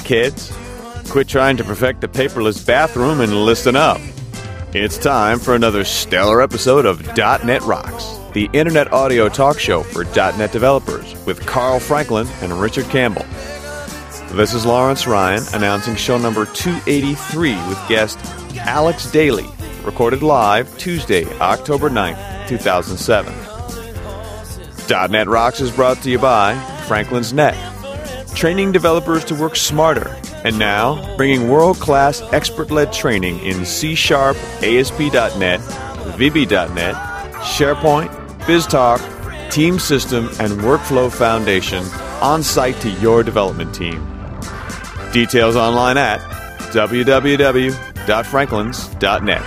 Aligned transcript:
Rockheads. 0.00 1.10
Quit 1.10 1.28
trying 1.28 1.56
to 1.56 1.64
perfect 1.64 2.00
the 2.00 2.08
paperless 2.08 2.64
bathroom 2.64 3.20
and 3.20 3.44
listen 3.44 3.76
up. 3.76 4.00
It's 4.72 4.96
time 4.98 5.38
for 5.38 5.54
another 5.54 5.84
stellar 5.84 6.40
episode 6.40 6.86
of 6.86 7.04
.NET 7.16 7.62
Rocks, 7.62 8.18
the 8.32 8.48
internet 8.52 8.92
audio 8.92 9.28
talk 9.28 9.58
show 9.58 9.82
for 9.82 10.04
.NET 10.04 10.52
developers 10.52 11.14
with 11.26 11.44
Carl 11.46 11.80
Franklin 11.80 12.28
and 12.40 12.52
Richard 12.52 12.86
Campbell. 12.86 13.26
This 14.32 14.54
is 14.54 14.64
Lawrence 14.64 15.08
Ryan 15.08 15.42
announcing 15.54 15.96
show 15.96 16.16
number 16.16 16.46
283 16.46 17.54
with 17.68 17.88
guest 17.88 18.18
Alex 18.58 19.10
Daley, 19.10 19.48
recorded 19.82 20.22
live 20.22 20.76
Tuesday, 20.78 21.26
October 21.40 21.90
9th, 21.90 22.48
2007. 22.48 23.34
.NET 25.10 25.28
Rocks 25.28 25.60
is 25.60 25.70
brought 25.72 26.00
to 26.02 26.10
you 26.10 26.18
by 26.18 26.54
Franklin's 26.86 27.32
Net, 27.32 27.56
training 28.34 28.72
developers 28.72 29.24
to 29.26 29.34
work 29.34 29.56
smarter, 29.56 30.16
and 30.44 30.58
now 30.58 31.16
bringing 31.16 31.48
world-class 31.48 32.20
expert-led 32.32 32.92
training 32.92 33.38
in 33.40 33.64
C 33.64 33.94
Sharp, 33.94 34.36
ASP.NET, 34.62 35.60
VB.NET, 35.60 36.94
SharePoint, 37.42 38.08
BizTalk, 38.40 39.50
Team 39.50 39.78
System, 39.78 40.26
and 40.38 40.60
Workflow 40.60 41.10
Foundation 41.12 41.84
on 42.20 42.42
site 42.42 42.78
to 42.80 42.90
your 42.90 43.22
development 43.22 43.74
team. 43.74 44.06
Details 45.12 45.56
online 45.56 45.98
at 45.98 46.20
www.franklins.net. 46.72 49.42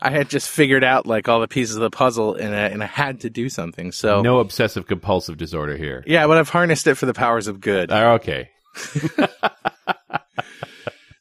I 0.00 0.10
had 0.10 0.28
just 0.28 0.48
figured 0.48 0.84
out 0.84 1.06
like 1.06 1.28
all 1.28 1.40
the 1.40 1.48
pieces 1.48 1.74
of 1.74 1.82
the 1.82 1.90
puzzle 1.90 2.34
and 2.34 2.54
I, 2.54 2.68
and 2.68 2.82
I 2.82 2.86
had 2.86 3.20
to 3.22 3.30
do 3.30 3.48
something. 3.48 3.90
So 3.92 4.22
No 4.22 4.38
obsessive 4.38 4.86
compulsive 4.86 5.36
disorder 5.38 5.76
here. 5.76 6.04
yeah, 6.06 6.26
but 6.26 6.38
I've 6.38 6.50
harnessed 6.50 6.86
it 6.86 6.94
for 6.94 7.06
the 7.06 7.14
powers 7.14 7.48
of 7.48 7.60
good. 7.60 7.90
Uh, 7.90 8.18
okay. 8.20 8.50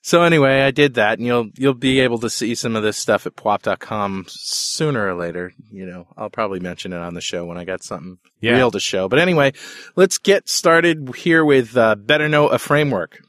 So 0.03 0.23
anyway, 0.23 0.61
I 0.61 0.71
did 0.71 0.95
that, 0.95 1.19
and 1.19 1.27
you'll 1.27 1.49
you'll 1.55 1.75
be 1.75 1.99
able 1.99 2.17
to 2.19 2.29
see 2.29 2.55
some 2.55 2.75
of 2.75 2.81
this 2.81 2.97
stuff 2.97 3.27
at 3.27 3.35
pwop.com 3.35 4.25
sooner 4.29 5.07
or 5.07 5.13
later. 5.13 5.53
You 5.71 5.85
know, 5.85 6.07
I'll 6.17 6.31
probably 6.31 6.59
mention 6.59 6.91
it 6.91 6.97
on 6.97 7.13
the 7.13 7.21
show 7.21 7.45
when 7.45 7.59
I 7.59 7.65
got 7.65 7.83
something 7.83 8.17
Yeah. 8.39 8.55
real 8.55 8.71
to 8.71 8.79
show. 8.79 9.07
But 9.07 9.19
anyway, 9.19 9.53
let's 9.95 10.17
get 10.17 10.49
started 10.49 11.13
here 11.15 11.45
with 11.45 11.77
uh, 11.77 11.93
better 11.95 12.27
know 12.27 12.47
a 12.47 12.57
framework. 12.57 13.21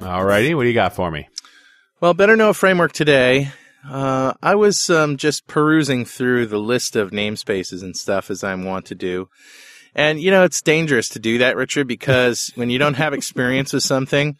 Alrighty, 0.00 0.54
what 0.54 0.62
do 0.62 0.68
you 0.68 0.74
got 0.74 0.94
for 0.94 1.10
me? 1.10 1.28
Well, 2.00 2.14
better 2.14 2.36
know 2.36 2.50
a 2.50 2.54
framework 2.54 2.92
today. 2.92 3.50
Uh, 3.88 4.32
I 4.42 4.54
was 4.54 4.88
um, 4.90 5.16
just 5.16 5.46
perusing 5.46 6.04
through 6.04 6.46
the 6.46 6.58
list 6.58 6.96
of 6.96 7.10
namespaces 7.10 7.82
and 7.82 7.96
stuff 7.96 8.30
as 8.30 8.42
I'm 8.44 8.64
wont 8.64 8.86
to 8.86 8.94
do. 8.94 9.28
And, 9.98 10.20
you 10.20 10.30
know, 10.30 10.44
it's 10.44 10.62
dangerous 10.62 11.08
to 11.10 11.18
do 11.18 11.38
that, 11.38 11.56
Richard, 11.56 11.88
because 11.88 12.52
when 12.54 12.70
you 12.70 12.78
don't 12.78 12.94
have 12.94 13.12
experience 13.12 13.72
with 13.72 13.82
something, 13.82 14.36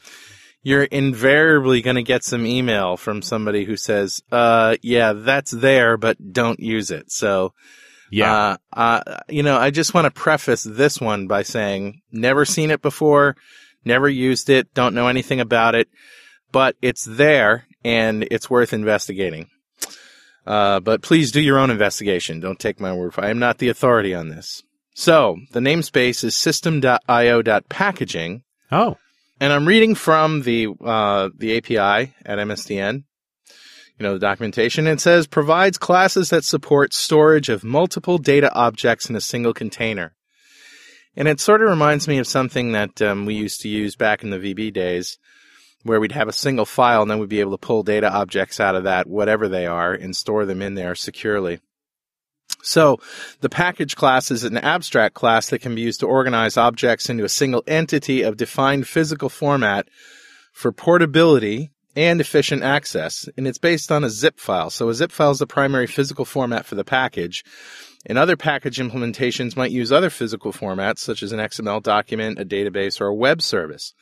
you're 0.62 0.84
invariably 0.84 1.82
going 1.82 1.96
to 1.96 2.02
get 2.04 2.22
some 2.22 2.46
email 2.46 2.96
from 2.96 3.22
somebody 3.22 3.64
who 3.64 3.76
says, 3.76 4.22
uh, 4.30 4.76
yeah, 4.82 5.12
that's 5.14 5.50
there, 5.50 5.96
but 5.96 6.32
don't 6.32 6.60
use 6.60 6.92
it. 6.92 7.10
So, 7.10 7.54
Yeah. 8.10 8.32
uh, 8.32 8.56
uh, 8.72 9.18
you 9.28 9.42
know, 9.42 9.58
I 9.58 9.70
just 9.70 9.94
want 9.94 10.04
to 10.04 10.12
preface 10.12 10.62
this 10.62 11.00
one 11.00 11.26
by 11.26 11.42
saying, 11.42 12.02
never 12.12 12.44
seen 12.44 12.70
it 12.70 12.80
before, 12.80 13.36
never 13.84 14.08
used 14.08 14.48
it, 14.50 14.72
don't 14.74 14.94
know 14.94 15.08
anything 15.08 15.40
about 15.40 15.74
it, 15.74 15.88
but 16.52 16.76
it's 16.82 17.04
there 17.04 17.66
and 17.84 18.28
it's 18.30 18.48
worth 18.48 18.72
investigating. 18.72 19.48
Uh, 20.46 20.78
but 20.78 21.02
please 21.02 21.32
do 21.32 21.40
your 21.40 21.58
own 21.58 21.70
investigation. 21.70 22.38
Don't 22.38 22.60
take 22.60 22.78
my 22.78 22.92
word 22.92 23.12
for 23.12 23.22
it. 23.22 23.26
I 23.26 23.30
am 23.30 23.40
not 23.40 23.58
the 23.58 23.68
authority 23.68 24.14
on 24.14 24.28
this. 24.28 24.62
So 24.98 25.38
the 25.52 25.60
namespace 25.60 26.24
is 26.24 26.36
system.io.packaging, 26.36 28.42
oh, 28.72 28.96
and 29.38 29.52
I'm 29.52 29.68
reading 29.68 29.94
from 29.94 30.42
the 30.42 30.66
uh, 30.84 31.28
the 31.38 31.56
API 31.56 32.14
at 32.26 32.40
MSDN. 32.40 33.04
You 33.96 34.02
know 34.02 34.14
the 34.14 34.18
documentation. 34.18 34.88
It 34.88 35.00
says 35.00 35.28
provides 35.28 35.78
classes 35.78 36.30
that 36.30 36.42
support 36.42 36.92
storage 36.92 37.48
of 37.48 37.62
multiple 37.62 38.18
data 38.18 38.52
objects 38.52 39.08
in 39.08 39.14
a 39.14 39.20
single 39.20 39.54
container. 39.54 40.16
And 41.14 41.28
it 41.28 41.38
sort 41.38 41.62
of 41.62 41.70
reminds 41.70 42.08
me 42.08 42.18
of 42.18 42.26
something 42.26 42.72
that 42.72 43.00
um, 43.00 43.24
we 43.24 43.34
used 43.34 43.60
to 43.60 43.68
use 43.68 43.94
back 43.94 44.24
in 44.24 44.30
the 44.30 44.40
VB 44.40 44.72
days, 44.72 45.16
where 45.84 46.00
we'd 46.00 46.10
have 46.10 46.26
a 46.26 46.32
single 46.32 46.66
file 46.66 47.02
and 47.02 47.10
then 47.10 47.20
we'd 47.20 47.28
be 47.28 47.38
able 47.38 47.56
to 47.56 47.64
pull 47.64 47.84
data 47.84 48.12
objects 48.12 48.58
out 48.58 48.74
of 48.74 48.82
that, 48.82 49.06
whatever 49.06 49.46
they 49.46 49.66
are, 49.66 49.92
and 49.92 50.16
store 50.16 50.44
them 50.44 50.60
in 50.60 50.74
there 50.74 50.96
securely. 50.96 51.60
So 52.62 52.98
the 53.40 53.48
package 53.48 53.96
class 53.96 54.30
is 54.30 54.44
an 54.44 54.56
abstract 54.56 55.14
class 55.14 55.50
that 55.50 55.60
can 55.60 55.74
be 55.74 55.82
used 55.82 56.00
to 56.00 56.06
organize 56.06 56.56
objects 56.56 57.08
into 57.08 57.24
a 57.24 57.28
single 57.28 57.62
entity 57.66 58.22
of 58.22 58.36
defined 58.36 58.88
physical 58.88 59.28
format 59.28 59.88
for 60.52 60.72
portability 60.72 61.70
and 61.94 62.20
efficient 62.20 62.62
access. 62.62 63.28
And 63.36 63.46
it's 63.46 63.58
based 63.58 63.90
on 63.90 64.04
a 64.04 64.10
zip 64.10 64.38
file. 64.38 64.70
So 64.70 64.88
a 64.88 64.94
zip 64.94 65.12
file 65.12 65.30
is 65.30 65.38
the 65.38 65.46
primary 65.46 65.86
physical 65.86 66.24
format 66.24 66.66
for 66.66 66.74
the 66.74 66.84
package. 66.84 67.44
And 68.06 68.16
other 68.16 68.36
package 68.36 68.78
implementations 68.78 69.56
might 69.56 69.70
use 69.70 69.90
other 69.90 70.10
physical 70.10 70.52
formats, 70.52 70.98
such 70.98 71.22
as 71.22 71.32
an 71.32 71.40
XML 71.40 71.82
document, 71.82 72.38
a 72.38 72.44
database, 72.44 73.00
or 73.00 73.06
a 73.06 73.14
web 73.14 73.42
service. 73.42 73.94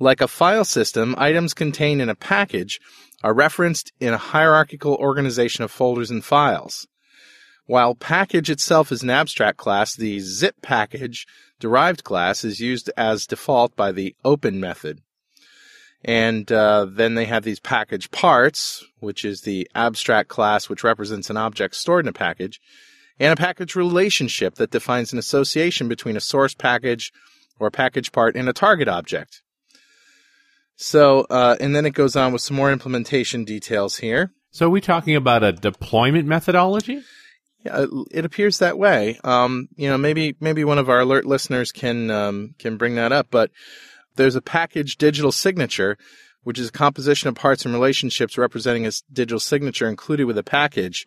Like 0.00 0.20
a 0.20 0.28
file 0.28 0.64
system, 0.64 1.14
items 1.18 1.54
contained 1.54 2.02
in 2.02 2.08
a 2.08 2.14
package 2.14 2.80
are 3.22 3.34
referenced 3.34 3.92
in 3.98 4.14
a 4.14 4.18
hierarchical 4.18 4.94
organization 4.94 5.64
of 5.64 5.70
folders 5.70 6.10
and 6.10 6.24
files. 6.24 6.86
While 7.68 7.94
package 7.94 8.48
itself 8.48 8.90
is 8.90 9.02
an 9.02 9.10
abstract 9.10 9.58
class, 9.58 9.94
the 9.94 10.20
zip 10.20 10.56
package 10.62 11.26
derived 11.60 12.02
class 12.02 12.42
is 12.42 12.60
used 12.60 12.90
as 12.96 13.26
default 13.26 13.76
by 13.76 13.92
the 13.92 14.16
open 14.24 14.58
method. 14.58 15.02
And 16.02 16.50
uh, 16.50 16.86
then 16.88 17.14
they 17.14 17.26
have 17.26 17.44
these 17.44 17.60
package 17.60 18.10
parts, 18.10 18.86
which 19.00 19.22
is 19.22 19.42
the 19.42 19.68
abstract 19.74 20.30
class 20.30 20.70
which 20.70 20.82
represents 20.82 21.28
an 21.28 21.36
object 21.36 21.74
stored 21.74 22.06
in 22.06 22.08
a 22.08 22.12
package, 22.14 22.58
and 23.20 23.34
a 23.34 23.36
package 23.36 23.76
relationship 23.76 24.54
that 24.54 24.70
defines 24.70 25.12
an 25.12 25.18
association 25.18 25.88
between 25.88 26.16
a 26.16 26.20
source 26.20 26.54
package 26.54 27.12
or 27.58 27.70
package 27.70 28.12
part 28.12 28.34
and 28.34 28.48
a 28.48 28.54
target 28.54 28.88
object. 28.88 29.42
So, 30.74 31.26
uh, 31.28 31.56
and 31.60 31.76
then 31.76 31.84
it 31.84 31.92
goes 31.92 32.16
on 32.16 32.32
with 32.32 32.40
some 32.40 32.56
more 32.56 32.72
implementation 32.72 33.44
details 33.44 33.98
here. 33.98 34.32
So 34.52 34.68
are 34.68 34.70
we 34.70 34.80
talking 34.80 35.16
about 35.16 35.44
a 35.44 35.52
deployment 35.52 36.26
methodology? 36.26 37.02
It- 37.72 37.90
it 38.10 38.24
appears 38.24 38.58
that 38.58 38.78
way. 38.78 39.18
Um, 39.24 39.68
you 39.76 39.88
know, 39.88 39.98
maybe 39.98 40.36
maybe 40.40 40.64
one 40.64 40.78
of 40.78 40.88
our 40.88 41.00
alert 41.00 41.24
listeners 41.26 41.72
can 41.72 42.10
um, 42.10 42.54
can 42.58 42.76
bring 42.76 42.94
that 42.96 43.12
up. 43.12 43.28
But 43.30 43.50
there's 44.16 44.36
a 44.36 44.42
package 44.42 44.96
digital 44.96 45.32
signature, 45.32 45.96
which 46.42 46.58
is 46.58 46.68
a 46.68 46.72
composition 46.72 47.28
of 47.28 47.34
parts 47.34 47.64
and 47.64 47.74
relationships 47.74 48.36
representing 48.38 48.86
a 48.86 48.92
digital 49.12 49.40
signature 49.40 49.88
included 49.88 50.24
with 50.24 50.38
a 50.38 50.42
package, 50.42 51.04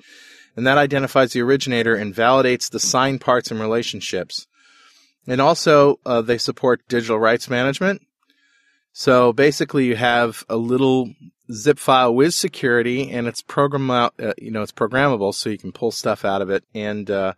and 0.55 0.65
that 0.65 0.77
identifies 0.77 1.33
the 1.33 1.41
originator 1.41 1.95
and 1.95 2.15
validates 2.15 2.69
the 2.69 2.79
signed 2.79 3.21
parts 3.21 3.51
and 3.51 3.59
relationships. 3.59 4.47
And 5.27 5.39
also, 5.39 5.99
uh, 6.05 6.21
they 6.21 6.37
support 6.37 6.87
digital 6.87 7.19
rights 7.19 7.49
management. 7.49 8.01
So 8.93 9.31
basically, 9.33 9.85
you 9.85 9.95
have 9.95 10.43
a 10.49 10.57
little 10.57 11.13
zip 11.51 11.80
file 11.80 12.13
with 12.13 12.33
security, 12.33 13.12
and 13.12 13.27
it's 13.27 13.42
program 13.42 13.89
out. 13.92 14.13
Uh, 14.19 14.33
you 14.38 14.51
know, 14.51 14.62
it's 14.62 14.71
programmable, 14.71 15.33
so 15.33 15.50
you 15.50 15.57
can 15.57 15.71
pull 15.71 15.92
stuff 15.92 16.25
out 16.25 16.42
of 16.42 16.50
it, 16.50 16.63
and 16.74 17.09
uh, 17.09 17.33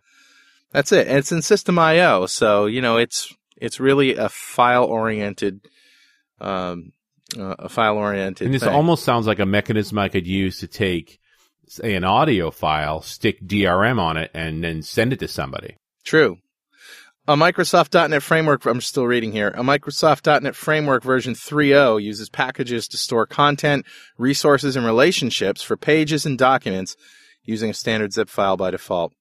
that's 0.72 0.92
it. 0.92 1.08
And 1.08 1.18
it's 1.18 1.32
in 1.32 1.42
System 1.42 1.78
I/O, 1.78 2.26
so 2.26 2.66
you 2.66 2.80
know 2.80 2.96
it's 2.96 3.34
it's 3.56 3.80
really 3.80 4.16
a 4.16 4.28
file 4.28 4.84
oriented, 4.84 5.60
um, 6.40 6.92
uh, 7.38 7.56
a 7.58 7.68
file 7.68 7.96
oriented. 7.96 8.46
And 8.46 8.54
this 8.54 8.62
almost 8.64 9.04
sounds 9.04 9.26
like 9.26 9.38
a 9.38 9.46
mechanism 9.46 9.98
I 9.98 10.08
could 10.08 10.26
use 10.26 10.58
to 10.58 10.66
take, 10.66 11.18
say, 11.68 11.94
an 11.94 12.04
audio 12.04 12.50
file, 12.50 13.00
stick 13.02 13.40
DRM 13.42 13.98
on 13.98 14.16
it, 14.16 14.30
and 14.34 14.62
then 14.62 14.82
send 14.82 15.12
it 15.12 15.20
to 15.20 15.28
somebody. 15.28 15.76
True. 16.04 16.38
A 17.26 17.36
Microsoft.NET 17.36 18.22
Framework, 18.22 18.66
I'm 18.66 18.82
still 18.82 19.06
reading 19.06 19.32
here. 19.32 19.48
A 19.48 19.62
Microsoft.NET 19.62 20.54
Framework 20.54 21.02
version 21.02 21.32
3.0 21.32 22.02
uses 22.02 22.28
packages 22.28 22.86
to 22.88 22.98
store 22.98 23.26
content, 23.26 23.86
resources, 24.18 24.76
and 24.76 24.84
relationships 24.84 25.62
for 25.62 25.78
pages 25.78 26.26
and 26.26 26.36
documents 26.36 26.98
using 27.42 27.70
a 27.70 27.74
standard 27.74 28.12
zip 28.12 28.28
file 28.28 28.58
by 28.58 28.70
default. 28.70 29.14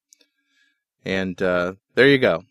And 1.06 1.42
uh, 1.42 1.76
there 1.96 2.10
you 2.10 2.18
go. 2.18 2.44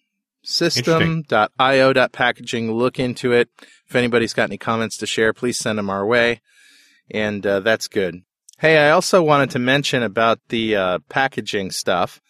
System.io.packaging. 0.43 2.73
Look 2.73 2.99
into 2.99 3.33
it. 3.33 3.51
If 3.87 3.95
anybody's 3.95 4.33
got 4.33 4.49
any 4.49 4.57
comments 4.57 4.97
to 4.97 5.07
share, 5.07 5.35
please 5.35 5.59
send 5.59 5.79
them 5.79 5.91
our 5.91 6.07
way. 6.07 6.41
And 7.11 7.47
uh, 7.47 7.61
that's 7.61 7.89
good. 7.89 8.23
Hey, 8.59 8.79
I 8.79 8.93
also 8.93 9.23
wanted 9.23 9.51
to 9.51 9.59
mention 9.59 10.03
about 10.03 10.41
the 10.49 10.77
uh, 10.77 11.01
packaging 11.11 11.73
stuff 11.73 12.23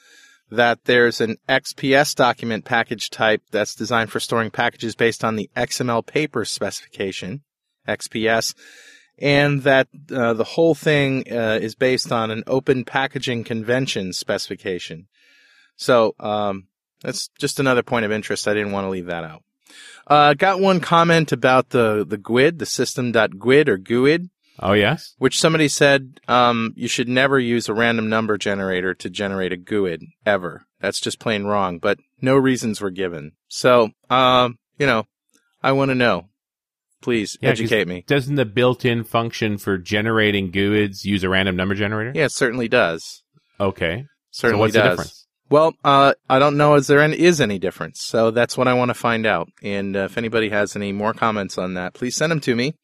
that 0.52 0.84
there's 0.84 1.20
an 1.20 1.36
XPS 1.48 2.14
document 2.14 2.66
package 2.66 3.08
type 3.08 3.42
that's 3.50 3.74
designed 3.74 4.10
for 4.12 4.20
storing 4.20 4.50
packages 4.50 4.94
based 4.94 5.24
on 5.24 5.36
the 5.36 5.50
XML 5.56 6.04
paper 6.04 6.44
specification, 6.44 7.42
XPS, 7.88 8.54
and 9.18 9.62
that 9.62 9.88
uh, 10.14 10.34
the 10.34 10.44
whole 10.44 10.74
thing 10.74 11.24
uh, 11.32 11.58
is 11.60 11.74
based 11.74 12.12
on 12.12 12.30
an 12.30 12.44
open 12.46 12.84
packaging 12.84 13.44
convention 13.44 14.12
specification. 14.12 15.08
So 15.76 16.14
um, 16.20 16.68
that's 17.00 17.28
just 17.38 17.58
another 17.58 17.82
point 17.82 18.04
of 18.04 18.12
interest. 18.12 18.46
I 18.46 18.52
didn't 18.52 18.72
want 18.72 18.84
to 18.84 18.90
leave 18.90 19.06
that 19.06 19.24
out. 19.24 19.42
Uh, 20.06 20.34
got 20.34 20.60
one 20.60 20.80
comment 20.80 21.32
about 21.32 21.70
the 21.70 22.04
the 22.06 22.18
GUID, 22.18 22.58
the 22.58 22.66
system.guid 22.66 23.68
or 23.70 23.78
GUID 23.78 24.28
Oh, 24.58 24.72
yes? 24.72 25.14
which 25.18 25.40
somebody 25.40 25.68
said 25.68 26.20
um, 26.28 26.72
you 26.76 26.88
should 26.88 27.08
never 27.08 27.38
use 27.38 27.68
a 27.68 27.74
random 27.74 28.08
number 28.08 28.36
generator 28.38 28.94
to 28.94 29.10
generate 29.10 29.52
a 29.52 29.56
GUID 29.56 30.02
ever. 30.26 30.66
That's 30.80 31.00
just 31.00 31.18
plain 31.18 31.44
wrong, 31.44 31.78
but 31.78 31.98
no 32.20 32.36
reasons 32.36 32.80
were 32.80 32.90
given. 32.90 33.32
So, 33.48 33.90
um, 34.10 34.58
you 34.78 34.86
know, 34.86 35.06
I 35.62 35.72
want 35.72 35.90
to 35.90 35.94
know. 35.94 36.28
Please 37.00 37.36
Yeah, 37.40 37.50
educate 37.50 37.88
me. 37.88 38.04
Doesn't 38.06 38.36
the 38.36 38.44
built-in 38.44 39.02
function 39.02 39.58
for 39.58 39.76
generating 39.76 40.52
GUIDs 40.52 41.04
use 41.04 41.24
a 41.24 41.28
random 41.28 41.56
number 41.56 41.74
generator? 41.74 42.12
Yeah, 42.14 42.26
it 42.26 42.32
certainly 42.32 42.68
does. 42.68 43.22
Okay. 43.58 44.06
Certainly 44.30 44.58
so 44.58 44.60
what's 44.60 44.72
does. 44.74 44.82
the 44.82 44.88
difference? 44.88 45.26
Well, 45.50 45.74
uh, 45.84 46.14
I 46.30 46.38
don't 46.38 46.56
know 46.56 46.76
if 46.76 46.86
there 46.86 47.00
any, 47.00 47.18
is 47.18 47.40
any 47.40 47.58
difference. 47.58 48.00
So 48.02 48.30
that's 48.30 48.56
what 48.56 48.68
I 48.68 48.74
want 48.74 48.90
to 48.90 48.94
find 48.94 49.26
out. 49.26 49.48
And 49.62 49.96
uh, 49.96 50.04
if 50.04 50.16
anybody 50.16 50.48
has 50.48 50.76
any 50.76 50.92
more 50.92 51.12
comments 51.12 51.58
on 51.58 51.74
that, 51.74 51.92
please 51.92 52.16
send 52.16 52.30
them 52.30 52.40
to 52.40 52.54
me, 52.54 52.74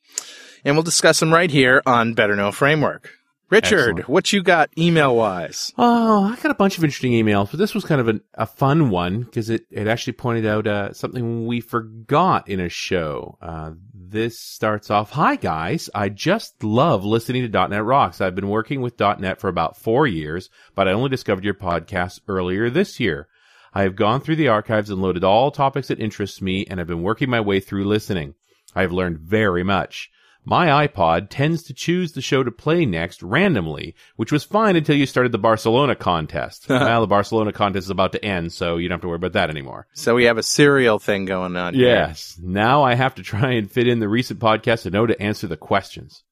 and 0.65 0.77
we'll 0.77 0.83
discuss 0.83 1.21
them 1.21 1.33
right 1.33 1.51
here 1.51 1.83
on 1.87 2.15
Better 2.15 2.37
Know 2.37 2.53
Framework. 2.53 3.11
Richard, 3.51 3.91
Excellent. 4.01 4.09
what 4.11 4.31
you 4.31 4.43
got 4.43 4.69
email 4.77 5.17
wise? 5.17 5.73
Oh, 5.79 6.25
I 6.25 6.37
got 6.37 6.51
a 6.51 6.55
bunch 6.55 6.77
of 6.77 6.85
interesting 6.85 7.13
emails, 7.13 7.51
but 7.51 7.59
this 7.59 7.75
was 7.75 7.83
kind 7.83 7.99
of 7.99 8.09
an, 8.09 8.21
a 8.35 8.45
fun 8.45 8.91
one 8.91 9.23
because 9.23 9.49
it, 9.49 9.63
it 9.71 9.87
actually 9.87 10.13
pointed 10.13 10.45
out 10.45 10.67
uh, 10.67 10.93
something 10.93 11.47
we 11.47 11.63
forgot 11.63 12.47
in 12.51 12.61
a 12.61 12.69
show. 12.69 13.39
Uh, 13.41 13.71
this 13.95 14.39
starts 14.39 14.91
off 14.91 15.13
Hi, 15.13 15.37
guys. 15.37 15.89
I 15.95 16.11
just 16.11 16.63
love 16.63 17.07
listening 17.07 17.51
to 17.51 17.69
.NET 17.69 17.85
Rocks. 17.85 18.21
I've 18.21 18.35
been 18.35 18.51
working 18.51 18.83
with 18.83 19.01
.NET 19.01 19.41
for 19.41 19.49
about 19.49 19.79
four 19.79 20.07
years, 20.07 20.51
but 20.75 20.87
I 20.87 20.93
only 20.93 21.09
discovered 21.09 21.45
your 21.45 21.55
podcast 21.55 22.21
earlier 22.29 22.69
this 22.69 23.01
year. 23.01 23.29
I 23.73 23.83
have 23.83 23.97
gone 23.97 24.21
through 24.21 24.37
the 24.37 24.49
archives 24.49 24.91
and 24.91 25.01
loaded 25.01 25.25
all 25.25 25.51
topics 25.51 25.89
that 25.89 26.01
interest 26.01 26.43
me, 26.43 26.67
and 26.67 26.81
I've 26.81 26.87
been 26.87 27.03
working 27.03 27.31
my 27.31 27.41
way 27.41 27.61
through 27.61 27.87
listening. 27.87 28.35
I 28.75 28.83
have 28.83 28.93
learned 28.93 29.21
very 29.21 29.63
much. 29.63 30.11
My 30.49 30.89
iPod 30.89 31.27
tends 31.29 31.63
to 31.65 31.75
choose 31.75 32.13
the 32.13 32.23
show 32.23 32.43
to 32.43 32.51
play 32.51 32.87
next 32.87 33.23
randomly, 33.23 33.95
which 34.17 34.33
was 34.33 34.45
fine 34.45 34.77
until 34.77 34.97
you 34.97 35.05
started 35.05 35.31
the 35.31 35.37
Barcelona 35.37 35.95
contest. 35.95 36.67
well, 36.71 37.03
the 37.03 37.07
Barcelona 37.07 37.53
contest 37.53 37.85
is 37.85 37.91
about 37.91 38.13
to 38.13 38.25
end, 38.25 38.51
so 38.55 38.79
you 38.79 38.89
don't 38.89 38.97
have 38.97 39.03
to 39.03 39.09
worry 39.09 39.17
about 39.17 39.35
that 39.35 39.51
anymore. 39.51 39.89
So 39.93 40.15
we 40.15 40.25
have 40.25 40.39
a 40.39 40.43
serial 40.43 40.99
thing 40.99 41.27
going 41.27 41.55
on. 41.55 41.75
here. 41.75 41.89
Yes. 41.89 42.41
Now 42.43 42.83
I 42.83 42.95
have 42.95 43.17
to 43.17 43.23
try 43.23 43.53
and 43.53 43.71
fit 43.71 43.87
in 43.87 43.99
the 43.99 44.09
recent 44.09 44.41
podcast 44.41 44.85
to 44.85 44.91
know 44.91 45.05
to 45.05 45.21
answer 45.21 45.47
the 45.47 45.59
questions. 45.59 46.25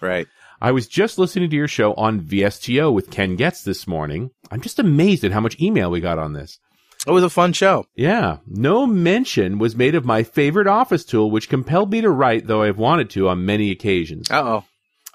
Right. 0.00 0.28
I 0.60 0.70
was 0.70 0.86
just 0.86 1.18
listening 1.18 1.50
to 1.50 1.56
your 1.56 1.66
show 1.66 1.94
on 1.94 2.20
VSTO 2.20 2.92
with 2.92 3.10
Ken 3.10 3.34
Getz 3.34 3.62
this 3.62 3.88
morning. 3.88 4.30
I'm 4.52 4.60
just 4.60 4.78
amazed 4.78 5.24
at 5.24 5.32
how 5.32 5.40
much 5.40 5.60
email 5.60 5.90
we 5.90 5.98
got 5.98 6.20
on 6.20 6.32
this. 6.32 6.60
It 7.06 7.10
was 7.10 7.22
a 7.24 7.30
fun 7.30 7.52
show. 7.52 7.86
Yeah, 7.94 8.38
no 8.46 8.86
mention 8.86 9.58
was 9.58 9.76
made 9.76 9.94
of 9.94 10.04
my 10.06 10.22
favorite 10.22 10.66
office 10.66 11.04
tool, 11.04 11.30
which 11.30 11.50
compelled 11.50 11.90
me 11.92 12.00
to 12.00 12.10
write, 12.10 12.46
though 12.46 12.62
I've 12.62 12.78
wanted 12.78 13.10
to 13.10 13.28
on 13.28 13.44
many 13.44 13.70
occasions. 13.70 14.30
Uh 14.30 14.42
oh. 14.42 14.64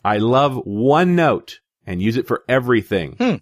I 0.04 0.18
love 0.18 0.54
OneNote 0.66 1.56
and 1.86 2.02
use 2.02 2.16
it 2.16 2.28
for 2.28 2.44
everything, 2.48 3.16
Hmm. 3.20 3.36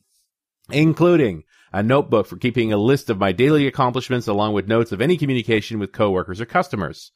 including 0.71 1.43
a 1.73 1.83
notebook 1.83 2.27
for 2.27 2.37
keeping 2.37 2.71
a 2.71 2.77
list 2.77 3.09
of 3.09 3.17
my 3.19 3.31
daily 3.31 3.67
accomplishments 3.67 4.27
along 4.27 4.53
with 4.53 4.67
notes 4.67 4.91
of 4.91 5.01
any 5.01 5.17
communication 5.17 5.79
with 5.79 5.91
coworkers 5.91 6.39
or 6.41 6.45
customers. 6.45 7.11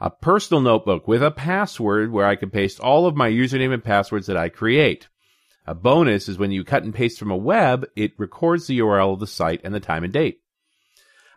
A 0.00 0.10
personal 0.10 0.60
notebook 0.60 1.08
with 1.08 1.22
a 1.24 1.32
password 1.32 2.12
where 2.12 2.24
I 2.24 2.36
can 2.36 2.50
paste 2.50 2.78
all 2.78 3.06
of 3.06 3.16
my 3.16 3.28
username 3.28 3.74
and 3.74 3.82
passwords 3.82 4.28
that 4.28 4.36
I 4.36 4.48
create. 4.48 5.08
A 5.66 5.74
bonus 5.74 6.28
is 6.28 6.38
when 6.38 6.52
you 6.52 6.62
cut 6.64 6.84
and 6.84 6.94
paste 6.94 7.18
from 7.18 7.32
a 7.32 7.36
web, 7.36 7.84
it 7.96 8.12
records 8.16 8.68
the 8.68 8.78
URL 8.78 9.14
of 9.14 9.20
the 9.20 9.26
site 9.26 9.60
and 9.64 9.74
the 9.74 9.80
time 9.80 10.04
and 10.04 10.12
date. 10.12 10.38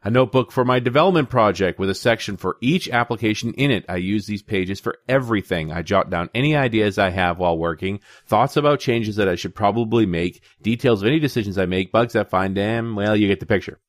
A 0.03 0.10
notebook 0.10 0.51
for 0.51 0.65
my 0.65 0.79
development 0.79 1.29
project 1.29 1.77
with 1.77 1.88
a 1.88 1.93
section 1.93 2.36
for 2.36 2.58
each 2.60 2.89
application 2.89 3.53
in 3.53 3.70
it. 3.70 3.86
I 3.88 3.98
use 3.98 4.25
these 4.25 4.41
pages 4.41 4.79
for 4.79 4.98
everything. 5.08 5.72
I 5.72 5.84
jot 5.84 6.10
down 6.10 6.31
any 6.34 6.55
ideas 6.55 6.98
I 6.98 7.12
have 7.12 7.38
while 7.38 7.55
working, 7.55 8.00
thoughts 8.25 8.58
about 8.58 8.79
changes 8.79 9.17
that 9.17 9.29
I 9.29 9.36
should 9.36 9.53
probably 9.53 10.08
make, 10.08 10.41
details 10.60 11.03
of 11.03 11.08
any 11.08 11.20
decisions 11.20 11.55
I 11.60 11.67
make, 11.67 11.91
bugs 11.91 12.15
I 12.15 12.24
find, 12.24 12.58
and 12.58 12.96
well, 12.96 13.15
you 13.15 13.27
get 13.27 13.39
the 13.39 13.46
picture. 13.46 13.79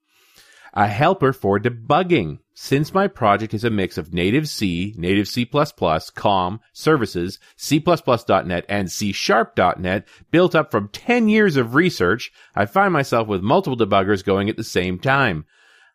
A 0.74 0.86
helper 0.86 1.32
for 1.32 1.58
debugging. 1.58 2.40
Since 2.52 2.92
my 2.92 3.08
project 3.08 3.54
is 3.54 3.64
a 3.64 3.70
mix 3.70 3.96
of 3.96 4.12
native 4.12 4.50
C, 4.50 4.94
native 4.98 5.28
C++, 5.28 5.46
COM, 5.46 6.60
services, 6.74 7.38
C++.NET, 7.56 8.64
and 8.68 8.92
C 8.92 9.12
Sharp.NET, 9.12 10.06
built 10.30 10.54
up 10.54 10.70
from 10.70 10.88
10 10.88 11.30
years 11.30 11.56
of 11.56 11.74
research, 11.74 12.30
I 12.54 12.66
find 12.66 12.92
myself 12.92 13.28
with 13.28 13.40
multiple 13.40 13.78
debuggers 13.78 14.22
going 14.22 14.50
at 14.50 14.58
the 14.58 14.64
same 14.64 14.98
time. 14.98 15.46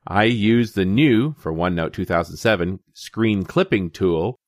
I 0.09 0.23
use 0.23 0.71
the 0.71 0.85
new, 0.85 1.33
for 1.37 1.51
OneNote 1.51 1.91
2007, 1.91 2.79
screen 2.93 3.43
clipping 3.43 3.89
tool. 3.89 4.39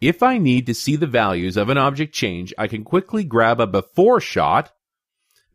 If 0.00 0.24
I 0.24 0.38
need 0.38 0.66
to 0.66 0.74
see 0.74 0.96
the 0.96 1.06
values 1.06 1.56
of 1.56 1.68
an 1.68 1.78
object 1.78 2.12
change, 2.12 2.52
I 2.58 2.66
can 2.66 2.82
quickly 2.82 3.22
grab 3.22 3.60
a 3.60 3.66
before 3.66 4.20
shot 4.20 4.72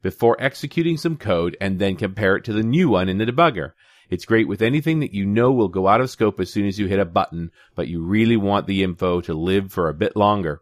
before 0.01 0.37
executing 0.39 0.95
some 0.95 1.17
code 1.17 1.57
and 1.59 1.77
then 1.77 1.97
compare 1.97 2.37
it 2.37 2.45
to 2.45 2.53
the 2.53 2.63
new 2.63 2.87
one 2.87 3.09
in 3.09 3.17
the 3.17 3.25
debugger. 3.25 3.73
It's 4.09 4.25
great 4.25 4.47
with 4.47 4.61
anything 4.61 5.01
that 5.01 5.13
you 5.13 5.25
know 5.25 5.51
will 5.51 5.67
go 5.67 5.89
out 5.89 5.99
of 5.99 6.09
scope 6.09 6.39
as 6.39 6.51
soon 6.51 6.65
as 6.65 6.79
you 6.79 6.87
hit 6.87 6.99
a 6.99 7.05
button, 7.05 7.51
but 7.75 7.89
you 7.89 8.01
really 8.01 8.37
want 8.37 8.65
the 8.65 8.81
info 8.81 9.19
to 9.21 9.33
live 9.33 9.73
for 9.73 9.89
a 9.89 9.93
bit 9.93 10.15
longer. 10.15 10.61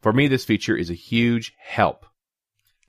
For 0.00 0.12
me, 0.12 0.28
this 0.28 0.44
feature 0.44 0.76
is 0.76 0.90
a 0.90 0.94
huge 0.94 1.52
help. 1.58 2.06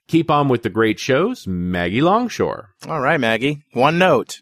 Keep 0.06 0.30
on 0.30 0.48
with 0.48 0.62
the 0.62 0.70
great 0.70 1.00
shows, 1.00 1.46
Maggie 1.46 2.00
Longshore. 2.00 2.70
All 2.88 3.00
right, 3.00 3.20
Maggie. 3.20 3.64
One 3.72 3.98
note. 3.98 4.40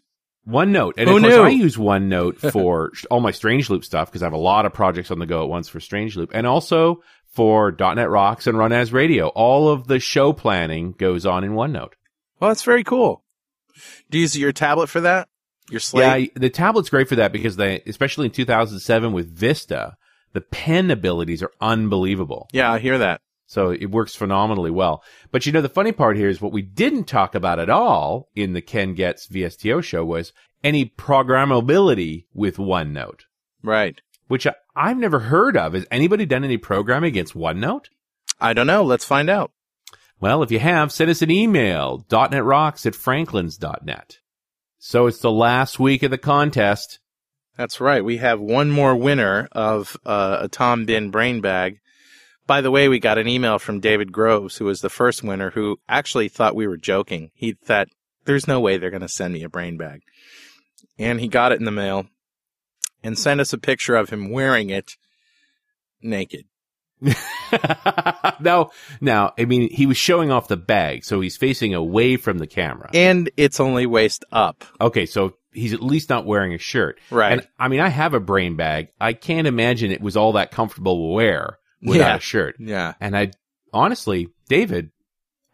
OneNote. 0.49 0.93
And 0.97 1.09
Who 1.09 1.17
of 1.17 1.21
course, 1.23 1.33
knew? 1.33 1.41
I 1.43 1.49
use 1.49 1.77
OneNote 1.77 2.37
for 2.51 2.91
all 3.09 3.19
my 3.19 3.31
Strange 3.31 3.69
Loop 3.69 3.85
stuff 3.85 4.09
because 4.09 4.21
I 4.23 4.25
have 4.25 4.33
a 4.33 4.37
lot 4.37 4.65
of 4.65 4.73
projects 4.73 5.11
on 5.11 5.19
the 5.19 5.25
go 5.25 5.43
at 5.43 5.49
once 5.49 5.69
for 5.69 5.79
Strange 5.79 6.15
Loop 6.17 6.31
and 6.33 6.47
also 6.47 7.01
for 7.27 7.75
.NET 7.79 8.09
Rocks 8.09 8.47
and 8.47 8.57
Run 8.57 8.71
As 8.71 8.91
Radio. 8.91 9.27
All 9.29 9.69
of 9.69 9.87
the 9.87 9.99
show 9.99 10.33
planning 10.33 10.93
goes 10.93 11.25
on 11.25 11.43
in 11.43 11.51
OneNote. 11.51 11.93
Well, 12.39 12.49
that's 12.49 12.63
very 12.63 12.83
cool. 12.83 13.23
Do 14.09 14.17
you 14.17 14.23
use 14.23 14.37
your 14.37 14.51
tablet 14.51 14.87
for 14.87 15.01
that? 15.01 15.27
Your 15.69 15.79
slate? 15.79 16.31
Yeah, 16.33 16.39
the 16.39 16.49
tablet's 16.49 16.89
great 16.89 17.07
for 17.07 17.15
that 17.17 17.31
because 17.31 17.55
they, 17.55 17.81
especially 17.85 18.25
in 18.25 18.31
2007 18.31 19.13
with 19.13 19.31
Vista, 19.31 19.95
the 20.33 20.41
pen 20.41 20.89
abilities 20.91 21.43
are 21.43 21.51
unbelievable. 21.61 22.47
yeah, 22.51 22.71
I 22.71 22.79
hear 22.79 22.97
that. 22.97 23.21
So 23.49 23.71
it 23.71 23.87
works 23.89 24.13
phenomenally 24.13 24.69
well. 24.69 25.03
But 25.31 25.47
you 25.47 25.51
know, 25.51 25.61
the 25.61 25.69
funny 25.69 25.91
part 25.91 26.17
here 26.17 26.29
is 26.29 26.39
what 26.39 26.51
we 26.51 26.61
didn't 26.61 27.05
talk 27.05 27.33
about 27.33 27.57
at 27.57 27.67
all 27.67 28.29
in 28.35 28.53
the 28.53 28.61
Ken 28.61 28.93
Getz 28.93 29.27
VSTO 29.27 29.83
show 29.83 30.05
was 30.05 30.33
any 30.63 30.85
programmability 30.85 32.25
with 32.31 32.57
OneNote, 32.57 33.21
Right. 33.63 33.99
which 34.27 34.45
I, 34.45 34.53
I've 34.75 34.99
never 34.99 35.17
heard 35.17 35.57
of. 35.57 35.73
Has 35.73 35.87
anybody 35.89 36.27
done 36.27 36.43
any 36.43 36.57
programming 36.57 37.07
against 37.07 37.33
OneNote? 37.33 37.85
I 38.39 38.53
don't 38.53 38.67
know. 38.67 38.83
Let's 38.83 39.05
find 39.05 39.31
out. 39.31 39.51
Well, 40.21 40.43
if 40.43 40.51
you 40.51 40.59
have, 40.59 40.91
send 40.91 41.09
us 41.09 41.23
an 41.23 41.31
email, 41.31 42.05
.NETRocks 42.07 42.85
at 42.85 42.93
franklins.net. 42.93 44.19
So 44.77 45.07
it's 45.07 45.21
the 45.21 45.31
last 45.31 45.79
week 45.79 46.03
of 46.03 46.11
the 46.11 46.19
contest. 46.19 46.99
That's 47.57 47.81
right. 47.81 48.05
We 48.05 48.17
have 48.17 48.39
one 48.39 48.69
more 48.69 48.95
winner 48.95 49.49
of 49.53 49.97
uh, 50.05 50.37
a 50.41 50.47
Tom 50.49 50.85
Bihn 50.85 51.09
brain 51.09 51.41
bag. 51.41 51.79
By 52.49 52.61
the 52.61 52.71
way, 52.71 52.89
we 52.89 52.97
got 52.97 53.19
an 53.19 53.27
email 53.27 53.59
from 53.59 53.79
David 53.79 54.11
Groves, 54.11 54.57
who 54.57 54.65
was 54.65 54.81
the 54.81 54.89
first 54.89 55.21
winner, 55.21 55.51
who 55.51 55.77
actually 55.87 56.29
thought 56.29 56.55
we 56.55 56.65
were 56.65 56.77
joking. 56.77 57.29
He 57.35 57.53
thought, 57.53 57.89
there's 58.25 58.47
no 58.47 58.59
way 58.59 58.79
they're 58.79 58.89
going 58.89 59.03
to 59.03 59.07
send 59.07 59.35
me 59.35 59.43
a 59.43 59.49
brain 59.49 59.77
bag. 59.77 60.01
And 60.97 61.19
he 61.19 61.27
got 61.27 61.51
it 61.51 61.59
in 61.59 61.65
the 61.65 61.71
mail 61.71 62.07
and 63.03 63.19
sent 63.19 63.39
us 63.39 63.53
a 63.53 63.59
picture 63.59 63.95
of 63.95 64.09
him 64.09 64.31
wearing 64.31 64.71
it 64.71 64.93
naked. 66.01 66.45
now, 68.39 68.71
now, 68.99 69.31
I 69.37 69.45
mean, 69.45 69.69
he 69.69 69.85
was 69.85 69.97
showing 69.97 70.31
off 70.31 70.47
the 70.47 70.57
bag, 70.57 71.05
so 71.05 71.21
he's 71.21 71.37
facing 71.37 71.75
away 71.75 72.17
from 72.17 72.39
the 72.39 72.47
camera. 72.47 72.89
And 72.95 73.29
it's 73.37 73.59
only 73.59 73.85
waist 73.85 74.25
up. 74.31 74.63
Okay, 74.81 75.05
so 75.05 75.35
he's 75.53 75.73
at 75.73 75.83
least 75.83 76.09
not 76.09 76.25
wearing 76.25 76.55
a 76.55 76.57
shirt. 76.57 76.99
Right. 77.11 77.33
And 77.33 77.47
I 77.59 77.67
mean, 77.67 77.79
I 77.79 77.89
have 77.89 78.15
a 78.15 78.19
brain 78.19 78.55
bag. 78.55 78.87
I 78.99 79.13
can't 79.13 79.45
imagine 79.45 79.91
it 79.91 80.01
was 80.01 80.17
all 80.17 80.31
that 80.31 80.49
comfortable 80.49 80.95
to 80.95 81.13
wear 81.13 81.58
without 81.81 82.07
Yeah. 82.07 82.15
a 82.15 82.19
shirt. 82.19 82.55
Yeah. 82.59 82.93
And 82.99 83.15
I 83.17 83.31
honestly, 83.73 84.29
David, 84.47 84.91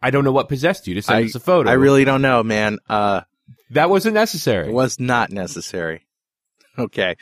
I 0.02 0.10
don't 0.10 0.24
know 0.24 0.32
what 0.32 0.48
possessed 0.48 0.86
you 0.86 0.94
to 0.94 1.02
send 1.02 1.18
I- 1.18 1.24
us 1.26 1.34
a 1.34 1.40
photo. 1.40 1.68
I 1.70 1.74
really 1.74 2.04
don't 2.04 2.22
know, 2.22 2.42
man. 2.42 2.78
Uh, 2.88 3.22
that 3.70 3.90
wasn't 3.90 4.14
necessary. 4.14 4.68
It 4.68 4.72
was 4.72 4.98
not 5.00 5.30
necessary. 5.30 6.06
Okay. 6.78 7.16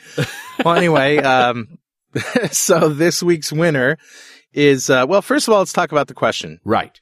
Well, 0.63 0.75
anyway, 0.75 1.17
um, 1.33 1.77
so 2.51 2.89
this 2.89 3.21
week's 3.23 3.51
winner 3.51 3.97
is, 4.53 4.89
uh, 4.89 5.05
well, 5.07 5.21
first 5.21 5.47
of 5.47 5.53
all, 5.53 5.59
let's 5.59 5.73
talk 5.73 5.91
about 5.91 6.07
the 6.07 6.13
question. 6.13 6.59
right. 6.63 6.99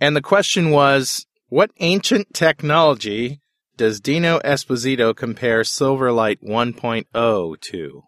And 0.00 0.16
the 0.16 0.22
question 0.22 0.70
was, 0.70 1.26
what 1.48 1.70
ancient 1.78 2.34
technology 2.34 3.40
does 3.76 4.00
Dino 4.00 4.40
Esposito 4.40 5.14
compare 5.14 5.62
Silverlight 5.62 6.38
1.0 6.42 7.60
to? 7.60 8.02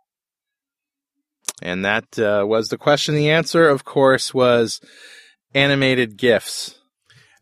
And 1.63 1.85
that 1.85 2.19
uh, 2.19 2.45
was 2.47 2.69
the 2.69 2.79
question. 2.79 3.15
The 3.15 3.31
answer, 3.31 3.69
of 3.69 3.85
course, 3.85 4.35
was 4.35 4.81
animated 5.55 6.17
GIFs. 6.17 6.79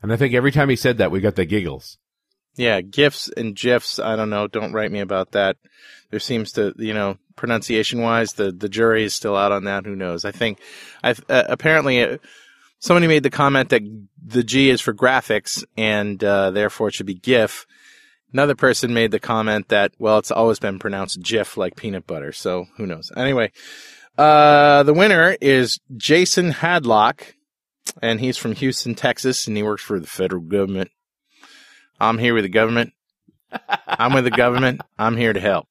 And 0.02 0.12
I 0.12 0.16
think 0.16 0.34
every 0.34 0.52
time 0.52 0.68
he 0.68 0.76
said 0.76 0.98
that, 0.98 1.10
we 1.10 1.20
got 1.20 1.36
the 1.36 1.44
giggles. 1.44 1.98
Yeah, 2.56 2.80
GIFs 2.82 3.28
and 3.28 3.56
GIFs. 3.56 3.98
I 3.98 4.16
don't 4.16 4.30
know. 4.30 4.46
Don't 4.46 4.72
write 4.72 4.92
me 4.92 5.00
about 5.00 5.32
that. 5.32 5.56
There 6.10 6.20
seems 6.20 6.52
to, 6.52 6.74
you 6.76 6.92
know, 6.92 7.16
pronunciation 7.36 8.02
wise, 8.02 8.34
the, 8.34 8.52
the 8.52 8.68
jury 8.68 9.04
is 9.04 9.14
still 9.14 9.36
out 9.36 9.52
on 9.52 9.64
that. 9.64 9.86
Who 9.86 9.96
knows? 9.96 10.24
I 10.24 10.32
think, 10.32 10.60
I've, 11.02 11.24
uh, 11.30 11.44
apparently, 11.48 12.02
uh, 12.02 12.18
somebody 12.78 13.06
made 13.06 13.22
the 13.22 13.30
comment 13.30 13.70
that 13.70 13.82
the 14.22 14.44
G 14.44 14.68
is 14.68 14.82
for 14.82 14.92
graphics 14.92 15.64
and, 15.76 16.22
uh, 16.22 16.50
therefore 16.50 16.88
it 16.88 16.94
should 16.94 17.06
be 17.06 17.14
GIF. 17.14 17.66
Another 18.32 18.54
person 18.54 18.92
made 18.92 19.10
the 19.10 19.20
comment 19.20 19.68
that, 19.68 19.92
well, 19.98 20.18
it's 20.18 20.30
always 20.30 20.58
been 20.58 20.78
pronounced 20.78 21.22
GIF 21.22 21.56
like 21.56 21.76
peanut 21.76 22.06
butter. 22.06 22.32
So 22.32 22.66
who 22.76 22.86
knows? 22.86 23.10
Anyway, 23.16 23.52
uh, 24.18 24.82
the 24.82 24.94
winner 24.94 25.36
is 25.40 25.78
Jason 25.96 26.52
Hadlock 26.52 27.34
and 28.00 28.20
he's 28.20 28.36
from 28.36 28.54
Houston, 28.54 28.94
Texas, 28.94 29.46
and 29.46 29.56
he 29.56 29.62
works 29.62 29.82
for 29.82 29.98
the 30.00 30.06
federal 30.06 30.42
government. 30.42 30.90
I'm 32.00 32.18
here 32.18 32.34
with 32.34 32.44
the 32.44 32.48
government. 32.48 32.92
I'm 33.86 34.12
with 34.14 34.24
the 34.24 34.30
government. 34.30 34.80
I'm 34.98 35.16
here 35.16 35.32
to 35.32 35.40
help. 35.40 35.68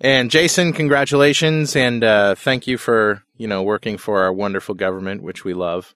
And 0.00 0.30
Jason, 0.30 0.72
congratulations 0.72 1.76
and 1.76 2.04
uh, 2.04 2.34
thank 2.34 2.66
you 2.66 2.78
for 2.78 3.22
you 3.36 3.48
know 3.48 3.62
working 3.62 3.96
for 3.96 4.22
our 4.22 4.32
wonderful 4.32 4.74
government, 4.74 5.22
which 5.22 5.44
we 5.44 5.54
love. 5.54 5.94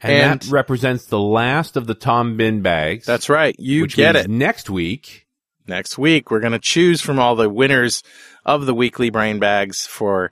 And, 0.00 0.12
And- 0.12 0.40
that 0.42 0.50
represents 0.50 1.06
the 1.06 1.18
last 1.20 1.76
of 1.76 1.86
the 1.86 1.94
Tom 1.94 2.38
Bihn 2.38 2.62
bags. 2.62 3.04
That's 3.06 3.28
right. 3.28 3.54
You 3.58 3.86
get 3.86 4.16
it. 4.16 4.28
next 4.30 4.70
week. 4.70 5.26
Next 5.66 5.98
week, 5.98 6.30
we're 6.30 6.40
going 6.40 6.52
to 6.52 6.58
choose 6.58 7.02
from 7.02 7.18
all 7.18 7.36
the 7.36 7.50
winners 7.50 8.02
of 8.48 8.66
the 8.66 8.74
weekly 8.74 9.10
brain 9.10 9.38
bags. 9.38 9.86
For 9.86 10.30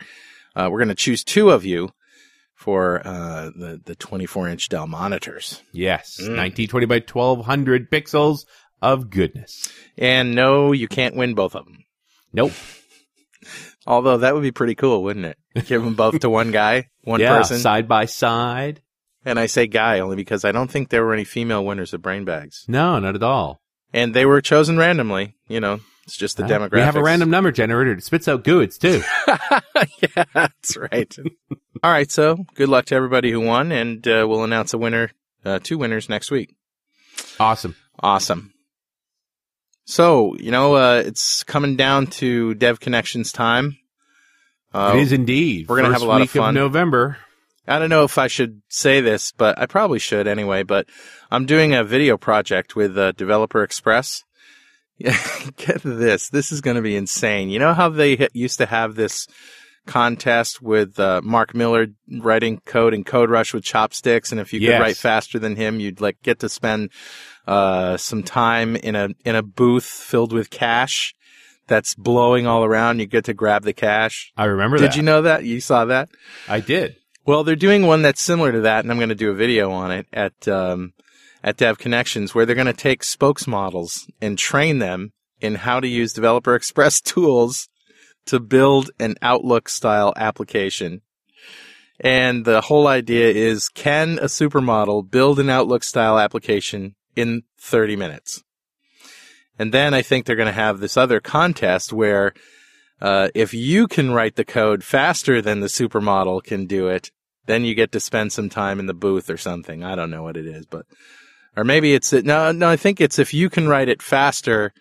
uh, 0.57 0.69
we're 0.73 0.79
going 0.79 0.89
to 0.89 0.95
choose 0.95 1.23
two 1.23 1.51
of 1.51 1.65
you 1.65 1.91
for 2.55 3.07
uh, 3.07 3.51
the 3.55 3.81
the 3.85 3.95
24 3.95 4.49
inch 4.49 4.69
Dell 4.69 4.87
monitors. 4.87 5.63
Yes. 5.73 6.17
Mm. 6.19 6.37
1920 6.37 6.87
by 6.87 6.97
1200 6.97 7.91
pixels 7.91 8.47
of 8.83 9.11
goodness. 9.11 9.69
And 9.97 10.35
no, 10.35 10.73
you 10.73 10.89
can't 10.89 11.15
win 11.15 11.35
both 11.35 11.55
of 11.55 11.65
them. 11.67 11.85
Nope. 12.33 12.53
Although 13.87 14.19
that 14.19 14.35
would 14.35 14.43
be 14.43 14.51
pretty 14.51 14.75
cool, 14.75 15.03
wouldn't 15.05 15.27
it? 15.27 15.39
Give 15.67 15.83
them 15.85 15.95
both 15.95 16.19
to 16.21 16.31
one 16.31 16.51
guy, 16.51 16.89
one 17.03 17.21
yeah, 17.21 17.37
person. 17.37 17.59
side 17.59 17.87
by 17.87 18.07
side. 18.07 18.81
And 19.25 19.39
I 19.39 19.47
say 19.47 19.67
guy 19.67 20.01
only 20.01 20.17
because 20.17 20.45
I 20.45 20.53
don't 20.53 20.71
think 20.71 20.89
there 20.89 21.05
were 21.05 21.13
any 21.13 21.25
female 21.25 21.65
winners 21.65 21.93
of 21.93 22.03
brain 22.03 22.25
bags. 22.25 22.65
No, 22.69 22.99
not 22.99 23.17
at 23.17 23.23
all. 23.23 23.61
And 23.93 24.15
they 24.15 24.25
were 24.25 24.41
chosen 24.41 24.77
randomly. 24.77 25.37
You 25.49 25.61
know, 25.61 25.81
it's 26.07 26.17
just 26.17 26.37
the 26.37 26.45
Uh, 26.45 26.49
demographics. 26.49 26.73
We 26.73 26.81
have 26.81 26.97
a 26.97 27.03
random 27.03 27.31
number 27.31 27.53
generator. 27.53 27.93
It 27.93 28.03
spits 28.05 28.29
out 28.29 28.45
goods 28.45 28.79
too. 28.79 29.03
yeah, 29.27 30.25
that's 30.33 30.77
right. 30.77 31.15
All 31.83 31.91
right. 31.91 32.11
So 32.11 32.45
good 32.55 32.69
luck 32.69 32.87
to 32.87 32.95
everybody 32.95 33.31
who 33.31 33.41
won. 33.41 33.73
And 33.73 34.07
uh, 34.07 34.25
we'll 34.29 34.45
announce 34.45 34.73
a 34.73 34.79
winner, 34.79 35.11
uh, 35.45 35.59
two 35.63 35.79
winners 35.79 36.09
next 36.09 36.31
week. 36.31 36.55
awesome. 37.41 37.75
Awesome. 38.01 38.53
So, 39.85 40.37
you 40.39 40.51
know, 40.51 40.75
uh, 40.75 41.03
it's 41.07 41.45
coming 41.45 41.77
down 41.77 42.09
to 42.09 42.55
Dev 42.55 42.81
Connections 42.81 43.33
time. 43.33 43.77
Uh, 44.75 44.93
it 44.97 45.01
is 45.01 45.13
indeed. 45.13 45.69
we're 45.69 45.77
gonna 45.77 45.89
First 45.89 46.01
have 46.01 46.09
a 46.09 46.11
lot 46.11 46.21
of 46.23 46.31
fun. 46.31 46.55
November. 46.55 47.19
I 47.69 47.79
don't 47.79 47.89
know 47.91 48.05
if 48.05 48.19
I 48.19 48.27
should 48.27 48.63
say 48.69 49.01
this, 49.01 49.33
but 49.33 49.59
I 49.59 49.67
probably 49.67 49.99
should 49.99 50.27
anyway. 50.27 50.63
But 50.65 50.87
I'm 51.31 51.47
doing 51.47 51.75
a 51.75 51.83
video 51.85 52.17
project 52.17 52.77
with 52.77 52.97
uh, 52.99 53.13
Developer 53.13 53.63
Express. 53.63 54.25
Yeah, 54.99 55.17
get 55.57 55.83
this. 55.83 56.29
This 56.31 56.53
is 56.53 56.61
going 56.61 56.77
to 56.77 56.83
be 56.83 56.97
insane. 56.97 57.51
You 57.51 57.59
know 57.59 57.75
how 57.75 57.89
they 57.89 58.29
used 58.33 58.59
to 58.59 58.67
have 58.67 58.95
this 58.95 59.27
contest 59.87 60.61
with 60.61 60.99
uh, 60.99 61.21
Mark 61.23 61.55
Miller 61.55 61.87
writing 62.21 62.61
code 62.65 62.93
in 62.95 63.05
CodeRush 63.05 63.55
with 63.55 63.65
chopsticks, 63.65 64.33
and 64.33 64.41
if 64.41 64.53
you 64.53 64.61
Yes. 64.61 64.73
could 64.79 64.83
write 64.83 64.97
faster 64.97 65.39
than 65.39 65.57
him, 65.57 65.81
you'd 65.81 66.01
like 66.01 66.21
get 66.23 66.41
to 66.41 66.49
spend 66.49 66.91
uh, 67.47 67.97
some 67.97 68.23
time 68.23 68.75
in 68.77 68.97
a 68.97 69.11
in 69.25 69.37
a 69.37 69.43
booth 69.43 69.85
filled 69.85 70.33
with 70.33 70.51
cash 70.51 71.15
that's 71.69 71.95
blowing 71.95 72.47
all 72.47 72.65
around. 72.65 72.99
You 72.99 73.07
get 73.07 73.25
to 73.27 73.35
grab 73.35 73.63
the 73.63 73.73
cash. 73.73 74.33
I 74.37 74.45
remember 74.47 74.79
Did 74.79 74.91
that. 74.93 74.97
you 74.97 75.03
know 75.03 75.23
that? 75.23 75.45
You 75.45 75.61
saw 75.61 75.85
that? 75.87 76.09
I 76.49 76.61
did. 76.61 76.97
Well, 77.25 77.43
they're 77.45 77.57
doing 77.57 77.87
one 77.87 78.03
that's 78.03 78.21
similar 78.23 78.53
to 78.53 78.61
that, 78.63 78.85
and 78.85 78.91
I'm 78.91 78.99
going 78.99 79.09
to 79.11 79.15
do 79.17 79.31
a 79.31 79.35
video 79.35 79.71
on 79.73 79.91
it 79.91 80.07
at 80.13 80.47
um, 80.49 80.93
at 81.47 81.57
Dev 81.57 81.79
Connections, 81.79 82.35
where 82.35 82.45
they're 82.45 82.57
going 82.57 82.67
to 82.67 82.73
take 82.73 83.03
spokesmodels 83.03 84.11
and 84.21 84.37
train 84.37 84.81
them 84.81 85.13
in 85.41 85.55
how 85.55 85.79
to 85.79 85.87
use 85.87 86.13
Developer 86.13 86.55
Express 86.57 87.01
tools 87.01 87.69
to 88.27 88.41
build 88.41 88.91
an 88.99 89.15
Outlook 89.23 89.69
style 89.69 90.13
application. 90.17 91.03
And 92.01 92.45
the 92.45 92.63
whole 92.63 92.89
idea 92.89 93.29
is 93.31 93.69
can 93.69 94.19
a 94.19 94.25
supermodel 94.25 95.09
build 95.09 95.39
an 95.39 95.49
Outlook 95.49 95.85
style 95.85 96.19
application 96.19 96.97
in 97.15 97.45
30 97.61 97.95
minutes? 97.95 98.43
And 99.59 99.73
then 99.73 99.95
I 99.95 100.03
think 100.03 100.27
they're 100.27 100.37
going 100.37 100.47
to 100.47 100.53
have 100.53 100.81
this 100.81 100.97
other 100.97 101.21
contest 101.21 101.93
where 101.93 102.35
uh, 103.01 103.29
if 103.35 103.55
you 103.55 103.87
can 103.87 104.13
write 104.13 104.35
the 104.35 104.45
code 104.45 104.83
faster 104.83 105.41
than 105.41 105.61
the 105.61 105.69
supermodel 105.69 106.43
can 106.43 106.67
do 106.67 106.89
it, 106.89 107.11
then 107.47 107.65
you 107.65 107.75
get 107.75 107.93
to 107.93 108.01
spend 108.01 108.33
some 108.33 108.51
time 108.51 108.81
in 108.81 108.87
the 108.87 108.93
booth 108.93 109.31
or 109.31 109.37
something. 109.37 109.85
I 109.85 109.95
don't 109.95 110.11
know 110.11 110.25
what 110.25 110.37
it 110.37 110.47
is, 110.47 110.67
but 110.67 110.85
or 111.57 111.65
maybe 111.65 111.95
it's 111.95 112.13
no, 112.13 112.53
no. 112.53 112.69
I 112.69 112.77
think 112.77 113.01
it's 113.01 113.19
if 113.19 113.33
you 113.33 113.49
can 113.51 113.69
write 113.69 113.89
it 113.89 114.03
faster 114.03 114.73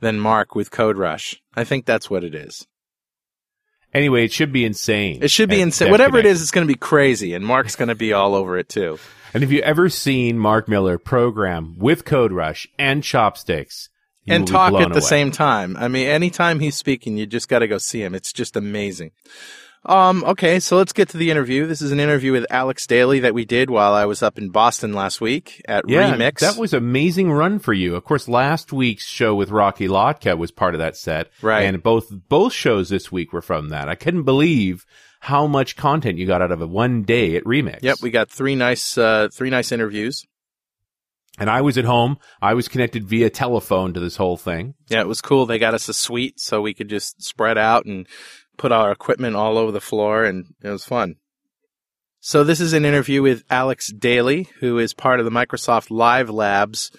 than 0.00 0.18
Mark 0.18 0.54
with 0.54 0.70
CodeRush. 0.70 1.36
I 1.54 1.64
think 1.64 1.86
that's 1.86 2.10
what 2.10 2.24
it 2.24 2.34
is. 2.34 2.66
Anyway, 3.92 4.24
it 4.24 4.32
should 4.32 4.52
be 4.52 4.64
insane. 4.64 5.20
It 5.22 5.30
should 5.30 5.48
be 5.48 5.60
insane. 5.60 5.90
Whatever 5.90 6.18
it 6.18 6.24
DevConnect. 6.24 6.42
it's 6.42 6.50
going 6.52 6.66
to 6.66 6.72
be 6.72 6.78
crazy, 6.78 7.34
and 7.34 7.44
Mark's 7.44 7.74
going 7.74 7.88
to 7.88 7.96
be 7.96 8.12
all 8.12 8.34
over 8.34 8.56
it 8.56 8.68
too. 8.68 8.98
And 9.34 9.42
have 9.42 9.50
you 9.50 9.60
ever 9.62 9.88
seen 9.88 10.38
Mark 10.38 10.68
Miller 10.68 10.98
program 10.98 11.76
with 11.78 12.04
CodeRush 12.04 12.66
and 12.78 13.02
chopsticks 13.02 13.88
and 14.26 14.46
talk 14.46 14.74
at 14.74 14.88
the 14.88 14.94
away. 14.94 15.00
same 15.00 15.30
time. 15.30 15.76
I 15.76 15.88
mean, 15.88 16.06
anytime 16.06 16.60
he's 16.60 16.76
speaking, 16.76 17.16
you 17.16 17.26
just 17.26 17.48
got 17.48 17.60
to 17.60 17.68
go 17.68 17.78
see 17.78 18.02
him. 18.02 18.14
It's 18.14 18.32
just 18.32 18.56
amazing. 18.56 19.12
Um, 19.86 20.24
okay, 20.24 20.60
so 20.60 20.76
let's 20.76 20.92
get 20.92 21.08
to 21.10 21.16
the 21.16 21.30
interview. 21.30 21.66
This 21.66 21.80
is 21.80 21.90
an 21.90 22.00
interview 22.00 22.32
with 22.32 22.44
Alex 22.50 22.86
Daley 22.86 23.20
that 23.20 23.32
we 23.32 23.46
did 23.46 23.70
while 23.70 23.94
I 23.94 24.04
was 24.04 24.22
up 24.22 24.36
in 24.36 24.50
Boston 24.50 24.92
last 24.92 25.22
week 25.22 25.62
at 25.66 25.88
Yeah, 25.88 26.14
Remix. 26.14 26.40
that 26.40 26.58
was 26.58 26.74
amazing 26.74 27.32
run 27.32 27.58
for 27.58 27.72
you. 27.72 27.96
Of 27.96 28.04
course, 28.04 28.28
last 28.28 28.74
week's 28.74 29.06
show 29.06 29.34
with 29.34 29.50
Rocky 29.50 29.88
Lhotka 29.88 30.36
was 30.36 30.50
part 30.50 30.74
of 30.74 30.80
that 30.80 30.98
set, 30.98 31.30
Right. 31.40 31.62
And 31.62 31.82
both 31.82 32.08
both 32.28 32.52
shows 32.52 32.90
this 32.90 33.10
week 33.10 33.32
were 33.32 33.40
from 33.40 33.70
that. 33.70 33.88
I 33.88 33.94
couldn't 33.94 34.24
believe 34.24 34.84
how 35.20 35.46
much 35.46 35.76
content 35.76 36.18
you 36.18 36.26
got 36.26 36.42
out 36.42 36.52
of 36.52 36.60
it 36.60 36.68
one 36.68 37.02
day 37.02 37.36
at 37.36 37.44
Remix. 37.44 37.78
Yep, 37.82 37.98
we 38.02 38.10
got 38.10 38.30
three 38.30 38.54
nice, 38.56 38.98
uh, 38.98 39.28
three 39.32 39.48
nice 39.50 39.72
interviews. 39.72 40.26
and 41.38 41.48
I 41.48 41.62
was 41.62 41.78
at 41.78 41.86
home. 41.86 42.18
I 42.42 42.52
was 42.52 42.68
connected 42.68 43.04
via 43.04 43.30
telephone 43.30 43.94
to 43.94 44.00
this 44.00 44.16
whole 44.16 44.36
thing. 44.36 44.74
Yeah, 44.88 45.00
it 45.00 45.08
was 45.08 45.22
cool. 45.22 45.46
They 45.46 45.58
got 45.58 45.72
us 45.72 45.88
a 45.88 45.94
suite 45.94 46.38
so 46.38 46.60
we 46.60 46.74
could 46.74 46.88
just 46.90 47.22
spread 47.22 47.56
out 47.56 47.86
and 47.86 48.06
put 48.60 48.72
our 48.72 48.92
equipment 48.92 49.34
all 49.34 49.56
over 49.56 49.72
the 49.72 49.80
floor, 49.80 50.22
and 50.22 50.44
it 50.62 50.68
was 50.68 50.84
fun. 50.84 51.16
So 52.20 52.44
this 52.44 52.60
is 52.60 52.74
an 52.74 52.84
interview 52.84 53.22
with 53.22 53.42
Alex 53.48 53.90
Daley, 53.90 54.48
who 54.60 54.78
is 54.78 54.92
part 54.92 55.18
of 55.18 55.24
the 55.24 55.30
Microsoft 55.30 55.90
Live 55.90 56.28
Labs 56.28 56.90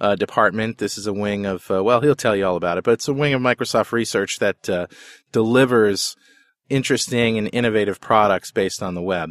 uh, 0.00 0.16
department. 0.16 0.78
This 0.78 0.98
is 0.98 1.06
a 1.06 1.12
wing 1.12 1.46
of, 1.46 1.70
uh, 1.70 1.84
well, 1.84 2.00
he'll 2.00 2.16
tell 2.16 2.34
you 2.34 2.44
all 2.44 2.56
about 2.56 2.78
it, 2.78 2.84
but 2.84 2.94
it's 2.94 3.06
a 3.06 3.12
wing 3.12 3.32
of 3.32 3.40
Microsoft 3.40 3.92
Research 3.92 4.40
that 4.40 4.68
uh, 4.68 4.88
delivers 5.30 6.16
interesting 6.68 7.38
and 7.38 7.48
innovative 7.52 8.00
products 8.00 8.50
based 8.50 8.82
on 8.82 8.96
the 8.96 9.02
web. 9.02 9.30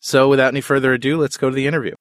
So 0.00 0.28
without 0.28 0.52
any 0.52 0.60
further 0.60 0.92
ado, 0.92 1.16
let's 1.16 1.38
go 1.38 1.48
to 1.48 1.56
the 1.56 1.66
interview. 1.66 1.94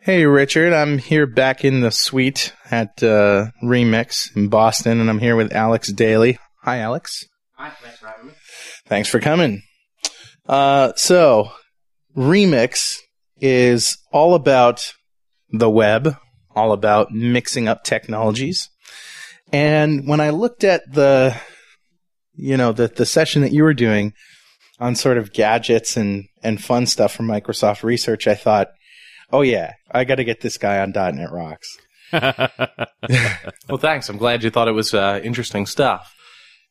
Hey, 0.00 0.26
Richard. 0.26 0.74
I'm 0.74 0.98
here 0.98 1.26
back 1.26 1.64
in 1.64 1.80
the 1.80 1.90
suite 1.90 2.52
at 2.70 3.02
uh, 3.02 3.46
Remix 3.64 4.36
in 4.36 4.48
Boston, 4.48 5.00
and 5.00 5.08
I'm 5.08 5.20
here 5.20 5.36
with 5.36 5.54
Alex 5.54 5.90
Daley. 5.90 6.38
Hi, 6.64 6.80
Alex. 6.80 7.24
Hi, 7.56 7.70
thanks 7.70 7.98
for 7.98 8.08
having 8.08 8.26
me. 8.26 8.32
Thanks 8.86 9.08
for 9.08 9.18
coming. 9.18 9.62
Uh, 10.46 10.92
so, 10.96 11.52
Remix 12.14 12.98
is 13.40 13.96
all 14.12 14.34
about 14.34 14.92
the 15.50 15.70
web, 15.70 16.16
all 16.54 16.72
about 16.72 17.12
mixing 17.12 17.66
up 17.66 17.82
technologies. 17.82 18.68
And 19.52 20.06
when 20.06 20.20
I 20.20 20.30
looked 20.30 20.64
at 20.64 20.82
the, 20.92 21.34
you 22.34 22.58
know, 22.58 22.72
the, 22.72 22.88
the 22.88 23.06
session 23.06 23.40
that 23.40 23.52
you 23.52 23.62
were 23.62 23.74
doing 23.74 24.12
on 24.78 24.94
sort 24.94 25.16
of 25.16 25.32
gadgets 25.32 25.96
and, 25.96 26.24
and 26.42 26.62
fun 26.62 26.84
stuff 26.84 27.14
from 27.14 27.26
Microsoft 27.26 27.82
Research, 27.82 28.26
I 28.26 28.34
thought, 28.34 28.68
oh 29.32 29.40
yeah, 29.40 29.72
I 29.90 30.04
got 30.04 30.16
to 30.16 30.24
get 30.24 30.42
this 30.42 30.58
guy 30.58 30.80
on 30.80 30.92
.NET 30.92 31.32
Rocks. 31.32 31.78
Well, 33.68 33.78
thanks. 33.78 34.08
I'm 34.08 34.16
glad 34.16 34.42
you 34.42 34.50
thought 34.50 34.68
it 34.68 34.72
was 34.72 34.92
uh, 34.94 35.20
interesting 35.22 35.66
stuff. 35.66 36.15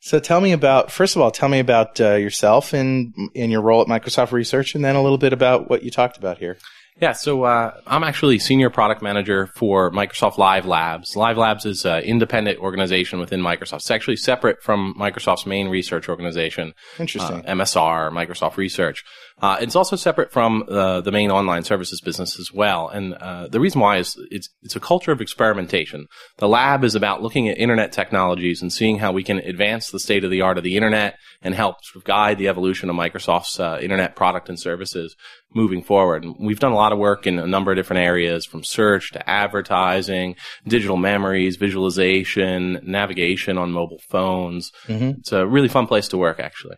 So 0.05 0.19
tell 0.19 0.39
me 0.39 0.51
about, 0.51 0.91
first 0.91 1.15
of 1.15 1.23
all, 1.23 1.31
tell 1.31 1.49
me 1.49 1.57
about 1.57 1.99
uh, 1.99 2.13
yourself 2.13 2.73
and 2.73 3.11
in 3.33 3.49
your 3.49 3.61
role 3.61 3.81
at 3.81 3.87
Microsoft 3.87 4.33
Research, 4.33 4.75
and 4.75 4.85
then 4.85 4.95
a 4.95 5.01
little 5.01 5.17
bit 5.17 5.33
about 5.33 5.67
what 5.67 5.81
you 5.81 5.89
talked 5.89 6.15
about 6.15 6.37
here. 6.37 6.59
Yeah, 7.01 7.13
so 7.13 7.43
uh, 7.43 7.75
I'm 7.87 8.03
actually 8.03 8.37
senior 8.37 8.69
product 8.69 9.01
manager 9.01 9.47
for 9.47 9.89
Microsoft 9.89 10.37
Live 10.37 10.67
Labs. 10.67 11.15
Live 11.15 11.39
Labs 11.39 11.65
is 11.65 11.85
an 11.85 12.03
independent 12.03 12.59
organization 12.59 13.19
within 13.19 13.41
Microsoft. 13.41 13.77
It's 13.77 13.89
actually 13.89 14.17
separate 14.17 14.61
from 14.61 14.93
Microsoft's 14.93 15.47
main 15.47 15.69
research 15.69 16.07
organization, 16.07 16.75
Interesting. 16.99 17.43
uh, 17.43 17.55
MSR, 17.55 18.11
Microsoft 18.11 18.57
Research. 18.57 19.03
Uh, 19.41 19.57
it's 19.59 19.75
also 19.75 19.97
separate 19.97 20.31
from 20.31 20.63
uh, 20.69 21.01
the 21.01 21.11
main 21.11 21.29
online 21.29 21.63
services 21.63 21.99
business 21.99 22.39
as 22.39 22.53
well. 22.53 22.87
And 22.87 23.13
uh, 23.15 23.47
the 23.49 23.59
reason 23.59 23.81
why 23.81 23.97
is 23.97 24.15
it's 24.31 24.49
it's 24.61 24.77
a 24.77 24.79
culture 24.79 25.11
of 25.11 25.19
experimentation. 25.19 26.07
The 26.37 26.47
lab 26.47 26.85
is 26.85 26.95
about 26.95 27.21
looking 27.21 27.49
at 27.49 27.57
internet 27.57 27.91
technologies 27.91 28.61
and 28.61 28.71
seeing 28.71 28.99
how 28.99 29.11
we 29.11 29.23
can 29.23 29.39
advance 29.39 29.91
the 29.91 29.99
state 29.99 30.23
of 30.23 30.31
the 30.31 30.41
art 30.41 30.57
of 30.57 30.63
the 30.63 30.77
internet 30.77 31.17
and 31.41 31.53
help 31.53 31.83
sort 31.83 31.97
of 32.01 32.05
guide 32.05 32.37
the 32.37 32.47
evolution 32.47 32.89
of 32.89 32.95
Microsoft's 32.95 33.59
uh, 33.59 33.77
internet 33.81 34.15
product 34.15 34.47
and 34.47 34.59
services 34.59 35.17
moving 35.53 35.83
forward. 35.83 36.23
And 36.23 36.35
we've 36.39 36.59
done 36.59 36.71
a 36.71 36.75
lot 36.75 36.93
of 36.93 36.97
work 36.97 37.27
in 37.27 37.37
a 37.37 37.47
number 37.47 37.71
of 37.71 37.77
different 37.77 38.03
areas, 38.03 38.45
from 38.45 38.63
search 38.63 39.11
to 39.11 39.29
advertising, 39.29 40.35
digital 40.65 40.97
memories, 40.97 41.57
visualization, 41.57 42.79
navigation 42.83 43.57
on 43.57 43.71
mobile 43.71 44.01
phones. 44.09 44.71
Mhm. 44.87 45.19
It's 45.19 45.33
a 45.33 45.45
really 45.45 45.67
fun 45.67 45.87
place 45.87 46.07
to 46.09 46.17
work, 46.17 46.39
actually. 46.39 46.77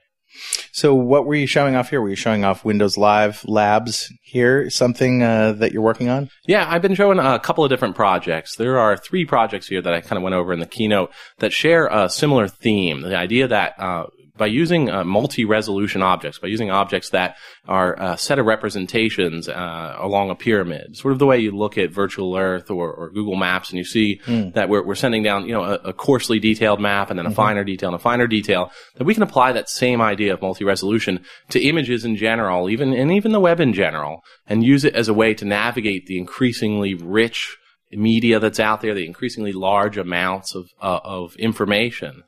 So 0.71 0.93
what 0.93 1.25
were 1.25 1.35
you 1.35 1.47
showing 1.47 1.75
off 1.75 1.89
here? 1.89 2.01
Were 2.01 2.09
you 2.09 2.15
showing 2.15 2.43
off 2.43 2.65
Windows 2.65 2.97
Live 2.97 3.43
Labs 3.45 4.11
here? 4.21 4.69
Something 4.69 5.23
uh, 5.23 5.53
that 5.53 5.71
you're 5.71 5.81
working 5.81 6.09
on? 6.09 6.29
Yeah, 6.47 6.65
I've 6.69 6.81
been 6.81 6.95
showing 6.95 7.19
a 7.19 7.39
couple 7.39 7.63
of 7.63 7.69
different 7.69 7.95
projects. 7.95 8.55
There 8.55 8.77
are 8.79 8.97
three 8.97 9.25
projects 9.25 9.67
here 9.67 9.81
that 9.81 9.93
I 9.93 10.01
kind 10.01 10.17
of 10.17 10.23
went 10.23 10.35
over 10.35 10.53
in 10.53 10.59
the 10.59 10.65
keynote 10.65 11.11
that 11.39 11.53
share 11.53 11.87
a 11.87 12.09
similar 12.09 12.47
theme. 12.47 13.01
The 13.01 13.17
idea 13.17 13.47
that 13.47 13.79
uh, 13.79 14.05
by 14.37 14.45
using 14.45 14.89
uh, 14.89 15.03
multi-resolution 15.03 16.01
objects, 16.01 16.39
by 16.39 16.47
using 16.47 16.71
objects 16.71 17.09
that 17.09 17.37
are 17.67 17.95
a 17.99 18.17
set 18.17 18.39
of 18.39 18.45
representations 18.45 19.49
uh, 19.49 19.95
along 19.99 20.29
a 20.29 20.35
pyramid, 20.35 20.95
sort 20.95 21.11
of 21.11 21.19
the 21.19 21.25
way 21.25 21.39
you 21.39 21.51
look 21.51 21.77
at 21.77 21.91
Virtual 21.91 22.37
Earth 22.37 22.69
or, 22.69 22.91
or 22.91 23.09
Google 23.09 23.35
Maps, 23.35 23.69
and 23.69 23.77
you 23.77 23.83
see 23.83 24.21
that 24.51 24.69
we're, 24.69 24.85
we're 24.85 24.95
sending 24.95 25.23
down, 25.23 25.45
you 25.45 25.53
know, 25.53 25.63
a, 25.63 25.75
a 25.75 25.93
coarsely 25.93 26.39
detailed 26.39 26.79
map 26.79 27.09
and 27.09 27.17
then 27.19 27.25
a 27.25 27.31
finer 27.31 27.63
detail 27.63 27.89
and 27.89 27.95
a 27.95 27.99
finer 27.99 28.27
detail, 28.27 28.71
that 28.95 29.05
we 29.05 29.13
can 29.13 29.23
apply 29.23 29.51
that 29.51 29.69
same 29.69 30.01
idea 30.01 30.33
of 30.33 30.41
multi-resolution 30.41 31.23
to 31.49 31.59
images 31.59 32.05
in 32.05 32.15
general, 32.15 32.69
even 32.69 32.93
and 32.93 33.11
even 33.11 33.31
the 33.31 33.39
web 33.39 33.59
in 33.59 33.73
general, 33.73 34.21
and 34.47 34.63
use 34.63 34.83
it 34.83 34.95
as 34.95 35.07
a 35.07 35.13
way 35.13 35.33
to 35.33 35.45
navigate 35.45 36.05
the 36.05 36.17
increasingly 36.17 36.93
rich 36.93 37.57
media 37.91 38.39
that's 38.39 38.59
out 38.59 38.81
there, 38.81 38.93
the 38.93 39.05
increasingly 39.05 39.53
large 39.53 39.97
amounts 39.97 40.53
of 40.55 40.69
uh, 40.81 40.99
of 41.03 41.35
information. 41.37 42.23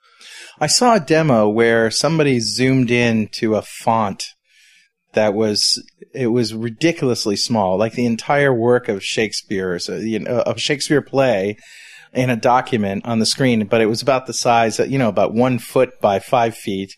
I 0.62 0.68
saw 0.68 0.96
a 0.96 1.00
demo 1.00 1.48
where 1.48 1.90
somebody 1.90 2.40
zoomed 2.40 2.92
in 2.92 3.28
to 3.34 3.56
a 3.56 3.62
font 3.62 4.26
that 5.14 5.34
was 5.34 5.84
it 6.14 6.28
was 6.28 6.54
ridiculously 6.54 7.36
small, 7.36 7.78
like 7.78 7.94
the 7.94 8.06
entire 8.06 8.54
work 8.54 8.90
of 8.90 9.04
Shakespeare, 9.04 9.80
so, 9.80 9.96
you 9.98 10.20
know, 10.20 10.40
of 10.42 10.60
Shakespeare 10.60 11.02
play 11.02 11.58
in 12.14 12.30
a 12.30 12.36
document 12.36 13.06
on 13.06 13.20
the 13.20 13.26
screen, 13.26 13.68
but 13.68 13.82
it 13.82 13.86
was 13.86 14.02
about 14.02 14.26
the 14.26 14.34
size, 14.34 14.80
you 14.80 14.98
know, 14.98 15.10
about 15.10 15.34
one 15.34 15.60
foot 15.60 15.92
by 16.02 16.20
five 16.20 16.56
feet. 16.56 16.96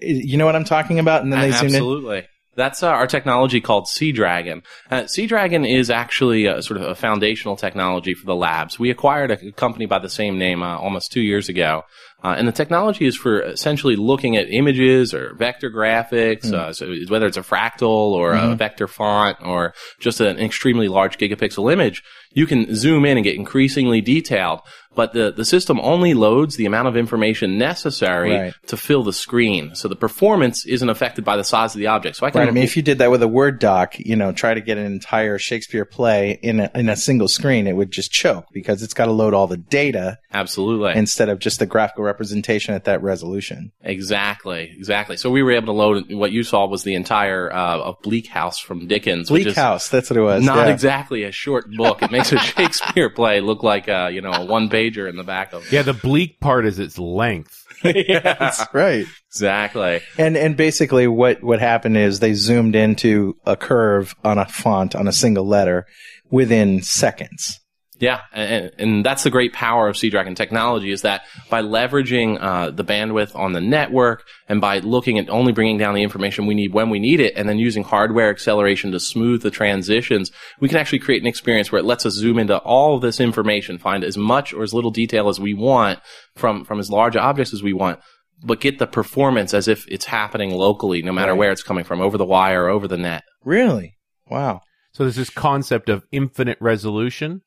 You 0.00 0.36
know 0.36 0.46
what 0.46 0.56
I'm 0.56 0.64
talking 0.64 0.98
about? 0.98 1.22
And 1.22 1.32
then 1.32 1.40
they 1.40 1.50
zoomed 1.50 1.70
in. 1.70 1.76
Absolutely. 1.76 2.26
That's 2.54 2.82
uh, 2.82 2.88
our 2.88 3.06
technology 3.06 3.62
called 3.62 3.86
Seadragon. 3.86 4.62
Uh, 4.90 5.02
Seadragon 5.02 5.66
is 5.66 5.88
actually 5.88 6.44
a, 6.44 6.60
sort 6.60 6.80
of 6.80 6.86
a 6.86 6.94
foundational 6.94 7.56
technology 7.56 8.12
for 8.12 8.26
the 8.26 8.36
labs. 8.36 8.78
We 8.78 8.90
acquired 8.90 9.30
a 9.30 9.52
company 9.52 9.86
by 9.86 10.00
the 10.00 10.10
same 10.10 10.38
name 10.38 10.62
uh, 10.62 10.76
almost 10.76 11.12
two 11.12 11.22
years 11.22 11.48
ago. 11.48 11.84
Uh, 12.24 12.34
and 12.38 12.46
the 12.46 12.52
technology 12.52 13.04
is 13.04 13.16
for 13.16 13.42
essentially 13.42 13.96
looking 13.96 14.36
at 14.36 14.46
images 14.48 15.12
or 15.12 15.34
vector 15.34 15.70
graphics, 15.70 16.52
uh, 16.52 16.72
so 16.72 16.94
whether 17.08 17.26
it's 17.26 17.36
a 17.36 17.42
fractal 17.42 17.88
or 17.88 18.32
a 18.32 18.54
vector 18.54 18.86
font 18.86 19.36
or 19.42 19.74
just 19.98 20.20
an 20.20 20.38
extremely 20.38 20.86
large 20.88 21.18
gigapixel 21.18 21.72
image, 21.72 22.02
you 22.32 22.46
can 22.46 22.74
zoom 22.74 23.04
in 23.04 23.16
and 23.16 23.24
get 23.24 23.34
increasingly 23.34 24.00
detailed. 24.00 24.60
But 24.94 25.14
the, 25.14 25.32
the 25.32 25.46
system 25.46 25.80
only 25.80 26.12
loads 26.12 26.56
the 26.56 26.66
amount 26.66 26.86
of 26.86 26.98
information 26.98 27.56
necessary 27.56 28.30
Right. 28.36 28.54
to 28.66 28.76
fill 28.76 29.02
the 29.02 29.12
screen. 29.14 29.74
So 29.74 29.88
the 29.88 29.96
performance 29.96 30.66
isn't 30.66 30.88
affected 30.88 31.24
by 31.24 31.38
the 31.38 31.44
size 31.44 31.74
of 31.74 31.78
the 31.78 31.86
object. 31.86 32.16
So 32.16 32.26
I 32.26 32.30
can 32.30 32.40
Right. 32.40 32.48
I 32.48 32.50
mean, 32.50 32.64
if 32.64 32.76
you 32.76 32.82
did 32.82 32.98
that 32.98 33.10
with 33.10 33.22
a 33.22 33.28
Word 33.28 33.58
doc, 33.58 33.98
you 33.98 34.16
know, 34.16 34.32
try 34.32 34.52
to 34.52 34.60
get 34.60 34.76
an 34.76 34.84
entire 34.84 35.38
Shakespeare 35.38 35.86
play 35.86 36.38
in 36.42 36.60
a, 36.60 36.70
in 36.74 36.90
a 36.90 36.96
single 36.96 37.28
screen, 37.28 37.66
it 37.66 37.74
would 37.74 37.90
just 37.90 38.12
choke 38.12 38.44
because 38.52 38.82
it's 38.82 38.92
got 38.92 39.06
to 39.06 39.12
load 39.12 39.32
all 39.32 39.46
the 39.46 39.56
data 39.56 40.18
absolutely 40.34 40.92
instead 40.94 41.30
of 41.30 41.38
just 41.38 41.58
the 41.58 41.66
graphical 41.66 42.04
representation 42.12 42.74
at 42.74 42.84
that 42.84 43.02
resolution. 43.02 43.72
Exactly, 43.82 44.70
exactly. 44.76 45.16
So 45.16 45.30
we 45.30 45.42
were 45.42 45.52
able 45.52 45.66
to 45.66 45.72
load 45.72 46.12
what 46.12 46.30
you 46.32 46.42
saw 46.42 46.66
was 46.66 46.82
the 46.82 46.94
entire 46.94 47.52
uh, 47.52 47.78
of 47.78 47.96
Bleak 48.02 48.26
House 48.28 48.58
from 48.58 48.86
Dickens, 48.86 49.30
which 49.30 49.44
Bleak 49.44 49.52
is 49.52 49.56
House, 49.56 49.88
that's 49.88 50.10
what 50.10 50.16
it 50.18 50.22
was. 50.22 50.44
not 50.44 50.66
yeah. 50.66 50.72
exactly 50.72 51.24
a 51.24 51.32
short 51.32 51.64
book. 51.76 52.02
It 52.02 52.10
makes 52.10 52.32
a 52.32 52.38
Shakespeare 52.52 53.08
play 53.10 53.40
look 53.40 53.62
like 53.62 53.88
a 53.88 54.10
you 54.12 54.20
know 54.20 54.30
a 54.32 54.44
one 54.44 54.68
pager 54.68 55.08
in 55.08 55.16
the 55.16 55.24
back 55.24 55.52
of 55.52 55.64
it. 55.64 55.72
Yeah, 55.72 55.82
the 55.82 55.94
bleak 55.94 56.38
part 56.40 56.66
is 56.66 56.78
its 56.78 56.98
length. 56.98 57.58
yeah, 57.84 58.52
Right. 58.72 59.06
exactly. 59.30 60.00
And 60.18 60.36
and 60.36 60.56
basically 60.56 61.06
what 61.08 61.42
what 61.42 61.60
happened 61.60 61.96
is 61.96 62.20
they 62.20 62.34
zoomed 62.34 62.76
into 62.76 63.36
a 63.46 63.56
curve 63.56 64.14
on 64.22 64.38
a 64.38 64.46
font 64.46 64.94
on 64.94 65.08
a 65.08 65.12
single 65.12 65.46
letter 65.46 65.86
within 66.30 66.82
seconds. 66.82 67.58
Yeah, 68.02 68.22
and, 68.32 68.72
and 68.78 69.06
that's 69.06 69.22
the 69.22 69.30
great 69.30 69.52
power 69.52 69.86
of 69.86 69.94
Seadragon 69.94 70.34
technology 70.34 70.90
is 70.90 71.02
that 71.02 71.22
by 71.48 71.62
leveraging 71.62 72.36
uh, 72.42 72.72
the 72.72 72.82
bandwidth 72.82 73.36
on 73.36 73.52
the 73.52 73.60
network 73.60 74.26
and 74.48 74.60
by 74.60 74.80
looking 74.80 75.20
at 75.20 75.30
only 75.30 75.52
bringing 75.52 75.78
down 75.78 75.94
the 75.94 76.02
information 76.02 76.46
we 76.46 76.56
need 76.56 76.72
when 76.72 76.90
we 76.90 76.98
need 76.98 77.20
it, 77.20 77.34
and 77.36 77.48
then 77.48 77.60
using 77.60 77.84
hardware 77.84 78.28
acceleration 78.28 78.90
to 78.90 78.98
smooth 78.98 79.42
the 79.42 79.52
transitions, 79.52 80.32
we 80.58 80.68
can 80.68 80.78
actually 80.78 80.98
create 80.98 81.22
an 81.22 81.28
experience 81.28 81.70
where 81.70 81.78
it 81.78 81.84
lets 81.84 82.04
us 82.04 82.14
zoom 82.14 82.40
into 82.40 82.58
all 82.58 82.96
of 82.96 83.02
this 83.02 83.20
information, 83.20 83.78
find 83.78 84.02
as 84.02 84.16
much 84.16 84.52
or 84.52 84.64
as 84.64 84.74
little 84.74 84.90
detail 84.90 85.28
as 85.28 85.38
we 85.38 85.54
want 85.54 86.00
from 86.34 86.64
from 86.64 86.80
as 86.80 86.90
large 86.90 87.14
objects 87.14 87.54
as 87.54 87.62
we 87.62 87.72
want. 87.72 88.00
But 88.42 88.58
get 88.58 88.80
the 88.80 88.88
performance 88.88 89.54
as 89.54 89.68
if 89.68 89.86
it's 89.86 90.06
happening 90.06 90.50
locally, 90.50 91.02
no 91.02 91.12
matter 91.12 91.30
Right. 91.30 91.38
where 91.38 91.52
it's 91.52 91.62
coming 91.62 91.84
from, 91.84 92.00
over 92.00 92.18
the 92.18 92.24
wire 92.24 92.64
or 92.64 92.68
over 92.70 92.88
the 92.88 92.98
net. 92.98 93.22
Really? 93.44 93.94
Wow. 94.28 94.62
So 94.92 95.04
there's 95.04 95.14
this 95.14 95.30
concept 95.30 95.88
of 95.88 96.04
infinite 96.10 96.58
resolution. 96.60 97.42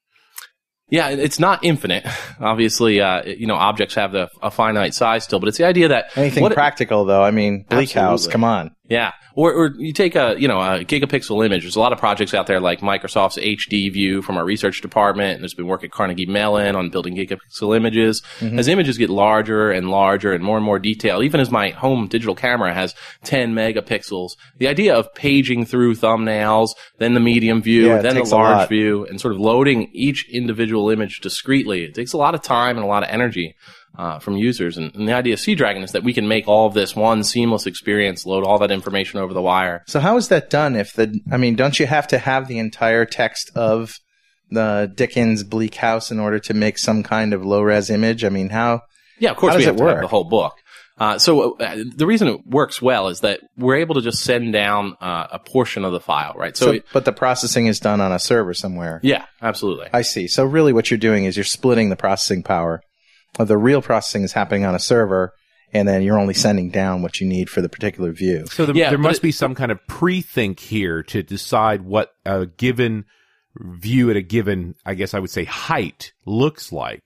Yeah, 0.90 1.10
it's 1.10 1.40
not 1.40 1.64
infinite. 1.64 2.06
Obviously, 2.40 3.02
uh, 3.02 3.24
you 3.24 3.48
know, 3.48 3.56
objects 3.56 3.96
have 3.96 4.12
the, 4.12 4.30
a 4.42 4.52
finite 4.52 4.94
size 4.94 5.24
still, 5.24 5.40
but 5.40 5.50
it's 5.50 5.58
the 5.58 5.66
idea 5.66 5.88
that 5.88 6.16
Anything 6.16 6.48
practical 6.52 7.06
though, 7.06 7.24
I 7.24 7.32
mean, 7.32 7.66
Bleak 7.70 7.92
House, 7.92 8.28
come 8.28 8.44
on. 8.44 8.75
Yeah, 8.88 9.14
or 9.34 9.52
or 9.52 9.74
you 9.78 9.94
take 9.94 10.16
a 10.16 10.36
you 10.38 10.48
know 10.48 10.60
a 10.60 10.86
gigapixel 10.86 11.44
image. 11.44 11.64
There's 11.64 11.76
a 11.76 11.80
lot 11.80 11.92
of 11.92 11.98
projects 11.98 12.36
out 12.36 12.46
there 12.46 12.60
like 12.60 12.82
Microsoft's 12.82 13.38
HD 13.38 13.92
View 13.92 14.22
from 14.22 14.38
our 14.38 14.46
research 14.46 14.82
department, 14.82 15.34
and 15.34 15.42
there's 15.42 15.56
been 15.56 15.66
work 15.66 15.84
at 15.84 15.92
Carnegie 15.92 16.28
Mellon 16.28 16.76
on 16.76 16.90
building 16.92 17.16
gigapixel 17.16 17.76
images. 17.76 18.22
As 18.60 18.68
images 18.68 18.98
get 19.00 19.10
larger 19.10 19.72
and 19.72 19.90
larger 19.90 20.34
and 20.34 20.44
more 20.44 20.58
and 20.58 20.66
more 20.66 20.78
detail, 20.78 21.24
even 21.24 21.40
as 21.40 21.50
my 21.50 21.70
home 21.70 22.08
digital 22.08 22.36
camera 22.36 22.74
has 22.76 22.94
10 23.24 23.56
megapixels, 23.56 24.36
the 24.60 24.68
idea 24.68 24.96
of 24.96 25.12
paging 25.16 25.66
through 25.66 25.96
thumbnails, 25.96 26.70
then 27.00 27.16
the 27.16 27.20
medium 27.20 27.64
view, 27.64 27.88
Yeah, 27.88 28.02
then 28.02 28.16
the 28.16 28.24
large 28.24 28.70
view, 28.70 29.06
and 29.08 29.20
sort 29.20 29.34
of 29.34 29.40
loading 29.40 29.90
each 29.94 30.30
individual 30.30 30.92
image 30.92 31.22
discreetly, 31.22 31.86
it 31.86 31.96
takes 31.96 32.14
a 32.14 32.18
lot 32.18 32.36
of 32.36 32.44
time 32.44 32.78
and 32.78 32.86
a 32.86 32.88
lot 32.88 33.02
of 33.04 33.10
energy 33.10 33.56
uh, 33.98 34.20
from 34.20 34.38
users. 34.38 34.78
And, 34.78 34.94
and 34.96 35.08
the 35.08 35.14
idea 35.14 35.34
of 35.34 35.40
Seadragon 35.40 35.84
is 35.84 35.92
that 35.94 36.04
we 36.04 36.14
can 36.14 36.28
make 36.28 36.48
all 36.48 36.68
of 36.68 36.74
this 36.74 36.96
one 36.96 37.24
seamless 37.24 37.66
experience, 37.66 38.26
load 38.26 38.44
all 38.46 38.60
that 38.60 38.72
information 38.72 39.20
over 39.20 39.34
the 39.34 39.42
wire. 39.42 39.84
So 39.88 40.00
how 40.00 40.18
is 40.18 40.28
that 40.30 40.50
done 40.50 40.76
if 40.76 40.94
the 40.94 41.20
I 41.32 41.38
mean, 41.38 41.56
don't 41.56 41.80
you 41.80 41.86
have 41.88 42.08
to 42.08 42.18
have 42.18 42.48
the 42.48 42.60
entire 42.60 43.06
text 43.06 43.52
of 43.56 44.00
the 44.52 44.92
Dickens 44.94 45.44
Bleak 45.44 45.76
House 45.76 46.12
in 46.12 46.20
order 46.20 46.40
to 46.40 46.54
make 46.54 46.78
some 46.78 47.04
kind 47.04 47.34
of 47.34 47.46
low 47.46 47.62
res 47.62 47.90
image? 47.90 48.24
I 48.24 48.30
mean, 48.30 48.50
how 48.50 48.82
Yeah, 49.20 49.32
of 49.32 49.38
course 49.38 49.52
How 49.54 49.58
we 49.58 49.64
does 49.66 49.68
have 49.74 49.80
it 49.80 49.84
work? 49.84 50.02
the 50.02 50.08
whole 50.08 50.26
book. 50.30 50.54
Uh, 50.98 51.18
so 51.20 51.58
uh, 51.58 51.84
the 51.94 52.06
reason 52.06 52.30
it 52.30 52.48
works 52.48 52.82
well 52.82 53.10
is 53.10 53.20
that 53.20 53.42
we're 53.58 53.76
able 53.76 53.96
to 53.96 54.02
just 54.02 54.22
send 54.24 54.54
down 54.54 54.96
uh, 55.02 55.28
a 55.34 55.40
portion 55.40 55.84
of 55.84 55.92
the 55.92 56.00
file, 56.00 56.34
right? 56.38 56.56
So, 56.56 56.68
so, 56.68 56.72
it- 56.72 56.86
but 56.94 57.04
the 57.04 57.12
processing 57.12 57.68
is 57.68 57.82
done 57.82 58.00
on 58.00 58.14
a 58.14 58.20
server 58.20 58.54
somewhere. 58.54 59.02
yeah, 59.04 59.26
absolutely. 59.42 59.88
I 59.92 60.04
see. 60.04 60.28
So 60.28 60.46
really 60.46 60.72
what 60.72 60.90
you're 60.90 60.98
doing 60.98 61.26
is 61.26 61.36
you're 61.36 61.44
splitting 61.44 61.90
the 61.90 61.98
processing 61.98 62.44
power. 62.44 62.82
The 63.38 63.58
real 63.58 63.82
processing 63.82 64.24
is 64.24 64.34
happening 64.34 64.66
on 64.66 64.76
a 64.76 64.80
server 64.80 65.34
and 65.74 65.88
then 65.88 66.04
you're 66.04 66.20
only 66.20 66.34
sending 66.34 66.70
down 66.70 67.02
what 67.02 67.20
you 67.20 67.28
need 67.28 67.50
for 67.50 67.62
the 67.62 67.68
particular 67.70 68.12
view. 68.14 68.46
So 68.48 68.66
there, 68.66 68.76
Yeah, 68.76 68.90
there 68.90 68.98
must 69.00 69.20
it- 69.20 69.24
be 69.24 69.32
some 69.32 69.56
kind 69.56 69.72
of 69.72 69.80
pre-think 69.88 70.60
here 70.60 71.04
to 71.04 71.22
decide 71.24 71.82
what 71.82 72.12
a 72.26 72.46
given 72.46 73.06
view 73.58 74.10
at 74.10 74.16
a 74.16 74.22
given, 74.22 74.76
I 74.86 74.94
guess 74.94 75.14
I 75.14 75.20
would 75.20 75.30
say 75.32 75.44
height 75.46 76.14
looks 76.26 76.72
like. 76.72 77.04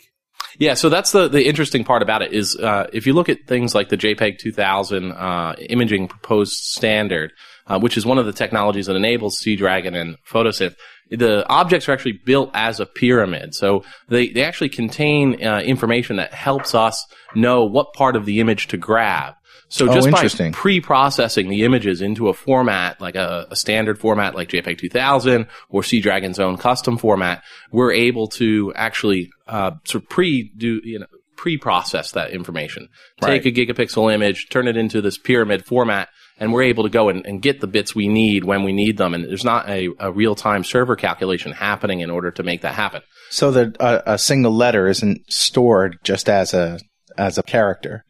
Yeah, 0.57 0.73
so 0.73 0.89
that's 0.89 1.11
the, 1.11 1.27
the 1.27 1.47
interesting 1.47 1.83
part 1.83 2.01
about 2.01 2.21
it 2.21 2.33
is 2.33 2.55
uh, 2.55 2.87
if 2.91 3.05
you 3.05 3.13
look 3.13 3.29
at 3.29 3.45
things 3.47 3.75
like 3.75 3.89
the 3.89 3.97
JPEG 3.97 4.39
2000 4.39 5.11
uh, 5.11 5.55
imaging 5.69 6.07
proposed 6.07 6.53
standard, 6.53 7.31
uh, 7.67 7.79
which 7.79 7.97
is 7.97 8.05
one 8.05 8.17
of 8.17 8.25
the 8.25 8.33
technologies 8.33 8.87
that 8.87 8.95
enables 8.95 9.39
Seadragon 9.39 9.95
and 9.95 10.15
Photosynth, 10.27 10.75
the 11.09 11.47
objects 11.47 11.89
are 11.89 11.91
actually 11.91 12.13
built 12.13 12.51
as 12.53 12.79
a 12.79 12.85
pyramid. 12.85 13.55
So 13.55 13.83
they, 14.07 14.29
they 14.29 14.43
actually 14.43 14.69
contain 14.69 15.43
uh, 15.43 15.59
information 15.59 16.17
that 16.17 16.33
helps 16.33 16.75
us 16.75 17.05
know 17.35 17.65
what 17.65 17.93
part 17.93 18.15
of 18.15 18.25
the 18.25 18.39
image 18.39 18.67
to 18.67 18.77
grab. 18.77 19.35
So 19.71 19.87
Oh, 19.87 19.93
just 19.93 20.09
by 20.09 20.49
pre-processing 20.51 21.47
the 21.47 21.63
images 21.63 22.01
into 22.01 22.27
a 22.27 22.33
format 22.33 22.99
like 22.99 23.15
a, 23.15 23.47
a 23.51 23.55
standard 23.55 23.99
format 23.99 24.33
like 24.33 24.49
JPEG 24.49 24.79
2000 24.79 25.45
or 25.69 25.83
Seadragon's 25.83 26.39
own 26.39 26.57
custom 26.57 26.97
format, 26.97 27.43
we're 27.71 27.91
able 27.91 28.27
to 28.29 28.73
actually 28.75 29.29
uh, 29.47 29.71
sort 29.83 30.03
of 30.03 30.09
pre 30.09 30.51
do 30.57 30.81
you 30.83 30.99
know 30.99 31.05
pre-process 31.39 32.11
that 32.11 32.31
information. 32.31 32.89
Take 33.21 33.45
a 33.45 33.51
gigapixel 33.51 34.13
image, 34.13 34.49
turn 34.49 34.67
it 34.67 34.75
into 34.75 35.01
this 35.01 35.17
pyramid 35.17 35.65
format, 35.65 36.09
and 36.37 36.51
we're 36.51 36.63
able 36.63 36.83
to 36.83 36.89
go 36.89 37.07
and, 37.07 37.25
and 37.25 37.41
get 37.41 37.61
the 37.61 37.67
bits 37.67 37.95
we 37.95 38.09
need 38.09 38.43
when 38.43 38.63
we 38.63 38.73
need 38.73 38.97
them. 38.97 39.13
And 39.13 39.23
there's 39.23 39.45
not 39.45 39.69
a, 39.69 39.87
a 39.99 40.11
real-time 40.11 40.65
server 40.65 40.97
calculation 40.97 41.53
happening 41.53 42.01
in 42.01 42.09
order 42.09 42.29
to 42.31 42.43
make 42.43 42.63
that 42.63 42.73
happen. 42.73 43.03
So 43.29 43.51
that 43.51 43.77
a, 43.77 43.81
uh, 43.81 44.01
a 44.05 44.17
single 44.17 44.53
letter 44.53 44.87
isn't 44.87 45.31
stored 45.31 45.99
just 46.03 46.27
as 46.27 46.53
a 46.53 46.81
as 47.17 47.37
a 47.37 47.43
character. 47.43 48.03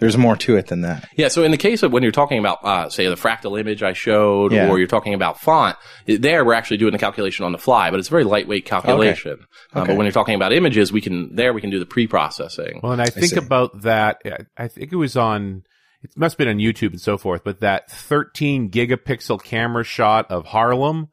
There's 0.00 0.16
more 0.18 0.34
to 0.36 0.56
it 0.56 0.66
than 0.68 0.80
that. 0.80 1.08
Yeah, 1.16 1.28
so 1.28 1.44
in 1.44 1.50
the 1.50 1.56
case 1.56 1.82
of 1.82 1.92
when 1.92 2.02
you're 2.02 2.10
talking 2.12 2.38
about, 2.38 2.64
uh, 2.64 2.88
say, 2.88 3.06
the 3.06 3.14
fractal 3.14 3.58
image 3.60 3.82
I 3.82 3.92
showed, 3.92 4.52
Yeah. 4.52 4.68
or 4.68 4.78
you're 4.78 4.88
talking 4.88 5.14
about 5.14 5.40
font, 5.40 5.76
there 6.06 6.44
we're 6.44 6.54
actually 6.54 6.78
doing 6.78 6.92
the 6.92 6.98
calculation 6.98 7.44
on 7.44 7.52
the 7.52 7.58
fly, 7.58 7.90
but 7.90 7.98
it's 7.98 8.08
a 8.08 8.10
very 8.10 8.24
lightweight 8.24 8.64
calculation. 8.64 9.38
Uh, 9.74 9.80
Okay. 9.80 9.88
but 9.92 9.96
when 9.96 10.06
you're 10.06 10.12
talking 10.12 10.34
about 10.34 10.52
images, 10.52 10.90
we 10.92 11.00
can 11.00 11.34
there 11.36 11.52
we 11.52 11.60
can 11.60 11.70
do 11.70 11.78
the 11.78 11.86
pre-processing. 11.86 12.80
Well, 12.82 12.92
and 12.92 13.02
I 13.02 13.06
think 13.06 13.26
see. 13.26 13.36
about 13.36 13.82
that. 13.82 14.18
I- 14.24 14.64
I 14.64 14.68
think 14.68 14.92
it 14.92 14.96
was 14.96 15.16
on. 15.16 15.62
It 16.02 16.10
must 16.16 16.34
have 16.34 16.38
been 16.38 16.48
on 16.48 16.56
YouTube 16.58 16.92
and 16.92 17.00
so 17.00 17.18
forth. 17.18 17.42
But 17.44 17.60
that 17.60 17.90
13 17.90 18.70
gigapixel 18.70 19.42
camera 19.44 19.84
shot 19.84 20.30
of 20.30 20.46
Harlem, 20.46 21.08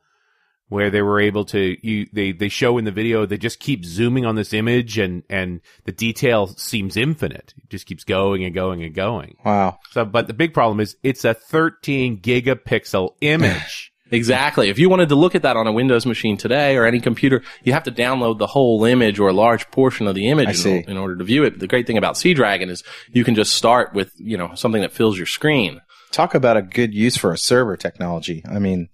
where 0.69 0.89
they 0.89 1.01
were 1.01 1.19
able 1.19 1.45
to, 1.45 1.77
you 1.87 2.07
they 2.11 2.31
they 2.31 2.49
show 2.49 2.77
in 2.77 2.85
the 2.85 2.91
video, 2.91 3.25
they 3.25 3.37
just 3.37 3.59
keep 3.59 3.85
zooming 3.85 4.25
on 4.25 4.35
this 4.35 4.53
image, 4.53 4.97
and 4.97 5.23
and 5.29 5.61
the 5.85 5.91
detail 5.91 6.47
seems 6.47 6.97
infinite. 6.97 7.53
It 7.57 7.69
just 7.69 7.85
keeps 7.85 8.03
going 8.03 8.43
and 8.43 8.53
going 8.53 8.83
and 8.83 8.93
going. 8.93 9.35
Wow. 9.45 9.79
So, 9.91 10.05
but 10.05 10.27
the 10.27 10.33
big 10.33 10.53
problem 10.53 10.79
is 10.79 10.97
it's 11.03 11.25
a 11.25 11.33
13 11.33 12.21
gigapixel 12.21 13.15
image. 13.21 13.93
Exactly. 14.11 14.69
If 14.69 14.79
you 14.79 14.89
wanted 14.89 15.09
to 15.09 15.15
look 15.15 15.35
at 15.35 15.41
that 15.41 15.57
on 15.57 15.67
a 15.67 15.71
Windows 15.73 16.05
machine 16.05 16.37
today 16.37 16.77
or 16.77 16.85
any 16.85 16.99
computer, 16.99 17.43
you 17.63 17.73
have 17.73 17.83
to 17.83 17.91
download 17.91 18.37
the 18.37 18.47
whole 18.47 18.85
image 18.85 19.19
or 19.19 19.27
a 19.27 19.33
large 19.33 19.69
portion 19.71 20.07
of 20.07 20.15
the 20.15 20.29
image 20.29 20.65
in, 20.65 20.89
in 20.89 20.97
order 20.97 21.17
to 21.17 21.23
view 21.23 21.43
it. 21.43 21.59
The 21.59 21.67
great 21.67 21.87
thing 21.87 21.97
about 21.97 22.15
Seadragon 22.15 22.69
is 22.69 22.83
you 23.11 23.23
can 23.23 23.35
just 23.35 23.53
start 23.53 23.93
with, 23.93 24.11
you 24.15 24.37
know, 24.37 24.55
something 24.55 24.81
that 24.81 24.93
fills 24.93 25.17
your 25.17 25.25
screen. 25.25 25.81
Talk 26.11 26.35
about 26.35 26.55
a 26.55 26.61
good 26.61 26.93
use 26.93 27.17
for 27.17 27.33
a 27.33 27.37
server 27.37 27.75
technology. 27.75 28.43
I 28.49 28.59
mean, 28.59 28.87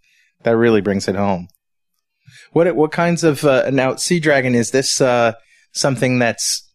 that 0.44 0.58
really 0.58 0.82
brings 0.82 1.08
it 1.08 1.16
home. 1.16 1.48
What 2.52 2.76
what 2.76 2.92
kinds 2.92 3.24
of 3.24 3.44
uh, 3.44 3.70
now 3.72 3.94
Seadragon 3.94 4.54
is 4.56 4.72
this 4.72 5.02
uh, 5.02 5.34
something 5.72 6.20
that's 6.20 6.70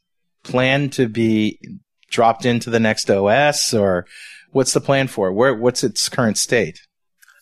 planned 0.44 0.92
to 0.94 1.08
be 1.08 1.58
dropped 2.11 2.44
into 2.44 2.70
the 2.70 2.80
next 2.80 3.11
OS 3.11 3.74
or 3.74 4.06
what's 4.52 4.72
the 4.72 4.80
plan 4.80 5.08
for 5.08 5.28
it? 5.28 5.34
Where 5.34 5.54
what's 5.54 5.84
its 5.84 6.08
current 6.08 6.38
state? 6.38 6.80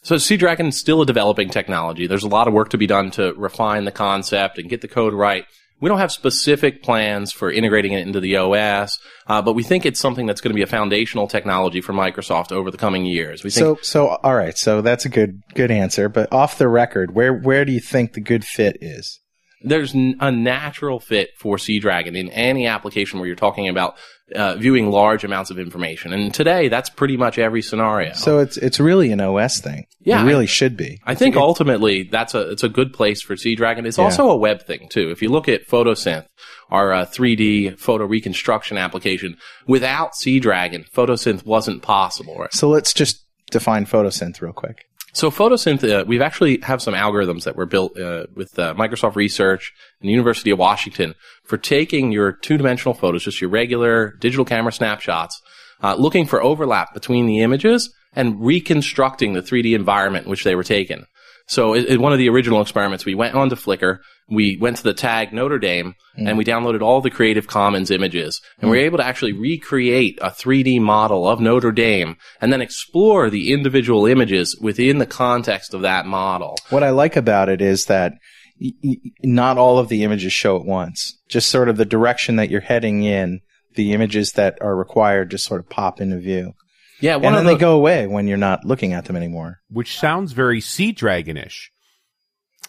So 0.02 0.16
Seadragon 0.16 0.68
is 0.68 0.78
still 0.78 1.02
a 1.02 1.06
developing 1.06 1.50
technology. 1.50 2.06
There's 2.06 2.22
a 2.22 2.28
lot 2.28 2.46
of 2.46 2.54
work 2.54 2.70
to 2.70 2.78
be 2.78 2.86
done 2.86 3.10
to 3.12 3.32
refine 3.34 3.84
the 3.84 3.92
concept 3.92 4.58
and 4.58 4.70
get 4.70 4.80
the 4.80 4.88
code 4.88 5.12
right. 5.12 5.44
We 5.80 5.88
don't 5.88 5.98
have 5.98 6.10
specific 6.10 6.82
plans 6.82 7.32
for 7.32 7.50
integrating 7.50 7.92
it 7.92 8.06
into 8.06 8.18
the 8.18 8.36
OS, 8.36 8.98
uh, 9.26 9.42
but 9.42 9.52
we 9.52 9.62
think 9.62 9.84
it's 9.84 10.00
something 10.00 10.24
that's 10.24 10.40
going 10.40 10.52
to 10.52 10.54
be 10.54 10.62
a 10.62 10.66
foundational 10.66 11.28
technology 11.28 11.82
for 11.82 11.92
Microsoft 11.92 12.50
over 12.50 12.70
the 12.70 12.78
coming 12.78 13.04
years. 13.04 13.44
We 13.44 13.50
think 13.50 13.78
So 13.78 13.78
so 13.82 14.08
all 14.22 14.34
right, 14.34 14.56
so 14.56 14.80
that's 14.80 15.04
a 15.04 15.10
good 15.10 15.42
good 15.54 15.70
answer, 15.70 16.08
but 16.08 16.32
off 16.32 16.56
the 16.58 16.68
record, 16.68 17.14
where 17.14 17.34
where 17.34 17.64
do 17.64 17.72
you 17.72 17.80
think 17.80 18.14
the 18.14 18.20
good 18.20 18.44
fit 18.44 18.78
is? 18.80 19.20
there's 19.62 19.94
n- 19.94 20.16
a 20.20 20.30
natural 20.30 21.00
fit 21.00 21.30
for 21.38 21.56
Seadragon 21.56 22.16
in 22.16 22.28
any 22.28 22.66
application 22.66 23.18
where 23.18 23.26
you're 23.26 23.34
talking 23.34 23.68
about 23.68 23.96
uh, 24.34 24.56
viewing 24.56 24.90
large 24.90 25.24
amounts 25.24 25.50
of 25.50 25.58
information. 25.58 26.12
And 26.12 26.34
today, 26.34 26.68
that's 26.68 26.90
pretty 26.90 27.16
much 27.16 27.38
every 27.38 27.62
scenario. 27.62 28.12
So 28.14 28.38
it's 28.38 28.56
it's 28.56 28.80
really 28.80 29.12
an 29.12 29.20
OS 29.20 29.60
thing. 29.60 29.86
Yeah, 30.00 30.22
it 30.22 30.26
really 30.26 30.44
I- 30.44 30.46
should 30.46 30.76
be. 30.76 31.00
I 31.04 31.14
think 31.14 31.36
ultimately 31.36 32.04
that's 32.04 32.34
a 32.34 32.50
it's 32.50 32.64
a 32.64 32.68
good 32.68 32.92
place 32.92 33.22
for 33.22 33.34
Seadragon. 33.36 33.86
It's 33.86 33.98
also 33.98 34.30
a 34.30 34.36
web 34.36 34.66
thing 34.66 34.88
too. 34.88 35.10
If 35.10 35.22
you 35.22 35.28
look 35.28 35.48
at 35.48 35.68
Photosynth, 35.68 36.26
our 36.70 36.92
uh, 36.92 37.04
3D 37.06 37.78
photo 37.78 38.04
reconstruction 38.04 38.78
application, 38.78 39.36
without 39.66 40.12
Seadragon, 40.14 40.90
Photosynth 40.90 41.44
wasn't 41.44 41.82
possible. 41.82 42.36
Right? 42.36 42.52
So 42.52 42.68
let's 42.68 42.92
just 42.92 43.24
define 43.50 43.86
photosynth 43.86 44.40
real 44.40 44.52
quick. 44.52 44.86
So 45.16 45.30
photosynth, 45.30 45.82
uh, 45.90 46.04
we've 46.04 46.20
actually 46.20 46.60
have 46.60 46.82
some 46.82 46.92
algorithms 46.92 47.44
that 47.44 47.56
were 47.56 47.64
built 47.64 47.98
uh, 47.98 48.26
with 48.34 48.58
uh, 48.58 48.74
Microsoft 48.74 49.16
Research 49.16 49.72
and 50.02 50.10
the 50.10 50.12
University 50.12 50.50
of 50.50 50.58
Washington 50.58 51.14
for 51.42 51.56
taking 51.56 52.12
your 52.12 52.32
two-dimensional 52.32 52.92
photos, 52.92 53.24
just 53.24 53.40
your 53.40 53.48
regular 53.48 54.10
digital 54.20 54.44
camera 54.44 54.72
snapshots, 54.72 55.40
uh, 55.82 55.94
looking 55.94 56.26
for 56.26 56.42
overlap 56.42 56.92
between 56.92 57.24
the 57.24 57.40
images 57.40 57.94
and 58.12 58.44
reconstructing 58.44 59.32
the 59.32 59.40
3D 59.40 59.74
environment 59.74 60.26
in 60.26 60.30
which 60.30 60.44
they 60.44 60.54
were 60.54 60.62
taken. 60.62 61.06
So 61.46 61.72
in 61.72 62.02
one 62.02 62.12
of 62.12 62.18
the 62.18 62.28
original 62.28 62.60
experiments, 62.60 63.06
we 63.06 63.14
went 63.14 63.34
onto 63.34 63.56
Flickr, 63.56 64.00
we 64.28 64.56
went 64.56 64.76
to 64.78 64.82
the 64.82 64.94
tag 64.94 65.32
Notre 65.32 65.58
Dame, 65.58 65.94
and 66.16 66.28
mm. 66.28 66.36
we 66.36 66.44
downloaded 66.44 66.82
all 66.82 67.00
the 67.00 67.10
Creative 67.10 67.46
Commons 67.46 67.90
images, 67.90 68.40
and 68.60 68.70
we 68.70 68.76
were 68.76 68.82
mm. 68.82 68.86
able 68.86 68.98
to 68.98 69.06
actually 69.06 69.32
recreate 69.32 70.18
a 70.20 70.30
3D 70.30 70.80
model 70.80 71.28
of 71.28 71.40
Notre 71.40 71.72
Dame, 71.72 72.16
and 72.40 72.52
then 72.52 72.60
explore 72.60 73.30
the 73.30 73.52
individual 73.52 74.06
images 74.06 74.58
within 74.60 74.98
the 74.98 75.06
context 75.06 75.74
of 75.74 75.82
that 75.82 76.06
model. 76.06 76.56
What 76.70 76.82
I 76.82 76.90
like 76.90 77.16
about 77.16 77.48
it 77.48 77.60
is 77.60 77.86
that 77.86 78.14
y- 78.60 78.72
y- 78.82 78.96
not 79.22 79.58
all 79.58 79.78
of 79.78 79.88
the 79.88 80.02
images 80.02 80.32
show 80.32 80.56
at 80.56 80.64
once. 80.64 81.18
Just 81.28 81.50
sort 81.50 81.68
of 81.68 81.76
the 81.76 81.84
direction 81.84 82.36
that 82.36 82.50
you're 82.50 82.60
heading 82.60 83.04
in, 83.04 83.40
the 83.74 83.92
images 83.92 84.32
that 84.32 84.58
are 84.60 84.74
required 84.74 85.30
just 85.30 85.44
sort 85.44 85.60
of 85.60 85.68
pop 85.68 86.00
into 86.00 86.18
view. 86.18 86.54
Yeah, 87.00 87.16
one 87.16 87.26
and 87.26 87.36
of 87.36 87.38
then 87.40 87.46
the, 87.46 87.52
they 87.54 87.60
go 87.60 87.76
away 87.76 88.06
when 88.06 88.26
you're 88.26 88.38
not 88.38 88.64
looking 88.64 88.92
at 88.92 89.04
them 89.04 89.16
anymore. 89.16 89.60
Which 89.68 89.98
sounds 89.98 90.32
very 90.32 90.60
Seadragonish. 90.60 91.68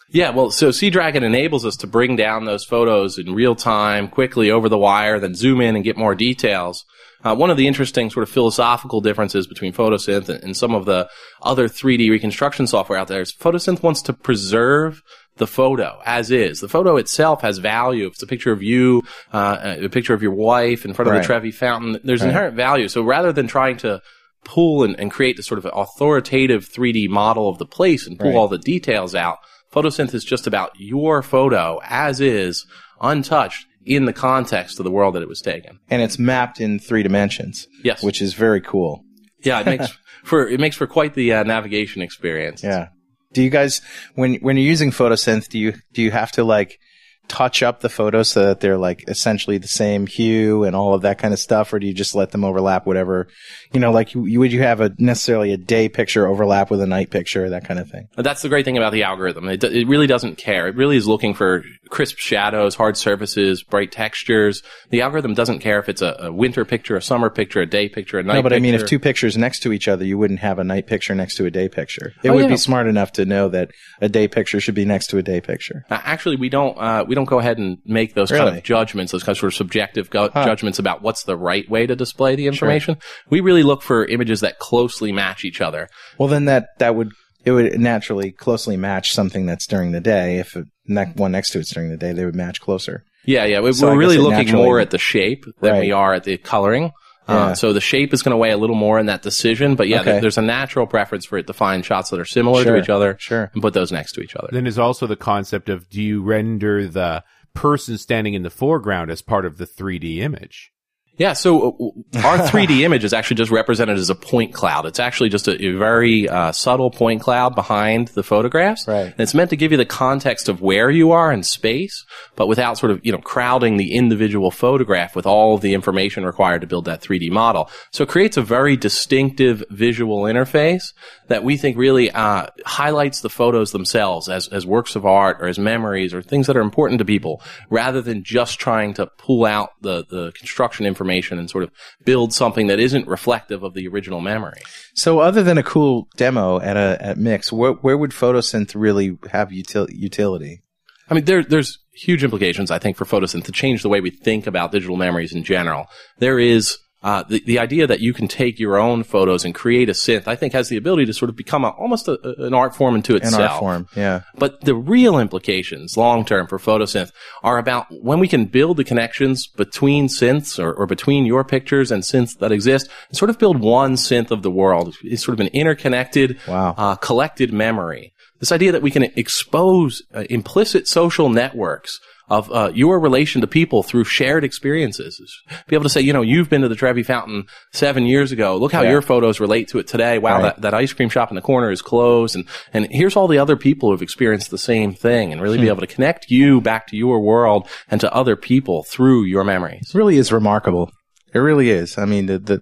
Yeah, 0.10 0.30
well, 0.30 0.52
so 0.52 0.70
Seadragon 0.70 1.24
enables 1.24 1.66
us 1.66 1.76
to 1.78 1.88
bring 1.88 2.16
down 2.16 2.46
those 2.46 2.64
photos 2.64 3.18
in 3.18 3.34
real 3.34 3.56
time, 3.56 4.08
quickly 4.08 4.50
over 4.52 4.70
the 4.70 4.78
wire, 4.78 5.20
then 5.20 5.36
zoom 5.36 5.60
in 5.62 5.76
and 5.76 5.84
get 5.84 5.98
more 5.98 6.16
details. 6.16 6.86
Uh, 7.24 7.36
one 7.36 7.50
of 7.50 7.58
the 7.58 7.68
interesting 7.68 8.10
sort 8.10 8.24
of 8.24 8.30
philosophical 8.30 9.02
differences 9.02 9.48
between 9.48 9.74
Photosynth 9.74 10.30
and, 10.30 10.44
and 10.44 10.56
some 10.56 10.74
of 10.74 10.86
the 10.86 11.10
other 11.42 11.68
3D 11.68 12.10
reconstruction 12.10 12.68
software 12.68 12.98
out 12.98 13.08
there 13.08 13.22
is 13.22 13.34
Photosynth 13.34 13.84
wants 13.84 14.02
to 14.04 14.14
preserve 14.14 15.02
the 15.38 15.48
photo 15.48 16.00
as 16.06 16.32
is. 16.32 16.62
The 16.62 16.70
photo 16.70 16.96
itself 16.96 17.42
has 17.42 17.58
value. 17.58 18.06
If 18.08 18.14
it's 18.14 18.24
a 18.24 18.28
picture 18.28 18.52
of 18.52 18.64
you, 18.64 19.04
uh, 19.34 19.76
a 19.82 19.90
picture 19.90 20.14
of 20.14 20.22
your 20.22 20.32
wife 20.34 20.86
in 20.86 20.94
front 20.94 21.08
of 21.08 21.14
Right. 21.14 21.22
the 21.22 21.26
Trevi 21.28 21.52
Fountain, 21.52 22.00
there's 22.04 22.22
Right. 22.22 22.30
inherent 22.30 22.56
value. 22.56 22.88
So 22.88 23.04
rather 23.04 23.34
than 23.34 23.48
trying 23.48 23.78
to 23.78 24.02
pull 24.46 24.84
and, 24.84 24.98
and 25.00 25.12
create 25.12 25.36
this 25.38 25.48
sort 25.48 25.58
of 25.64 25.70
authoritative 25.74 26.66
3D 26.66 27.08
model 27.10 27.50
of 27.50 27.58
the 27.58 27.66
place 27.66 28.08
and 28.08 28.18
pull 28.18 28.30
Right. 28.30 28.38
all 28.38 28.48
the 28.48 28.58
details 28.58 29.14
out, 29.16 29.38
Photosynth 29.84 30.14
is 30.14 30.24
just 30.24 30.48
about 30.48 30.72
your 30.78 31.22
photo 31.22 31.80
as 31.84 32.20
is, 32.22 32.66
untouched, 33.02 33.66
in 33.86 34.06
the 34.06 34.14
context 34.14 34.80
of 34.80 34.84
the 34.84 34.92
world 34.92 35.16
that 35.16 35.22
it 35.22 35.30
was 35.30 35.40
taken. 35.42 35.80
And 35.90 36.02
it's 36.02 36.20
mapped 36.20 36.60
in 36.60 36.78
three 36.80 37.04
dimensions, 37.04 37.68
Yes. 37.84 38.04
which 38.04 38.22
is 38.22 38.34
very 38.34 38.60
cool. 38.62 39.04
yeah, 39.44 39.62
it 39.62 39.66
makes 39.78 39.98
for 40.24 40.48
it 40.48 40.60
makes 40.60 40.76
for 40.76 40.88
quite 40.88 41.14
the 41.14 41.32
uh, 41.34 41.44
navigation 41.44 42.02
experience. 42.02 42.64
Yeah. 42.64 42.88
Do 43.34 43.42
you 43.44 43.50
guys 43.50 43.82
when 44.16 44.36
when 44.36 44.58
you're 44.58 44.66
using 44.66 44.92
photosynth, 44.92 45.48
do 45.48 45.58
you 45.60 45.74
do 45.94 46.02
you 46.02 46.12
have 46.12 46.32
to 46.34 46.44
like 46.44 46.80
touch 47.28 47.62
up 47.64 47.82
the 47.82 47.90
photos 47.90 48.30
so 48.30 48.46
that 48.46 48.60
they're 48.62 48.78
like 48.78 49.04
essentially 49.08 49.58
the 49.58 49.68
same 49.68 50.08
hue 50.08 50.64
and 50.64 50.76
all 50.76 50.94
of 50.94 51.02
that 51.02 51.18
kind 51.18 51.34
of 51.34 51.40
stuff, 51.40 51.74
or 51.74 51.80
do 51.80 51.86
you 51.88 51.94
just 51.94 52.16
let 52.16 52.32
them 52.32 52.44
overlap 52.44 52.86
whatever? 52.86 53.28
You 53.74 53.80
know, 53.80 53.92
like 53.92 54.14
you, 54.14 54.26
you 54.26 54.40
would 54.40 54.52
you 54.52 54.62
have 54.64 54.82
a 54.82 54.92
necessarily 54.98 55.52
a 55.54 55.58
day 55.58 55.90
picture 55.90 56.28
overlap 56.28 56.72
with 56.72 56.82
a 56.82 56.88
night 56.88 57.10
picture, 57.10 57.50
that 57.50 57.66
kind 57.68 57.80
of 57.80 57.90
thing. 57.90 58.08
That's 58.16 58.42
the 58.42 58.50
great 58.50 58.66
thing 58.66 58.78
about 58.78 58.94
the 58.94 59.04
algorithm. 59.04 59.48
It, 59.50 59.64
it 59.64 59.88
really 59.88 60.08
doesn't 60.08 60.38
care. 60.38 60.68
It 60.68 60.76
really 60.76 60.98
is 60.98 61.08
looking 61.08 61.34
for 61.34 61.64
crisp 61.90 62.18
shadows, 62.18 62.76
hard 62.76 62.98
surfaces, 62.98 63.64
bright 63.64 63.92
textures. 63.92 64.62
The 64.90 65.02
algorithm 65.02 65.34
doesn't 65.34 65.60
care 65.60 65.80
if 65.80 65.90
it's 65.90 66.02
a, 66.02 66.16
a 66.20 66.32
winter 66.32 66.66
picture, 66.66 66.96
a 66.96 67.02
summer 67.02 67.30
picture, 67.30 67.62
a 67.62 67.66
day 67.66 67.90
picture, 67.90 68.20
a 68.20 68.24
night 68.24 68.34
picture. 68.34 68.38
no, 68.38 68.44
but 68.44 68.50
picture. 68.52 68.56
I 68.58 68.60
mean, 68.62 68.74
if 68.76 68.86
two 68.86 69.00
pictures 69.00 69.38
next 69.38 69.60
to 69.62 69.74
each 69.74 69.88
other, 69.88 70.06
you 70.06 70.18
wouldn't 70.18 70.40
have 70.40 70.60
a 70.60 70.64
night 70.64 70.88
picture 70.88 71.14
next 71.16 71.36
to 71.38 71.46
a 71.46 71.52
day 71.52 71.68
picture. 71.70 72.14
It 72.24 72.30
Oh, 72.30 72.34
would 72.36 72.44
yeah. 72.44 72.50
be 72.50 72.58
smart 72.58 72.88
enough 72.88 73.14
to 73.14 73.26
know 73.26 73.50
that 73.50 73.72
a 74.02 74.10
day 74.10 74.28
picture 74.28 74.60
should 74.60 74.76
be 74.76 74.86
next 74.86 75.08
to 75.08 75.18
a 75.18 75.24
day 75.24 75.42
picture. 75.42 75.84
Uh, 75.90 76.00
actually, 76.04 76.36
we 76.36 76.50
don't 76.50 76.78
uh, 76.78 77.04
we 77.08 77.16
don't 77.18 77.26
go 77.26 77.40
ahead 77.40 77.58
and 77.58 77.80
make 77.86 78.14
those 78.14 78.32
kind 78.32 78.56
of 78.56 78.64
judgments, 78.64 79.12
those 79.12 79.24
kind 79.24 79.34
of 79.36 79.40
sort 79.40 79.52
of 79.54 79.58
subjective 79.58 80.10
gu- 80.10 80.30
judgments 80.30 80.80
about 80.80 81.02
what's 81.02 81.24
the 81.24 81.36
right 81.36 81.68
way 81.70 81.86
to 81.88 81.96
display 81.96 82.36
the 82.36 82.48
information. 82.48 82.98
We 83.30 83.42
really 83.42 83.64
look 83.64 83.82
for 83.82 84.06
images 84.06 84.40
that 84.42 84.60
closely 84.60 85.12
match 85.12 85.44
each 85.44 85.60
other. 85.62 85.90
Well, 86.18 86.30
then 86.30 86.46
that 86.46 86.68
that 86.80 86.96
would 86.96 87.12
it 87.44 87.52
would 87.52 87.80
naturally 87.80 88.32
closely 88.32 88.78
match 88.78 89.12
something 89.14 89.46
that's 89.46 89.68
during 89.68 89.92
the 89.94 90.02
day. 90.02 90.38
If 90.38 90.56
ne- 90.86 91.14
one 91.16 91.32
next 91.32 91.52
to 91.52 91.60
it's 91.60 91.74
during 91.74 91.90
the 91.90 91.98
day, 91.98 92.12
they 92.14 92.26
would 92.26 92.36
match 92.36 92.62
closer. 92.62 93.04
Yeah, 93.26 93.46
yeah. 93.46 93.60
We, 93.60 93.74
so 93.74 93.88
guess 93.90 93.98
really 93.98 94.18
looking 94.18 94.52
more 94.54 94.80
at 94.80 94.92
the 94.92 94.98
shape 94.98 95.46
than 95.62 95.74
Right. 95.74 95.80
we 95.82 95.92
are 95.92 96.14
at 96.14 96.24
the 96.24 96.38
coloring. 96.38 96.92
Yeah. 97.28 97.36
Uh, 97.36 97.56
so 97.56 97.74
the 97.74 97.82
shape 97.82 98.14
is 98.14 98.22
going 98.24 98.32
to 98.32 98.38
weigh 98.38 98.52
a 98.52 98.58
little 98.58 98.76
more 98.76 99.00
in 99.00 99.08
that 99.08 99.22
decision, 99.22 99.76
but 99.76 99.88
yeah, 99.88 100.02
Okay. 100.02 100.12
there- 100.14 100.22
there's 100.22 100.38
a 100.38 100.42
natural 100.42 100.88
preference 100.88 101.26
for 101.26 101.38
it 101.38 101.48
to 101.48 101.54
find 101.54 101.84
shots 101.86 102.10
that 102.10 102.20
are 102.20 102.26
similar 102.26 102.64
Sure, 102.64 102.76
to 102.76 102.82
each 102.82 102.90
other 102.90 103.16
sure. 103.20 103.52
and 103.54 103.62
put 103.62 103.74
those 103.74 103.92
next 103.92 104.14
to 104.14 104.22
each 104.22 104.36
other. 104.36 104.48
Then 104.52 104.64
there's 104.64 104.78
also 104.80 105.08
the 105.08 105.16
concept 105.16 105.68
of 105.70 105.90
do 105.90 106.02
you 106.02 106.22
render 106.22 106.88
the 106.88 107.24
person 107.54 107.98
standing 107.98 108.34
in 108.34 108.44
the 108.44 108.50
foreground 108.50 109.12
as 109.12 109.22
part 109.22 109.46
of 109.46 109.58
the 109.58 109.66
3D 109.66 110.20
image? 110.22 110.72
Yeah, 111.18 111.34
so 111.34 112.04
uh, 112.14 112.20
our 112.20 112.38
3D 112.48 112.82
image 112.82 113.04
is 113.04 113.12
actually 113.12 113.38
just 113.38 113.52
represented 113.52 113.98
as 113.98 114.10
a 114.10 114.16
point 114.16 114.54
cloud. 114.54 114.86
It's 114.86 115.00
actually 115.00 115.30
just 115.30 115.48
a, 115.48 115.66
a 115.66 115.72
very 115.72 116.30
uh, 116.30 116.52
subtle 116.52 116.92
point 116.92 117.22
cloud 117.22 117.56
behind 117.56 118.10
the 118.10 118.24
photographs. 118.24 118.88
Right. 118.88 119.08
And 119.08 119.20
it's 119.20 119.34
meant 119.34 119.50
to 119.50 119.56
give 119.56 119.72
you 119.72 119.78
the 119.78 119.86
context 119.86 120.48
of 120.48 120.62
where 120.62 120.92
you 120.92 121.12
are 121.12 121.32
in 121.32 121.42
space, 121.42 122.06
but 122.36 122.48
without 122.48 122.78
sort 122.78 122.92
of, 122.92 123.04
you 123.04 123.12
know, 123.12 123.18
crowding 123.18 123.78
the 123.78 123.94
individual 123.94 124.52
photograph 124.52 125.16
with 125.16 125.26
all 125.26 125.56
of 125.56 125.62
the 125.62 125.74
information 125.74 126.24
required 126.24 126.62
to 126.62 126.68
build 126.68 126.86
that 126.86 127.02
3D 127.02 127.32
model. 127.32 127.70
So 127.92 128.04
it 128.04 128.10
creates 128.10 128.38
a 128.38 128.44
very 128.44 128.78
distinctive 128.78 129.64
visual 129.72 130.24
interface 130.24 130.94
that 131.28 131.44
we 131.44 131.58
think 131.58 131.78
really 131.78 132.12
uh, 132.12 132.48
highlights 132.66 133.22
the 133.22 133.30
photos 133.30 133.72
themselves 133.72 134.30
as, 134.30 134.48
as 134.50 134.68
works 134.68 134.96
of 134.96 135.06
art 135.06 135.38
or 135.42 135.48
as 135.48 135.58
memories 135.58 136.14
or 136.14 136.22
things 136.22 136.46
that 136.46 136.56
are 136.56 136.62
important 136.62 137.00
to 137.00 137.06
people 137.06 137.42
rather 137.72 138.02
than 138.02 138.24
just 138.24 138.60
trying 138.60 138.94
to 138.94 139.08
pull 139.18 139.46
out 139.46 139.72
the, 139.82 140.06
the 140.06 140.32
construction 140.34 140.86
information 140.86 141.07
and 141.10 141.50
sort 141.50 141.64
of 141.64 141.72
build 142.04 142.34
something 142.34 142.68
that 142.68 142.80
isn't 142.80 143.08
reflective 143.08 143.64
of 143.64 143.74
the 143.74 143.88
original 143.88 144.22
memory. 144.22 144.62
So, 144.94 145.20
other 145.20 145.44
than 145.44 145.58
a 145.58 145.64
cool 145.64 146.08
demo 146.18 146.60
at 146.60 146.78
a 146.78 146.98
at 147.00 147.18
Mix, 147.18 147.52
where 147.52 147.74
where 147.74 147.98
would 147.98 148.12
photosynth 148.12 148.74
really 148.76 149.18
have 149.32 149.50
util- 149.50 149.90
utility? 149.92 150.62
I 151.10 151.14
mean, 151.14 151.26
there, 151.26 151.44
there's 151.44 151.80
huge 151.94 152.24
implications, 152.24 152.70
I 152.70 152.80
think, 152.80 152.98
for 152.98 153.06
Photosynth 153.06 153.46
to 153.46 153.52
change 153.52 153.82
the 153.82 153.90
way 153.90 154.02
we 154.02 154.10
think 154.10 154.46
about 154.46 154.72
digital 154.72 154.98
memories 154.98 155.34
in 155.34 155.44
general. 155.44 155.88
There 156.20 156.38
is 156.38 156.80
uh, 157.04 157.24
the, 157.30 157.42
the 157.46 157.60
idea 157.60 157.86
that 157.86 158.00
you 158.00 158.12
can 158.12 158.28
take 158.28 158.60
your 158.60 158.78
own 158.78 159.04
photos 159.04 159.46
and 159.46 159.54
create 159.54 159.88
a 159.88 159.92
synth, 159.94 160.28
I 160.28 160.36
think, 160.36 160.54
has 160.54 160.70
the 160.70 160.78
ability 160.78 161.06
to 161.06 161.14
sort 161.14 161.30
of 161.30 161.36
become 161.36 161.64
a, 161.64 161.70
almost 161.70 162.08
a, 162.08 162.18
an 162.46 162.54
art 162.56 162.76
form 162.76 162.96
into 162.96 163.16
In 163.16 163.22
itself. 163.22 163.52
art 163.52 163.60
form, 163.60 163.88
yeah. 163.96 164.22
But 164.36 164.62
the 164.62 164.74
real 164.76 165.20
implications 165.20 165.96
long 165.96 166.26
term 166.26 166.48
for 166.48 166.58
photosynth 166.58 167.12
are 167.44 167.58
about 167.60 167.86
when 168.02 168.20
we 168.20 168.28
can 168.28 168.46
build 168.46 168.78
the 168.78 168.84
connections 168.84 169.46
between 169.48 170.08
synths 170.08 170.58
or, 170.62 170.74
or 170.74 170.88
between 170.88 171.26
your 171.26 171.44
pictures 171.44 171.92
and 171.92 172.02
synths 172.04 172.38
that 172.40 172.52
exist 172.52 172.90
and 173.10 173.18
sort 173.18 173.30
of 173.30 173.38
build 173.38 173.60
one 173.60 173.94
synth 173.94 174.32
of 174.32 174.42
the 174.42 174.52
world. 174.52 174.96
It's 175.04 175.24
sort 175.24 175.34
of 175.34 175.40
an 175.40 175.48
interconnected, 175.54 176.40
Wow. 176.48 176.74
uh, 176.78 176.96
collected 176.96 177.54
memory. 177.54 178.14
This 178.40 178.52
idea 178.52 178.72
that 178.72 178.82
we 178.82 178.92
can 178.92 179.04
expose 179.04 180.02
uh, 180.14 180.24
implicit 180.30 180.88
social 180.88 181.30
networks 181.30 182.00
of 182.30 182.52
uh, 182.52 182.72
your 182.74 183.00
relation 183.00 183.42
to 183.42 183.48
people 183.48 183.84
through 183.84 184.04
shared 184.04 184.44
experiences. 184.44 185.42
Be 185.68 185.76
able 185.76 185.84
to 185.84 185.90
say, 185.90 186.02
you 186.02 186.12
know, 186.14 186.22
you've 186.22 186.50
been 186.50 186.62
to 186.62 186.68
the 186.68 186.76
Trevi 186.76 187.04
Fountain 187.04 187.46
seven 187.72 188.06
years 188.06 188.32
ago. 188.32 188.58
Look 188.58 188.72
how 188.72 188.82
Yeah. 188.82 188.92
your 188.92 189.02
photos 189.02 189.40
relate 189.40 189.70
to 189.70 189.80
it 189.80 189.88
today. 189.88 190.18
Wow, 190.20 190.36
Right. 190.36 190.42
that, 190.56 190.62
that 190.62 190.74
ice 190.74 190.92
cream 190.94 191.10
shop 191.10 191.30
in 191.32 191.36
the 191.36 191.42
corner 191.42 191.72
is 191.72 191.82
closed. 191.82 192.36
And, 192.36 192.46
and 192.74 192.88
here's 192.92 193.16
all 193.16 193.28
the 193.28 193.40
other 193.40 193.56
people 193.56 193.90
who've 193.92 194.02
experienced 194.02 194.52
the 194.52 194.58
same 194.58 194.94
thing 194.94 195.32
and 195.32 195.42
really 195.42 195.58
be 195.58 195.68
able 195.70 195.82
to 195.82 195.88
connect 195.88 196.30
you 196.30 196.60
back 196.62 196.88
to 196.88 196.98
your 196.98 197.22
world 197.22 197.68
and 197.90 198.02
to 198.02 198.14
other 198.14 198.36
people 198.36 198.84
through 198.84 199.24
your 199.24 199.44
memories. 199.44 199.92
It 199.94 199.98
really 199.98 200.18
is 200.18 200.32
remarkable. 200.32 200.92
It 201.34 201.40
really 201.40 201.70
is. 201.70 201.98
I 201.98 202.06
mean, 202.06 202.26
the, 202.26 202.40
the 202.40 202.62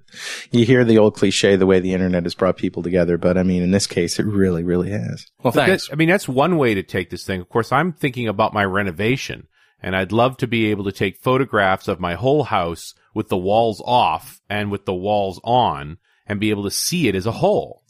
you 0.52 0.66
hear 0.66 0.84
the 0.84 0.98
old 0.98 1.16
cliche, 1.16 1.56
the 1.56 1.68
way 1.68 1.80
the 1.80 1.94
internet 1.94 2.24
has 2.24 2.34
brought 2.34 2.58
people 2.58 2.82
together, 2.84 3.18
but 3.18 3.38
I 3.38 3.44
mean, 3.44 3.62
in 3.62 3.70
this 3.72 3.86
case, 3.88 4.20
it 4.20 4.26
really, 4.26 4.64
really 4.64 4.90
has. 4.90 5.26
Well, 5.44 5.54
thanks. 5.54 5.88
that- 5.88 5.94
I 5.94 5.96
mean, 5.96 6.10
that's 6.10 6.28
one 6.28 6.58
way 6.58 6.74
to 6.74 6.82
take 6.84 7.10
this 7.12 7.24
thing. 7.24 7.40
Of 7.42 7.48
course, 7.48 7.72
I'm 7.72 7.94
thinking 7.94 8.28
about 8.28 8.54
my 8.54 8.66
renovation, 8.66 9.48
and 9.86 9.96
I'd 9.96 10.12
love 10.12 10.38
to 10.38 10.48
be 10.48 10.72
able 10.72 10.86
to 10.86 10.92
take 10.92 11.22
photographs 11.22 11.88
of 11.88 12.00
my 12.00 12.16
whole 12.16 12.46
house 12.46 12.96
with 13.14 13.30
the 13.30 13.38
walls 13.38 13.84
off 13.86 14.42
and 14.50 14.72
with 14.72 14.86
the 14.86 14.96
walls 14.96 15.40
on 15.44 16.00
and 16.26 16.40
be 16.40 16.50
able 16.50 16.64
to 16.64 16.72
see 16.72 17.08
it 17.08 17.14
as 17.14 17.28
a 17.28 17.32
whole. 17.32 17.84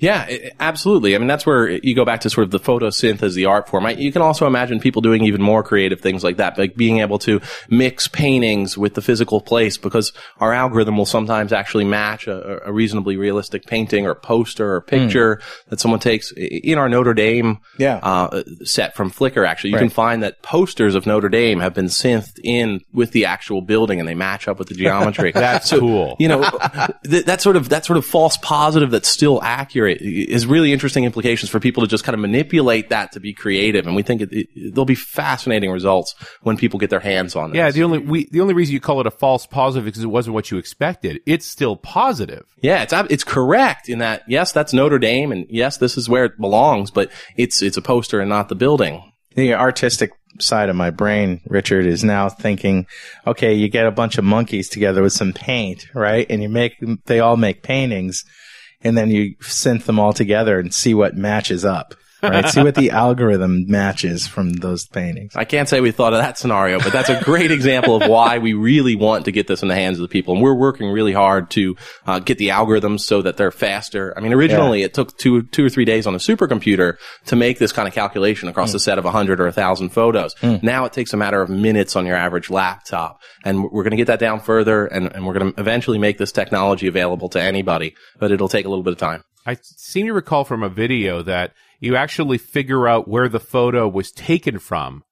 Yeah, 0.00 0.26
i- 0.28 0.32
i- 0.46 0.50
absolutely. 0.60 1.14
I 1.14 1.18
mean, 1.18 1.28
that's 1.28 1.44
where 1.46 1.68
you 1.70 1.94
go 1.94 2.04
back 2.04 2.20
to 2.22 2.30
sort 2.30 2.44
of 2.44 2.50
the 2.50 2.60
photosynth 2.60 3.22
as 3.22 3.34
the 3.34 3.46
art 3.46 3.68
form. 3.68 3.86
I, 3.86 3.92
you 3.92 4.12
can 4.12 4.22
also 4.22 4.46
imagine 4.46 4.80
people 4.80 5.02
doing 5.02 5.24
even 5.24 5.42
more 5.42 5.62
creative 5.62 6.00
things 6.00 6.22
like 6.24 6.36
that, 6.36 6.58
like 6.58 6.76
being 6.76 6.98
able 7.00 7.18
to 7.20 7.40
mix 7.68 8.06
paintings 8.08 8.76
with 8.78 8.94
the 8.94 9.02
physical 9.02 9.40
place 9.40 9.76
because 9.76 10.12
our 10.40 10.52
algorithm 10.52 10.96
will 10.96 11.06
sometimes 11.06 11.52
actually 11.52 11.84
match 11.84 12.26
a, 12.26 12.66
a 12.66 12.72
reasonably 12.72 13.16
realistic 13.16 13.64
painting 13.66 14.06
or 14.06 14.14
poster 14.14 14.74
or 14.74 14.80
picture 14.80 15.40
that 15.68 15.80
someone 15.80 16.00
takes 16.00 16.32
in 16.36 16.78
our 16.78 16.88
Notre 16.88 17.14
Dame 17.14 17.58
Yeah. 17.78 17.96
uh, 18.02 18.42
set 18.64 18.94
from 18.94 19.10
Flickr. 19.10 19.46
Actually, 19.46 19.70
you 19.70 19.78
can 19.78 19.88
find 19.90 20.22
that 20.22 20.42
posters 20.42 20.94
of 20.94 21.06
Notre 21.06 21.28
Dame 21.28 21.60
have 21.60 21.74
been 21.74 21.86
synthed 21.86 22.38
in 22.44 22.80
with 22.92 23.12
the 23.12 23.24
actual 23.24 23.62
building 23.62 23.98
and 24.00 24.08
they 24.08 24.14
match 24.14 24.48
up 24.48 24.58
with 24.58 24.68
the 24.68 24.74
geometry. 24.74 25.32
That's 25.34 25.70
cool. 25.72 26.16
You 26.18 26.28
know, 26.28 26.42
th- 27.08 27.24
that 27.24 27.40
sort 27.40 27.56
of 27.56 27.70
that 27.70 27.84
sort 27.84 27.96
of 27.96 28.04
false 28.04 28.36
positive 28.36 28.90
that's 28.90 29.08
still 29.08 29.42
accurate 29.42 29.87
it 29.88 30.02
is 30.02 30.46
really 30.46 30.72
interesting 30.72 31.04
implications 31.04 31.50
for 31.50 31.60
people 31.60 31.82
to 31.82 31.88
just 31.88 32.04
kind 32.04 32.14
of 32.14 32.20
manipulate 32.20 32.90
that 32.90 33.12
to 33.12 33.20
be 33.20 33.32
creative. 33.32 33.86
And 33.86 33.96
we 33.96 34.02
think 34.02 34.22
it, 34.22 34.32
it, 34.32 34.48
there'll 34.74 34.84
be 34.84 34.94
fascinating 34.94 35.70
results 35.70 36.14
when 36.42 36.56
people 36.56 36.78
get 36.78 36.90
their 36.90 37.00
hands 37.00 37.34
on 37.34 37.50
this. 37.50 37.56
Yeah, 37.56 37.70
the 37.70 37.82
only 37.82 37.98
we 37.98 38.28
the 38.30 38.40
only 38.40 38.54
reason 38.54 38.72
you 38.72 38.80
call 38.80 39.00
it 39.00 39.06
a 39.06 39.10
false 39.10 39.46
positive 39.46 39.86
is 39.86 39.92
because 39.92 40.04
it 40.04 40.08
wasn't 40.08 40.34
what 40.34 40.50
you 40.50 40.58
expected. 40.58 41.20
It's 41.26 41.46
still 41.46 41.76
positive. 41.76 42.44
Yeah, 42.60 42.82
it's 42.82 42.92
it's 43.10 43.24
correct 43.24 43.88
in 43.88 43.98
that 43.98 44.22
yes, 44.28 44.52
that's 44.52 44.72
Notre 44.72 44.98
Dame, 44.98 45.32
and 45.32 45.46
yes, 45.48 45.78
this 45.78 45.96
is 45.96 46.08
where 46.08 46.24
it 46.24 46.38
belongs. 46.38 46.90
But 46.90 47.10
it's 47.36 47.62
it's 47.62 47.76
a 47.76 47.82
poster 47.82 48.20
and 48.20 48.28
not 48.28 48.48
the 48.48 48.54
building. 48.54 49.02
the 49.34 49.54
artistic 49.54 50.10
side 50.40 50.68
of 50.68 50.76
my 50.76 50.90
brain, 50.90 51.40
Richard, 51.46 51.86
is 51.86 52.04
now 52.04 52.28
thinking, 52.28 52.86
okay, 53.26 53.54
you 53.54 53.68
get 53.68 53.86
a 53.86 53.90
bunch 53.90 54.18
of 54.18 54.24
monkeys 54.24 54.68
together 54.68 55.02
with 55.02 55.12
some 55.12 55.32
paint, 55.32 55.86
right? 55.94 56.26
And 56.28 56.42
you 56.42 56.48
make, 56.48 56.74
they 57.06 57.20
all 57.20 57.36
make 57.36 57.62
paintings 57.62 58.24
and 58.82 58.96
then 58.96 59.10
you 59.10 59.34
synth 59.36 59.84
them 59.84 59.98
all 59.98 60.12
together 60.12 60.58
and 60.58 60.72
see 60.72 60.94
what 60.94 61.16
matches 61.16 61.64
up, 61.64 61.94
right? 62.22 62.48
see 62.48 62.62
what 62.62 62.74
the 62.74 62.90
algorithm 62.90 63.66
matches 63.68 64.26
from 64.26 64.52
those 64.54 64.86
paintings. 64.86 65.36
I 65.36 65.44
can't 65.44 65.68
say 65.68 65.80
we 65.80 65.90
thought 65.90 66.12
of 66.12 66.20
that 66.20 66.38
scenario, 66.38 66.78
but 66.78 66.92
that's 66.92 67.08
a 67.08 67.22
great 67.22 67.50
example 67.50 68.00
of 68.00 68.08
why 68.08 68.38
we 68.38 68.54
really 68.54 68.96
want 68.96 69.26
to 69.26 69.32
get 69.32 69.46
this 69.46 69.62
in 69.62 69.68
the 69.68 69.74
hands 69.74 69.98
of 69.98 70.02
the 70.02 70.08
people. 70.08 70.34
And 70.34 70.42
we're 70.42 70.54
working 70.54 70.90
really 70.90 71.12
hard 71.12 71.50
to 71.52 71.76
uh, 72.06 72.18
get 72.18 72.38
the 72.38 72.48
algorithms 72.48 73.00
so 73.00 73.22
that 73.22 73.36
they're 73.36 73.50
faster. 73.50 74.14
I 74.16 74.20
mean, 74.20 74.32
originally 74.32 74.82
it 74.82 74.94
took 74.94 75.16
two, 75.18 75.42
two 75.42 75.66
or 75.66 75.68
three 75.68 75.84
days 75.84 76.06
on 76.06 76.14
a 76.14 76.18
supercomputer 76.18 76.96
to 77.26 77.36
make 77.36 77.58
this 77.58 77.72
kind 77.72 77.88
of 77.88 77.94
calculation 77.94 78.48
across 78.48 78.74
a 78.74 78.80
set 78.80 78.98
of 78.98 79.04
100 79.04 79.40
or 79.40 79.44
1,000 79.44 79.90
photos. 79.90 80.34
Now 80.62 80.84
it 80.84 80.92
takes 80.92 81.12
a 81.12 81.16
matter 81.16 81.40
of 81.40 81.48
minutes 81.48 81.96
on 81.96 82.06
your 82.06 82.16
average 82.16 82.50
laptop. 82.50 83.20
And 83.44 83.64
we're 83.64 83.84
going 83.84 83.92
to 83.92 83.96
get 83.96 84.08
that 84.08 84.18
down 84.18 84.40
further 84.40 84.86
and, 84.86 85.12
and 85.14 85.26
we're 85.26 85.38
going 85.38 85.52
to 85.52 85.60
eventually 85.60 85.98
make 85.98 86.18
this 86.18 86.32
technology 86.32 86.86
available 86.86 87.28
to 87.30 87.40
anybody, 87.40 87.94
but 88.18 88.30
it'll 88.30 88.48
take 88.48 88.66
a 88.66 88.68
little 88.68 88.84
bit 88.84 88.92
of 88.92 88.98
time. 88.98 89.22
I 89.46 89.56
seem 89.62 90.06
to 90.06 90.12
recall 90.12 90.44
from 90.44 90.62
a 90.62 90.68
video 90.68 91.22
that 91.22 91.52
you 91.80 91.96
actually 91.96 92.38
figure 92.38 92.88
out 92.88 93.08
where 93.08 93.28
the 93.28 93.40
photo 93.40 93.88
was 93.88 94.10
taken 94.10 94.58
from. 94.58 95.04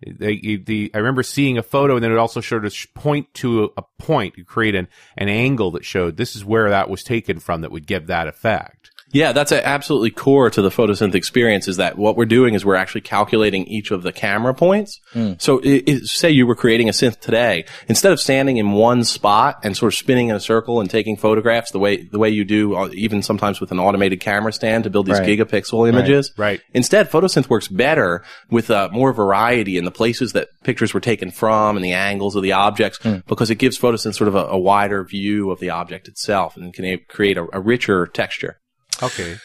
You- 0.00 0.62
the, 0.64 0.90
I 0.94 0.98
remember 0.98 1.22
seeing 1.22 1.58
a 1.58 1.62
photo 1.62 1.96
and 1.96 2.04
then 2.04 2.12
it 2.12 2.18
also 2.18 2.40
showed 2.40 2.64
a 2.64 2.70
point 2.94 3.32
to 3.34 3.64
a, 3.64 3.68
a 3.78 3.82
point. 3.98 4.36
You 4.36 4.44
create 4.44 4.74
an, 4.74 4.88
an 5.16 5.28
angle 5.28 5.72
that 5.72 5.84
showed 5.84 6.16
this 6.16 6.36
is 6.36 6.44
where 6.44 6.70
that 6.70 6.88
was 6.88 7.02
taken 7.02 7.40
from 7.40 7.62
that 7.62 7.72
would 7.72 7.86
give 7.86 8.06
that 8.06 8.28
effect. 8.28 8.90
Yeah, 9.10 9.32
that's 9.32 9.52
a, 9.52 9.66
absolutely 9.66 10.10
core 10.10 10.50
to 10.50 10.60
the 10.60 10.68
photosynth 10.68 11.14
experience 11.14 11.66
is 11.66 11.78
that 11.78 11.96
what 11.96 12.16
we're 12.16 12.26
doing 12.26 12.52
is 12.54 12.64
we're 12.64 12.74
actually 12.74 13.00
calculating 13.00 13.64
each 13.66 13.90
of 13.90 14.02
the 14.02 14.12
camera 14.12 14.52
points. 14.54 15.00
So 15.38 15.60
i 15.64 15.82
i 15.88 15.98
say 16.04 16.30
you 16.30 16.46
were 16.46 16.54
creating 16.54 16.88
a 16.88 16.92
synth 16.92 17.18
today, 17.20 17.64
instead 17.88 18.12
of 18.12 18.20
standing 18.20 18.58
in 18.58 18.72
one 18.72 19.04
spot 19.04 19.60
and 19.62 19.76
sort 19.76 19.92
of 19.94 19.98
spinning 19.98 20.28
in 20.28 20.36
a 20.36 20.40
circle 20.40 20.80
and 20.80 20.90
taking 20.90 21.16
photographs 21.16 21.70
the 21.70 21.78
way, 21.78 22.02
the 22.02 22.18
way 22.18 22.28
you 22.28 22.44
do, 22.44 22.74
uh, 22.76 22.88
even 22.92 23.22
sometimes 23.22 23.60
with 23.60 23.72
an 23.72 23.78
automated 23.78 24.20
camera 24.20 24.52
stand 24.52 24.84
to 24.84 24.90
build 24.90 25.06
these 25.06 25.18
Right. 25.20 25.38
gigapixel 25.38 25.88
images. 25.88 26.32
right. 26.36 26.60
Instead, 26.74 27.10
photosynth 27.10 27.48
works 27.48 27.68
better 27.68 28.22
with 28.50 28.70
uh, 28.70 28.88
more 28.92 29.12
variety 29.12 29.78
in 29.78 29.84
the 29.84 29.90
places 29.90 30.32
that 30.34 30.48
pictures 30.64 30.92
were 30.92 31.00
taken 31.00 31.30
from 31.30 31.76
and 31.76 31.84
the 31.84 31.92
angles 31.92 32.36
of 32.36 32.42
the 32.42 32.52
objects 32.52 32.98
because 33.26 33.50
it 33.50 33.56
gives 33.56 33.78
photosynth 33.78 34.14
sort 34.14 34.28
of 34.28 34.34
a, 34.34 34.44
a 34.48 34.58
wider 34.58 35.02
view 35.02 35.50
of 35.50 35.60
the 35.60 35.70
object 35.70 36.08
itself 36.08 36.56
and 36.56 36.74
can 36.74 36.98
create 37.08 37.38
a, 37.38 37.46
a 37.54 37.60
richer 37.60 38.06
texture. 38.06 38.58
Okay. 39.02 39.36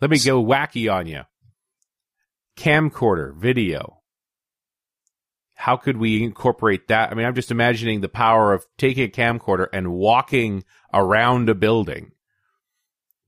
Let 0.00 0.10
me 0.10 0.18
go 0.18 0.42
wacky 0.42 0.92
on 0.92 1.06
you. 1.06 1.22
Camcorder 2.56 3.36
video. 3.36 3.98
How 5.54 5.76
could 5.76 5.96
we 5.96 6.24
incorporate 6.24 6.88
that? 6.88 7.10
I 7.10 7.14
mean, 7.14 7.24
I'm 7.24 7.34
just 7.34 7.52
imagining 7.52 8.00
the 8.00 8.08
power 8.08 8.52
of 8.52 8.66
taking 8.78 9.04
a 9.04 9.08
camcorder 9.08 9.68
and 9.72 9.92
walking 9.92 10.64
around 10.92 11.48
a 11.48 11.54
building, 11.54 12.12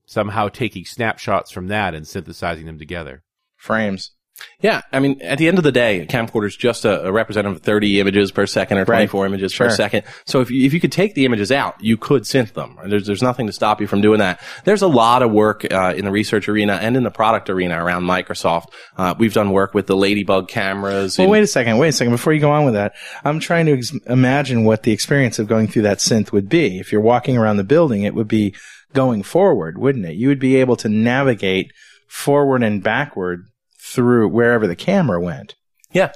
somehow 0.05 0.49
taking 0.49 0.83
snapshots 0.83 1.51
from 1.51 1.67
that 1.67 1.93
and 1.93 2.05
synthesizing 2.05 2.65
them 2.65 2.77
together. 2.77 3.23
Frames. 3.55 4.11
Yeah, 4.59 4.81
I 4.91 4.99
mean, 4.99 5.21
at 5.21 5.37
the 5.37 5.47
end 5.47 5.57
of 5.57 5.63
the 5.63 5.71
day, 5.71 6.01
a 6.01 6.05
camcorder 6.05 6.47
is 6.47 6.57
just 6.57 6.83
a, 6.83 7.05
a 7.07 7.11
representative 7.11 7.57
of 7.57 7.63
30 7.63 8.01
images 8.01 8.31
per 8.31 8.45
second 8.45 8.77
or 8.77 8.81
Right. 8.81 8.97
24 9.09 9.25
images 9.27 9.53
Sure. 9.53 9.67
per 9.69 9.73
second. 9.75 10.03
So 10.25 10.41
if 10.41 10.51
you, 10.51 10.65
if 10.65 10.73
you 10.73 10.81
could 10.81 10.91
take 10.91 11.13
the 11.13 11.23
images 11.25 11.51
out, 11.53 11.75
you 11.81 11.95
could 11.95 12.23
synth 12.23 12.53
them. 12.53 12.77
There's 12.85 13.05
there's 13.05 13.21
nothing 13.21 13.47
to 13.47 13.53
stop 13.53 13.79
you 13.79 13.87
from 13.87 14.01
doing 14.01 14.19
that. 14.19 14.41
There's 14.65 14.81
a 14.81 14.87
lot 14.87 15.21
of 15.21 15.31
work 15.31 15.65
uh, 15.71 15.93
in 15.95 16.03
the 16.05 16.11
research 16.11 16.49
arena 16.49 16.73
and 16.81 16.97
in 16.97 17.03
the 17.03 17.11
product 17.11 17.49
arena 17.49 17.81
around 17.83 18.03
Microsoft. 18.03 18.67
Uh, 18.97 19.15
we've 19.17 19.33
done 19.33 19.51
work 19.51 19.73
with 19.73 19.87
the 19.87 19.95
Ladybug 19.95 20.49
cameras. 20.49 21.17
Well, 21.17 21.25
in- 21.25 21.31
wait 21.31 21.43
a 21.43 21.47
second. 21.47 21.77
Wait 21.77 21.89
a 21.89 21.91
second. 21.93 22.11
Before 22.13 22.33
you 22.33 22.41
go 22.41 22.51
on 22.51 22.65
with 22.65 22.73
that, 22.73 22.93
I'm 23.23 23.39
trying 23.39 23.67
to 23.67 23.73
ex- 23.77 23.93
imagine 24.07 24.65
what 24.65 24.83
the 24.83 24.91
experience 24.91 25.39
of 25.39 25.47
going 25.47 25.67
through 25.67 25.83
that 25.83 25.99
synth 25.99 26.31
would 26.33 26.49
be. 26.49 26.77
If 26.79 26.91
you're 26.91 27.01
walking 27.01 27.37
around 27.37 27.57
the 27.57 27.63
building, 27.63 28.03
it 28.03 28.13
would 28.15 28.27
be 28.27 28.53
going 28.93 29.23
forward, 29.23 29.77
wouldn't 29.77 30.05
it? 30.05 30.15
You 30.15 30.27
would 30.27 30.39
be 30.39 30.55
able 30.57 30.75
to 30.77 30.89
navigate 30.89 31.71
forward 32.07 32.63
and 32.63 32.83
backward 32.83 33.45
through 33.93 34.27
wherever 34.29 34.67
the 34.67 34.75
camera 34.75 35.19
went. 35.21 35.55
yeah. 35.91 36.11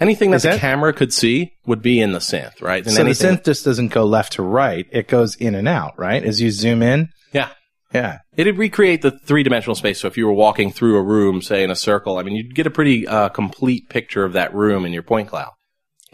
Anything 0.00 0.30
that 0.30 0.36
Is 0.36 0.42
the 0.44 0.48
that- 0.50 0.60
camera 0.60 0.94
could 0.94 1.12
see 1.12 1.52
would 1.66 1.82
be 1.82 2.00
in 2.00 2.12
the 2.12 2.20
synth, 2.20 2.62
right? 2.62 2.82
And 2.82 2.90
so 2.90 3.02
the 3.02 3.10
anything- 3.10 3.36
synth 3.36 3.44
just 3.44 3.66
doesn't 3.66 3.88
go 3.88 4.06
left 4.06 4.32
to 4.34 4.42
right. 4.42 4.86
It 4.90 5.08
goes 5.08 5.34
in 5.36 5.54
and 5.54 5.68
out, 5.68 5.92
right? 5.98 6.24
As 6.24 6.40
you 6.40 6.50
zoom 6.50 6.82
in. 6.82 7.10
yeah. 7.32 7.50
Yeah. 7.92 8.18
It'd 8.36 8.56
recreate 8.56 9.02
the 9.02 9.10
three 9.10 9.42
dimensional 9.42 9.74
space. 9.74 10.00
So 10.00 10.06
if 10.08 10.16
you 10.16 10.24
were 10.24 10.32
walking 10.32 10.70
through 10.72 10.96
a 10.96 11.02
room, 11.02 11.42
say 11.42 11.62
in 11.64 11.70
a 11.70 11.76
circle, 11.76 12.16
I 12.18 12.22
mean, 12.22 12.34
you'd 12.36 12.54
get 12.54 12.66
a 12.66 12.70
pretty 12.70 13.06
uh, 13.06 13.28
complete 13.30 13.88
picture 13.90 14.24
of 14.24 14.32
that 14.32 14.54
room 14.54 14.86
in 14.86 14.92
your 14.94 15.02
point 15.02 15.28
cloud. 15.28 15.50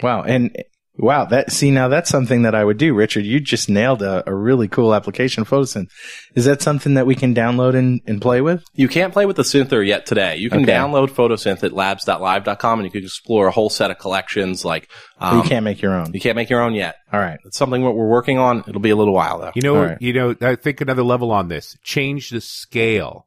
Wow. 0.02 0.22
And 0.22 0.56
wow, 0.98 1.24
that, 1.26 1.52
see, 1.52 1.70
now 1.70 1.88
that's 1.88 2.08
something 2.10 2.42
that 2.42 2.54
I 2.54 2.64
would 2.64 2.78
do. 2.78 2.94
Richard, 2.94 3.24
you 3.26 3.40
just 3.40 3.68
nailed 3.68 4.02
a, 4.02 4.28
a 4.28 4.34
really 4.34 4.68
cool 4.68 4.94
application, 4.94 5.44
Photosynth. 5.44 5.90
Is 6.34 6.44
that 6.46 6.62
something 6.62 6.94
that 6.94 7.06
we 7.06 7.14
can 7.14 7.34
download 7.34 7.74
and, 7.76 8.00
and 8.06 8.20
play 8.20 8.40
with? 8.40 8.64
You 8.74 8.88
can't 8.88 9.12
play 9.12 9.26
with 9.26 9.36
the 9.36 9.42
Synther 9.42 9.86
yet 9.86 10.06
today. 10.06 10.36
You 10.36 10.50
can 10.50 10.62
Okay. 10.62 10.72
download 10.72 11.08
Photosynth 11.10 11.62
at 11.64 11.72
labs.live.com 11.72 12.78
and 12.80 12.84
you 12.86 12.90
can 12.90 13.02
explore 13.04 13.46
a 13.46 13.50
whole 13.50 13.70
set 13.70 13.90
of 13.90 13.98
collections 13.98 14.64
like, 14.64 14.88
um, 15.18 15.38
you 15.38 15.42
can't 15.44 15.64
make 15.64 15.80
your 15.82 15.94
own. 15.94 16.12
you 16.12 16.20
can't 16.20 16.36
make 16.36 16.50
your 16.50 16.60
own 16.60 16.74
yet. 16.74 16.96
All 17.12 17.20
right. 17.20 17.38
It's 17.44 17.56
something 17.56 17.82
what 17.82 17.94
we're 17.94 18.08
working 18.08 18.38
on. 18.38 18.64
It'll 18.66 18.80
be 18.80 18.90
a 18.90 18.96
little 18.96 19.14
while 19.14 19.38
though. 19.38 19.52
You 19.54 19.62
know, 19.62 19.76
All 19.76 19.82
right. 19.84 19.98
you 20.00 20.12
know, 20.12 20.34
I 20.40 20.56
think 20.56 20.80
another 20.80 21.02
level 21.02 21.30
on 21.32 21.48
this. 21.48 21.76
Change 21.82 22.30
the 22.30 22.40
scale. 22.40 23.26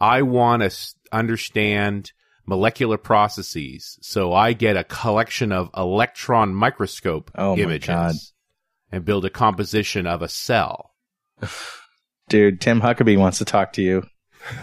I 0.00 0.22
want 0.22 0.62
to 0.62 0.70
understand 1.12 2.12
molecular 2.46 2.96
processes, 2.96 3.98
so 4.00 4.32
I 4.32 4.52
get 4.52 4.76
a 4.76 4.84
collection 4.84 5.52
of 5.52 5.70
electron 5.76 6.54
microscope 6.54 7.30
Oh 7.34 7.56
images 7.56 8.32
and 8.90 9.04
build 9.04 9.24
a 9.24 9.30
composition 9.30 10.06
of 10.06 10.22
a 10.22 10.28
cell. 10.28 10.94
Dude, 12.28 12.60
Tim 12.60 12.80
Huckaby 12.80 13.18
wants 13.18 13.38
to 13.38 13.44
talk 13.44 13.72
to 13.74 13.82
you. 13.82 14.02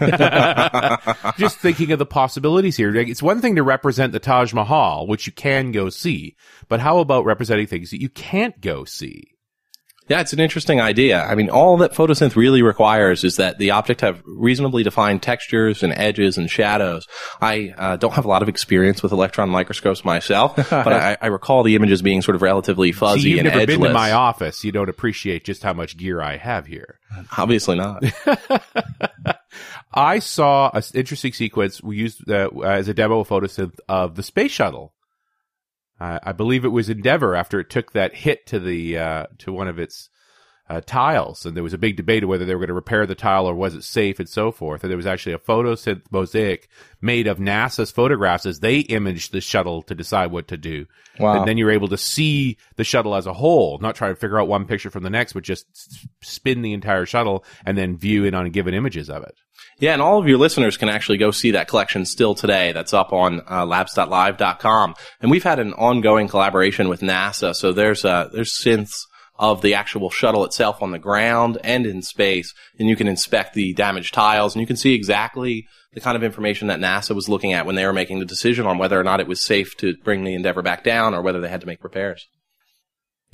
Just 1.38 1.58
thinking 1.58 1.92
of 1.92 1.98
the 1.98 2.06
possibilities 2.06 2.76
here. 2.76 2.94
It's 2.94 3.22
one 3.22 3.40
thing 3.40 3.56
to 3.56 3.62
represent 3.62 4.12
the 4.12 4.18
Taj 4.18 4.54
Mahal, 4.54 5.06
which 5.06 5.26
you 5.26 5.32
can 5.32 5.72
go 5.72 5.90
see, 5.90 6.36
but 6.68 6.80
how 6.80 6.98
about 6.98 7.24
representing 7.24 7.66
things 7.66 7.90
that 7.90 8.00
you 8.00 8.08
can't 8.08 8.58
go 8.60 8.84
see? 8.84 9.33
Yeah, 10.06 10.20
it's 10.20 10.34
an 10.34 10.40
interesting 10.40 10.82
idea. 10.82 11.22
I 11.24 11.34
mean, 11.34 11.48
all 11.48 11.78
that 11.78 11.94
photosynth 11.94 12.36
really 12.36 12.60
requires 12.60 13.24
is 13.24 13.36
that 13.36 13.56
the 13.56 13.70
object 13.70 14.02
have 14.02 14.22
reasonably 14.26 14.82
defined 14.82 15.22
textures 15.22 15.82
and 15.82 15.94
edges 15.94 16.36
and 16.36 16.50
shadows. 16.50 17.06
I 17.40 17.74
uh, 17.78 17.96
don't 17.96 18.12
have 18.12 18.26
a 18.26 18.28
lot 18.28 18.42
of 18.42 18.50
experience 18.50 19.02
with 19.02 19.12
electron 19.12 19.48
microscopes 19.48 20.04
myself, 20.04 20.56
but 20.70 20.92
I, 20.92 21.16
I 21.22 21.28
recall 21.28 21.62
the 21.62 21.74
images 21.74 22.02
being 22.02 22.20
sort 22.20 22.34
of 22.34 22.42
relatively 22.42 22.92
fuzzy 22.92 23.22
See, 23.22 23.30
you've 23.30 23.38
and 23.40 23.48
never 23.48 23.60
edgeless. 23.60 23.78
been 23.78 23.88
to 23.88 23.94
my 23.94 24.12
office. 24.12 24.62
You 24.62 24.72
don't 24.72 24.90
appreciate 24.90 25.44
just 25.44 25.62
how 25.62 25.72
much 25.72 25.96
gear 25.96 26.20
I 26.20 26.36
have 26.36 26.66
here. 26.66 26.98
Obviously 27.38 27.76
not. 27.76 28.04
I 29.94 30.18
saw 30.18 30.70
an 30.74 30.82
interesting 30.92 31.32
sequence 31.32 31.82
we 31.82 31.96
used 31.96 32.30
uh, 32.30 32.50
as 32.60 32.88
a 32.88 32.94
demo 32.94 33.20
of 33.20 33.28
photosynth 33.28 33.78
of 33.88 34.16
the 34.16 34.22
space 34.22 34.50
shuttle. 34.50 34.92
Uh, 36.04 36.18
I 36.22 36.32
believe 36.32 36.66
it 36.66 36.68
was 36.68 36.90
Endeavour 36.90 37.34
after 37.34 37.58
it 37.58 37.70
took 37.70 37.92
that 37.92 38.14
hit 38.14 38.46
to 38.48 38.60
the 38.60 38.98
uh, 38.98 39.26
to 39.38 39.54
one 39.54 39.68
of 39.68 39.78
its 39.78 40.10
uh, 40.68 40.82
tiles, 40.84 41.46
and 41.46 41.56
there 41.56 41.62
was 41.62 41.72
a 41.72 41.78
big 41.78 41.96
debate 41.96 42.22
of 42.22 42.28
whether 42.28 42.44
they 42.44 42.54
were 42.54 42.60
going 42.60 42.68
to 42.68 42.74
repair 42.74 43.06
the 43.06 43.14
tile 43.14 43.46
or 43.46 43.54
was 43.54 43.74
it 43.74 43.84
safe 43.84 44.18
and 44.18 44.28
so 44.28 44.52
forth. 44.52 44.82
And 44.82 44.90
there 44.90 44.98
was 44.98 45.06
actually 45.06 45.32
a 45.32 45.38
photosynth 45.38 46.02
mosaic 46.10 46.68
made 47.00 47.26
of 47.26 47.38
NASA's 47.38 47.90
photographs 47.90 48.44
as 48.44 48.60
they 48.60 48.80
imaged 48.80 49.32
the 49.32 49.40
shuttle 49.40 49.80
to 49.82 49.94
decide 49.94 50.30
what 50.30 50.48
to 50.48 50.58
do. 50.58 50.84
Wow. 51.18 51.38
And 51.38 51.48
then 51.48 51.56
you're 51.56 51.70
able 51.70 51.88
to 51.88 51.96
see 51.96 52.58
the 52.76 52.84
shuttle 52.84 53.14
as 53.14 53.24
a 53.26 53.32
whole, 53.32 53.78
not 53.78 53.94
try 53.94 54.08
to 54.08 54.16
figure 54.16 54.38
out 54.38 54.48
one 54.48 54.66
picture 54.66 54.90
from 54.90 55.04
the 55.04 55.10
next, 55.10 55.32
but 55.32 55.42
just 55.42 55.66
spin 56.22 56.60
the 56.60 56.74
entire 56.74 57.06
shuttle 57.06 57.46
and 57.64 57.78
then 57.78 57.96
view 57.96 58.26
in 58.26 58.34
on 58.34 58.50
given 58.50 58.74
images 58.74 59.08
of 59.08 59.22
it. 59.22 59.36
Yeah, 59.78 59.92
and 59.92 60.02
all 60.02 60.20
of 60.20 60.28
your 60.28 60.38
listeners 60.38 60.76
can 60.76 60.88
actually 60.88 61.18
go 61.18 61.30
see 61.30 61.50
that 61.52 61.68
collection 61.68 62.04
still 62.04 62.34
today. 62.34 62.72
That's 62.72 62.94
up 62.94 63.12
on 63.12 63.42
uh, 63.50 63.66
labs.live.com. 63.66 64.94
And 65.20 65.30
we've 65.30 65.42
had 65.42 65.58
an 65.58 65.72
ongoing 65.74 66.28
collaboration 66.28 66.88
with 66.88 67.00
NASA. 67.00 67.54
So 67.54 67.72
there's 67.72 68.04
uh, 68.04 68.28
there's 68.32 68.52
synths 68.52 68.94
of 69.36 69.62
the 69.62 69.74
actual 69.74 70.10
shuttle 70.10 70.44
itself 70.44 70.80
on 70.80 70.92
the 70.92 70.98
ground 70.98 71.58
and 71.64 71.86
in 71.86 72.02
space, 72.02 72.54
and 72.78 72.88
you 72.88 72.96
can 72.96 73.08
inspect 73.08 73.54
the 73.54 73.72
damaged 73.74 74.14
tiles, 74.14 74.54
and 74.54 74.60
you 74.60 74.66
can 74.66 74.76
see 74.76 74.94
exactly 74.94 75.66
the 75.92 76.00
kind 76.00 76.16
of 76.16 76.22
information 76.22 76.68
that 76.68 76.80
NASA 76.80 77.14
was 77.14 77.28
looking 77.28 77.52
at 77.52 77.66
when 77.66 77.74
they 77.74 77.86
were 77.86 77.92
making 77.92 78.18
the 78.18 78.24
decision 78.24 78.66
on 78.66 78.78
whether 78.78 78.98
or 78.98 79.04
not 79.04 79.20
it 79.20 79.28
was 79.28 79.40
safe 79.40 79.76
to 79.76 79.96
bring 80.04 80.24
the 80.24 80.34
Endeavour 80.34 80.62
back 80.62 80.84
down 80.84 81.14
or 81.14 81.22
whether 81.22 81.40
they 81.40 81.48
had 81.48 81.60
to 81.60 81.66
make 81.66 81.82
repairs. 81.82 82.26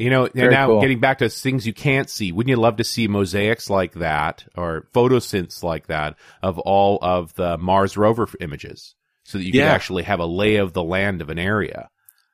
You 0.01 0.09
know, 0.09 0.25
and 0.25 0.33
Very 0.35 0.51
now 0.51 0.67
cool. 0.69 0.81
getting 0.81 0.99
back 0.99 1.19
to 1.19 1.29
things 1.29 1.67
you 1.67 1.75
can't 1.75 2.09
see, 2.09 2.33
wouldn't 2.33 2.49
you 2.49 2.57
love 2.57 2.77
to 2.77 2.85
see 2.85 3.07
mosaics 3.07 3.69
like 3.69 3.93
that 3.95 4.45
or 4.57 4.87
photosynths 4.95 5.63
like 5.63 5.89
that 5.89 6.17
of 6.43 6.59
all 6.59 6.99
of 7.03 7.35
the 7.35 7.59
Mars 7.59 7.99
rover 7.99 8.27
images 8.41 8.95
so 9.25 9.37
that 9.37 9.45
you 9.45 9.51
Yeah. 9.53 9.65
could 9.67 9.75
actually 9.75 10.03
have 10.05 10.19
a 10.19 10.25
lay 10.27 10.57
of 10.57 10.73
the 10.73 10.83
land 10.83 11.21
of 11.21 11.29
an 11.29 11.39
area? 11.39 11.89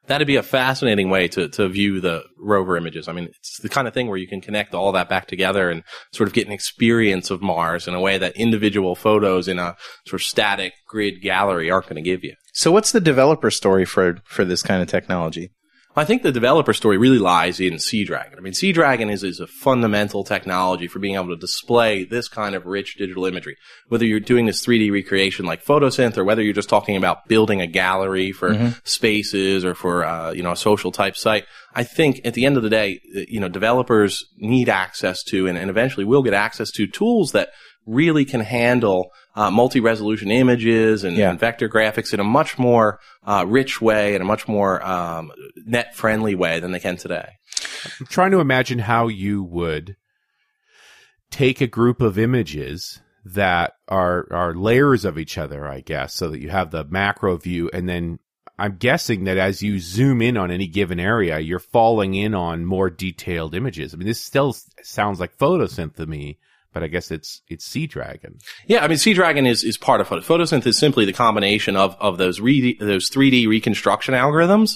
That'd 0.06 0.28
be 0.28 0.36
a 0.36 0.44
fascinating 0.44 1.10
way 1.10 1.26
to, 1.26 1.48
to 1.48 1.68
view 1.68 2.00
the 2.00 2.22
rover 2.38 2.76
images. 2.76 3.08
I 3.08 3.12
mean, 3.12 3.24
it's 3.24 3.58
the 3.60 3.68
kind 3.68 3.88
of 3.88 3.94
thing 3.94 4.06
where 4.06 4.16
you 4.16 4.28
can 4.28 4.40
connect 4.40 4.72
all 4.72 4.92
that 4.92 5.08
back 5.08 5.26
together 5.26 5.68
and 5.68 5.82
sort 6.12 6.28
of 6.28 6.34
get 6.34 6.46
an 6.46 6.52
experience 6.52 7.32
of 7.32 7.42
Mars 7.42 7.88
in 7.88 7.94
a 7.94 8.00
way 8.00 8.16
that 8.16 8.36
individual 8.36 8.94
photos 8.94 9.48
in 9.48 9.58
a 9.58 9.74
sort 10.06 10.20
of 10.20 10.24
static 10.24 10.74
grid 10.86 11.20
gallery 11.20 11.68
aren't 11.72 11.86
going 11.88 11.96
to 11.96 12.08
give 12.08 12.22
you. 12.22 12.34
So 12.52 12.70
what's 12.70 12.92
the 12.92 13.00
developer 13.00 13.50
story 13.50 13.84
for 13.84 14.18
for 14.24 14.44
this 14.44 14.62
kind 14.62 14.80
of 14.80 14.86
technology? 14.86 15.50
I 15.98 16.04
think 16.04 16.22
the 16.22 16.32
developer 16.32 16.74
story 16.74 16.98
really 16.98 17.18
lies 17.18 17.58
in 17.58 17.74
Seadragon. 17.74 18.36
I 18.36 18.40
mean, 18.40 18.52
Seadragon 18.52 19.10
is, 19.10 19.24
is 19.24 19.40
a 19.40 19.46
fundamental 19.46 20.24
technology 20.24 20.88
for 20.88 20.98
being 20.98 21.14
able 21.14 21.28
to 21.28 21.36
display 21.36 22.04
this 22.04 22.28
kind 22.28 22.54
of 22.54 22.66
rich 22.66 22.96
digital 22.96 23.24
imagery. 23.24 23.56
Whether 23.88 24.04
you're 24.04 24.20
doing 24.20 24.44
this 24.44 24.64
3D 24.64 24.92
recreation 24.92 25.46
like 25.46 25.64
Photosynth 25.64 26.18
or 26.18 26.24
whether 26.24 26.42
you're 26.42 26.52
just 26.52 26.68
talking 26.68 26.96
about 26.96 27.28
building 27.28 27.62
a 27.62 27.66
gallery 27.66 28.30
for 28.32 28.74
spaces 28.84 29.64
or 29.64 29.74
for, 29.74 30.04
uh, 30.04 30.32
you 30.32 30.42
know, 30.42 30.52
a 30.52 30.56
social 30.56 30.92
type 30.92 31.16
site. 31.16 31.46
I 31.74 31.82
think 31.82 32.20
at 32.26 32.34
the 32.34 32.44
end 32.44 32.58
of 32.58 32.62
the 32.62 32.70
day, 32.70 33.00
you 33.28 33.40
know, 33.40 33.48
developers 33.48 34.26
need 34.36 34.68
access 34.68 35.22
to 35.24 35.46
and, 35.46 35.56
and 35.56 35.70
eventually 35.70 36.04
will 36.04 36.22
get 36.22 36.34
access 36.34 36.70
to 36.72 36.86
tools 36.86 37.32
that 37.32 37.50
really 37.86 38.24
can 38.24 38.40
handle 38.40 39.12
uh, 39.34 39.50
multi-resolution 39.50 40.30
images 40.30 41.04
and, 41.04 41.16
Yeah. 41.16 41.30
and 41.30 41.38
vector 41.38 41.68
graphics 41.68 42.12
in 42.12 42.20
a 42.20 42.24
much 42.24 42.58
more 42.58 42.98
uh, 43.24 43.44
rich 43.46 43.80
way 43.80 44.14
and 44.14 44.22
a 44.22 44.26
much 44.26 44.48
more 44.48 44.84
um, 44.84 45.30
net-friendly 45.64 46.34
way 46.34 46.58
than 46.60 46.72
they 46.72 46.80
can 46.80 46.96
today. 46.96 47.28
I'm 48.00 48.06
trying 48.06 48.32
to 48.32 48.40
imagine 48.40 48.80
how 48.80 49.08
you 49.08 49.42
would 49.42 49.96
take 51.30 51.60
a 51.60 51.66
group 51.66 52.00
of 52.00 52.18
images 52.18 53.00
that 53.24 53.74
are 53.88 54.26
are 54.30 54.54
layers 54.54 55.04
of 55.04 55.18
each 55.18 55.36
other, 55.36 55.66
I 55.66 55.80
guess, 55.80 56.14
so 56.14 56.28
that 56.30 56.40
you 56.40 56.50
have 56.50 56.70
the 56.70 56.84
macro 56.84 57.36
view 57.36 57.70
and 57.72 57.88
then 57.88 58.18
I'm 58.58 58.76
guessing 58.76 59.24
that 59.24 59.36
as 59.36 59.60
you 59.62 59.78
zoom 59.80 60.22
in 60.22 60.38
on 60.38 60.50
any 60.50 60.66
given 60.66 60.98
area, 60.98 61.38
you're 61.40 61.58
falling 61.58 62.14
in 62.14 62.34
on 62.34 62.64
more 62.64 62.88
detailed 62.88 63.54
images. 63.54 63.92
I 63.92 63.98
mean, 63.98 64.06
this 64.06 64.24
still 64.24 64.56
sounds 64.82 65.20
like 65.20 65.36
photosynth 65.36 65.96
to 65.96 66.06
me, 66.06 66.38
but 66.76 66.82
I 66.82 66.88
guess 66.88 67.10
it's 67.10 67.40
it's 67.48 67.66
Seadragon. 67.66 68.38
Yeah, 68.66 68.84
I 68.84 68.88
mean, 68.88 68.98
Seadragon 68.98 69.48
is, 69.48 69.64
is 69.64 69.78
part 69.78 70.02
of 70.02 70.08
Photo. 70.08 70.20
Photosynth 70.20 70.66
is 70.66 70.78
simply 70.78 71.06
the 71.06 71.12
combination 71.14 71.74
of, 71.74 71.96
of 71.98 72.18
those 72.18 72.38
re- 72.38 72.76
those 72.78 73.08
3D 73.08 73.48
reconstruction 73.48 74.12
algorithms 74.12 74.72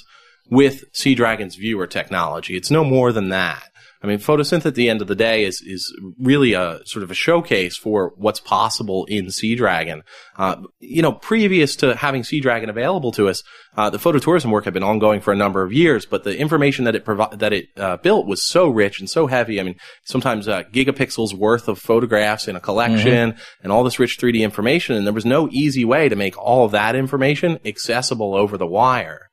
with 0.50 0.92
Seadragon's 0.92 1.56
viewer 1.56 1.86
technology. 1.86 2.56
It's 2.56 2.70
no 2.70 2.84
more 2.84 3.12
than 3.12 3.28
that. 3.30 3.70
I 4.02 4.06
mean, 4.06 4.18
Photosynth 4.18 4.64
at 4.64 4.76
the 4.76 4.88
end 4.88 5.02
of 5.02 5.08
the 5.08 5.14
day 5.14 5.44
is, 5.44 5.60
is 5.60 5.94
really 6.18 6.54
a 6.54 6.80
sort 6.86 7.02
of 7.02 7.10
a 7.10 7.14
showcase 7.14 7.76
for 7.76 8.14
what's 8.16 8.40
possible 8.40 9.04
in 9.06 9.26
Seadragon. 9.26 10.02
Uh, 10.38 10.56
you 10.78 11.02
know, 11.02 11.12
previous 11.12 11.76
to 11.76 11.94
having 11.94 12.22
Seadragon 12.22 12.70
available 12.70 13.12
to 13.12 13.28
us, 13.28 13.42
uh, 13.76 13.90
the 13.90 13.98
phototourism 13.98 14.50
work 14.50 14.64
had 14.64 14.72
been 14.72 14.82
ongoing 14.82 15.20
for 15.20 15.32
a 15.32 15.36
number 15.36 15.62
of 15.62 15.72
years, 15.72 16.06
but 16.06 16.24
the 16.24 16.36
information 16.36 16.86
that 16.86 16.94
it 16.94 17.04
provi- 17.04 17.36
that 17.36 17.52
it 17.52 17.66
uh, 17.76 17.98
built 17.98 18.26
was 18.26 18.42
so 18.42 18.68
rich 18.68 19.00
and 19.00 19.10
so 19.10 19.26
heavy. 19.26 19.60
I 19.60 19.64
mean, 19.64 19.76
sometimes 20.04 20.48
uh, 20.48 20.62
gigapixels 20.64 21.34
worth 21.34 21.68
of 21.68 21.78
photographs 21.78 22.48
in 22.48 22.56
a 22.56 22.60
collection 22.60 23.36
and 23.62 23.70
all 23.70 23.84
this 23.84 23.98
rich 23.98 24.18
3D 24.18 24.40
information, 24.40 24.96
and 24.96 25.06
there 25.06 25.12
was 25.12 25.26
no 25.26 25.48
easy 25.52 25.84
way 25.84 26.08
to 26.08 26.16
make 26.16 26.38
all 26.38 26.64
of 26.64 26.72
that 26.72 26.96
information 26.96 27.58
accessible 27.66 28.34
over 28.34 28.56
the 28.56 28.66
wire. 28.66 29.29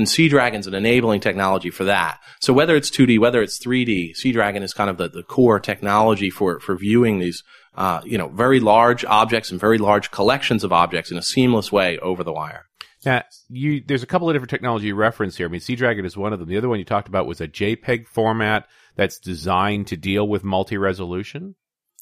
And 0.00 0.06
Seadragon's 0.06 0.66
an 0.66 0.72
enabling 0.72 1.20
technology 1.20 1.68
for 1.68 1.84
that. 1.84 2.20
So 2.40 2.54
whether 2.54 2.74
it's 2.74 2.90
2D, 2.90 3.18
whether 3.18 3.42
it's 3.42 3.58
3D, 3.58 4.16
Seadragon 4.16 4.62
is 4.62 4.72
kind 4.72 4.88
of 4.88 4.96
the, 4.96 5.10
the 5.10 5.22
core 5.22 5.60
technology 5.60 6.30
for, 6.30 6.58
for 6.58 6.74
viewing 6.74 7.18
these, 7.18 7.44
uh, 7.74 8.00
you 8.02 8.16
know, 8.16 8.28
very 8.28 8.60
large 8.60 9.04
objects 9.04 9.50
and 9.50 9.60
very 9.60 9.76
large 9.76 10.10
collections 10.10 10.64
of 10.64 10.72
objects 10.72 11.10
in 11.10 11.18
a 11.18 11.22
seamless 11.22 11.70
way 11.70 11.98
over 11.98 12.24
the 12.24 12.32
wire. 12.32 12.64
Now, 13.04 13.24
you 13.50 13.82
there's 13.86 14.02
a 14.02 14.06
couple 14.06 14.30
of 14.30 14.34
different 14.34 14.48
technology 14.48 14.86
you 14.86 14.94
reference 14.94 15.36
here. 15.36 15.46
I 15.46 15.50
mean, 15.50 15.60
Seadragon 15.60 16.06
is 16.06 16.16
one 16.16 16.32
of 16.32 16.38
them. 16.38 16.48
The 16.48 16.56
other 16.56 16.70
one 16.70 16.78
you 16.78 16.86
talked 16.86 17.08
about 17.08 17.26
was 17.26 17.42
a 17.42 17.48
JPEG 17.48 18.08
format 18.08 18.68
that's 18.96 19.18
designed 19.18 19.86
to 19.88 19.98
deal 19.98 20.26
with 20.26 20.44
multi-resolution. 20.44 21.56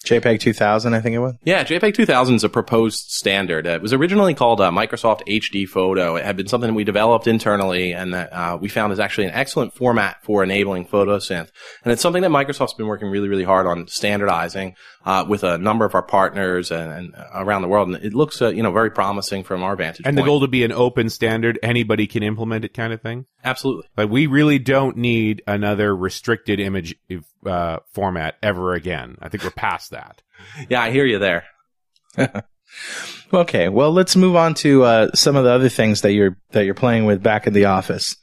JPEG 0.05 0.41
2000, 0.41 0.95
I 0.95 1.01
think 1.01 1.15
it 1.15 1.19
was. 1.19 1.35
Yeah, 1.45 1.65
JPEG 1.65 1.95
2000 1.95 2.37
is 2.37 2.45
a 2.45 2.49
proposed 2.49 3.11
standard. 3.11 3.67
It 3.67 3.83
was 3.83 3.93
originally 3.93 4.33
called 4.35 4.61
uh, 4.61 4.71
Microsoft 4.71 5.27
HD 5.27 5.69
Photo. 5.69 6.17
It 6.17 6.25
had 6.25 6.37
been 6.37 6.47
something 6.47 6.75
we 6.75 6.85
developed 6.85 7.27
internally 7.27 7.93
and 7.93 8.15
that 8.15 8.33
uh, 8.33 8.59
we 8.61 8.69
found 8.69 8.93
is 8.93 9.01
actually 9.01 9.27
an 9.27 9.35
excellent 9.35 9.75
format 9.75 10.23
for 10.23 10.45
enabling 10.45 10.87
photosynth. 10.87 11.51
And 11.85 11.93
it's 11.93 12.01
something 12.01 12.23
that 12.23 12.31
Microsoft's 12.31 12.75
been 12.75 12.87
working 12.87 13.09
really, 13.09 13.29
really 13.29 13.45
hard 13.45 13.67
on 13.67 13.89
standardizing 13.89 14.77
uh, 15.05 15.25
with 15.29 15.43
a 15.43 15.59
number 15.59 15.85
of 15.85 15.95
our 15.95 16.03
partners 16.03 16.71
and, 16.71 16.93
and 16.93 17.15
around 17.35 17.63
the 17.63 17.69
world. 17.69 17.89
And 17.89 18.03
it 18.05 18.15
looks, 18.15 18.41
uh, 18.41 18.49
you 18.49 18.63
know, 18.63 18.71
very 18.71 18.91
promising 18.91 19.43
from 19.43 19.63
our 19.63 19.75
vantage 19.75 20.07
And 20.07 20.17
the 20.17 20.23
goal 20.23 20.41
to 20.41 20.49
be 20.49 20.65
an 20.65 20.73
open 20.73 21.11
standard, 21.11 21.59
anybody 21.63 22.07
can 22.07 22.23
implement 22.23 22.65
it 22.65 22.73
kind 22.73 22.93
of 22.93 23.03
thing. 23.03 23.27
Absolutely. 23.45 23.89
Like 23.97 24.11
we 24.11 24.27
really 24.27 24.59
don't 24.59 24.97
need 24.97 25.43
another 25.47 25.95
restricted 25.95 26.61
image 26.61 26.95
uh, 27.45 27.79
format 27.93 28.37
ever 28.43 28.75
again. 28.75 29.17
I 29.21 29.29
think 29.29 29.45
we're 29.45 29.51
past 29.51 29.88
that. 29.91 30.23
Yeah, 30.69 30.83
I 30.83 30.91
hear 30.91 31.07
you 31.07 31.19
there. 31.19 31.45
Okay, 33.33 33.69
well, 33.69 33.93
let's 33.93 34.17
move 34.17 34.37
on 34.37 34.55
to 34.55 34.85
uh, 34.85 35.11
some 35.13 35.37
of 35.37 35.45
the 35.45 35.51
other 35.51 35.69
things 35.69 36.01
that 36.01 36.13
you're 36.13 36.39
that 36.53 36.65
you're 36.65 36.75
playing 36.75 37.05
with 37.05 37.23
back 37.23 37.47
in 37.47 37.53
the 37.53 37.67
office. 37.67 38.17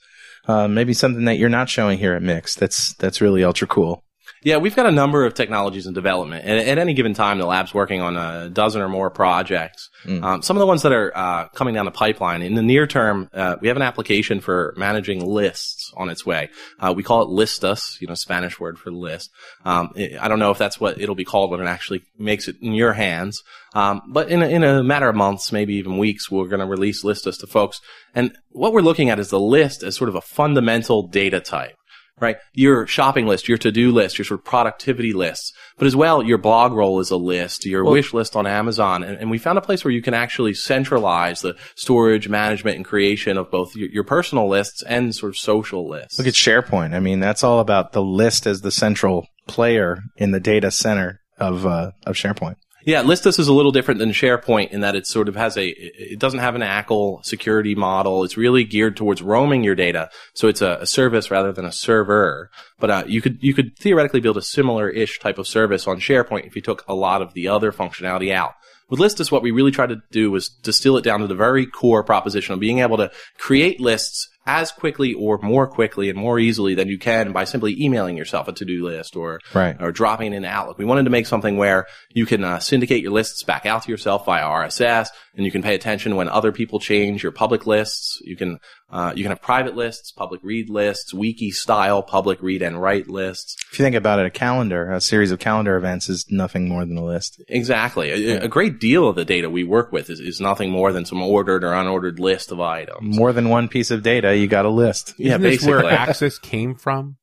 Uh, 0.47 0.68
maybe 0.68 0.93
something 0.93 1.26
that 1.26 1.38
you're 1.38 1.49
not 1.49 1.70
showing 1.70 1.99
here 1.99 2.13
at 2.16 2.24
Mix. 2.24 2.55
That's 2.55 2.95
that's 2.95 3.22
really 3.22 3.43
ultra 3.43 3.68
cool. 3.68 4.03
Yeah, 4.46 4.58
we've 4.58 4.76
got 4.76 4.86
a 4.86 4.91
number 4.91 5.26
of 5.26 5.34
technologies 5.34 5.88
in 5.88 5.96
development. 5.96 6.46
And 6.46 6.60
at 6.60 6.78
any 6.78 6.93
given 6.93 7.16
time, 7.16 7.39
the 7.39 7.48
lab's 7.48 7.74
working 7.74 8.02
on 8.02 8.16
a 8.16 8.48
dozen 8.48 8.80
or 8.80 8.88
more 8.88 9.10
projects. 9.10 9.89
Um, 10.24 10.43
some 10.43 10.56
of 10.56 10.60
the 10.60 10.68
ones 10.68 10.84
that 10.84 10.91
are 10.91 11.12
uh, 11.18 11.48
coming 11.48 11.74
down 11.74 11.86
the 11.86 11.91
pipeline 11.91 12.43
in 12.43 12.54
the 12.54 12.62
near 12.62 12.86
term, 12.86 13.28
uh, 13.34 13.56
we 13.60 13.70
have 13.70 13.76
an 13.76 13.82
application 13.82 14.41
for 14.41 14.76
managing 14.78 15.26
lists 15.26 15.91
on 15.98 16.12
its 16.12 16.28
way. 16.28 16.52
Uh, 16.80 16.93
we 16.96 17.02
call 17.02 17.24
it 17.24 17.30
Listas, 17.30 18.00
you 18.00 18.06
know, 18.06 18.14
Spanish 18.14 18.60
word 18.60 18.78
for 18.78 18.91
list. 18.91 19.32
Um, 19.66 19.89
I 19.96 20.18
I 20.22 20.28
don't 20.28 20.38
know 20.38 20.52
if 20.52 20.60
that's 20.60 20.80
what 20.80 21.02
it'll 21.02 21.16
be 21.16 21.26
called 21.26 21.50
when 21.50 21.60
it 21.60 21.66
actually 21.66 22.04
makes 22.20 22.48
it 22.48 22.58
in 22.62 22.74
your 22.74 22.93
hands. 22.93 23.41
Um, 23.74 24.04
but 24.08 24.30
in 24.30 24.43
a, 24.43 24.48
in 24.48 24.64
a 24.64 24.84
matter 24.84 25.10
of 25.10 25.16
months, 25.16 25.52
maybe 25.52 25.74
even 25.78 25.98
weeks, 25.98 26.30
we're 26.30 26.48
going 26.48 26.60
to 26.60 26.68
release 26.68 27.04
Listas 27.04 27.39
to 27.39 27.48
folks. 27.48 27.82
And 28.14 28.38
what 28.50 28.74
we're 28.74 28.82
looking 28.82 29.10
at 29.10 29.18
is 29.18 29.30
the 29.30 29.39
list 29.39 29.82
as 29.82 29.96
sort 29.96 30.10
of 30.10 30.16
a 30.16 30.22
fundamental 30.22 31.08
data 31.08 31.39
type 31.39 31.78
right? 32.20 32.38
Your 32.53 32.88
shopping 32.88 33.28
list, 33.28 33.47
your 33.47 33.57
to-do 33.57 33.91
list, 33.91 34.18
your 34.18 34.26
sort 34.26 34.39
of 34.39 34.45
productivity 34.45 35.13
lists, 35.13 35.51
but 35.78 35.86
as 35.86 35.95
well, 35.95 36.24
your 36.24 36.38
blog 36.38 36.72
roll 36.72 36.99
is 36.99 37.11
a 37.11 37.18
list, 37.18 37.66
your 37.66 37.84
wish 37.84 38.13
list 38.13 38.36
on 38.36 38.47
Amazon. 38.47 39.03
And, 39.03 39.18
and 39.18 39.30
we 39.30 39.38
found 39.38 39.57
a 39.57 39.61
place 39.61 39.84
where 39.84 39.91
you 39.91 40.01
can 40.01 40.13
actually 40.13 40.53
centralize 40.53 41.41
the 41.41 41.55
storage, 41.76 42.30
management, 42.30 42.78
and 42.78 42.86
creation 42.86 43.38
of 43.38 43.51
both 43.51 43.76
your, 43.76 43.89
your 43.89 44.03
personal 44.03 44.47
lists 44.47 44.82
and 44.84 45.13
sort 45.13 45.32
of 45.32 45.38
social 45.38 45.89
lists. 45.89 46.18
Look 46.18 46.28
at 46.28 46.34
SharePoint. 46.34 46.93
I 46.93 46.99
mean, 46.99 47.20
that's 47.20 47.43
all 47.43 47.59
about 47.59 47.91
the 47.91 48.03
list 48.03 48.47
as 48.47 48.61
the 48.61 48.72
central 48.72 49.28
player 49.47 49.99
in 50.16 50.32
the 50.32 50.39
data 50.39 50.72
center 50.72 51.22
of 51.38 51.66
uh, 51.66 51.91
of 52.05 52.16
SharePoint. 52.16 52.55
Yeah, 52.86 53.01
Listas 53.01 53.39
is 53.39 53.47
a 53.47 53.53
little 53.53 53.71
different 53.71 53.99
than 53.99 54.11
SharePoint 54.11 54.69
in 54.69 54.81
that 54.81 54.95
it 54.95 55.07
sort 55.07 55.27
of 55.27 55.36
has 55.36 55.57
a, 55.57 55.69
it 55.69 56.19
doesn't 56.19 56.39
have 56.39 56.53
an 56.53 56.61
ACL 56.61 57.25
security 57.25 57.73
model. 57.73 58.23
It's 58.23 58.38
really 58.38 58.63
geared 58.63 58.95
towards 58.95 59.23
roaming 59.23 59.63
your 59.63 59.73
data. 59.73 60.11
So 60.36 60.47
it's 60.47 60.61
a, 60.61 60.77
a 60.81 60.86
service 60.86 61.31
rather 61.31 61.51
than 61.51 61.65
a 61.65 61.71
server. 61.71 62.51
But, 62.79 62.91
uh, 62.91 63.03
you 63.07 63.23
could, 63.23 63.39
you 63.41 63.55
could 63.55 63.75
theoretically 63.75 64.19
build 64.19 64.38
a 64.38 64.41
similar-ish 64.43 65.17
type 65.17 65.39
of 65.39 65.47
service 65.47 65.88
on 65.88 65.97
SharePoint 65.97 66.45
if 66.45 66.55
you 66.55 66.61
took 66.61 66.83
a 66.88 66.93
lot 66.93 67.23
of 67.23 67.33
the 67.33 67.47
other 67.47 67.71
functionality 67.71 68.31
out. 68.31 68.53
With 68.88 68.99
Listas, 68.99 69.31
what 69.31 69.41
we 69.41 69.49
really 69.49 69.71
tried 69.71 69.89
to 69.89 70.01
do 70.11 70.29
was 70.29 70.47
distill 70.47 70.95
it 70.97 71.03
down 71.03 71.21
to 71.21 71.27
the 71.27 71.33
very 71.33 71.65
core 71.65 72.03
proposition 72.03 72.53
of 72.53 72.59
being 72.59 72.79
able 72.79 72.97
to 72.97 73.09
create 73.39 73.81
lists 73.81 74.29
as 74.48 74.72
quickly 74.72 75.14
or 75.14 75.39
more 75.41 75.66
quickly 75.68 76.10
and 76.10 76.18
more 76.20 76.38
easily 76.38 76.76
than 76.76 76.88
you 76.88 77.00
can 77.00 77.32
by 77.32 77.43
simply 77.46 77.76
emailing 77.82 78.16
yourself 78.16 78.48
a 78.48 78.52
to-do 78.54 78.86
list 78.86 79.16
or 79.16 79.39
Right. 79.54 79.76
or 79.80 79.91
dropping 79.91 80.34
it 80.34 80.36
in 80.38 80.46
Outlook. 80.46 80.78
We 80.78 80.86
wanted 80.86 81.06
to 81.06 81.10
make 81.10 81.26
something 81.26 81.58
where 81.58 81.88
you 82.12 82.26
can 82.28 82.43
uh, 82.43 82.60
syndicate 82.60 83.02
your 83.02 83.12
lists 83.12 83.43
back 83.43 83.66
out 83.66 83.84
to 83.84 83.91
yourself 83.91 84.26
via 84.26 84.43
RSS, 84.43 85.08
and 85.36 85.46
you 85.46 85.52
can 85.52 85.64
pay 85.64 85.74
attention 85.74 86.16
when 86.16 86.30
other 86.30 86.52
people 86.52 86.80
change 86.80 87.24
your 87.24 87.32
public 87.32 87.66
lists. 87.66 88.20
You 88.24 88.36
can 88.38 88.60
uh, 88.88 89.11
you 89.15 89.23
can 89.23 89.31
have 89.31 89.41
private 89.41 89.75
lists, 89.75 90.11
public 90.11 90.41
read 90.43 90.69
lists, 90.69 91.13
wiki 91.13 91.49
style 91.49 92.03
public 92.03 92.41
read 92.41 92.61
and 92.61 92.79
write 92.79 93.09
lists. 93.09 93.55
If 93.71 93.79
you 93.79 93.83
think 93.83 93.95
about 93.95 94.19
it, 94.19 94.27
a 94.27 94.29
calendar, 94.29 94.91
a 94.91 95.01
series 95.01 95.31
of 95.31 95.39
calendar 95.39 95.75
events 95.75 96.07
is 96.07 96.25
nothing 96.29 96.69
more 96.69 96.86
than 96.86 96.95
a 96.97 97.03
list. 97.03 97.41
Exactly. 97.47 98.11
A, 98.11 98.43
a 98.43 98.47
great 98.47 98.79
deal 98.79 99.07
of 99.07 99.15
the 99.15 99.25
data 99.25 99.49
we 99.49 99.63
work 99.63 99.91
with 99.91 100.09
is, 100.11 100.19
is 100.19 100.39
nothing 100.39 100.69
more 100.69 100.93
than 100.93 101.03
some 101.03 101.21
ordered 101.21 101.63
or 101.63 101.71
unordered 101.71 102.19
list 102.19 102.51
of 102.51 102.59
items. 102.59 103.17
More 103.17 103.33
than 103.33 103.49
one 103.49 103.67
piece 103.67 103.89
of 103.89 104.03
data, 104.03 104.36
you 104.38 104.47
got 104.47 104.65
a 104.65 104.69
list. 104.69 105.15
Yeah, 105.17 105.29
Isn't 105.31 105.41
this 105.41 105.51
basically. 105.55 105.73
where 105.83 105.91
Access 105.91 106.38
came 106.38 106.75
from? 106.75 107.17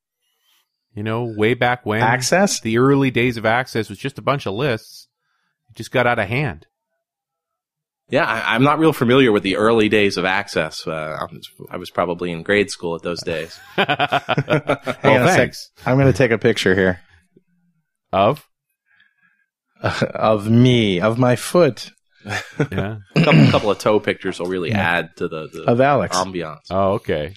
You 0.94 1.04
know, 1.04 1.24
way 1.24 1.54
back 1.54 1.86
when 1.86 2.02
Access? 2.02 2.60
the 2.60 2.76
early 2.78 3.10
days 3.10 3.36
of 3.36 3.46
Access 3.46 3.88
was 3.88 3.98
just 3.98 4.18
a 4.18 4.22
bunch 4.22 4.46
of 4.46 4.52
lists. 4.54 5.08
It 5.70 5.76
just 5.76 5.90
got 5.92 6.06
out 6.06 6.18
of 6.18 6.28
hand. 6.28 6.66
Yeah, 8.12 8.24
I, 8.26 8.54
I'm 8.54 8.62
not 8.62 8.78
real 8.78 8.92
familiar 8.92 9.32
with 9.32 9.42
the 9.42 9.56
early 9.56 9.88
days 9.88 10.16
of 10.18 10.24
Access. 10.24 10.86
Uh, 10.86 10.92
I 11.20 11.24
was- 11.24 11.48
I 11.70 11.76
was 11.78 11.90
probably 11.90 12.30
in 12.30 12.42
grade 12.44 12.70
school 12.70 12.94
at 12.94 13.02
those 13.02 13.22
days. 13.22 13.58
Hang 13.76 13.86
Well, 13.88 15.22
on 15.22 15.22
a 15.22 15.28
sec. 15.28 15.36
thanks. 15.36 15.70
I'm 15.86 15.96
going 15.98 16.12
to 16.12 16.16
take 16.16 16.30
a 16.30 16.38
picture 16.38 16.74
here 16.74 17.00
Of? 18.12 18.46
of 19.82 20.48
me, 20.48 21.00
of 21.00 21.18
my 21.18 21.34
foot, 21.36 21.90
Yeah. 22.70 22.98
A 23.16 23.20
couple, 23.24 23.46
couple 23.50 23.70
of 23.70 23.78
toe 23.78 23.98
pictures 23.98 24.38
will 24.38 24.46
really 24.46 24.72
add 24.72 25.16
to 25.16 25.26
the, 25.28 25.48
the 25.48 25.64
of 25.64 25.80
Alex. 25.80 26.16
ambiance. 26.16 26.58
Oh, 26.70 26.92
okay. 26.92 27.32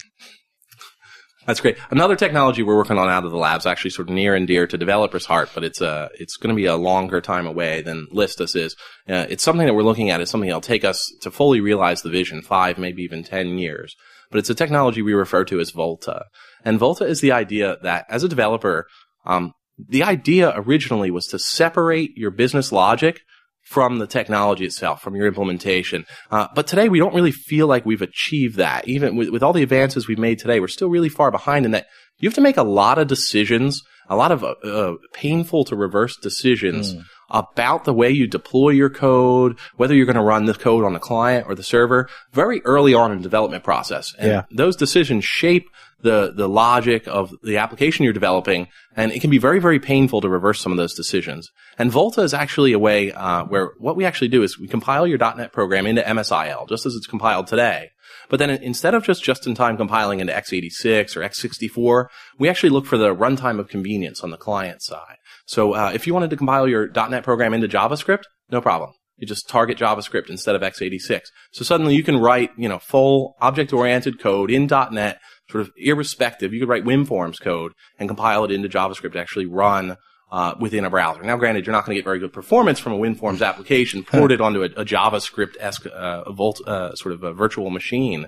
That's 1.46 1.60
great. 1.60 1.78
Another 1.90 2.16
technology 2.16 2.64
we're 2.64 2.76
working 2.76 2.98
on 2.98 3.08
out 3.08 3.24
of 3.24 3.30
the 3.30 3.36
labs, 3.36 3.66
actually 3.66 3.92
sort 3.92 4.08
of 4.08 4.14
near 4.14 4.34
and 4.34 4.48
dear 4.48 4.66
to 4.66 4.76
developers' 4.76 5.26
heart, 5.26 5.50
but 5.54 5.62
it's 5.62 5.80
uh, 5.80 6.08
it's 6.18 6.36
going 6.36 6.54
to 6.54 6.60
be 6.60 6.66
a 6.66 6.76
longer 6.76 7.20
time 7.20 7.46
away 7.46 7.82
than 7.82 8.08
Listas 8.12 8.56
is. 8.56 8.74
Uh, 9.08 9.26
it's 9.28 9.44
something 9.44 9.66
that 9.66 9.74
we're 9.74 9.82
looking 9.82 10.10
at. 10.10 10.20
It's 10.20 10.30
something 10.30 10.48
that'll 10.48 10.60
take 10.60 10.84
us 10.84 11.08
to 11.20 11.30
fully 11.30 11.60
realize 11.60 12.02
the 12.02 12.10
vision, 12.10 12.42
five, 12.42 12.78
maybe 12.78 13.02
even 13.02 13.22
ten 13.22 13.58
years. 13.58 13.94
But 14.30 14.38
it's 14.38 14.50
a 14.50 14.56
technology 14.56 15.02
we 15.02 15.14
refer 15.14 15.44
to 15.44 15.60
as 15.60 15.70
Volta, 15.70 16.24
and 16.64 16.80
Volta 16.80 17.04
is 17.04 17.20
the 17.20 17.30
idea 17.30 17.76
that 17.82 18.06
as 18.10 18.24
a 18.24 18.28
developer, 18.28 18.86
um, 19.24 19.52
the 19.78 20.02
idea 20.02 20.52
originally 20.56 21.12
was 21.12 21.28
to 21.28 21.38
separate 21.38 22.16
your 22.16 22.32
business 22.32 22.72
logic 22.72 23.20
from 23.66 23.98
the 23.98 24.06
technology 24.06 24.64
itself, 24.64 25.02
from 25.02 25.16
your 25.16 25.26
implementation. 25.26 26.06
Uh, 26.30 26.46
but 26.54 26.68
today 26.68 26.88
we 26.88 27.00
don't 27.00 27.14
really 27.14 27.32
feel 27.32 27.66
like 27.66 27.84
we've 27.84 28.00
achieved 28.02 28.56
that. 28.56 28.86
Even 28.86 29.16
with, 29.16 29.28
with 29.30 29.42
all 29.42 29.52
the 29.52 29.62
advances 29.62 30.06
we've 30.06 30.18
made 30.18 30.38
today, 30.38 30.60
we're 30.60 30.68
still 30.68 30.88
really 30.88 31.08
far 31.08 31.30
behind 31.32 31.64
in 31.64 31.72
that 31.72 31.86
you 32.18 32.28
have 32.28 32.34
to 32.34 32.40
make 32.40 32.56
a 32.56 32.62
lot 32.62 32.96
of 32.96 33.08
decisions, 33.08 33.82
a 34.08 34.14
lot 34.14 34.30
of 34.30 34.44
uh, 34.44 34.54
uh, 34.62 34.94
painful 35.12 35.64
to 35.64 35.74
reverse 35.74 36.16
decisions 36.16 36.94
about 37.28 37.84
the 37.84 37.92
way 37.92 38.08
you 38.08 38.28
deploy 38.28 38.68
your 38.70 38.88
code, 38.88 39.58
whether 39.76 39.96
you're 39.96 40.06
going 40.06 40.14
to 40.14 40.22
run 40.22 40.44
the 40.44 40.54
code 40.54 40.84
on 40.84 40.92
the 40.92 41.00
client 41.00 41.44
or 41.48 41.56
the 41.56 41.62
server 41.64 42.08
very 42.32 42.62
early 42.64 42.94
on 42.94 43.10
in 43.10 43.18
the 43.18 43.22
development 43.24 43.64
process. 43.64 44.14
And 44.16 44.28
Yeah. 44.28 44.42
those 44.52 44.76
decisions 44.76 45.24
shape 45.24 45.68
the, 46.00 46.32
the 46.34 46.48
logic 46.48 47.06
of 47.08 47.34
the 47.42 47.56
application 47.56 48.04
you're 48.04 48.12
developing. 48.12 48.68
And 48.94 49.12
it 49.12 49.20
can 49.20 49.30
be 49.30 49.38
very, 49.38 49.58
very 49.58 49.78
painful 49.78 50.20
to 50.20 50.28
reverse 50.28 50.60
some 50.60 50.72
of 50.72 50.78
those 50.78 50.94
decisions. 50.94 51.50
And 51.78 51.90
Volta 51.90 52.22
is 52.22 52.34
actually 52.34 52.72
a 52.72 52.78
way, 52.78 53.12
uh, 53.12 53.44
where 53.44 53.72
what 53.78 53.96
we 53.96 54.04
actually 54.04 54.28
do 54.28 54.42
is 54.42 54.58
we 54.58 54.68
compile 54.68 55.06
your 55.06 55.18
.NET 55.18 55.52
program 55.52 55.86
into 55.86 56.02
MSIL, 56.02 56.68
just 56.68 56.86
as 56.86 56.94
it's 56.94 57.06
compiled 57.06 57.46
today. 57.46 57.90
But 58.28 58.38
then 58.38 58.50
instead 58.50 58.94
of 58.94 59.04
just 59.04 59.22
just-in-time 59.22 59.76
compiling 59.76 60.20
into 60.20 60.32
x86 60.32 61.16
or 61.16 61.20
x64, 61.20 62.06
we 62.38 62.48
actually 62.48 62.70
look 62.70 62.86
for 62.86 62.98
the 62.98 63.14
runtime 63.14 63.58
of 63.58 63.68
convenience 63.68 64.22
on 64.22 64.30
the 64.30 64.36
client 64.36 64.82
side. 64.82 65.16
So 65.46 65.74
uh, 65.74 65.92
if 65.94 66.06
you 66.06 66.14
wanted 66.14 66.30
to 66.30 66.36
compile 66.36 66.68
your 66.68 66.88
.NET 66.88 67.22
program 67.22 67.54
into 67.54 67.68
JavaScript, 67.68 68.24
no 68.50 68.60
problem. 68.60 68.92
You 69.16 69.26
just 69.26 69.48
target 69.48 69.78
JavaScript 69.78 70.28
instead 70.28 70.54
of 70.54 70.62
x86. 70.62 71.22
So 71.50 71.64
suddenly 71.64 71.94
you 71.94 72.02
can 72.02 72.18
write, 72.18 72.50
you 72.56 72.68
know, 72.68 72.78
full 72.78 73.36
object-oriented 73.40 74.20
code 74.20 74.50
in 74.50 74.66
.NET, 74.66 75.20
sort 75.50 75.62
of 75.62 75.72
irrespective. 75.76 76.52
You 76.52 76.60
could 76.60 76.68
write 76.68 76.84
WinForms 76.84 77.40
code 77.40 77.72
and 77.98 78.08
compile 78.08 78.44
it 78.44 78.50
into 78.50 78.68
JavaScript 78.68 79.12
to 79.12 79.20
actually 79.20 79.46
run 79.46 79.96
uh, 80.30 80.54
within 80.58 80.84
a 80.84 80.90
browser. 80.90 81.22
Now, 81.22 81.36
granted, 81.36 81.66
you're 81.66 81.72
not 81.72 81.84
going 81.84 81.94
to 81.94 82.00
get 82.00 82.04
very 82.04 82.18
good 82.18 82.32
performance 82.32 82.78
from 82.78 82.92
a 82.92 82.98
WinForms 82.98 83.46
application 83.46 84.02
ported 84.10 84.40
onto 84.40 84.62
a, 84.62 84.66
a 84.66 84.84
JavaScript-esque 84.84 85.86
uh, 85.86 86.30
volt, 86.32 86.60
uh, 86.66 86.94
sort 86.94 87.14
of 87.14 87.22
a 87.22 87.32
virtual 87.32 87.70
machine. 87.70 88.26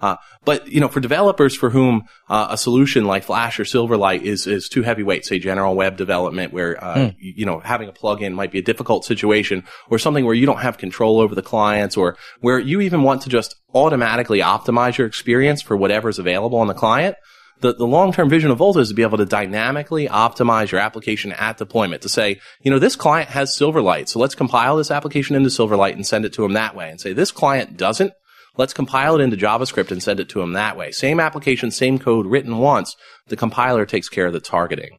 Uh, 0.00 0.16
but 0.44 0.66
you 0.68 0.80
know, 0.80 0.88
for 0.88 1.00
developers 1.00 1.54
for 1.54 1.70
whom 1.70 2.04
uh, 2.28 2.48
a 2.50 2.56
solution 2.56 3.04
like 3.04 3.22
Flash 3.22 3.60
or 3.60 3.64
Silverlight 3.64 4.22
is 4.22 4.46
is 4.46 4.68
too 4.68 4.82
heavyweight, 4.82 5.26
say 5.26 5.38
general 5.38 5.74
web 5.76 5.96
development, 5.96 6.52
where 6.52 6.82
uh, 6.82 6.98
y- 6.98 7.14
you 7.18 7.44
know 7.46 7.60
having 7.60 7.88
a 7.88 7.92
plugin 7.92 8.32
might 8.32 8.50
be 8.50 8.58
a 8.58 8.62
difficult 8.62 9.04
situation, 9.04 9.64
or 9.90 9.98
something 9.98 10.24
where 10.24 10.34
you 10.34 10.46
don't 10.46 10.60
have 10.60 10.78
control 10.78 11.20
over 11.20 11.34
the 11.34 11.42
clients, 11.42 11.96
or 11.96 12.16
where 12.40 12.58
you 12.58 12.80
even 12.80 13.02
want 13.02 13.22
to 13.22 13.28
just 13.28 13.54
automatically 13.74 14.40
optimize 14.40 14.96
your 14.96 15.06
experience 15.06 15.62
for 15.62 15.76
whatever's 15.76 16.18
available 16.18 16.58
on 16.58 16.66
the 16.66 16.74
client. 16.74 17.16
The, 17.60 17.74
the 17.74 17.86
long-term 17.86 18.30
vision 18.30 18.50
of 18.50 18.56
Volta 18.56 18.78
is 18.80 18.88
to 18.88 18.94
be 18.94 19.02
able 19.02 19.18
to 19.18 19.26
dynamically 19.26 20.08
optimize 20.08 20.70
your 20.70 20.80
application 20.80 21.32
at 21.32 21.58
deployment 21.58 22.00
to 22.02 22.08
say, 22.08 22.40
you 22.62 22.70
know, 22.70 22.78
this 22.78 22.96
client 22.96 23.28
has 23.28 23.54
Silverlight, 23.54 24.08
so 24.08 24.18
let's 24.18 24.34
compile 24.34 24.78
this 24.78 24.90
application 24.90 25.36
into 25.36 25.50
Silverlight 25.50 25.92
and 25.92 26.06
send 26.06 26.24
it 26.24 26.32
to 26.32 26.42
them 26.42 26.54
that 26.54 26.74
way. 26.74 26.88
And 26.88 26.98
say, 26.98 27.12
this 27.12 27.30
client 27.30 27.76
doesn't, 27.76 28.14
let's 28.56 28.72
compile 28.74 29.16
it 29.18 29.22
into 29.22 29.36
JavaScript 29.36 29.90
and 29.90 30.02
send 30.02 30.20
it 30.20 30.28
to 30.30 30.40
them 30.40 30.52
that 30.52 30.76
way. 30.76 30.90
Same 30.92 31.20
application, 31.20 31.70
same 31.70 31.98
code 31.98 32.26
written 32.26 32.58
once. 32.58 32.96
The 33.28 33.36
compiler 33.36 33.86
takes 33.86 34.08
care 34.08 34.26
of 34.26 34.32
the 34.32 34.40
targeting. 34.40 34.98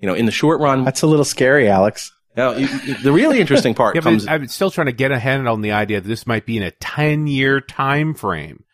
You 0.00 0.08
know, 0.08 0.14
in 0.14 0.26
the 0.26 0.32
short 0.32 0.60
run, 0.60 0.84
That's 0.84 1.02
a 1.02 1.06
little 1.06 1.24
scary, 1.24 1.68
Alex. 1.68 2.10
now, 2.36 2.52
you- 2.52 2.68
you- 2.84 2.94
the 2.94 3.12
really 3.12 3.40
interesting 3.40 3.74
part 3.74 3.94
Yeah, 3.96 4.00
comes. 4.02 4.26
I'm 4.26 4.48
still 4.48 4.70
trying 4.70 4.86
to 4.86 4.92
get 4.92 5.12
a 5.12 5.18
hand 5.18 5.48
on 5.48 5.60
the 5.60 5.72
idea 5.72 6.00
that 6.00 6.08
this 6.08 6.26
might 6.26 6.46
be 6.46 6.56
in 6.56 6.62
a 6.62 6.70
10 6.72 7.26
year 7.26 7.60
time 7.60 8.14
frame. 8.14 8.64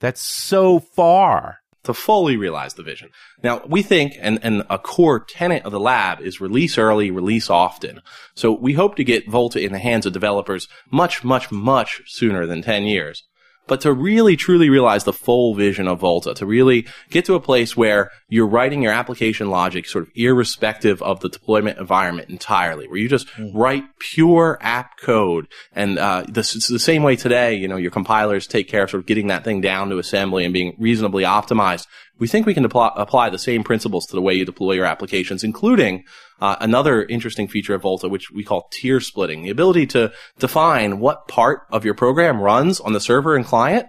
That's 0.00 0.20
so 0.20 0.78
far. 0.80 1.58
to 1.84 1.94
fully 1.94 2.36
realize 2.36 2.74
the 2.74 2.82
vision. 2.82 3.08
Now, 3.44 3.62
we 3.64 3.80
think, 3.80 4.14
and, 4.20 4.40
and 4.42 4.64
a 4.68 4.76
core 4.76 5.20
tenet 5.20 5.64
of 5.64 5.70
the 5.70 5.78
lab 5.78 6.20
is 6.20 6.40
release 6.40 6.76
early, 6.78 7.12
release 7.12 7.48
often. 7.48 8.00
So 8.34 8.50
we 8.50 8.72
hope 8.72 8.96
to 8.96 9.04
get 9.04 9.28
Volta 9.30 9.60
in 9.64 9.70
the 9.70 9.78
hands 9.78 10.04
of 10.04 10.12
developers 10.12 10.66
much, 10.90 11.22
much, 11.22 11.52
much 11.52 12.00
sooner 12.06 12.44
than 12.44 12.60
10 12.60 12.86
years. 12.86 13.22
But 13.68 13.80
to 13.80 13.92
really 13.92 14.36
truly 14.36 14.70
realize 14.70 15.04
the 15.04 15.12
full 15.12 15.54
vision 15.54 15.88
of 15.88 16.00
Volta, 16.00 16.34
to 16.34 16.46
really 16.46 16.86
get 17.10 17.24
to 17.24 17.34
a 17.34 17.40
place 17.40 17.76
where 17.76 18.10
you're 18.28 18.46
writing 18.46 18.82
your 18.82 18.92
application 18.92 19.50
logic 19.50 19.86
sort 19.86 20.06
of 20.06 20.12
irrespective 20.14 21.02
of 21.02 21.20
the 21.20 21.28
deployment 21.28 21.78
environment 21.78 22.30
entirely, 22.30 22.86
where 22.86 22.98
you 22.98 23.08
just 23.08 23.26
write 23.52 23.84
pure 23.98 24.58
app 24.60 24.98
code. 24.98 25.48
And, 25.72 25.98
uh, 25.98 26.24
this 26.28 26.54
is 26.54 26.66
the 26.68 26.78
same 26.78 27.02
way 27.02 27.16
today, 27.16 27.54
you 27.54 27.66
know, 27.66 27.76
your 27.76 27.90
compilers 27.90 28.46
take 28.46 28.68
care 28.68 28.84
of 28.84 28.90
sort 28.90 29.02
of 29.02 29.06
getting 29.06 29.26
that 29.28 29.44
thing 29.44 29.60
down 29.60 29.90
to 29.90 29.98
assembly 29.98 30.44
and 30.44 30.54
being 30.54 30.76
reasonably 30.78 31.24
optimized. 31.24 31.86
We 32.18 32.28
think 32.28 32.46
we 32.46 32.54
can 32.54 32.64
apply 32.64 33.30
the 33.30 33.38
same 33.38 33.62
principles 33.62 34.06
to 34.06 34.14
the 34.14 34.22
way 34.22 34.34
you 34.34 34.44
deploy 34.44 34.72
your 34.72 34.86
applications, 34.86 35.44
including 35.44 36.04
uh, 36.40 36.56
another 36.60 37.02
interesting 37.02 37.48
feature 37.48 37.74
of 37.74 37.82
Volta, 37.82 38.08
which 38.08 38.30
we 38.30 38.44
call 38.44 38.68
tier 38.72 39.00
splitting, 39.00 39.42
the 39.42 39.50
ability 39.50 39.86
to 39.86 40.12
define 40.38 40.98
what 40.98 41.28
part 41.28 41.62
of 41.70 41.84
your 41.84 41.94
program 41.94 42.40
runs 42.40 42.80
on 42.80 42.92
the 42.92 43.00
server 43.00 43.36
and 43.36 43.44
client 43.44 43.86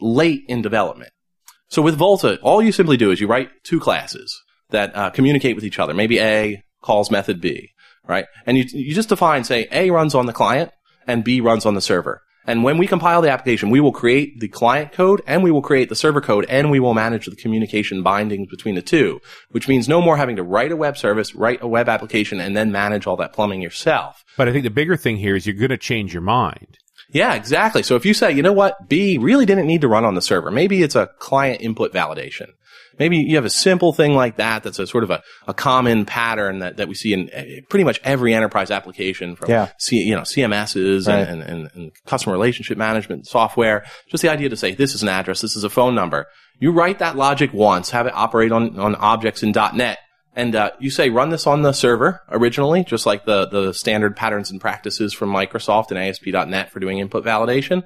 late 0.00 0.42
in 0.48 0.62
development. 0.62 1.12
So 1.68 1.80
with 1.80 1.96
Volta, 1.96 2.38
all 2.42 2.62
you 2.62 2.72
simply 2.72 2.96
do 2.96 3.10
is 3.10 3.20
you 3.20 3.26
write 3.26 3.50
two 3.64 3.80
classes 3.80 4.42
that 4.70 4.94
uh, 4.96 5.10
communicate 5.10 5.54
with 5.54 5.64
each 5.64 5.78
other. 5.78 5.94
Maybe 5.94 6.18
A 6.18 6.62
calls 6.82 7.10
method 7.10 7.40
B, 7.40 7.70
right? 8.06 8.26
And 8.44 8.58
you, 8.58 8.64
you 8.72 8.94
just 8.94 9.08
define, 9.08 9.44
say, 9.44 9.68
A 9.70 9.90
runs 9.90 10.14
on 10.14 10.26
the 10.26 10.32
client 10.32 10.70
and 11.06 11.24
B 11.24 11.40
runs 11.40 11.64
on 11.64 11.74
the 11.74 11.80
server. 11.80 12.22
And 12.46 12.64
when 12.64 12.78
we 12.78 12.86
compile 12.86 13.22
the 13.22 13.30
application, 13.30 13.70
we 13.70 13.80
will 13.80 13.92
create 13.92 14.40
the 14.40 14.48
client 14.48 14.92
code 14.92 15.22
and 15.26 15.42
we 15.42 15.50
will 15.50 15.62
create 15.62 15.88
the 15.88 15.94
server 15.94 16.20
code 16.20 16.44
and 16.48 16.70
we 16.70 16.80
will 16.80 16.94
manage 16.94 17.26
the 17.26 17.36
communication 17.36 18.02
bindings 18.02 18.48
between 18.48 18.74
the 18.74 18.82
two, 18.82 19.20
which 19.50 19.68
means 19.68 19.88
no 19.88 20.00
more 20.00 20.16
having 20.16 20.36
to 20.36 20.42
write 20.42 20.72
a 20.72 20.76
web 20.76 20.98
service, 20.98 21.34
write 21.34 21.62
a 21.62 21.68
web 21.68 21.88
application, 21.88 22.40
and 22.40 22.56
then 22.56 22.72
manage 22.72 23.06
all 23.06 23.16
that 23.16 23.32
plumbing 23.32 23.62
yourself. 23.62 24.24
But 24.36 24.48
I 24.48 24.52
think 24.52 24.64
the 24.64 24.70
bigger 24.70 24.96
thing 24.96 25.18
here 25.18 25.36
is 25.36 25.46
you're 25.46 25.54
going 25.54 25.70
to 25.70 25.78
change 25.78 26.12
your 26.12 26.22
mind. 26.22 26.78
Yeah, 27.10 27.34
exactly. 27.34 27.82
So 27.82 27.94
if 27.94 28.06
you 28.06 28.14
say, 28.14 28.32
you 28.32 28.42
know 28.42 28.52
what, 28.52 28.88
B 28.88 29.18
really 29.18 29.44
didn't 29.44 29.66
need 29.66 29.82
to 29.82 29.88
run 29.88 30.04
on 30.04 30.14
the 30.14 30.22
server. 30.22 30.50
Maybe 30.50 30.82
it's 30.82 30.96
a 30.96 31.08
client 31.18 31.60
input 31.60 31.92
validation. 31.92 32.48
Maybe 32.98 33.16
you 33.18 33.36
have 33.36 33.44
a 33.44 33.50
simple 33.50 33.92
thing 33.92 34.14
like 34.14 34.36
that 34.36 34.62
that's 34.62 34.78
a 34.78 34.86
sort 34.86 35.04
of 35.04 35.10
a, 35.10 35.22
a 35.46 35.54
common 35.54 36.04
pattern 36.04 36.58
that, 36.60 36.76
that 36.76 36.88
we 36.88 36.94
see 36.94 37.12
in 37.12 37.30
eh, 37.32 37.60
pretty 37.68 37.84
much 37.84 38.00
every 38.04 38.34
enterprise 38.34 38.70
application 38.70 39.36
from 39.36 39.50
Yeah. 39.50 39.68
C, 39.78 39.96
you 40.02 40.14
know, 40.14 40.22
CMSs 40.22 41.08
Right. 41.08 41.26
and, 41.26 41.42
and, 41.42 41.50
and, 41.50 41.70
and 41.74 41.92
customer 42.06 42.32
relationship 42.32 42.76
management 42.78 43.26
software. 43.26 43.84
Just 44.08 44.22
the 44.22 44.30
idea 44.30 44.48
to 44.48 44.56
say, 44.56 44.74
this 44.74 44.94
is 44.94 45.02
an 45.02 45.08
address, 45.08 45.40
this 45.40 45.56
is 45.56 45.64
a 45.64 45.70
phone 45.70 45.94
number. 45.94 46.26
You 46.58 46.70
write 46.72 46.98
that 47.00 47.16
logic 47.16 47.52
once, 47.52 47.90
have 47.90 48.06
it 48.06 48.12
operate 48.14 48.52
on, 48.52 48.78
on 48.78 48.94
objects 48.96 49.42
in 49.42 49.52
.NET, 49.52 49.98
and 50.36 50.54
uh, 50.54 50.70
you 50.78 50.90
say 50.90 51.10
run 51.10 51.30
this 51.30 51.46
on 51.46 51.62
the 51.62 51.72
server 51.72 52.20
originally, 52.30 52.84
just 52.84 53.04
like 53.04 53.24
the, 53.24 53.46
the 53.48 53.72
standard 53.74 54.16
patterns 54.16 54.50
and 54.50 54.60
practices 54.60 55.12
from 55.12 55.30
Microsoft 55.30 55.90
and 55.90 55.98
ASP.NET 55.98 56.70
for 56.70 56.78
doing 56.80 56.98
input 56.98 57.24
validation. 57.24 57.82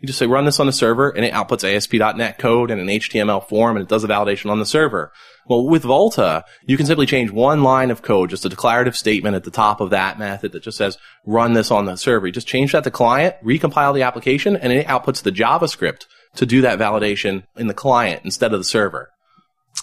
You 0.00 0.06
just 0.06 0.18
say 0.18 0.26
run 0.26 0.44
this 0.44 0.60
on 0.60 0.66
the 0.66 0.72
server 0.72 1.10
and 1.10 1.24
it 1.24 1.32
outputs 1.32 1.64
ASP.NET 1.64 2.38
code 2.38 2.70
and 2.70 2.80
an 2.80 2.86
HTML 2.86 3.48
form 3.48 3.76
and 3.76 3.82
it 3.82 3.88
does 3.88 4.02
the 4.02 4.08
validation 4.08 4.48
on 4.50 4.60
the 4.60 4.66
server. 4.66 5.12
Well, 5.48 5.66
with 5.66 5.82
Volta, 5.82 6.44
you 6.66 6.76
can 6.76 6.86
simply 6.86 7.06
change 7.06 7.32
one 7.32 7.64
line 7.64 7.90
of 7.90 8.02
code, 8.02 8.30
just 8.30 8.44
a 8.44 8.48
declarative 8.48 8.96
statement 8.96 9.34
at 9.34 9.42
the 9.42 9.50
top 9.50 9.80
of 9.80 9.90
that 9.90 10.18
method 10.18 10.52
that 10.52 10.62
just 10.62 10.78
says 10.78 10.98
run 11.26 11.54
this 11.54 11.72
on 11.72 11.86
the 11.86 11.96
server. 11.96 12.26
You 12.26 12.32
just 12.32 12.46
change 12.46 12.72
that 12.72 12.84
to 12.84 12.90
client, 12.92 13.34
recompile 13.44 13.92
the 13.92 14.02
application, 14.02 14.56
and 14.56 14.72
it 14.72 14.86
outputs 14.86 15.22
the 15.22 15.32
JavaScript 15.32 16.06
to 16.36 16.46
do 16.46 16.60
that 16.60 16.78
validation 16.78 17.44
in 17.56 17.66
the 17.66 17.74
client 17.74 18.22
instead 18.24 18.52
of 18.52 18.60
the 18.60 18.64
server. 18.64 19.10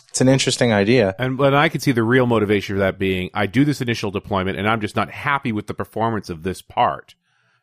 It's 0.10 0.22
an 0.22 0.30
interesting 0.30 0.72
idea. 0.72 1.14
And 1.20 1.38
but 1.38 1.54
I 1.54 1.68
can 1.68 1.82
see 1.82 1.92
the 1.92 2.04
real 2.04 2.26
motivation 2.26 2.76
for 2.76 2.80
that 2.80 2.98
being 2.98 3.30
I 3.34 3.48
do 3.48 3.66
this 3.66 3.82
initial 3.82 4.12
deployment 4.12 4.58
and 4.58 4.66
I'm 4.66 4.80
just 4.80 4.96
not 4.96 5.12
happy 5.12 5.52
with 5.52 5.68
the 5.68 5.74
performance 5.74 6.30
of 6.30 6.44
this 6.44 6.62
part. 6.62 7.16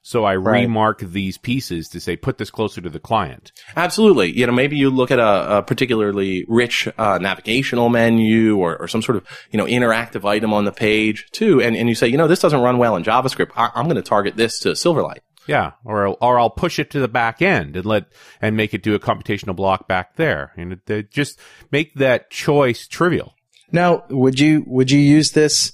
So 0.05 0.24
I 0.24 0.34
Right. 0.36 0.62
remark 0.62 0.98
these 0.98 1.38
pieces 1.38 1.88
to 1.90 2.00
say 2.00 2.16
put 2.16 2.38
this 2.38 2.50
closer 2.50 2.80
to 2.80 2.90
the 2.90 2.98
client. 2.98 3.53
Absolutely. 3.76 4.36
You 4.36 4.46
know, 4.46 4.53
maybe 4.53 4.76
you 4.76 4.90
look 4.90 5.11
at 5.12 5.20
a, 5.20 5.59
a 5.59 5.62
particularly 5.62 6.44
rich 6.48 6.88
uh, 6.98 7.18
navigational 7.22 7.88
menu 7.88 8.57
or, 8.59 8.76
or 8.76 8.88
some 8.88 9.00
sort 9.03 9.16
of, 9.16 9.24
you 9.53 9.59
know, 9.59 9.64
interactive 9.66 10.24
item 10.28 10.53
on 10.53 10.64
the 10.64 10.72
page 10.72 11.28
too. 11.30 11.62
And, 11.62 11.76
and 11.76 11.88
you 11.88 11.94
say, 11.94 12.09
you 12.09 12.16
know, 12.16 12.26
this 12.26 12.40
doesn't 12.40 12.61
run 12.61 12.78
well 12.78 12.96
in 12.96 13.05
JavaScript. 13.05 13.53
I, 13.57 13.70
I'm 13.74 13.84
going 13.84 13.96
to 13.96 14.03
target 14.03 14.36
this 14.36 14.59
to 14.61 14.70
Silverlight. 14.70 15.20
Yeah, 15.46 15.72
or 15.84 16.07
or 16.07 16.38
I'll 16.38 16.50
push 16.50 16.78
it 16.78 16.90
to 16.92 17.00
the 17.00 17.09
back 17.09 17.42
end 17.42 17.74
and 17.76 17.84
let 17.84 18.05
and 18.40 18.57
make 18.57 18.74
it 18.74 18.82
do 18.84 18.94
a 18.94 19.00
computational 19.00 19.57
block 19.57 19.88
back 19.88 20.14
there, 20.14 20.53
and 20.57 20.74
it, 20.74 20.88
it 20.88 21.11
just 21.11 21.36
make 21.72 21.94
that 21.96 22.30
choice 22.30 22.86
trivial. 22.86 23.34
Now, 23.72 24.05
would 24.09 24.38
you 24.38 24.62
would 24.68 24.92
you 24.92 25.00
use 25.00 25.32
this 25.32 25.72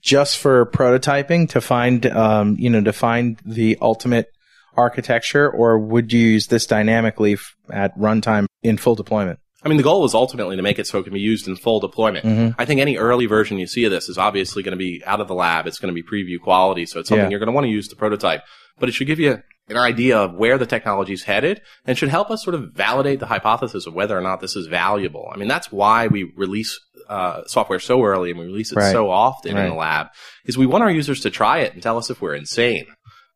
just 0.00 0.38
for 0.38 0.66
prototyping 0.66 1.48
to 1.50 1.60
find 1.60 2.06
um, 2.06 2.56
you 2.58 2.70
know 2.70 2.82
to 2.82 2.92
find 2.92 3.38
the 3.44 3.76
ultimate 3.80 4.28
architecture, 4.76 5.50
or 5.50 5.78
would 5.78 6.12
you 6.12 6.20
use 6.20 6.46
this 6.46 6.66
dynamically 6.66 7.34
f- 7.34 7.56
at 7.70 7.96
runtime 7.98 8.46
in 8.62 8.76
full 8.76 8.94
deployment? 8.94 9.38
I 9.64 9.68
mean, 9.68 9.76
the 9.76 9.82
goal 9.82 10.02
was 10.02 10.14
ultimately 10.14 10.54
to 10.54 10.62
make 10.62 10.78
it 10.78 10.86
so 10.86 11.00
it 11.00 11.02
can 11.02 11.12
be 11.12 11.18
used 11.20 11.48
in 11.48 11.56
full 11.56 11.80
deployment. 11.80 12.24
Mm-hmm. 12.24 12.60
I 12.60 12.64
think 12.64 12.80
any 12.80 12.96
early 12.96 13.26
version 13.26 13.58
you 13.58 13.66
see 13.66 13.84
of 13.84 13.90
this 13.90 14.08
is 14.08 14.16
obviously 14.16 14.62
going 14.62 14.72
to 14.72 14.76
be 14.78 15.02
out 15.04 15.20
of 15.20 15.26
the 15.26 15.34
lab. 15.34 15.66
It's 15.66 15.80
going 15.80 15.92
to 15.92 16.00
be 16.00 16.06
preview 16.08 16.40
quality. 16.40 16.86
So 16.86 17.00
it's 17.00 17.08
something 17.08 17.24
Yeah. 17.24 17.30
you're 17.30 17.40
going 17.40 17.48
to 17.48 17.52
want 17.52 17.64
to 17.64 17.70
use 17.70 17.88
to 17.88 17.96
prototype, 17.96 18.42
but 18.78 18.88
it 18.88 18.92
should 18.92 19.08
give 19.08 19.18
you 19.18 19.42
an 19.68 19.76
idea 19.76 20.16
of 20.16 20.34
where 20.34 20.58
the 20.58 20.64
technology 20.64 21.12
is 21.12 21.24
headed 21.24 21.60
and 21.84 21.98
should 21.98 22.08
help 22.08 22.30
us 22.30 22.42
sort 22.44 22.54
of 22.54 22.72
validate 22.72 23.18
the 23.18 23.26
hypothesis 23.26 23.86
of 23.86 23.94
whether 23.94 24.16
or 24.16 24.20
not 24.22 24.40
this 24.40 24.54
is 24.54 24.68
valuable. 24.68 25.28
I 25.34 25.36
mean, 25.36 25.48
that's 25.48 25.72
why 25.72 26.06
we 26.06 26.32
release 26.36 26.78
uh, 27.08 27.42
software 27.46 27.78
so 27.80 28.02
early 28.04 28.30
and 28.30 28.38
we 28.38 28.46
release 28.46 28.70
it 28.72 28.76
Right. 28.76 28.92
so 28.92 29.10
often 29.10 29.56
in 29.56 29.68
the 29.70 29.74
lab 29.74 30.08
is 30.44 30.58
we 30.58 30.66
want 30.66 30.84
our 30.84 30.90
users 30.90 31.20
to 31.22 31.30
try 31.30 31.58
it 31.60 31.72
and 31.74 31.82
tell 31.82 31.96
us 31.98 32.10
if 32.10 32.20
we're 32.20 32.34
insane. 32.34 32.86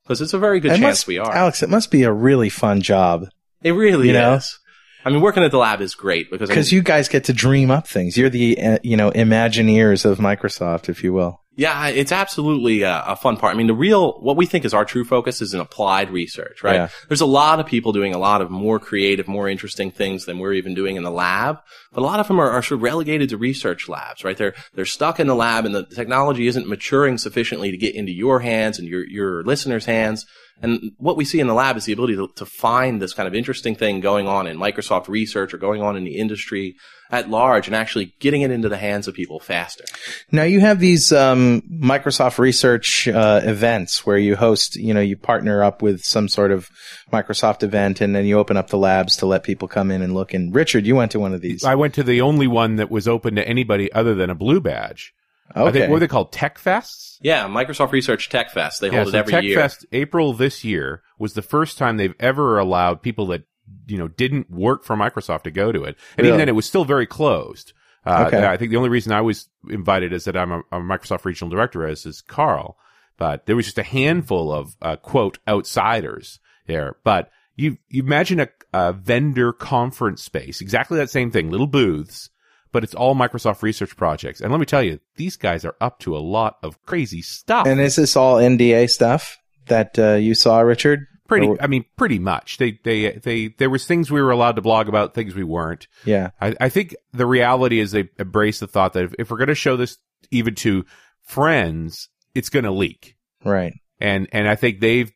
Because 0.05 0.21
it's 0.21 0.35
a 0.35 0.39
very 0.39 0.61
good 0.61 0.73
It 0.73 0.79
chance 0.79 0.83
must- 0.83 1.07
we 1.07 1.19
are. 1.19 1.33
Alex. 1.33 1.63
It 1.63 1.69
must 1.71 1.91
be 1.91 2.03
a 2.03 2.13
really 2.13 2.49
fun 2.49 2.81
job 2.83 3.27
it 3.63 3.73
really 3.73 4.09
you 4.09 4.13
know? 4.13 4.35
is. 4.35 4.59
I 5.05 5.11
mean, 5.11 5.21
working 5.21 5.43
at 5.43 5.51
the 5.51 5.59
lab 5.59 5.81
is 5.81 5.95
great 5.97 6.31
because 6.31 6.49
I 6.49 6.53
mean, 6.53 6.57
because 6.57 6.73
you 6.73 6.83
guys 6.83 7.09
get 7.09 7.25
to 7.25 7.33
dream 7.33 7.71
up 7.73 7.89
things. 7.89 8.17
You're 8.17 8.31
the 8.31 8.57
uh, 8.61 8.79
you 8.85 8.97
know 8.97 9.11
Imagineers 9.11 10.05
of 10.05 10.19
Microsoft, 10.19 10.89
if 10.89 11.03
you 11.03 11.13
will. 11.13 11.42
Yeah, 11.55 11.89
it's 11.89 12.13
absolutely 12.13 12.81
a, 12.83 13.05
a 13.09 13.17
fun 13.17 13.37
part. 13.37 13.55
I 13.55 13.59
mean, 13.59 13.67
the 13.67 13.75
real, 13.75 14.19
what 14.21 14.39
we 14.39 14.47
think 14.47 14.65
is 14.65 14.73
our 14.73 14.87
true 14.87 15.05
focus 15.05 15.43
is 15.43 15.53
in 15.53 15.61
applied 15.61 16.11
research, 16.11 16.63
right? 16.63 16.75
Yeah. 16.75 16.89
There's 17.09 17.21
a 17.21 17.27
lot 17.27 17.61
of 17.61 17.67
people 17.67 17.93
doing 17.93 18.15
a 18.15 18.19
lot 18.19 18.41
of 18.41 18.51
more 18.51 18.79
creative, 18.79 19.29
more 19.29 19.49
interesting 19.49 19.91
things 19.91 20.25
than 20.25 20.39
we're 20.39 20.55
even 20.55 20.75
doing 20.75 20.97
in 20.97 21.03
the 21.03 21.11
lab. 21.11 21.59
But 21.93 22.01
a 22.01 22.07
lot 22.07 22.21
of 22.21 22.29
them 22.29 22.41
are, 22.41 22.51
are 22.51 22.63
sort 22.63 22.79
of 22.79 22.83
relegated 22.83 23.29
to 23.31 23.37
research 23.37 23.87
labs, 23.87 24.25
right? 24.25 24.37
They're, 24.37 24.55
they're 24.73 24.87
stuck 24.87 25.21
in 25.21 25.27
the 25.27 25.35
lab 25.35 25.67
and 25.67 25.75
the 25.75 25.85
technology 25.85 26.47
isn't 26.47 26.69
maturing 26.69 27.19
sufficiently 27.19 27.71
to 27.71 27.77
get 27.77 27.95
into 27.95 28.13
your 28.13 28.41
hands 28.41 28.79
and 28.79 28.89
your, 28.89 29.07
your 29.07 29.43
listeners' 29.43 29.85
hands. 29.85 30.25
And 30.63 30.93
what 30.97 31.17
we 31.17 31.25
see 31.25 31.41
in 31.41 31.49
the 31.49 31.55
lab 31.55 31.77
is 31.77 31.85
the 31.85 31.93
ability 31.93 32.17
to, 32.17 32.29
to 32.37 32.47
find 32.47 33.03
this 33.03 33.13
kind 33.13 33.27
of 33.27 33.35
interesting 33.35 33.75
thing 33.75 34.01
going 34.01 34.27
on 34.29 34.47
in 34.47 34.57
Microsoft 34.57 35.09
research 35.09 35.53
or 35.53 35.59
going 35.59 35.83
on 35.83 35.97
in 35.97 36.05
the 36.05 36.17
industry 36.17 36.77
at 37.13 37.29
large 37.29 37.67
and 37.67 37.77
actually 37.77 38.15
getting 38.19 38.41
it 38.43 38.51
into 38.51 38.69
the 38.71 38.77
hands 38.79 39.07
of 39.07 39.15
people 39.15 39.39
faster. 39.39 39.85
Now 40.33 40.45
you 40.45 40.61
have 40.61 40.81
these 40.81 41.13
um, 41.13 41.61
Microsoft 41.71 42.39
research 42.39 43.07
uh, 43.07 43.43
events 43.45 44.05
where 44.07 44.17
you 44.17 44.35
host, 44.35 44.77
you 44.77 44.95
know, 44.95 45.01
you 45.01 45.17
partner 45.19 45.63
up 45.63 45.83
with 45.83 46.03
some 46.03 46.27
sort 46.27 46.51
of 46.51 46.71
Microsoft 47.13 47.63
event, 47.63 48.01
and 48.01 48.17
then 48.17 48.25
you 48.25 48.39
open 48.39 48.57
up 48.57 48.71
the 48.71 48.79
labs 48.79 49.19
to 49.19 49.27
let 49.27 49.43
people 49.45 49.69
come 49.69 49.91
in 49.91 50.01
and 50.01 50.15
look. 50.15 50.33
And 50.33 50.55
Richard, 50.55 50.87
you 50.87 50.97
went 50.97 51.13
to 51.13 51.21
one 51.21 51.35
of 51.35 51.43
these. 51.43 51.63
I 51.65 51.75
went 51.75 51.95
to 51.95 52.03
the 52.03 52.23
only 52.23 52.47
one 52.47 52.77
that 52.77 52.91
was 52.91 53.07
open 53.07 53.35
to 53.37 53.47
anybody 53.47 53.93
other 53.93 54.15
than 54.15 54.31
a 54.31 54.35
blue 54.35 54.61
badge. 54.61 55.13
I 55.55 55.61
Okay. 55.65 55.73
think, 55.81 55.91
what 55.91 55.97
are 55.97 56.01
they 56.01 56.09
called? 56.09 56.33
Tech 56.33 56.59
Fests? 56.59 57.19
Yeah, 57.21 57.47
Microsoft 57.47 57.93
Research 57.93 58.31
Tech 58.31 58.51
Fest. 58.51 58.81
They 58.81 58.89
hold 58.89 59.09
so 59.09 59.15
it 59.15 59.19
every 59.19 59.33
Tech 59.33 59.45
year. 59.45 59.59
Fest 59.59 59.85
April 59.93 60.33
this 60.33 60.65
year 60.65 61.03
was 61.19 61.35
the 61.35 61.43
first 61.43 61.77
time 61.77 61.99
they've 61.99 62.15
ever 62.19 62.59
allowed 62.59 63.03
people 63.03 63.27
that 63.27 63.43
you 63.87 63.99
know 63.99 64.09
didn't 64.09 64.51
work 64.51 64.85
for 64.85 64.97
Microsoft 64.97 65.43
to 65.45 65.51
go 65.51 65.73
to 65.73 65.85
it, 65.85 65.97
and 66.17 66.27
even 66.27 66.39
then 66.39 66.49
it 66.49 66.55
was 66.55 66.67
still 66.67 66.85
very 66.85 67.07
closed. 67.07 67.73
Uh, 68.05 68.25
Okay. 68.27 68.45
I 68.45 68.57
think 68.57 68.71
the 68.71 68.77
only 68.77 68.89
reason 68.89 69.13
I 69.13 69.21
was 69.21 69.49
invited 69.71 70.13
is 70.13 70.25
that 70.25 70.37
I'm 70.37 70.51
a, 70.53 70.59
a 70.73 70.81
Microsoft 70.81 71.25
regional 71.25 71.51
director, 71.51 71.87
as 71.87 72.05
is 72.05 72.21
Carl. 72.21 72.77
But 73.17 73.47
there 73.47 73.55
was 73.55 73.67
just 73.67 73.79
a 73.79 73.85
handful 73.85 74.51
of 74.53 74.75
uh, 74.83 74.97
quote 74.97 75.39
outsiders 75.47 76.41
there. 76.67 76.97
But 77.05 77.31
you 77.55 77.79
you 77.89 78.03
imagine 78.03 78.41
a, 78.41 78.49
a 78.73 78.93
vendor 78.93 79.53
conference 79.53 80.23
space, 80.23 80.61
exactly 80.61 80.99
that 80.99 81.11
same 81.11 81.31
thing, 81.31 81.51
little 81.51 81.67
booths, 81.69 82.31
but 82.73 82.83
it's 82.83 82.95
all 82.95 83.15
Microsoft 83.15 83.63
research 83.63 83.97
projects. 83.97 84.41
And 84.41 84.51
let 84.51 84.59
me 84.59 84.67
tell 84.67 84.83
you, 84.83 84.99
these 85.17 85.37
guys 85.37 85.65
are 85.65 85.77
up 85.81 86.01
to 86.01 86.17
a 86.17 86.19
lot 86.19 86.57
of 86.63 86.83
crazy 86.85 87.23
stuff. 87.23 87.67
and 87.67 87.81
is 87.81 87.97
this 87.97 88.17
all 88.17 88.37
NDA 88.37 88.89
stuff 88.91 89.39
that 89.67 89.97
uh, 89.99 90.15
you 90.15 90.35
saw, 90.35 90.61
Richard? 90.61 91.07
Pretty, 91.29 91.49
I 91.61 91.67
mean, 91.67 91.85
pretty 91.97 92.19
much. 92.19 92.59
They, 92.59 92.79
they, 92.85 93.13
they, 93.13 93.49
there 93.59 93.71
was 93.71 93.87
things 93.87 94.11
we 94.11 94.21
were 94.21 94.33
allowed 94.33 94.57
to 94.57 94.63
blog 94.63 94.89
about, 94.89 95.15
things 95.15 95.35
we 95.35 95.45
weren't. 95.45 95.87
Yeah. 96.05 96.31
I, 96.41 96.55
I 96.61 96.69
think 96.69 96.95
the 97.13 97.27
reality 97.27 97.81
is 97.81 97.93
they 97.93 98.11
embrace 98.19 98.61
the 98.61 98.67
thought 98.67 98.93
that 98.95 99.05
if, 99.05 99.15
if 99.19 99.31
we're 99.31 99.39
going 99.39 99.49
to 99.49 99.55
show 99.55 99.77
this 99.77 99.99
even 100.31 100.55
to 100.57 100.85
friends, 101.23 102.09
it's 102.35 102.49
going 102.51 102.65
to 102.65 102.71
leak. 102.71 103.17
Right. 103.45 103.73
And, 104.01 104.29
and 104.33 104.49
I 104.49 104.57
think 104.57 104.81
they've 104.81 105.13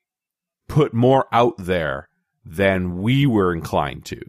put 0.69 0.95
more 0.95 1.27
out 1.33 1.55
there 1.59 2.09
than 2.45 2.99
we 3.03 3.27
were 3.27 3.53
inclined 3.53 4.05
to. 4.07 4.21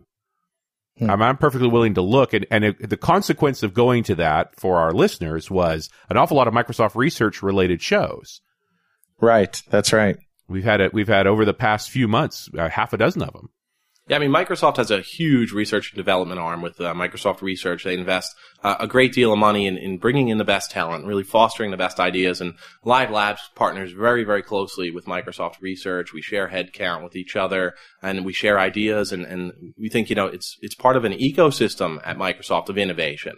Hmm. 0.97 1.11
I'm, 1.11 1.21
I'm 1.21 1.37
perfectly 1.37 1.69
willing 1.69 1.93
to 1.93 2.01
look, 2.01 2.33
and, 2.33 2.47
and 2.49 2.65
it, 2.65 2.89
the 2.89 2.97
consequence 2.97 3.61
of 3.61 3.73
going 3.73 4.03
to 4.05 4.15
that 4.15 4.59
for 4.59 4.77
our 4.77 4.91
listeners 4.91 5.49
was 5.49 5.89
an 6.09 6.17
awful 6.17 6.35
lot 6.35 6.47
of 6.47 6.53
Microsoft 6.53 6.95
research 6.95 7.43
related 7.43 7.81
shows. 7.81 8.41
Right. 9.21 9.61
That's 9.69 9.93
right. 9.93 10.17
We've 10.47 10.63
had 10.63 10.81
it. 10.81 10.93
We've 10.93 11.07
had 11.07 11.27
over 11.27 11.45
the 11.45 11.53
past 11.53 11.89
few 11.89 12.07
months, 12.07 12.49
uh, 12.57 12.69
half 12.69 12.93
a 12.93 12.97
dozen 12.97 13.21
of 13.21 13.33
them. 13.33 13.49
Yeah, 14.09 14.15
I 14.15 14.19
mean, 14.19 14.31
Microsoft 14.31 14.77
has 14.77 14.89
a 14.89 15.01
huge 15.01 15.51
research 15.51 15.91
and 15.91 15.97
development 15.97 16.39
arm 16.39 16.61
with 16.61 16.79
uh, 16.79 16.93
Microsoft 16.93 17.41
Research. 17.41 17.83
They 17.83 17.93
invest 17.93 18.33
uh, 18.63 18.77
a 18.79 18.87
great 18.87 19.11
deal 19.11 19.33
of 19.33 19.39
money 19.39 19.67
in, 19.67 19.77
in 19.77 19.97
bringing 19.97 20.29
in 20.29 20.37
the 20.37 20.45
best 20.45 20.71
talent, 20.71 21.05
really 21.05 21.25
fostering 21.25 21.71
the 21.71 21.77
best 21.77 21.99
ideas. 21.99 22.39
And 22.39 22.53
Live 22.85 23.11
Labs 23.11 23.41
partners 23.55 23.91
very, 23.91 24.23
very 24.23 24.41
closely 24.41 24.91
with 24.91 25.07
Microsoft 25.07 25.59
Research. 25.59 26.13
We 26.13 26.21
share 26.21 26.47
headcount 26.47 27.03
with 27.03 27.17
each 27.17 27.35
other, 27.35 27.73
and 28.01 28.23
we 28.23 28.31
share 28.31 28.57
ideas. 28.57 29.11
And, 29.11 29.25
and 29.25 29.51
we 29.77 29.89
think, 29.89 30.09
you 30.09 30.15
know, 30.15 30.27
it's 30.27 30.57
it's 30.61 30.75
part 30.75 30.95
of 30.95 31.03
an 31.03 31.11
ecosystem 31.11 31.99
at 32.05 32.17
Microsoft 32.17 32.69
of 32.69 32.77
innovation. 32.77 33.35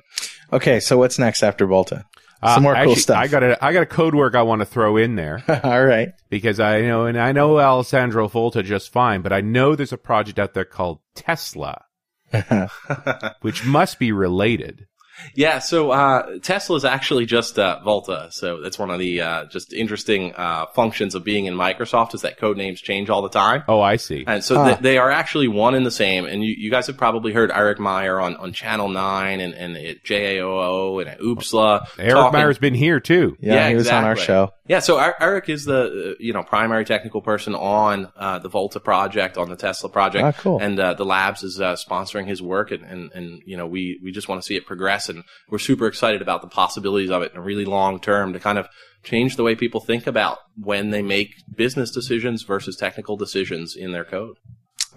Okay. 0.54 0.80
So 0.80 1.00
what's 1.00 1.18
next 1.18 1.42
after 1.42 1.66
Volta? 1.66 2.06
Uh, 2.42 2.54
Some 2.56 2.64
more 2.64 2.76
cool 2.84 2.96
stuff. 2.96 3.18
I 3.18 3.28
got 3.28 3.44
a 3.44 3.64
I 3.64 3.74
got 3.74 3.84
a 3.84 3.86
code 3.86 4.16
work 4.16 4.34
I 4.34 4.44
want 4.44 4.60
to 4.62 4.66
throw 4.66 4.96
in 4.98 5.16
there 5.16 5.44
all 5.64 5.84
right. 5.84 6.14
because 6.30 6.60
I 6.60 6.82
know 6.82 7.06
and 7.06 7.20
I 7.20 7.32
know 7.34 7.60
Alessandro 7.60 8.28
Volta 8.30 8.64
just 8.64 8.92
fine, 8.92 9.22
but 9.22 9.34
I 9.34 9.42
know 9.42 9.76
there's 9.76 9.92
a 9.92 9.98
project 9.98 10.40
out 10.40 10.54
there 10.54 10.64
called 10.66 11.00
Tesla, 11.16 11.84
which 13.42 13.66
must 13.66 14.00
be 14.00 14.12
related. 14.12 14.88
Yeah, 15.36 15.60
so 15.60 15.92
uh, 15.92 16.40
Tesla 16.42 16.76
is 16.78 16.86
actually 16.86 17.26
just 17.26 17.58
uh, 17.60 17.80
Volta. 17.84 18.28
So 18.32 18.62
that's 18.62 18.78
one 18.80 18.90
of 18.90 19.00
the 19.00 19.22
uh, 19.22 19.46
just 19.46 19.74
interesting 19.74 20.34
uh, 20.36 20.66
functions 20.76 21.16
of 21.16 21.24
being 21.24 21.46
in 21.46 21.54
Microsoft 21.56 22.14
is 22.16 22.22
that 22.22 22.38
code 22.38 22.58
names 22.58 22.82
change 22.82 23.10
all 23.10 23.22
the 23.22 23.30
time. 23.30 23.64
Oh, 23.68 23.82
I 23.82 23.96
see. 23.98 24.24
And 24.28 24.44
so 24.44 24.58
Ah. 24.58 24.66
th- 24.70 24.80
they 24.80 24.98
are 24.98 25.12
actually 25.12 25.48
one 25.48 25.76
and 25.76 25.86
the 25.86 25.92
same. 25.92 26.26
And 26.26 26.44
you, 26.44 26.56
you 26.58 26.72
guys 26.72 26.88
have 26.88 26.98
probably 26.98 27.32
heard 27.34 27.52
Erik 27.52 27.78
Meijer 27.80 28.22
on, 28.22 28.36
on 28.38 28.54
Channel 28.54 28.90
9 28.90 29.40
and, 29.40 29.54
and 29.54 29.78
at 29.78 30.04
JAOO 30.04 31.02
and 31.02 31.10
at 31.10 31.20
Oopsla. 31.20 31.88
Erik 31.98 32.12
talking- 32.14 32.40
Meijer's 32.40 32.60
been 32.60 32.74
here 32.74 33.00
too. 33.00 33.38
Yeah, 33.40 33.56
Yeah, 33.56 33.70
he 33.70 33.76
was 33.76 33.90
on 33.90 34.04
our 34.04 34.16
show. 34.16 34.52
Yeah, 34.70 34.80
so 34.80 35.00
Er- 35.00 35.16
Erik 35.20 35.50
is 35.50 35.66
the 35.66 36.12
uh, 36.12 36.16
you 36.20 36.32
know 36.32 36.44
primary 36.44 36.86
technical 36.86 37.22
person 37.22 37.56
on 37.56 38.12
uh, 38.16 38.38
the 38.40 38.50
Volta 38.50 38.80
project, 38.80 39.36
on 39.38 39.50
the 39.50 39.56
Tesla 39.56 39.90
project, 39.90 40.24
Ah, 40.24 40.32
cool. 40.42 40.60
and 40.62 40.80
uh, 40.80 40.94
the 40.94 41.04
labs 41.06 41.42
is 41.44 41.60
uh, 41.60 41.76
sponsoring 41.76 42.28
his 42.28 42.40
work, 42.42 42.70
and, 42.72 42.84
and 42.86 43.12
and 43.14 43.42
you 43.46 43.58
know 43.58 43.66
we 43.66 44.00
we 44.04 44.12
just 44.12 44.30
want 44.30 44.40
to 44.42 44.46
see 44.46 44.56
it 44.56 44.66
progress, 44.68 45.10
and 45.10 45.24
we're 45.50 45.58
super 45.58 45.88
excited 45.88 46.22
about 46.22 46.42
the 46.42 46.48
possibilities 46.48 47.10
of 47.10 47.24
it 47.24 47.32
in 47.32 47.38
a 47.38 47.42
really 47.42 47.66
long 47.66 48.00
term 48.00 48.32
to 48.34 48.40
kind 48.40 48.58
of 48.60 48.68
change 49.04 49.38
the 49.38 49.44
way 49.44 49.56
people 49.56 49.80
think 49.82 50.06
about 50.06 50.38
when 50.56 50.92
they 50.92 51.02
make 51.02 51.30
business 51.56 51.90
decisions 51.90 52.44
versus 52.44 52.76
technical 52.78 53.18
decisions 53.18 53.76
in 53.76 53.92
their 53.92 54.06
code. 54.06 54.36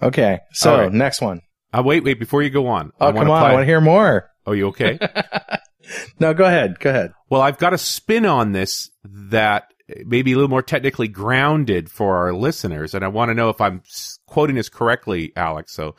Okay. 0.03 0.39
So 0.51 0.71
All 0.75 0.81
right. 0.81 0.91
next 0.93 1.19
one. 1.21 1.41
Uh, 1.73 1.81
wait, 1.83 2.03
wait, 2.03 2.19
before 2.19 2.43
you 2.43 2.51
go 2.51 2.67
on. 2.67 2.91
Oh, 3.01 3.07
I 3.07 3.09
wanna 3.11 3.19
come 3.21 3.31
on. 3.31 3.41
play- 3.41 3.49
I 3.49 3.53
want 3.53 3.61
to 3.63 3.65
hear 3.65 3.81
more. 3.81 4.29
Oh, 4.45 4.51
you 4.51 4.67
okay? 4.67 4.99
No, 6.19 6.33
go 6.33 6.45
ahead. 6.45 6.79
Go 6.79 6.89
ahead. 6.89 7.13
Well, 7.29 7.41
I've 7.41 7.57
got 7.57 7.73
a 7.73 7.77
spin 7.77 8.25
on 8.25 8.51
this 8.51 8.89
that 9.03 9.73
may 10.05 10.21
be 10.21 10.31
a 10.31 10.35
little 10.35 10.49
more 10.49 10.61
technically 10.61 11.07
grounded 11.07 11.89
for 11.89 12.17
our 12.17 12.33
listeners, 12.33 12.93
and 12.93 13.03
I 13.03 13.09
want 13.09 13.29
to 13.29 13.35
know 13.35 13.49
if 13.49 13.59
I'm 13.59 13.81
quoting 14.25 14.55
this 14.55 14.69
correctly, 14.69 15.33
Alex. 15.35 15.73
So 15.73 15.95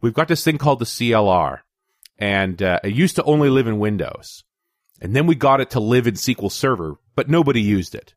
we've 0.00 0.14
got 0.14 0.28
this 0.28 0.44
thing 0.44 0.58
called 0.58 0.78
the 0.78 0.84
CLR, 0.86 1.60
and 2.18 2.62
uh, 2.62 2.80
it 2.82 2.94
used 2.94 3.16
to 3.16 3.24
only 3.24 3.50
live 3.50 3.66
in 3.66 3.78
Windows, 3.78 4.44
and 5.00 5.14
then 5.14 5.26
we 5.26 5.34
got 5.34 5.60
it 5.60 5.70
to 5.70 5.80
live 5.80 6.06
in 6.06 6.14
SQL 6.14 6.50
Server, 6.50 6.96
but 7.14 7.28
nobody 7.28 7.60
used 7.60 7.94
it. 7.94 8.14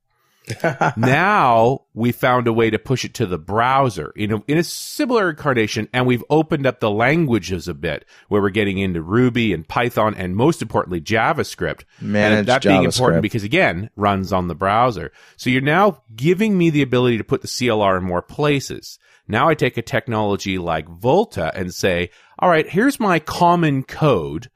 now 0.98 1.82
we 1.94 2.12
found 2.12 2.48
a 2.48 2.54
way 2.54 2.70
to 2.70 2.80
push 2.80 3.04
it 3.06 3.14
to 3.16 3.26
the 3.26 3.38
browser 3.38 4.12
in 4.16 4.32
a, 4.32 4.44
in 4.48 4.58
a 4.58 4.64
similar 4.64 5.30
incarnation, 5.30 5.88
and 5.94 6.06
we've 6.06 6.24
opened 6.30 6.66
up 6.66 6.80
the 6.80 6.92
languages 6.92 7.68
a 7.68 7.74
bit, 7.74 8.06
where 8.28 8.42
we're 8.42 8.50
getting 8.50 8.78
into 8.78 9.02
Ruby 9.02 9.54
and 9.54 9.68
Python, 9.68 10.16
and 10.16 10.36
most 10.36 10.62
importantly 10.62 11.02
JavaScript. 11.02 11.84
Managed 12.00 12.40
and 12.40 12.48
that 12.48 12.62
being 12.64 12.84
important 12.84 13.22
because 13.22 13.44
again 13.44 13.90
runs 13.96 14.32
on 14.32 14.48
the 14.48 14.56
browser. 14.56 15.12
So 15.36 15.50
you're 15.50 15.62
now 15.62 16.04
giving 16.16 16.58
me 16.58 16.70
the 16.70 16.82
ability 16.82 17.18
to 17.18 17.24
put 17.24 17.42
the 17.42 17.48
CLR 17.48 17.98
in 17.98 18.04
more 18.04 18.22
places. 18.22 19.00
Now 19.28 19.50
I 19.50 19.56
take 19.56 19.78
a 19.78 19.82
technology 19.82 20.58
like 20.58 20.88
Volta 20.88 21.52
and 21.54 21.74
say, 21.74 22.10
all 22.40 22.50
right, 22.50 22.68
here's 22.68 23.00
my 23.00 23.20
common 23.20 23.84
code. 23.84 24.50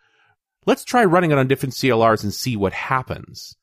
Let's 0.66 0.86
try 0.86 1.04
running 1.04 1.32
it 1.32 1.38
on 1.38 1.48
different 1.48 1.74
CLRs 1.74 2.24
and 2.24 2.34
see 2.34 2.56
what 2.56 2.74
happens. 2.74 3.56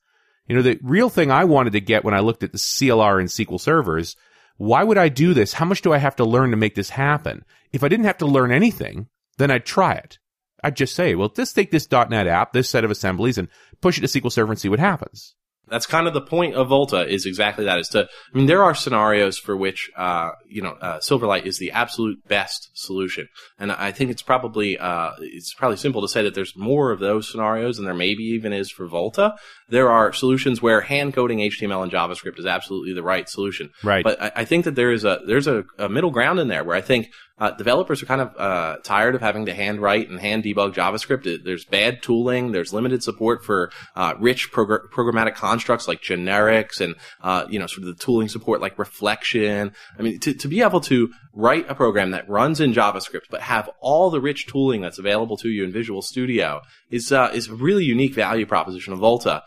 You 0.48 0.56
know, 0.56 0.62
the 0.62 0.78
real 0.82 1.10
thing 1.10 1.30
I 1.30 1.44
wanted 1.44 1.74
to 1.74 1.80
get 1.80 2.04
when 2.04 2.14
I 2.14 2.20
looked 2.20 2.42
at 2.42 2.52
the 2.52 2.58
CLR 2.58 3.20
and 3.20 3.28
SQL 3.28 3.60
servers 3.60 4.16
Why 4.56 4.82
would 4.82 4.98
I 4.98 5.08
do 5.08 5.34
this? 5.34 5.52
How 5.52 5.64
much 5.64 5.82
do 5.82 5.92
I 5.92 5.98
have 5.98 6.16
to 6.16 6.24
learn 6.24 6.50
to 6.50 6.56
make 6.56 6.74
this 6.74 6.90
happen? 6.90 7.44
If 7.72 7.84
I 7.84 7.88
didn't 7.88 8.06
have 8.06 8.18
to 8.18 8.26
learn 8.26 8.50
anything, 8.50 9.08
then 9.36 9.50
I'd 9.52 9.64
try 9.64 9.94
it. 9.94 10.18
I'd 10.64 10.76
just 10.76 10.96
say, 10.96 11.14
well, 11.14 11.28
just 11.28 11.54
take 11.54 11.70
this 11.70 11.88
.NET 11.90 12.26
app, 12.26 12.52
this 12.52 12.68
set 12.68 12.84
of 12.84 12.90
assemblies, 12.90 13.38
and 13.38 13.48
push 13.80 13.98
it 13.98 14.00
to 14.00 14.20
SQL 14.20 14.32
Server 14.32 14.50
and 14.50 14.58
see 14.58 14.68
what 14.68 14.80
happens. 14.80 15.36
That's 15.70 15.86
kind 15.86 16.06
of 16.06 16.14
the 16.14 16.20
point 16.20 16.54
of 16.54 16.68
Volta 16.68 17.06
is 17.06 17.26
exactly 17.26 17.64
that 17.64 17.78
is 17.78 17.88
to, 17.88 18.04
I 18.04 18.36
mean, 18.36 18.46
there 18.46 18.62
are 18.62 18.74
scenarios 18.74 19.38
for 19.38 19.56
which, 19.56 19.90
uh, 19.96 20.30
you 20.48 20.62
know, 20.62 20.76
uh, 20.80 20.98
Silverlight 20.98 21.46
is 21.46 21.58
the 21.58 21.72
absolute 21.72 22.26
best 22.28 22.70
solution. 22.74 23.28
And 23.58 23.72
I 23.72 23.92
think 23.92 24.10
it's 24.10 24.22
probably, 24.22 24.78
uh, 24.78 25.12
it's 25.20 25.54
probably 25.54 25.76
simple 25.76 26.02
to 26.02 26.08
say 26.08 26.22
that 26.22 26.34
there's 26.34 26.56
more 26.56 26.90
of 26.90 27.00
those 27.00 27.30
scenarios 27.30 27.76
than 27.76 27.84
there 27.84 27.94
maybe 27.94 28.24
even 28.24 28.52
is 28.52 28.70
for 28.70 28.86
Volta. 28.86 29.34
There 29.68 29.90
are 29.90 30.12
solutions 30.12 30.62
where 30.62 30.80
hand 30.80 31.14
coding 31.14 31.38
HTML 31.38 31.82
and 31.82 31.92
JavaScript 31.92 32.38
is 32.38 32.46
absolutely 32.46 32.94
the 32.94 33.02
right 33.02 33.28
solution. 33.28 33.70
Right. 33.82 34.04
But 34.04 34.22
I, 34.22 34.32
I 34.36 34.44
think 34.44 34.64
that 34.64 34.74
there 34.74 34.92
is 34.92 35.04
a, 35.04 35.20
there's 35.26 35.46
a, 35.46 35.64
a 35.78 35.88
middle 35.88 36.10
ground 36.10 36.40
in 36.40 36.48
there 36.48 36.64
where 36.64 36.76
I 36.76 36.80
think 36.80 37.10
uh, 37.40 37.52
developers 37.52 38.02
are 38.02 38.06
kind 38.06 38.20
of 38.20 38.36
uh, 38.36 38.76
tired 38.82 39.14
of 39.14 39.20
having 39.20 39.46
to 39.46 39.54
hand 39.54 39.80
write 39.80 40.08
and 40.08 40.20
hand 40.20 40.44
debug 40.44 40.74
JavaScript. 40.74 41.44
There's 41.44 41.64
bad 41.64 42.02
tooling. 42.02 42.52
There's 42.52 42.72
limited 42.72 43.02
support 43.02 43.44
for 43.44 43.70
uh, 43.94 44.14
rich 44.18 44.50
progr- 44.52 44.88
programmatic 44.92 45.34
constructs 45.36 45.86
like 45.86 46.02
generics 46.02 46.80
and 46.80 46.96
uh, 47.22 47.46
you 47.48 47.58
know 47.58 47.66
sort 47.66 47.86
of 47.86 47.96
the 47.96 48.04
tooling 48.04 48.28
support 48.28 48.60
like 48.60 48.78
reflection. 48.78 49.72
I 49.98 50.02
mean, 50.02 50.18
to, 50.20 50.34
to 50.34 50.48
be 50.48 50.62
able 50.62 50.80
to 50.82 51.10
write 51.32 51.70
a 51.70 51.74
program 51.74 52.10
that 52.10 52.28
runs 52.28 52.60
in 52.60 52.72
JavaScript 52.72 53.26
but 53.30 53.42
have 53.42 53.70
all 53.80 54.10
the 54.10 54.20
rich 54.20 54.46
tooling 54.46 54.80
that's 54.80 54.98
available 54.98 55.36
to 55.38 55.48
you 55.48 55.64
in 55.64 55.72
Visual 55.72 56.02
Studio 56.02 56.60
is 56.90 57.12
uh, 57.12 57.30
is 57.32 57.48
a 57.48 57.54
really 57.54 57.84
unique 57.84 58.14
value 58.14 58.46
proposition 58.46 58.92
of 58.92 58.98
Volta. 58.98 59.42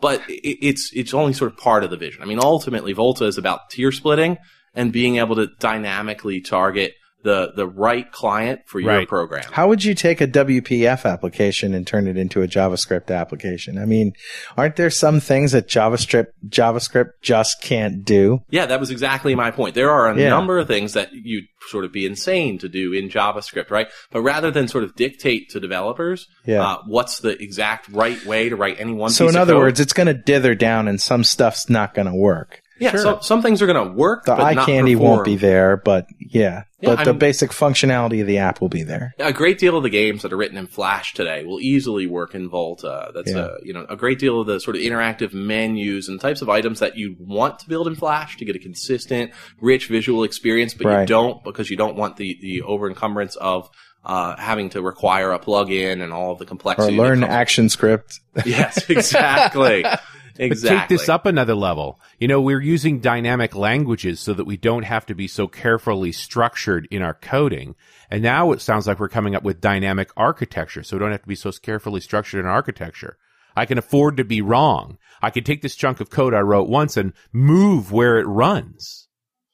But 0.00 0.22
it, 0.28 0.58
it's 0.64 0.92
it's 0.94 1.14
only 1.14 1.32
sort 1.32 1.52
of 1.52 1.58
part 1.58 1.82
of 1.82 1.90
the 1.90 1.96
vision. 1.96 2.22
I 2.22 2.26
mean, 2.26 2.40
ultimately, 2.40 2.92
Volta 2.92 3.24
is 3.24 3.38
about 3.38 3.70
tier 3.70 3.90
splitting 3.90 4.38
and 4.74 4.92
being 4.92 5.16
able 5.16 5.36
to 5.36 5.48
dynamically 5.58 6.40
target 6.40 6.94
the 7.24 7.52
the 7.54 7.66
right 7.66 8.10
client 8.10 8.60
for 8.66 8.80
your 8.80 8.88
Right. 8.90 9.08
program. 9.08 9.44
How 9.52 9.68
would 9.68 9.84
you 9.84 9.94
take 9.94 10.20
a 10.20 10.26
WPF 10.26 11.04
application 11.04 11.72
and 11.74 11.86
turn 11.86 12.06
it 12.08 12.16
into 12.16 12.42
a 12.42 12.48
JavaScript 12.48 13.10
application? 13.16 13.78
I 13.78 13.84
mean, 13.84 14.12
aren't 14.56 14.76
there 14.76 14.90
some 14.90 15.20
things 15.20 15.52
that 15.52 15.68
JavaScript 15.68 16.26
JavaScript 16.48 17.10
just 17.22 17.62
can't 17.62 18.04
do? 18.04 18.40
Yeah, 18.50 18.66
that 18.66 18.80
was 18.80 18.90
exactly 18.90 19.34
my 19.34 19.50
point. 19.50 19.74
There 19.74 19.90
are 19.90 20.08
a 20.10 20.18
Yeah. 20.18 20.30
number 20.30 20.58
of 20.58 20.66
things 20.66 20.94
that 20.94 21.10
you'd 21.12 21.44
sort 21.70 21.84
of 21.84 21.92
be 21.92 22.06
insane 22.06 22.58
to 22.58 22.68
do 22.68 22.92
in 22.92 23.08
JavaScript, 23.08 23.70
right? 23.70 23.88
But 24.10 24.22
rather 24.22 24.50
than 24.50 24.66
sort 24.66 24.82
of 24.84 24.94
dictate 24.96 25.48
to 25.50 25.60
developers 25.60 26.26
Yeah. 26.44 26.62
uh, 26.62 26.78
what's 26.86 27.20
the 27.20 27.40
exact 27.40 27.88
right 27.90 28.24
way 28.26 28.48
to 28.48 28.56
write 28.56 28.76
any 28.80 28.92
one 28.94 29.10
so 29.10 29.26
piece 29.26 29.34
in 29.34 29.36
of 29.36 29.42
other 29.42 29.52
code. 29.54 29.62
words, 29.62 29.80
it's 29.80 29.92
going 29.92 30.08
to 30.08 30.14
dither 30.14 30.54
down 30.56 30.88
and 30.88 31.00
some 31.00 31.22
stuff's 31.24 31.70
not 31.70 31.94
going 31.94 32.08
to 32.08 32.14
work. 32.14 32.61
Yeah, 32.82 32.96
so, 32.96 33.18
some 33.20 33.42
things 33.42 33.62
are 33.62 33.66
going 33.66 33.88
to 33.88 33.92
work, 33.94 34.24
The 34.26 34.32
eye 34.32 34.54
candy 34.54 34.96
won't 34.96 35.24
be 35.24 35.36
there, 35.36 35.76
but 35.76 36.06
yeah. 36.18 36.64
Yeah, 36.80 36.96
but 36.96 37.04
the 37.04 37.10
I'm- 37.10 37.18
basic 37.18 37.50
functionality 37.52 38.20
of 38.20 38.26
the 38.26 38.38
app 38.38 38.60
will 38.60 38.68
be 38.68 38.82
there. 38.82 39.14
a 39.20 39.32
great 39.32 39.58
deal 39.58 39.76
of 39.76 39.84
the 39.84 39.90
games 39.90 40.22
that 40.22 40.32
are 40.32 40.36
written 40.36 40.58
in 40.58 40.66
Flash 40.66 41.14
today 41.14 41.44
will 41.44 41.60
easily 41.60 42.06
work 42.08 42.34
in 42.34 42.48
Volta. 42.48 43.12
That's 43.14 43.30
Yeah. 43.30 43.38
a 43.38 43.48
you 43.64 43.72
know 43.72 43.86
a 43.88 43.94
great 43.96 44.18
deal 44.18 44.40
of 44.40 44.46
the 44.48 44.58
sort 44.58 44.74
of 44.76 44.82
interactive 44.82 45.32
menus 45.32 46.08
and 46.08 46.20
types 46.20 46.42
of 46.42 46.48
items 46.48 46.80
that 46.80 46.96
you 46.96 47.14
want 47.20 47.60
to 47.60 47.68
build 47.68 47.86
in 47.86 47.94
Flash 47.94 48.36
to 48.38 48.44
get 48.44 48.56
a 48.56 48.58
consistent, 48.58 49.30
rich 49.60 49.86
visual 49.86 50.24
experience, 50.24 50.74
but 50.74 51.00
you 51.00 51.06
don't 51.06 51.44
because 51.44 51.70
you 51.70 51.76
don't 51.76 51.94
want 51.96 52.16
the 52.16 52.36
the 52.42 52.62
over 52.62 52.88
encumbrance 52.88 53.36
of 53.36 53.68
uh, 54.04 54.34
having 54.36 54.68
to 54.70 54.82
require 54.82 55.30
a 55.30 55.38
plugin 55.38 56.02
and 56.02 56.12
all 56.12 56.32
of 56.32 56.38
the 56.38 56.44
Or 56.44 56.48
complexity. 56.48 56.96
that 56.96 57.00
learn 57.02 57.20
comes- 57.20 57.30
action 57.32 57.68
script. 57.68 58.18
Yes, 58.44 58.90
exactly. 58.90 59.84
But 60.36 60.60
take 60.60 60.88
this 60.88 61.08
up 61.08 61.26
another 61.26 61.54
level. 61.54 62.00
You 62.18 62.28
know, 62.28 62.40
we're 62.40 62.60
using 62.60 63.00
dynamic 63.00 63.54
languages 63.54 64.20
so 64.20 64.34
that 64.34 64.44
we 64.44 64.56
don't 64.56 64.84
have 64.84 65.06
to 65.06 65.14
be 65.14 65.28
so 65.28 65.46
carefully 65.46 66.12
structured 66.12 66.88
in 66.90 67.02
our 67.02 67.14
coding. 67.14 67.74
And 68.10 68.22
now 68.22 68.52
it 68.52 68.60
sounds 68.60 68.86
like 68.86 68.98
we're 68.98 69.08
coming 69.08 69.34
up 69.34 69.42
with 69.42 69.60
dynamic 69.60 70.10
architecture, 70.16 70.82
so 70.82 70.96
we 70.96 71.00
don't 71.00 71.12
have 71.12 71.22
to 71.22 71.28
be 71.28 71.34
so 71.34 71.52
carefully 71.52 72.00
structured 72.00 72.40
in 72.40 72.46
architecture. 72.46 73.16
I 73.56 73.66
can 73.66 73.78
afford 73.78 74.16
to 74.16 74.24
be 74.24 74.40
wrong. 74.40 74.98
I 75.20 75.30
can 75.30 75.44
take 75.44 75.62
this 75.62 75.76
chunk 75.76 76.00
of 76.00 76.10
code 76.10 76.34
I 76.34 76.40
wrote 76.40 76.68
once 76.68 76.96
and 76.96 77.12
move 77.32 77.92
where 77.92 78.18
it 78.18 78.24
runs. 78.24 79.08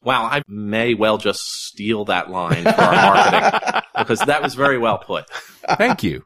Wow, 0.04 0.24
I 0.24 0.42
may 0.46 0.94
well 0.94 1.18
just 1.18 1.40
steal 1.66 2.04
that 2.06 2.30
line 2.30 2.62
for 2.62 2.70
our 2.70 2.92
marketing 2.92 3.82
because 3.98 4.20
that 4.20 4.42
was 4.42 4.54
very 4.54 4.78
well 4.78 4.98
put. 4.98 5.28
Thank 5.76 6.04
you. 6.04 6.24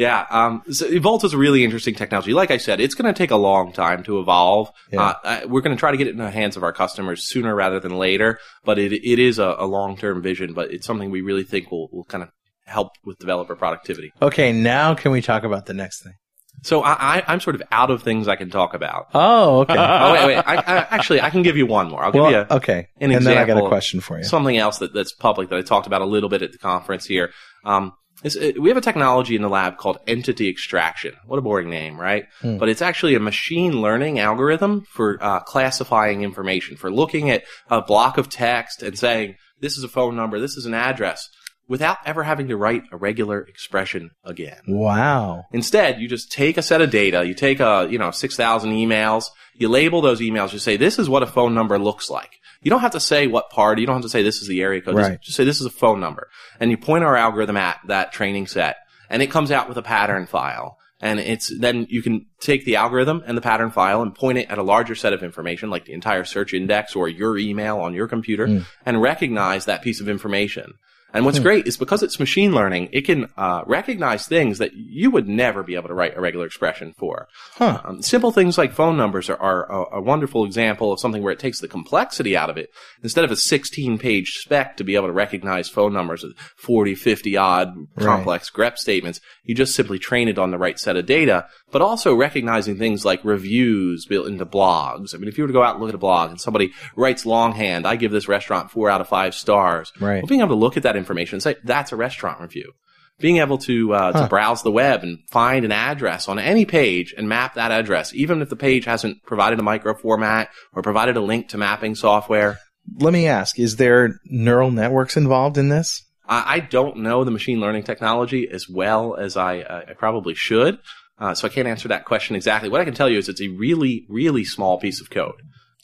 Yeah, 0.00 0.24
um, 0.30 0.62
so 0.70 0.98
Volta 0.98 1.26
is 1.26 1.34
a 1.34 1.36
really 1.36 1.62
interesting 1.62 1.94
technology. 1.94 2.32
Like 2.32 2.50
I 2.50 2.56
said, 2.56 2.80
it's 2.80 2.94
going 2.94 3.12
to 3.12 3.16
take 3.16 3.30
a 3.30 3.36
long 3.36 3.70
time 3.70 4.02
to 4.04 4.18
evolve. 4.18 4.70
Yeah. 4.90 5.12
Uh, 5.22 5.40
we're 5.46 5.60
going 5.60 5.76
to 5.76 5.78
try 5.78 5.90
to 5.90 5.98
get 5.98 6.06
it 6.06 6.12
in 6.12 6.16
the 6.16 6.30
hands 6.30 6.56
of 6.56 6.62
our 6.62 6.72
customers 6.72 7.28
sooner 7.28 7.54
rather 7.54 7.78
than 7.80 7.98
later. 7.98 8.38
But 8.64 8.78
it 8.78 8.94
it 8.94 9.18
is 9.18 9.38
a, 9.38 9.56
a 9.58 9.66
long 9.66 9.98
term 9.98 10.22
vision. 10.22 10.54
But 10.54 10.72
it's 10.72 10.86
something 10.86 11.10
we 11.10 11.20
really 11.20 11.44
think 11.44 11.70
will 11.70 11.90
will 11.92 12.04
kind 12.04 12.24
of 12.24 12.30
help 12.64 12.92
with 13.04 13.18
developer 13.18 13.54
productivity. 13.54 14.10
Okay, 14.22 14.54
now 14.54 14.94
can 14.94 15.12
we 15.12 15.20
talk 15.20 15.42
about 15.44 15.66
the 15.66 15.74
next 15.74 16.02
thing? 16.02 16.14
So 16.62 16.80
I, 16.82 16.92
I, 17.18 17.24
I'm 17.26 17.40
sort 17.40 17.56
of 17.56 17.62
out 17.70 17.90
of 17.90 18.02
things 18.02 18.26
I 18.26 18.36
can 18.36 18.48
talk 18.48 18.72
about. 18.72 19.08
Oh, 19.12 19.60
okay. 19.60 19.74
oh 19.78 20.12
wait, 20.14 20.26
wait. 20.28 20.36
I, 20.36 20.54
I, 20.56 20.76
actually, 20.90 21.20
I 21.20 21.28
can 21.28 21.42
give 21.42 21.58
you 21.58 21.66
one 21.66 21.90
more. 21.90 22.02
I'll 22.02 22.12
give 22.12 22.22
well, 22.22 22.30
you 22.30 22.38
a, 22.38 22.56
okay. 22.56 22.86
an 23.02 23.12
and 23.12 23.26
then 23.26 23.36
I 23.36 23.44
got 23.44 23.62
a 23.62 23.68
question 23.68 24.00
for 24.00 24.16
you. 24.16 24.24
something 24.24 24.56
else 24.56 24.78
that, 24.78 24.94
that's 24.94 25.12
public 25.12 25.50
that 25.50 25.58
I 25.58 25.62
talked 25.62 25.86
about 25.86 26.00
a 26.00 26.06
little 26.06 26.30
bit 26.30 26.40
at 26.40 26.52
the 26.52 26.58
conference 26.58 27.04
here. 27.04 27.32
Um, 27.66 27.92
uh, 28.24 28.52
we 28.60 28.68
have 28.68 28.76
a 28.76 28.82
technology 28.82 29.36
in 29.36 29.42
the 29.42 29.48
lab 29.48 29.76
called 29.76 29.98
entity 30.06 30.48
extraction. 30.48 31.14
What 31.26 31.38
a 31.38 31.42
boring 31.42 31.70
name, 31.70 31.98
right? 31.98 32.26
Hmm. 32.40 32.58
But 32.58 32.68
it's 32.68 32.82
actually 32.82 33.14
a 33.14 33.20
machine 33.20 33.80
learning 33.80 34.18
algorithm 34.18 34.82
for 34.82 35.18
uh, 35.20 35.40
classifying 35.40 36.22
information, 36.22 36.76
for 36.76 36.90
looking 36.90 37.30
at 37.30 37.44
a 37.68 37.80
block 37.80 38.18
of 38.18 38.28
text 38.28 38.82
and 38.82 38.98
saying, 38.98 39.36
this 39.60 39.76
is 39.76 39.84
a 39.84 39.88
phone 39.88 40.16
number, 40.16 40.40
this 40.40 40.56
is 40.56 40.66
an 40.66 40.74
address, 40.74 41.28
without 41.68 41.98
ever 42.04 42.24
having 42.24 42.48
to 42.48 42.56
write 42.56 42.82
a 42.90 42.96
regular 42.96 43.40
expression 43.42 44.10
again. 44.24 44.60
Wow. 44.66 45.44
Instead, 45.52 46.00
you 46.00 46.08
just 46.08 46.32
take 46.32 46.56
a 46.56 46.62
set 46.62 46.80
of 46.80 46.90
data, 46.90 47.24
you 47.24 47.32
take 47.32 47.60
a, 47.60 47.86
you 47.88 47.98
know, 47.98 48.10
6,000 48.10 48.72
emails, 48.72 49.26
you 49.54 49.68
label 49.68 50.00
those 50.00 50.20
emails, 50.20 50.52
you 50.52 50.58
say, 50.58 50.76
this 50.76 50.98
is 50.98 51.08
what 51.08 51.22
a 51.22 51.26
phone 51.26 51.54
number 51.54 51.78
looks 51.78 52.10
like. 52.10 52.39
You 52.62 52.70
don't 52.70 52.80
have 52.80 52.92
to 52.92 53.00
say 53.00 53.26
what 53.26 53.50
party, 53.50 53.82
you 53.82 53.86
don't 53.86 53.96
have 53.96 54.02
to 54.02 54.08
say 54.08 54.22
this 54.22 54.42
is 54.42 54.48
the 54.48 54.60
area 54.60 54.80
code, 54.80 54.94
Right. 54.94 55.12
just, 55.12 55.22
just 55.22 55.36
say 55.36 55.44
this 55.44 55.60
is 55.60 55.66
a 55.66 55.70
phone 55.70 56.00
number. 56.00 56.28
And 56.58 56.70
you 56.70 56.76
point 56.76 57.04
our 57.04 57.16
algorithm 57.16 57.56
at 57.56 57.78
that 57.86 58.12
training 58.12 58.46
set, 58.46 58.76
and 59.08 59.22
it 59.22 59.30
comes 59.30 59.50
out 59.50 59.68
with 59.68 59.78
a 59.78 59.82
pattern 59.82 60.26
file. 60.26 60.76
And 61.02 61.18
it's, 61.18 61.50
then 61.58 61.86
you 61.88 62.02
can 62.02 62.26
take 62.40 62.66
the 62.66 62.76
algorithm 62.76 63.22
and 63.26 63.34
the 63.34 63.40
pattern 63.40 63.70
file 63.70 64.02
and 64.02 64.14
point 64.14 64.36
it 64.36 64.50
at 64.50 64.58
a 64.58 64.62
larger 64.62 64.94
set 64.94 65.14
of 65.14 65.22
information, 65.22 65.70
like 65.70 65.86
the 65.86 65.94
entire 65.94 66.24
search 66.24 66.52
index 66.52 66.94
or 66.94 67.08
your 67.08 67.38
email 67.38 67.78
on 67.78 67.94
your 67.94 68.06
computer, 68.06 68.46
hmm. 68.46 68.58
and 68.84 69.00
recognize 69.00 69.64
that 69.64 69.80
piece 69.80 70.02
of 70.02 70.10
information. 70.10 70.74
And 71.12 71.24
what's 71.24 71.38
great 71.38 71.66
is 71.66 71.76
because 71.76 72.02
it's 72.02 72.20
machine 72.20 72.52
learning, 72.52 72.88
it 72.92 73.02
can 73.02 73.26
uh, 73.36 73.62
recognize 73.66 74.26
things 74.26 74.58
that 74.58 74.74
you 74.74 75.10
would 75.10 75.28
never 75.28 75.62
be 75.62 75.74
able 75.74 75.88
to 75.88 75.94
write 75.94 76.16
a 76.16 76.20
regular 76.20 76.46
expression 76.46 76.94
for. 76.96 77.28
Huh. 77.54 77.80
Um, 77.84 78.02
simple 78.02 78.32
things 78.32 78.56
like 78.56 78.72
phone 78.72 78.96
numbers 78.96 79.28
are, 79.28 79.40
are 79.40 79.70
a, 79.70 79.98
a 79.98 80.00
wonderful 80.00 80.44
example 80.44 80.92
of 80.92 81.00
something 81.00 81.22
where 81.22 81.32
it 81.32 81.38
takes 81.38 81.60
the 81.60 81.68
complexity 81.68 82.36
out 82.36 82.50
of 82.50 82.56
it. 82.56 82.70
Instead 83.02 83.24
of 83.24 83.30
a 83.30 83.36
16 83.36 83.98
page 83.98 84.38
spec 84.38 84.76
to 84.76 84.84
be 84.84 84.94
able 84.94 85.08
to 85.08 85.12
recognize 85.12 85.68
phone 85.68 85.92
numbers 85.92 86.22
with 86.22 86.36
40, 86.56 86.94
50 86.94 87.36
odd 87.36 87.74
complex 87.98 88.50
grep 88.50 88.76
statements, 88.76 89.20
you 89.44 89.54
just 89.54 89.74
simply 89.74 89.98
train 89.98 90.28
it 90.28 90.38
on 90.38 90.50
the 90.50 90.58
right 90.58 90.78
set 90.78 90.96
of 90.96 91.06
data, 91.06 91.46
but 91.70 91.82
also 91.82 92.14
recognizing 92.14 92.76
things 92.76 93.04
like 93.04 93.24
reviews 93.24 94.06
built 94.06 94.26
into 94.26 94.46
blogs. 94.46 95.14
I 95.14 95.18
mean, 95.18 95.28
if 95.28 95.38
you 95.38 95.44
were 95.44 95.48
to 95.48 95.54
go 95.54 95.62
out 95.62 95.74
and 95.74 95.80
look 95.80 95.90
at 95.90 95.94
a 95.94 95.98
blog 95.98 96.30
and 96.30 96.40
somebody 96.40 96.72
writes 96.96 97.26
longhand, 97.26 97.86
I 97.86 97.96
give 97.96 98.12
this 98.12 98.28
restaurant 98.28 98.70
four 98.70 98.90
out 98.90 99.00
of 99.00 99.08
five 99.08 99.34
stars. 99.34 99.92
Right. 100.00 100.22
Well, 100.22 100.28
being 100.28 100.40
able 100.40 100.56
to 100.56 100.60
look 100.60 100.76
at 100.76 100.82
that 100.82 100.96
information 100.96 101.36
and 101.36 101.42
say, 101.42 101.56
that's 101.64 101.92
a 101.92 101.96
restaurant 101.96 102.40
review. 102.40 102.72
Being 103.18 103.36
able 103.36 103.58
to 103.58 103.92
uh, 103.92 104.12
to 104.12 104.28
browse 104.28 104.62
the 104.62 104.70
web 104.70 105.02
and 105.02 105.18
find 105.28 105.66
an 105.66 105.72
address 105.72 106.26
on 106.26 106.38
any 106.38 106.64
page 106.64 107.12
and 107.14 107.28
map 107.28 107.54
that 107.54 107.70
address, 107.70 108.14
even 108.14 108.40
if 108.40 108.48
the 108.48 108.56
page 108.56 108.86
hasn't 108.86 109.22
provided 109.24 109.58
a 109.58 109.62
micro 109.62 109.94
format 109.94 110.48
or 110.72 110.80
provided 110.80 111.18
a 111.18 111.20
link 111.20 111.50
to 111.50 111.58
mapping 111.58 111.94
software. 111.94 112.58
Let 112.98 113.12
me 113.12 113.26
ask, 113.26 113.58
is 113.58 113.76
there 113.76 114.18
neural 114.24 114.70
networks 114.70 115.18
involved 115.18 115.58
in 115.58 115.68
this? 115.68 116.02
I, 116.26 116.54
I 116.54 116.60
don't 116.60 116.98
know 116.98 117.24
the 117.24 117.30
machine 117.30 117.60
learning 117.60 117.82
technology 117.82 118.48
as 118.50 118.70
well 118.70 119.16
as 119.16 119.36
I, 119.36 119.60
uh, 119.60 119.82
I 119.90 119.92
probably 119.92 120.34
should, 120.34 120.78
uh, 121.20 121.34
so 121.34 121.46
I 121.46 121.50
can't 121.50 121.68
answer 121.68 121.88
that 121.88 122.04
question 122.06 122.34
exactly. 122.36 122.68
What 122.68 122.80
I 122.80 122.84
can 122.84 122.94
tell 122.94 123.08
you 123.08 123.18
is 123.18 123.28
it's 123.28 123.40
a 123.42 123.48
really, 123.48 124.06
really 124.08 124.44
small 124.44 124.78
piece 124.80 125.00
of 125.00 125.10
code. 125.10 125.34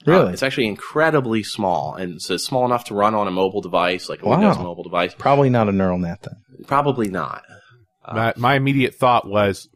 Uh, 0.06 0.10
Really? 0.12 0.32
it's 0.32 0.42
actually 0.44 0.68
incredibly 0.68 1.42
small, 1.42 1.94
and 1.94 2.14
it's 2.14 2.30
uh, 2.30 2.38
small 2.38 2.64
enough 2.64 2.84
to 2.84 2.94
run 2.94 3.14
on 3.14 3.26
a 3.26 3.30
mobile 3.32 3.60
device, 3.60 4.08
like 4.08 4.22
a 4.22 4.24
Wow. 4.26 4.38
Windows 4.38 4.58
mobile 4.58 4.84
device. 4.84 5.14
Probably 5.18 5.50
not 5.50 5.68
a 5.68 5.72
neural 5.72 5.98
net 5.98 6.22
then. 6.22 6.34
Probably 6.66 7.08
not. 7.08 7.42
my, 8.12 8.32
my 8.36 8.54
immediate 8.54 8.94
thought 8.94 9.26
was, 9.28 9.68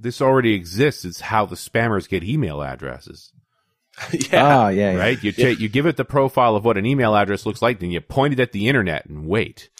this 0.00 0.20
already 0.20 0.54
exists. 0.54 1.04
It's 1.04 1.20
how 1.20 1.46
the 1.46 1.54
spammers 1.56 2.08
get 2.08 2.24
email 2.24 2.62
addresses, 2.62 3.32
yeah. 4.12 4.44
Ah, 4.44 4.68
yeah, 4.68 4.92
yeah. 4.92 4.98
right? 4.98 5.22
You 5.22 5.32
ta- 5.32 5.58
you 5.58 5.68
give 5.68 5.86
it 5.86 5.96
the 5.96 6.04
profile 6.04 6.56
of 6.56 6.64
what 6.64 6.76
an 6.76 6.84
email 6.84 7.14
address 7.14 7.46
looks 7.46 7.62
like, 7.62 7.78
then 7.80 7.90
you 7.92 8.00
point 8.00 8.34
it 8.34 8.40
at 8.40 8.50
the 8.52 8.66
internet 8.68 9.06
and 9.06 9.26
wait. 9.26 9.70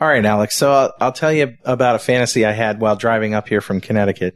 All 0.00 0.06
right, 0.06 0.24
Alex. 0.24 0.54
So 0.54 0.70
I'll, 0.70 0.94
I'll 1.00 1.12
tell 1.12 1.32
you 1.32 1.56
about 1.64 1.96
a 1.96 1.98
fantasy 1.98 2.46
I 2.46 2.52
had 2.52 2.80
while 2.80 2.94
driving 2.94 3.34
up 3.34 3.48
here 3.48 3.60
from 3.60 3.80
Connecticut. 3.80 4.34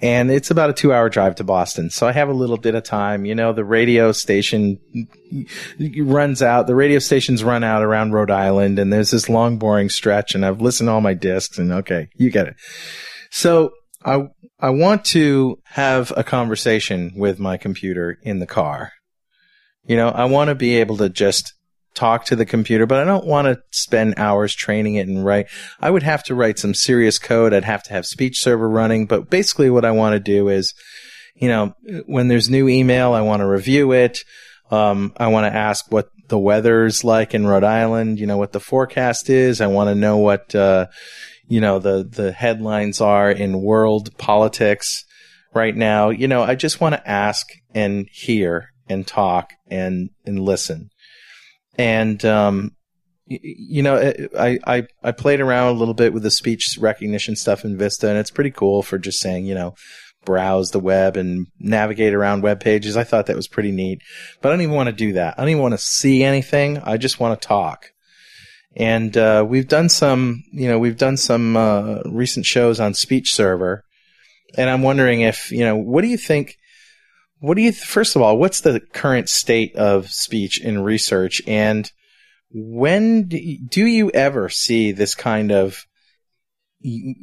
And 0.00 0.28
it's 0.28 0.50
about 0.50 0.70
a 0.70 0.72
two 0.72 0.92
hour 0.92 1.08
drive 1.08 1.36
to 1.36 1.44
Boston. 1.44 1.90
So 1.90 2.08
I 2.08 2.12
have 2.12 2.28
a 2.28 2.32
little 2.32 2.56
bit 2.56 2.74
of 2.74 2.82
time. 2.82 3.24
You 3.24 3.36
know, 3.36 3.52
the 3.52 3.64
radio 3.64 4.10
station 4.10 4.80
runs 5.96 6.42
out. 6.42 6.66
The 6.66 6.74
radio 6.74 6.98
stations 6.98 7.44
run 7.44 7.62
out 7.62 7.82
around 7.82 8.12
Rhode 8.12 8.32
Island 8.32 8.80
and 8.80 8.92
there's 8.92 9.12
this 9.12 9.28
long, 9.28 9.56
boring 9.56 9.88
stretch 9.88 10.34
and 10.34 10.44
I've 10.44 10.60
listened 10.60 10.88
to 10.88 10.92
all 10.92 11.00
my 11.00 11.14
discs 11.14 11.58
and 11.58 11.72
okay, 11.72 12.08
you 12.16 12.30
get 12.30 12.48
it. 12.48 12.56
So 13.30 13.70
I, 14.04 14.28
I 14.58 14.70
want 14.70 15.04
to 15.06 15.60
have 15.64 16.12
a 16.16 16.24
conversation 16.24 17.12
with 17.14 17.38
my 17.38 17.56
computer 17.56 18.18
in 18.22 18.40
the 18.40 18.46
car. 18.46 18.92
You 19.84 19.96
know, 19.96 20.08
I 20.08 20.24
want 20.24 20.48
to 20.48 20.56
be 20.56 20.76
able 20.78 20.96
to 20.96 21.08
just 21.08 21.54
talk 21.94 22.24
to 22.26 22.36
the 22.36 22.46
computer, 22.46 22.86
but 22.86 22.98
I 22.98 23.04
don't 23.04 23.26
want 23.26 23.46
to 23.46 23.62
spend 23.70 24.14
hours 24.16 24.54
training 24.54 24.96
it 24.96 25.08
and 25.08 25.24
write. 25.24 25.46
I 25.80 25.90
would 25.90 26.02
have 26.02 26.22
to 26.24 26.34
write 26.34 26.58
some 26.58 26.74
serious 26.74 27.18
code. 27.18 27.54
I'd 27.54 27.64
have 27.64 27.82
to 27.84 27.92
have 27.92 28.06
speech 28.06 28.40
server 28.40 28.68
running, 28.68 29.06
but 29.06 29.30
basically 29.30 29.70
what 29.70 29.84
I 29.84 29.92
want 29.92 30.14
to 30.14 30.20
do 30.20 30.48
is, 30.48 30.74
you 31.34 31.48
know, 31.48 31.74
when 32.06 32.28
there's 32.28 32.50
new 32.50 32.68
email, 32.68 33.12
I 33.12 33.22
want 33.22 33.40
to 33.40 33.46
review 33.46 33.92
it. 33.92 34.20
Um, 34.70 35.12
I 35.16 35.28
want 35.28 35.52
to 35.52 35.56
ask 35.56 35.90
what 35.90 36.08
the 36.28 36.38
weather's 36.38 37.04
like 37.04 37.34
in 37.34 37.46
Rhode 37.46 37.64
Island, 37.64 38.18
you 38.18 38.26
know, 38.26 38.38
what 38.38 38.52
the 38.52 38.60
forecast 38.60 39.28
is. 39.30 39.60
I 39.60 39.66
want 39.66 39.88
to 39.88 39.94
know 39.94 40.18
what, 40.18 40.54
uh, 40.54 40.86
you 41.46 41.60
know, 41.60 41.78
the, 41.78 42.04
the 42.04 42.32
headlines 42.32 43.00
are 43.00 43.30
in 43.30 43.62
world 43.62 44.16
politics 44.16 45.04
right 45.54 45.76
now. 45.76 46.10
You 46.10 46.28
know, 46.28 46.42
I 46.42 46.54
just 46.54 46.80
want 46.80 46.94
to 46.94 47.08
ask 47.08 47.46
and 47.74 48.08
hear 48.10 48.70
and 48.88 49.06
talk 49.06 49.52
and, 49.68 50.10
and 50.24 50.40
listen. 50.40 50.90
And, 51.78 52.24
um, 52.24 52.72
you 53.26 53.82
know, 53.82 54.12
I, 54.38 54.58
I, 54.66 54.86
I 55.02 55.12
played 55.12 55.40
around 55.40 55.68
a 55.68 55.78
little 55.78 55.94
bit 55.94 56.12
with 56.12 56.22
the 56.22 56.30
speech 56.30 56.76
recognition 56.78 57.36
stuff 57.36 57.64
in 57.64 57.78
Vista 57.78 58.08
and 58.08 58.18
it's 58.18 58.30
pretty 58.30 58.50
cool 58.50 58.82
for 58.82 58.98
just 58.98 59.18
saying, 59.18 59.46
you 59.46 59.54
know, 59.54 59.74
browse 60.24 60.70
the 60.70 60.80
web 60.80 61.16
and 61.16 61.46
navigate 61.58 62.14
around 62.14 62.42
web 62.42 62.60
pages. 62.60 62.96
I 62.96 63.04
thought 63.04 63.26
that 63.26 63.36
was 63.36 63.48
pretty 63.48 63.72
neat, 63.72 64.00
but 64.40 64.48
I 64.48 64.52
don't 64.52 64.62
even 64.62 64.74
want 64.74 64.88
to 64.88 64.94
do 64.94 65.14
that. 65.14 65.34
I 65.36 65.42
don't 65.42 65.50
even 65.50 65.62
want 65.62 65.74
to 65.74 65.78
see 65.78 66.22
anything. 66.22 66.78
I 66.78 66.96
just 66.96 67.18
want 67.18 67.40
to 67.40 67.48
talk. 67.48 67.86
And, 68.76 69.16
uh, 69.16 69.44
we've 69.48 69.68
done 69.68 69.88
some, 69.88 70.42
you 70.52 70.68
know, 70.68 70.78
we've 70.78 70.98
done 70.98 71.16
some, 71.16 71.56
uh, 71.56 72.02
recent 72.06 72.44
shows 72.44 72.80
on 72.80 72.94
speech 72.94 73.34
server. 73.34 73.84
And 74.56 74.68
I'm 74.68 74.82
wondering 74.82 75.22
if, 75.22 75.50
you 75.50 75.64
know, 75.64 75.76
what 75.76 76.02
do 76.02 76.08
you 76.08 76.18
think? 76.18 76.56
What 77.44 77.58
do 77.58 77.62
you, 77.62 77.72
first 77.72 78.16
of 78.16 78.22
all, 78.22 78.38
what's 78.38 78.62
the 78.62 78.80
current 78.80 79.28
state 79.28 79.76
of 79.76 80.10
speech 80.10 80.58
in 80.58 80.82
research? 80.82 81.42
And 81.46 81.92
when 82.50 83.28
do 83.28 83.36
you, 83.86 84.10
ever 84.12 84.48
see 84.48 84.92
this 84.92 85.14
kind 85.14 85.52
of 85.52 85.84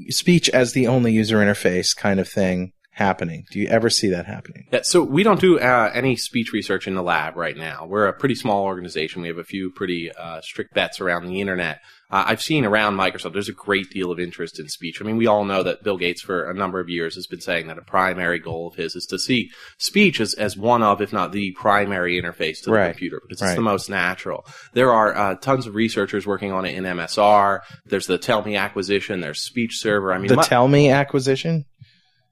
speech 0.09 0.47
as 0.49 0.73
the 0.73 0.85
only 0.85 1.11
user 1.11 1.37
interface 1.37 1.97
kind 1.97 2.19
of 2.19 2.29
thing 2.29 2.73
happening? 2.91 3.45
Do 3.49 3.59
you 3.59 3.67
ever 3.69 3.89
see 3.89 4.09
that 4.09 4.27
happening? 4.27 4.67
Yeah, 4.71 4.81
so 4.83 5.01
we 5.01 5.23
don't 5.23 5.41
do 5.41 5.59
uh, 5.59 5.89
any 5.91 6.15
speech 6.15 6.53
research 6.53 6.87
in 6.87 6.93
the 6.93 7.01
lab 7.01 7.35
right 7.35 7.57
now. 7.57 7.87
We're 7.87 8.05
a 8.05 8.13
pretty 8.13 8.35
small 8.35 8.65
organization. 8.65 9.23
We 9.23 9.27
have 9.29 9.39
a 9.39 9.43
few 9.43 9.71
pretty 9.71 10.11
uh, 10.11 10.41
strict 10.41 10.75
bets 10.75 11.01
around 11.01 11.25
the 11.25 11.41
internet. 11.41 11.79
Uh, 12.11 12.25
I've 12.27 12.41
seen 12.41 12.65
around 12.65 12.97
Microsoft, 12.97 13.33
there's 13.33 13.47
a 13.47 13.53
great 13.53 13.89
deal 13.89 14.11
of 14.11 14.19
interest 14.19 14.59
in 14.59 14.67
speech. 14.67 15.01
I 15.01 15.05
mean, 15.05 15.15
we 15.17 15.27
all 15.27 15.45
know 15.45 15.63
that 15.63 15.81
Bill 15.83 15.97
Gates, 15.97 16.21
for 16.21 16.49
a 16.49 16.53
number 16.53 16.79
of 16.79 16.89
years, 16.89 17.15
has 17.15 17.25
been 17.25 17.39
saying 17.39 17.67
that 17.67 17.77
a 17.77 17.81
primary 17.83 18.37
goal 18.37 18.67
of 18.67 18.75
his 18.75 18.95
is 18.95 19.05
to 19.07 19.17
see 19.17 19.49
speech 19.77 20.19
as, 20.19 20.33
as 20.33 20.57
one 20.57 20.83
of, 20.83 21.01
if 21.01 21.13
not 21.13 21.31
the 21.31 21.51
primary 21.53 22.21
interface 22.21 22.57
to 22.63 22.65
the 22.65 22.71
Right. 22.73 22.89
computer, 22.91 23.21
because 23.27 23.41
Right. 23.41 23.49
it's 23.51 23.55
the 23.55 23.61
most 23.61 23.89
natural. 23.89 24.45
There 24.73 24.91
are 24.91 25.15
uh, 25.15 25.35
tons 25.35 25.67
of 25.67 25.75
researchers 25.75 26.27
working 26.27 26.51
on 26.51 26.65
it 26.65 26.75
in 26.75 26.83
MSR. 26.85 27.61
There's 27.85 28.07
the 28.07 28.19
Tellme 28.19 28.59
acquisition. 28.59 29.21
There's 29.21 29.41
Speech 29.41 29.79
Server. 29.79 30.11
I 30.13 30.17
mean, 30.17 30.27
The 30.27 30.35
my- 30.35 30.43
Tell 30.43 30.67
Me 30.67 30.89
acquisition? 30.89 31.63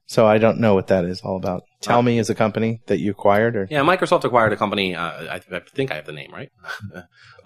So 0.06 0.26
I 0.26 0.38
don't 0.38 0.58
know 0.60 0.74
what 0.74 0.88
that 0.88 1.04
is 1.04 1.20
all 1.22 1.36
about. 1.36 1.62
Tellme 1.82 2.18
is 2.18 2.28
a 2.30 2.34
company 2.34 2.80
that 2.86 2.98
you 2.98 3.10
acquired 3.12 3.56
or 3.56 3.66
yeah, 3.70 3.80
Microsoft 3.80 4.24
acquired 4.24 4.52
a 4.52 4.56
company. 4.56 4.94
Uh, 4.94 5.02
I, 5.02 5.40
I 5.50 5.60
think 5.60 5.90
I 5.90 5.94
have 5.96 6.06
the 6.06 6.12
name 6.12 6.30
right. 6.32 6.50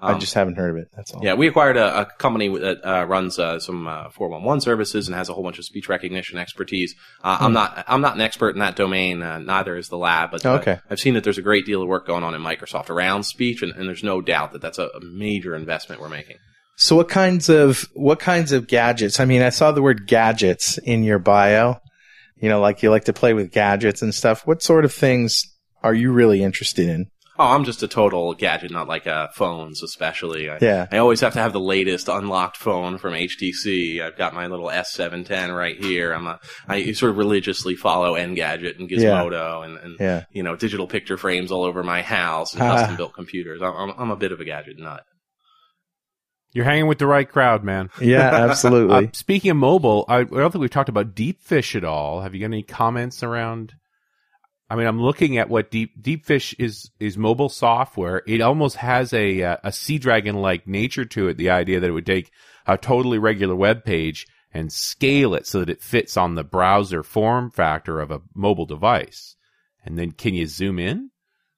I 0.02 0.12
Um, 0.12 0.20
just 0.20 0.34
haven't 0.34 0.56
heard 0.56 0.70
of 0.70 0.76
it. 0.76 0.88
That's 0.94 1.12
all. 1.12 1.24
Yeah, 1.24 1.34
we 1.34 1.46
acquired 1.46 1.76
a, 1.76 2.00
a 2.00 2.04
company 2.18 2.48
that 2.58 2.84
uh, 2.84 3.04
runs 3.06 3.38
uh, 3.38 3.58
some 3.60 3.86
uh, 3.86 4.10
411 4.10 4.60
services 4.60 5.06
and 5.08 5.16
has 5.16 5.28
a 5.28 5.32
whole 5.34 5.42
bunch 5.44 5.58
of 5.58 5.64
speech 5.64 5.88
recognition 5.88 6.36
expertise. 6.38 6.94
Uh, 7.22 7.38
I'm 7.40 7.52
not 7.52 7.84
I'm 7.86 8.00
not 8.00 8.14
an 8.16 8.20
expert 8.20 8.50
in 8.50 8.58
that 8.58 8.76
domain. 8.76 9.22
Uh, 9.22 9.38
neither 9.38 9.76
is 9.76 9.88
the 9.88 9.96
lab, 9.98 10.32
but 10.32 10.44
uh, 10.44 10.54
Hmm. 10.56 10.60
Okay. 10.60 10.80
I've 10.90 11.00
seen 11.00 11.14
that 11.14 11.24
there's 11.24 11.38
a 11.38 11.42
great 11.42 11.64
deal 11.64 11.80
of 11.80 11.88
work 11.88 12.06
going 12.06 12.22
on 12.24 12.34
in 12.34 12.42
Microsoft 12.42 12.90
around 12.90 13.22
speech, 13.22 13.62
and, 13.62 13.72
and 13.72 13.88
there's 13.88 14.02
no 14.04 14.20
doubt 14.20 14.52
that 14.52 14.60
that's 14.60 14.78
a, 14.78 14.88
a 14.88 15.00
major 15.00 15.54
investment 15.54 16.00
we're 16.00 16.08
making. 16.08 16.36
So 16.76 16.96
what 16.96 17.08
kinds 17.08 17.48
of 17.48 17.88
what 17.94 18.18
kinds 18.18 18.50
of 18.52 18.66
gadgets? 18.66 19.20
I 19.20 19.24
mean, 19.26 19.42
I 19.42 19.50
saw 19.50 19.70
the 19.70 19.80
word 19.80 20.06
gadgets 20.08 20.76
in 20.78 21.04
your 21.04 21.20
bio. 21.20 21.80
You 22.36 22.48
know, 22.48 22.60
like 22.60 22.82
you 22.82 22.90
like 22.90 23.04
to 23.04 23.12
play 23.12 23.32
with 23.34 23.50
gadgets 23.52 24.02
and 24.02 24.14
stuff. 24.14 24.46
What 24.46 24.62
sort 24.62 24.84
of 24.84 24.92
things 24.92 25.40
are 25.82 25.94
you 25.94 26.12
really 26.12 26.42
interested 26.42 26.88
in? 26.88 27.06
Oh, 27.36 27.46
I'm 27.48 27.64
just 27.64 27.82
a 27.82 27.88
total 27.88 28.32
gadget, 28.34 28.70
not 28.70 28.86
like 28.86 29.08
uh, 29.08 29.26
phones, 29.34 29.82
especially. 29.82 30.48
I, 30.48 30.58
Yeah. 30.60 30.86
I 30.92 30.98
always 30.98 31.20
have 31.20 31.32
to 31.32 31.40
have 31.40 31.52
the 31.52 31.58
latest 31.58 32.08
unlocked 32.08 32.56
phone 32.56 32.96
from 32.96 33.12
HTC. 33.14 34.00
I've 34.00 34.16
got 34.16 34.34
my 34.34 34.46
little 34.46 34.66
S710 34.68 35.56
right 35.56 35.76
here. 35.76 36.12
I'm 36.12 36.28
a, 36.28 36.38
I 36.68 36.92
sort 36.92 37.10
of 37.10 37.18
religiously 37.18 37.74
follow 37.74 38.14
Engadget 38.14 38.78
and 38.78 38.88
Gizmodo 38.88 39.64
and, 39.64 39.78
and 39.78 39.96
Yeah. 39.98 40.24
you 40.30 40.44
know, 40.44 40.54
digital 40.54 40.86
picture 40.86 41.16
frames 41.16 41.50
all 41.50 41.64
over 41.64 41.82
my 41.82 42.02
house 42.02 42.54
and 42.54 42.62
Ah. 42.62 42.76
custom 42.76 42.96
built 42.96 43.14
computers. 43.14 43.60
I'm, 43.62 43.74
I'm, 43.74 43.90
I'm 43.98 44.10
a 44.12 44.16
bit 44.16 44.30
of 44.30 44.38
a 44.40 44.44
gadget 44.44 44.78
nut. 44.78 45.02
You're 46.54 46.64
hanging 46.64 46.86
with 46.86 46.98
the 46.98 47.06
right 47.06 47.28
crowd, 47.28 47.64
man. 47.64 47.90
Yeah, 48.00 48.30
absolutely. 48.32 49.08
Uh, 49.08 49.10
speaking 49.12 49.50
of 49.50 49.56
mobile, 49.56 50.04
I, 50.08 50.20
I 50.20 50.24
don't 50.24 50.52
think 50.52 50.60
we've 50.60 50.70
talked 50.70 50.88
about 50.88 51.14
Deepfish 51.14 51.74
at 51.74 51.84
all. 51.84 52.20
Have 52.20 52.34
you 52.34 52.40
got 52.40 52.46
any 52.46 52.62
comments 52.62 53.22
around? 53.22 53.74
I 54.70 54.76
mean, 54.76 54.86
I'm 54.86 55.00
looking 55.00 55.36
at 55.36 55.48
what 55.50 55.70
Deep 55.70 56.00
Deepfish 56.00 56.54
is 56.58 56.90
is 57.00 57.18
mobile 57.18 57.48
software. 57.48 58.22
It 58.26 58.40
almost 58.40 58.76
has 58.76 59.12
a 59.12 59.42
uh, 59.42 59.56
a 59.64 59.70
Seadragon 59.70 60.40
like 60.40 60.66
nature 60.66 61.04
to 61.04 61.28
it. 61.28 61.36
The 61.36 61.50
idea 61.50 61.80
that 61.80 61.88
it 61.88 61.92
would 61.92 62.06
take 62.06 62.30
a 62.66 62.78
totally 62.78 63.18
regular 63.18 63.56
web 63.56 63.84
page 63.84 64.26
and 64.52 64.72
scale 64.72 65.34
it 65.34 65.46
so 65.46 65.58
that 65.60 65.68
it 65.68 65.82
fits 65.82 66.16
on 66.16 66.34
the 66.34 66.44
browser 66.44 67.02
form 67.02 67.50
factor 67.50 68.00
of 68.00 68.10
a 68.10 68.22
mobile 68.34 68.66
device. 68.66 69.34
And 69.84 69.98
then 69.98 70.12
can 70.12 70.34
you 70.34 70.46
zoom 70.46 70.78
in? 70.78 71.10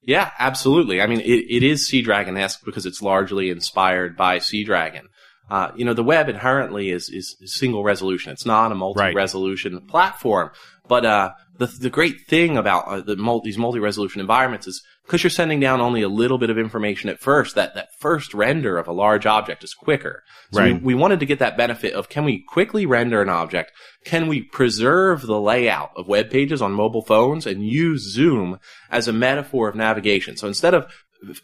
Yeah, 0.07 0.31
absolutely. 0.39 1.03
I 1.03 1.07
mean, 1.07 1.21
it, 1.21 1.25
it 1.51 1.63
is 1.65 1.91
Seadragon 1.91 2.39
esque 2.39 2.65
because 2.65 2.87
it's 2.87 3.03
largely 3.03 3.51
inspired 3.51 4.17
by 4.17 4.39
Seadragon. 4.39 5.07
Uh, 5.51 5.73
you 5.77 5.85
know, 5.85 5.95
the 5.95 6.05
web 6.05 6.29
inherently 6.29 6.91
is, 6.91 7.09
is, 7.09 7.37
single 7.45 7.85
resolution. 7.85 8.33
It's 8.33 8.47
not 8.47 8.73
a 8.73 8.75
multi-resolution 8.75 9.81
platform. 9.87 10.51
But 10.89 11.05
uh, 11.05 11.33
the 11.59 11.67
the 11.67 11.91
great 11.91 12.27
thing 12.29 12.57
about 12.57 12.87
uh, 12.87 13.01
the 13.01 13.17
mul- 13.17 13.43
these 13.43 13.59
multi-resolution 13.59 14.21
environments 14.21 14.67
is 14.67 14.83
because 15.07 15.23
you're 15.23 15.31
sending 15.31 15.61
down 15.61 15.81
only 15.81 16.03
a 16.03 16.09
little 16.09 16.37
bit 16.39 16.51
of 16.51 16.59
information 16.59 17.09
at 17.09 17.21
first. 17.21 17.55
That 17.55 17.75
that 17.75 17.89
first 18.01 18.35
render 18.35 18.77
of 18.77 18.89
a 18.89 18.93
large 18.93 19.25
object 19.27 19.63
is 19.65 19.73
quicker. 19.75 20.23
So 20.53 20.61
Right. 20.61 20.75
we, 20.75 20.79
we 20.81 20.95
wanted 20.95 21.21
to 21.21 21.27
get 21.27 21.39
that 21.39 21.57
benefit 21.57 21.93
of 21.95 22.09
can 22.09 22.25
we 22.25 22.43
quickly 22.49 22.87
render 22.87 23.23
an 23.23 23.29
object? 23.29 23.73
Can 24.05 24.27
we 24.29 24.43
preserve 24.43 25.23
the 25.23 25.41
layout 25.41 25.91
of 25.97 26.09
web 26.09 26.31
pages 26.31 26.61
on 26.61 26.73
mobile 26.73 27.03
phones 27.03 27.47
and 27.47 27.65
use 27.67 28.03
Zoom 28.13 28.59
as 28.91 29.09
a 29.09 29.13
metaphor 29.13 29.69
of 29.69 29.75
navigation? 29.75 30.37
So 30.37 30.47
instead 30.49 30.75
of 30.75 30.87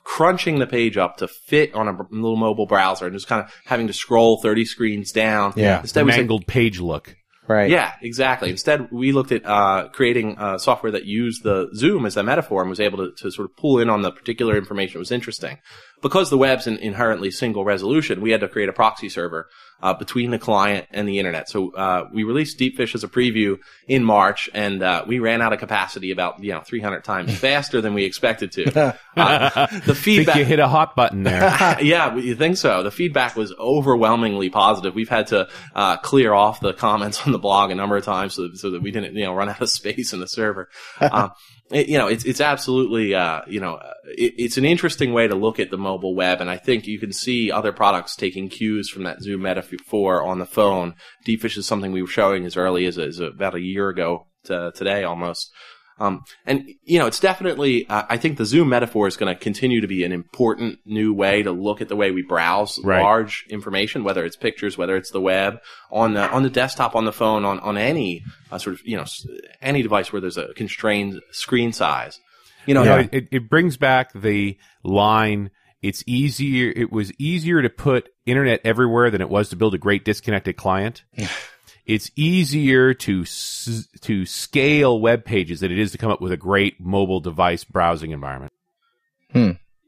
crunching 0.04 0.58
the 0.58 0.66
page 0.66 0.96
up 0.96 1.16
to 1.16 1.26
fit 1.26 1.74
on 1.74 1.88
a 1.88 1.96
little 2.10 2.36
mobile 2.36 2.66
browser 2.66 3.06
and 3.06 3.14
just 3.14 3.26
kind 3.26 3.42
of 3.42 3.52
having 3.64 3.86
to 3.86 3.92
scroll 3.92 4.40
30 4.42 4.64
screens 4.66 5.12
down. 5.12 5.54
Yeah. 5.56 5.76
The 5.76 5.80
Instead 5.82 6.04
we 6.06 6.12
said, 6.12 6.18
mangled 6.18 6.46
page 6.46 6.78
look. 6.78 7.16
Right. 7.48 7.70
yeah, 7.70 7.92
exactly. 8.00 8.50
Instead, 8.50 8.90
we 8.90 9.12
looked 9.12 9.32
at 9.32 9.44
uh, 9.44 9.88
creating 9.92 10.38
uh, 10.38 10.58
software 10.58 10.92
that 10.92 11.04
used 11.04 11.42
the 11.42 11.70
Zoom 11.74 12.06
as 12.06 12.16
a 12.16 12.22
metaphor 12.22 12.60
and 12.60 12.70
was 12.70 12.80
able 12.80 12.98
to, 12.98 13.12
to 13.18 13.30
sort 13.30 13.50
of 13.50 13.56
pull 13.56 13.78
in 13.78 13.90
on 13.90 14.02
the 14.02 14.10
particular 14.10 14.56
information 14.56 14.94
that 14.94 15.00
was 15.00 15.12
interesting. 15.12 15.58
Because 16.02 16.30
the 16.30 16.38
web's 16.38 16.66
in, 16.66 16.78
inherently 16.78 17.30
single 17.30 17.64
resolution, 17.64 18.20
we 18.20 18.30
had 18.30 18.40
to 18.40 18.48
create 18.48 18.68
a 18.68 18.72
proxy 18.72 19.08
server 19.08 19.48
uh, 19.82 19.94
between 19.94 20.30
the 20.30 20.38
client 20.38 20.86
and 20.90 21.08
the 21.08 21.18
internet. 21.18 21.48
So 21.48 21.74
uh, 21.74 22.08
we 22.12 22.24
released 22.24 22.58
Deepfish 22.58 22.94
as 22.94 23.02
a 23.02 23.08
preview 23.08 23.58
in 23.88 24.04
March, 24.04 24.48
and 24.54 24.82
uh, 24.82 25.04
we 25.06 25.18
ran 25.18 25.42
out 25.42 25.52
of 25.52 25.58
capacity 25.58 26.12
about 26.12 26.42
you 26.42 26.52
know 26.52 26.60
300 26.60 27.02
times 27.02 27.36
faster 27.38 27.80
than 27.80 27.94
we 27.94 28.04
expected 28.04 28.52
to. 28.52 28.98
Uh, 29.14 29.66
the 29.84 29.94
feedback 29.94 30.36
you 30.36 30.44
hit 30.44 30.58
a 30.58 30.66
hot 30.66 30.96
button 30.96 31.22
there. 31.22 31.42
yeah, 31.82 32.16
you 32.16 32.34
think 32.34 32.56
so? 32.56 32.82
The 32.82 32.90
feedback 32.90 33.36
was 33.36 33.52
overwhelmingly 33.58 34.48
positive. 34.48 34.94
We've 34.94 35.08
had 35.08 35.26
to 35.28 35.48
uh, 35.74 35.98
clear 35.98 36.32
off 36.32 36.60
the 36.60 36.72
comments 36.72 37.26
on 37.26 37.32
the 37.32 37.38
blog 37.38 37.70
a 37.70 37.74
number 37.74 37.98
of 37.98 38.04
times 38.04 38.34
so, 38.34 38.54
so 38.54 38.70
that 38.70 38.80
we 38.80 38.90
didn't, 38.90 39.14
you 39.14 39.24
know, 39.24 39.34
run 39.34 39.50
out 39.50 39.60
of 39.60 39.68
space 39.68 40.14
in 40.14 40.20
the 40.20 40.26
server. 40.26 40.70
Um, 40.98 41.32
it- 41.70 41.88
you 41.88 41.98
know, 41.98 42.06
it's 42.06 42.24
it's 42.24 42.40
absolutely, 42.40 43.14
uh, 43.14 43.42
you 43.46 43.60
know, 43.60 43.74
uh, 43.74 43.92
it, 44.16 44.34
it's 44.36 44.56
an 44.58 44.64
interesting 44.64 45.12
way 45.12 45.26
to 45.28 45.34
look 45.34 45.58
at 45.60 45.70
the 45.70 45.78
mobile 45.78 46.14
web, 46.14 46.40
and 46.40 46.50
I 46.50 46.56
think 46.56 46.86
you 46.86 46.98
can 46.98 47.12
see 47.12 47.50
other 47.50 47.72
products 47.72 48.16
taking 48.16 48.48
cues 48.48 48.88
from 48.90 49.04
that 49.04 49.22
Zoom 49.22 49.42
metaphor 49.42 50.22
on 50.22 50.38
the 50.38 50.46
phone. 50.46 50.94
Deepfish 51.26 51.56
is 51.56 51.66
something 51.66 51.92
we 51.92 52.02
were 52.02 52.08
showing 52.08 52.44
as 52.44 52.56
early 52.56 52.86
as, 52.86 52.98
as 52.98 53.20
about 53.20 53.54
a 53.54 53.60
year 53.60 53.88
ago 53.88 54.26
to 54.44 54.72
today 54.74 55.04
almost. 55.04 55.50
Um, 55.98 56.24
and 56.46 56.68
you 56.84 56.98
know, 56.98 57.06
it's 57.06 57.20
definitely. 57.20 57.86
Uh, 57.88 58.02
I 58.08 58.16
think 58.16 58.38
the 58.38 58.44
Zoom 58.46 58.68
metaphor 58.70 59.06
is 59.06 59.16
going 59.16 59.32
to 59.32 59.40
continue 59.40 59.80
to 59.80 59.86
be 59.86 60.04
an 60.04 60.12
important 60.12 60.78
new 60.84 61.12
way 61.14 61.42
to 61.42 61.52
look 61.52 61.80
at 61.80 61.88
the 61.88 61.96
way 61.96 62.10
we 62.10 62.22
browse 62.22 62.78
Right. 62.82 63.00
large 63.02 63.44
information, 63.50 64.02
whether 64.02 64.24
it's 64.24 64.36
pictures, 64.36 64.76
whether 64.76 64.96
it's 64.96 65.10
the 65.10 65.20
web, 65.20 65.60
on 65.90 66.14
the 66.14 66.28
on 66.30 66.42
the 66.42 66.50
desktop, 66.50 66.96
on 66.96 67.04
the 67.04 67.12
phone, 67.12 67.44
on 67.44 67.60
on 67.60 67.76
any 67.76 68.22
uh, 68.50 68.58
sort 68.58 68.74
of 68.74 68.80
you 68.86 68.96
know 68.96 69.04
any 69.60 69.82
device 69.82 70.12
where 70.12 70.20
there's 70.20 70.38
a 70.38 70.52
constrained 70.54 71.20
screen 71.30 71.72
size. 71.72 72.18
You 72.66 72.74
know, 72.74 72.84
No, 72.84 72.98
it- 72.98 73.10
it, 73.12 73.28
it 73.32 73.50
brings 73.50 73.76
back 73.76 74.12
the 74.12 74.56
line. 74.82 75.50
It's 75.82 76.04
easier. 76.06 76.72
It 76.74 76.92
was 76.92 77.12
easier 77.18 77.60
to 77.60 77.68
put 77.68 78.08
internet 78.24 78.60
everywhere 78.64 79.10
than 79.10 79.20
it 79.20 79.28
was 79.28 79.48
to 79.48 79.56
build 79.56 79.74
a 79.74 79.78
great 79.78 80.04
disconnected 80.04 80.56
client. 80.56 81.02
it's 81.86 82.10
easier 82.16 82.94
to 82.94 83.24
to 83.24 84.26
scale 84.26 85.00
web 85.00 85.24
pages 85.24 85.60
than 85.60 85.72
it 85.72 85.78
is 85.78 85.92
to 85.92 85.98
come 85.98 86.10
up 86.10 86.20
with 86.20 86.32
a 86.32 86.36
great 86.36 86.80
mobile 86.80 87.20
device 87.20 87.64
browsing 87.64 88.10
environment. 88.12 88.52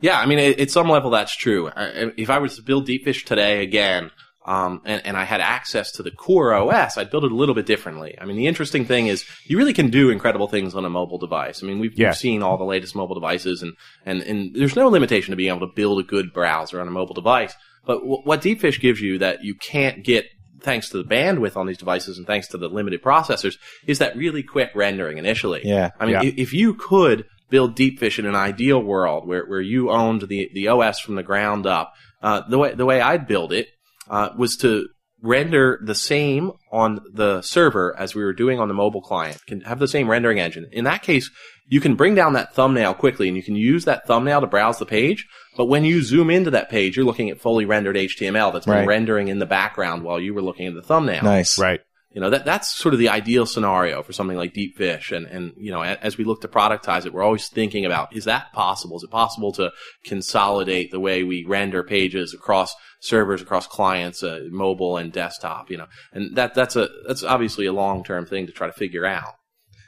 Yeah, 0.00 0.18
I 0.20 0.26
mean, 0.26 0.38
it, 0.38 0.60
at 0.60 0.70
some 0.70 0.90
level, 0.90 1.10
that's 1.10 1.34
true. 1.34 1.68
I, 1.74 2.10
if 2.18 2.28
I 2.28 2.38
was 2.38 2.56
to 2.56 2.62
build 2.62 2.86
Deepfish 2.86 3.24
today 3.24 3.62
again, 3.62 4.10
um, 4.44 4.82
and, 4.84 5.00
and 5.06 5.16
I 5.16 5.24
had 5.24 5.40
access 5.40 5.92
to 5.92 6.02
the 6.02 6.10
core 6.10 6.52
OS, 6.52 6.98
I'd 6.98 7.10
build 7.10 7.24
it 7.24 7.32
a 7.32 7.34
little 7.34 7.54
bit 7.54 7.64
differently. 7.64 8.14
I 8.20 8.26
mean, 8.26 8.36
the 8.36 8.46
interesting 8.46 8.84
thing 8.84 9.06
is 9.06 9.24
you 9.46 9.56
really 9.56 9.72
can 9.72 9.88
do 9.88 10.10
incredible 10.10 10.46
things 10.48 10.74
on 10.74 10.84
a 10.84 10.90
mobile 10.90 11.16
device. 11.16 11.62
I 11.62 11.66
mean, 11.66 11.78
we've, 11.78 11.98
Yeah. 11.98 12.08
we've 12.08 12.16
seen 12.18 12.42
all 12.42 12.58
the 12.58 12.64
latest 12.64 12.94
mobile 12.94 13.14
devices, 13.14 13.62
and, 13.62 13.72
and, 14.04 14.20
and 14.22 14.54
there's 14.54 14.76
no 14.76 14.88
limitation 14.88 15.30
to 15.30 15.36
being 15.36 15.54
able 15.54 15.66
to 15.66 15.72
build 15.74 16.00
a 16.00 16.02
good 16.02 16.34
browser 16.34 16.80
on 16.82 16.88
a 16.88 16.90
mobile 16.90 17.14
device. 17.14 17.54
But 17.86 18.00
w- 18.00 18.20
what 18.24 18.42
Deepfish 18.42 18.80
gives 18.80 19.00
you 19.00 19.16
that 19.18 19.42
you 19.42 19.54
can't 19.54 20.04
get 20.04 20.26
thanks 20.64 20.88
to 20.88 21.02
the 21.02 21.04
bandwidth 21.04 21.56
on 21.56 21.66
these 21.66 21.78
devices 21.78 22.18
and 22.18 22.26
thanks 22.26 22.48
to 22.48 22.58
the 22.58 22.68
limited 22.68 23.02
processors 23.02 23.56
is 23.86 23.98
that 24.00 24.16
really 24.16 24.42
quick 24.42 24.70
rendering 24.74 25.18
initially. 25.18 25.60
Yeah. 25.64 25.90
I 26.00 26.06
mean, 26.06 26.14
Yeah. 26.14 26.30
if 26.36 26.52
you 26.52 26.74
could 26.74 27.26
build 27.50 27.76
Deepfish 27.76 28.18
in 28.18 28.26
an 28.26 28.34
ideal 28.34 28.80
world 28.82 29.28
where, 29.28 29.44
where 29.46 29.60
you 29.60 29.90
owned 29.90 30.22
the, 30.22 30.50
the 30.54 30.68
OS 30.68 30.98
from 30.98 31.14
the 31.14 31.22
ground 31.22 31.66
up, 31.66 31.92
uh, 32.22 32.42
the 32.48 32.58
way 32.58 32.74
the 32.74 32.86
way 32.86 33.00
I'd 33.00 33.26
build 33.28 33.52
it 33.52 33.68
uh, 34.08 34.30
was 34.36 34.56
to 34.58 34.88
render 35.22 35.80
the 35.84 35.94
same 35.94 36.52
on 36.72 37.00
the 37.12 37.40
server 37.42 37.94
as 37.98 38.14
we 38.14 38.22
were 38.24 38.32
doing 38.32 38.58
on 38.58 38.68
the 38.68 38.74
mobile 38.74 39.00
client. 39.02 39.38
Can 39.46 39.60
have 39.62 39.78
the 39.78 39.88
same 39.88 40.08
rendering 40.10 40.40
engine. 40.40 40.66
In 40.72 40.84
that 40.84 41.02
case, 41.02 41.30
you 41.66 41.80
can 41.80 41.94
bring 41.94 42.14
down 42.14 42.34
that 42.34 42.54
thumbnail 42.54 42.94
quickly, 42.94 43.28
and 43.28 43.36
you 43.36 43.42
can 43.42 43.56
use 43.56 43.84
that 43.84 44.06
thumbnail 44.06 44.40
to 44.40 44.46
browse 44.46 44.78
the 44.78 44.86
page. 44.86 45.26
But 45.56 45.66
when 45.66 45.84
you 45.84 46.02
zoom 46.02 46.30
into 46.30 46.50
that 46.50 46.70
page, 46.70 46.96
you're 46.96 47.06
looking 47.06 47.30
at 47.30 47.40
fully 47.40 47.64
rendered 47.64 47.96
HTML 47.96 48.52
that's 48.52 48.66
been 48.66 48.74
Right. 48.74 48.86
rendering 48.86 49.28
in 49.28 49.38
the 49.38 49.46
background 49.46 50.02
while 50.02 50.20
you 50.20 50.34
were 50.34 50.42
looking 50.42 50.66
at 50.66 50.74
the 50.74 50.82
thumbnail. 50.82 51.22
Nice. 51.22 51.58
Right. 51.58 51.80
You 52.12 52.20
know, 52.20 52.30
that, 52.30 52.44
that's 52.44 52.72
sort 52.72 52.94
of 52.94 53.00
the 53.00 53.08
ideal 53.08 53.44
scenario 53.44 54.00
for 54.04 54.12
something 54.12 54.36
like 54.36 54.54
Deepfish. 54.54 55.10
And, 55.10 55.26
and, 55.26 55.52
you 55.56 55.72
know, 55.72 55.82
as 55.82 56.16
we 56.16 56.22
look 56.22 56.42
to 56.42 56.48
productize 56.48 57.06
it, 57.06 57.12
we're 57.12 57.24
always 57.24 57.48
thinking 57.48 57.84
about, 57.84 58.14
is 58.14 58.24
that 58.26 58.52
possible? 58.52 58.96
Is 58.98 59.02
it 59.02 59.10
possible 59.10 59.50
to 59.54 59.72
consolidate 60.04 60.92
the 60.92 61.00
way 61.00 61.24
we 61.24 61.44
render 61.44 61.82
pages 61.82 62.32
across 62.32 62.72
servers, 63.00 63.42
across 63.42 63.66
clients, 63.66 64.22
uh, 64.22 64.42
mobile 64.50 64.96
and 64.96 65.12
desktop, 65.12 65.70
you 65.70 65.76
know? 65.76 65.86
And 66.12 66.36
that, 66.36 66.54
that's 66.54 66.76
a, 66.76 66.88
that's 67.06 67.24
obviously 67.24 67.66
a 67.66 67.72
long-term 67.72 68.26
thing 68.26 68.46
to 68.46 68.52
try 68.52 68.68
to 68.68 68.72
figure 68.72 69.04
out. 69.04 69.34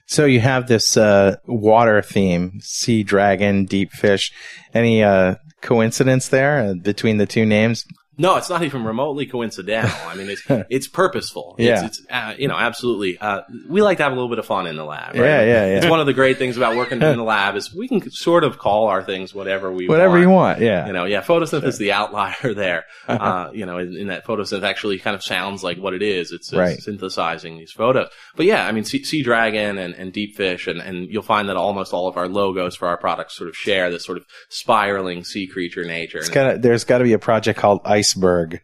So 0.06 0.24
you 0.24 0.40
have 0.40 0.68
this 0.68 0.96
uh, 0.96 1.36
water 1.46 2.00
theme: 2.00 2.60
Seadragon, 2.62 3.68
deep 3.68 3.92
fish. 3.92 4.32
Any 4.72 5.02
uh, 5.02 5.36
coincidence 5.62 6.28
there 6.28 6.58
uh, 6.58 6.74
between 6.74 7.18
the 7.18 7.26
two 7.26 7.44
names? 7.44 7.84
No, 8.18 8.36
it's 8.36 8.48
not 8.48 8.62
even 8.62 8.84
remotely 8.84 9.26
coincidental. 9.26 9.90
I 10.08 10.14
mean, 10.14 10.30
it's 10.30 10.42
it's 10.70 10.88
purposeful. 10.88 11.56
Yeah. 11.58 11.84
It's, 11.86 11.98
it's 12.00 12.08
uh, 12.10 12.34
you 12.38 12.48
know, 12.48 12.56
absolutely. 12.56 13.18
Uh, 13.18 13.42
we 13.68 13.82
like 13.82 13.98
to 13.98 14.04
have 14.04 14.12
a 14.12 14.14
little 14.14 14.30
bit 14.30 14.38
of 14.38 14.46
fun 14.46 14.66
in 14.66 14.76
the 14.76 14.84
lab. 14.84 15.14
Right? 15.14 15.20
Yeah, 15.24 15.40
yeah, 15.42 15.46
yeah. 15.66 15.76
It's 15.78 15.86
one 15.86 16.00
of 16.00 16.06
the 16.06 16.14
great 16.14 16.38
things 16.38 16.56
about 16.56 16.76
working 16.76 17.02
in 17.02 17.16
the 17.16 17.22
lab 17.36 17.56
is 17.56 17.74
we 17.74 17.88
can 17.88 18.10
sort 18.10 18.42
of 18.44 18.58
call 18.58 18.88
our 18.88 19.02
things 19.02 19.34
whatever 19.34 19.70
we 19.70 19.86
Whatever 19.88 20.12
want. 20.12 20.22
you 20.22 20.30
want. 20.30 20.60
Yeah. 20.60 20.86
You 20.86 20.92
know, 20.92 21.04
yeah, 21.04 21.20
photosynth 21.22 21.64
is 21.64 21.78
the 21.78 21.92
outlier 21.92 22.54
there. 22.54 22.84
Uh, 23.06 23.50
you 23.52 23.66
know, 23.66 23.78
in, 23.78 23.96
in 23.96 24.06
that 24.08 24.24
photosynth 24.24 24.62
actually 24.62 24.98
kind 24.98 25.14
of 25.14 25.22
sounds 25.22 25.62
like 25.62 25.78
what 25.78 25.92
it 25.94 26.02
is. 26.02 26.32
It's, 26.32 26.48
it's 26.48 26.54
Right. 26.58 26.78
synthesizing 26.80 27.58
these 27.58 27.72
photos. 27.72 28.08
But 28.34 28.46
yeah, 28.46 28.66
I 28.66 28.72
mean, 28.72 28.84
Sea, 28.84 29.02
Seadragon 29.02 29.78
and, 29.78 29.94
and 29.94 30.12
Deepfish, 30.12 30.68
and, 30.68 30.80
and 30.80 31.08
you'll 31.10 31.22
find 31.22 31.48
that 31.48 31.56
almost 31.56 31.92
all 31.92 32.08
of 32.08 32.16
our 32.16 32.28
logos 32.28 32.76
for 32.76 32.88
our 32.88 32.96
products 32.96 33.36
sort 33.36 33.48
of 33.50 33.56
share 33.56 33.90
this 33.90 34.04
sort 34.04 34.16
of 34.18 34.24
spiraling 34.48 35.22
sea 35.24 35.46
creature 35.46 35.84
nature. 35.84 36.18
It's 36.18 36.30
gotta, 36.30 36.58
there's 36.58 36.84
got 36.84 36.98
to 36.98 37.04
be 37.04 37.12
a 37.12 37.18
project 37.18 37.58
called 37.58 37.80
Iceberg. 38.06 38.60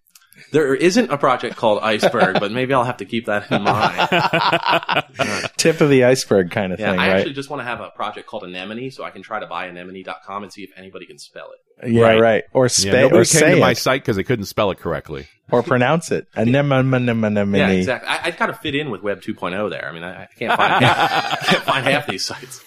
there 0.52 0.74
isn't 0.74 1.10
a 1.10 1.16
project 1.18 1.56
called 1.56 1.80
Iceberg, 1.82 2.38
but 2.40 2.50
maybe 2.52 2.74
I'll 2.74 2.84
have 2.84 2.98
to 2.98 3.04
keep 3.04 3.26
that 3.26 3.50
in 3.50 3.62
mind. 3.62 5.04
Tip 5.56 5.80
of 5.80 5.88
the 5.90 6.04
iceberg 6.04 6.50
kind 6.50 6.72
of 6.72 6.80
Yeah, 6.80 6.90
thing, 6.90 6.98
I 7.00 7.08
right? 7.08 7.16
actually 7.18 7.34
just 7.34 7.50
want 7.50 7.60
to 7.60 7.64
have 7.64 7.80
a 7.80 7.90
project 7.90 8.26
called 8.26 8.44
Anemone 8.44 8.90
so 8.90 9.04
I 9.04 9.10
can 9.10 9.22
try 9.22 9.40
to 9.40 9.46
buy 9.46 9.66
anemone.com 9.66 10.42
and 10.42 10.52
see 10.52 10.62
if 10.62 10.70
anybody 10.76 11.06
can 11.06 11.18
spell 11.18 11.50
it. 11.52 11.92
yeah, 11.92 12.02
Right. 12.02 12.20
right. 12.20 12.44
Or 12.52 12.64
Yeah, 12.64 12.68
spa- 12.68 12.90
nobody 12.92 13.14
or 13.14 13.18
came 13.18 13.24
say 13.24 13.54
to 13.54 13.60
my 13.60 13.70
it, 13.72 13.76
site 13.78 14.02
because 14.02 14.16
they 14.16 14.24
couldn't 14.24 14.46
spell 14.46 14.70
it 14.70 14.78
correctly. 14.78 15.26
or 15.50 15.62
pronounce 15.62 16.10
it. 16.10 16.26
Anemone. 16.36 17.54
Yeah, 17.54 17.68
exactly. 17.68 18.08
I, 18.08 18.20
I'd 18.24 18.36
got 18.36 18.46
to 18.46 18.54
fit 18.54 18.74
in 18.74 18.90
with 18.90 19.02
Web 19.02 19.20
2.0 19.22 19.70
there. 19.70 19.88
I 19.88 19.92
mean, 19.92 20.02
I, 20.02 20.22
I 20.24 20.28
can't 20.38 20.56
find 20.56 20.84
half, 20.84 21.42
I 21.42 21.44
can't 21.46 21.62
find 21.64 21.86
half 21.86 22.06
these 22.06 22.24
sites. 22.24 22.62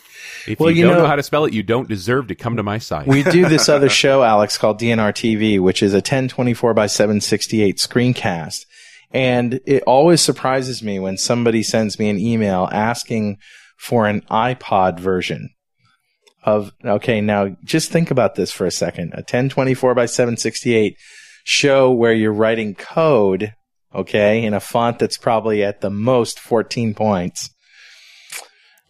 If 0.48 0.60
Well, 0.60 0.70
you, 0.70 0.78
you 0.78 0.84
don't 0.84 0.93
know- 0.93 1.02
know, 1.02 1.08
how 1.08 1.16
to 1.16 1.24
spell 1.24 1.46
it, 1.46 1.54
you 1.54 1.64
don't 1.64 1.89
deserve 1.89 2.28
to 2.28 2.36
come 2.36 2.58
to 2.58 2.64
my 2.64 2.78
site. 2.78 3.08
we 3.08 3.24
do 3.24 3.48
this 3.50 3.68
other 3.70 3.89
show, 4.04 4.24
Alex, 4.24 4.58
called 4.58 4.80
DNR 4.80 5.12
TV, 5.14 5.60
which 5.60 5.82
is 5.82 5.93
a 5.93 5.98
1024 5.98 6.74
by 6.74 6.88
768 6.88 7.78
screencast. 7.78 8.66
And 9.12 9.60
it 9.66 9.84
always 9.88 10.22
surprises 10.22 10.84
me 10.84 11.00
when 11.00 11.18
somebody 11.18 11.64
sends 11.64 11.98
me 11.98 12.10
an 12.10 12.20
email 12.20 12.68
asking 12.72 13.38
for 13.78 14.08
an 14.08 14.22
iPod 14.30 15.00
version 15.00 15.50
of, 16.43 16.72
okay, 16.84 17.22
now 17.22 17.56
just 17.64 17.91
think 17.91 18.12
about 18.12 18.36
this 18.36 18.52
for 18.52 18.66
a 18.66 18.72
second. 18.72 19.14
A 19.14 19.18
1024 19.18 19.96
by 19.96 20.06
768 20.06 20.98
show 21.43 21.91
where 21.91 22.14
you're 22.14 22.34
writing 22.34 22.76
code, 22.76 23.54
okay, 23.93 24.43
in 24.43 24.54
a 24.54 24.60
font 24.60 25.00
that's 25.00 25.18
probably 25.18 25.64
at 25.64 25.82
the 25.82 25.89
most 25.89 26.39
14 26.39 26.93
points 26.93 27.50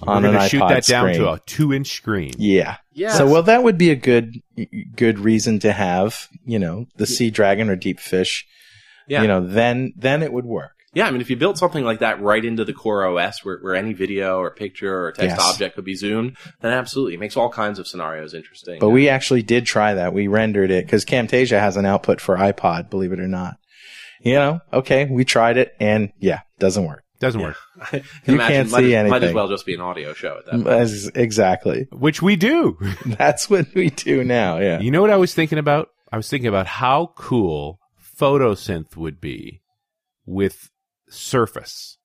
on 0.04 0.26
an 0.26 0.32
going 0.32 0.36
iPod 0.36 0.44
to 0.44 0.50
shoot 0.50 0.60
that 0.60 0.86
down 0.86 1.14
screen. 1.14 1.26
to 1.26 1.32
a 1.32 1.40
two-inch 1.46 1.88
screen. 1.88 2.34
Yeah. 2.38 2.78
Yeah. 2.94 3.14
So, 3.14 3.28
well, 3.28 3.44
that 3.44 3.64
would 3.64 3.78
be 3.78 3.92
a 3.92 3.96
good, 3.96 4.42
good 4.96 5.20
reason 5.20 5.60
to 5.60 5.72
have, 5.72 6.28
you 6.46 6.60
know, 6.60 6.88
the 6.98 7.06
Seadragon 7.06 7.70
or 7.70 7.76
Deepfish. 7.78 8.44
Yeah. 9.08 9.22
You 9.22 9.28
know, 9.28 9.46
then, 9.46 9.94
then 9.96 10.24
it 10.24 10.34
would 10.34 10.46
work. 10.46 10.72
Yeah, 10.94 11.08
I 11.08 11.12
mean, 11.12 11.20
if 11.20 11.30
you 11.30 11.36
built 11.36 11.58
something 11.58 11.84
like 11.84 12.00
that 12.00 12.22
right 12.22 12.44
into 12.44 12.64
the 12.64 12.72
core 12.72 13.06
OS 13.06 13.44
where, 13.44 13.58
where 13.60 13.76
any 13.76 13.92
video 13.92 14.40
or 14.40 14.50
picture 14.50 15.08
or 15.08 15.12
text 15.12 15.38
Yes. 15.38 15.50
object 15.52 15.76
could 15.76 15.84
be 15.84 15.94
zoomed, 15.94 16.38
then 16.62 16.72
absolutely. 16.72 17.16
It 17.16 17.20
makes 17.20 17.36
all 17.36 17.50
kinds 17.50 17.80
of 17.80 17.88
scenarios 17.88 18.34
interesting. 18.34 18.80
But 18.80 18.90
we 18.90 19.10
actually 19.10 19.44
did 19.44 19.66
try 19.66 19.94
that. 19.94 20.14
We 20.14 20.28
rendered 20.28 20.72
it 20.72 20.86
because 20.86 21.04
Camtasia 21.04 21.60
has 21.60 21.76
an 21.76 21.86
output 21.86 22.22
for 22.22 22.38
iPod, 22.38 22.90
believe 22.90 23.12
it 23.12 23.20
or 23.20 23.28
not. 23.28 23.58
You 24.22 24.36
know, 24.36 24.60
okay, 24.72 25.06
we 25.06 25.26
tried 25.26 25.58
it 25.58 25.76
and 25.80 26.14
yeah, 26.20 26.40
doesn't 26.60 26.86
work. 26.86 27.04
Doesn't 27.20 27.42
work. 27.42 27.56
I 27.82 27.86
can 27.86 28.04
you 28.26 28.34
imagine 28.36 28.56
can't 28.56 28.72
might, 28.72 28.80
see 28.82 28.96
as- 28.96 29.10
Might 29.10 29.24
as 29.24 29.34
well 29.34 29.48
just 29.48 29.66
be 29.66 29.74
an 29.74 29.82
audio 29.82 30.14
show 30.14 30.38
at 30.40 30.46
that 30.46 30.52
point. 30.54 30.68
As- 30.68 31.12
exactly. 31.16 31.88
Which 31.92 32.22
we 32.22 32.36
do. 32.36 32.78
That's 33.06 33.50
what 33.50 33.74
we 33.74 33.90
do 33.90 34.24
now. 34.24 34.58
Yeah. 34.60 34.80
You 34.80 34.92
know 34.92 35.02
what 35.02 35.10
I 35.12 35.18
was 35.18 35.34
thinking 35.34 35.58
about? 35.58 35.90
I 36.12 36.18
was 36.18 36.30
thinking 36.30 36.48
about 36.48 36.68
how 36.68 37.14
cool 37.16 37.80
photosynth 38.20 38.96
would 38.98 39.20
be 39.22 39.62
with 40.26 40.70
Surface. 41.10 41.98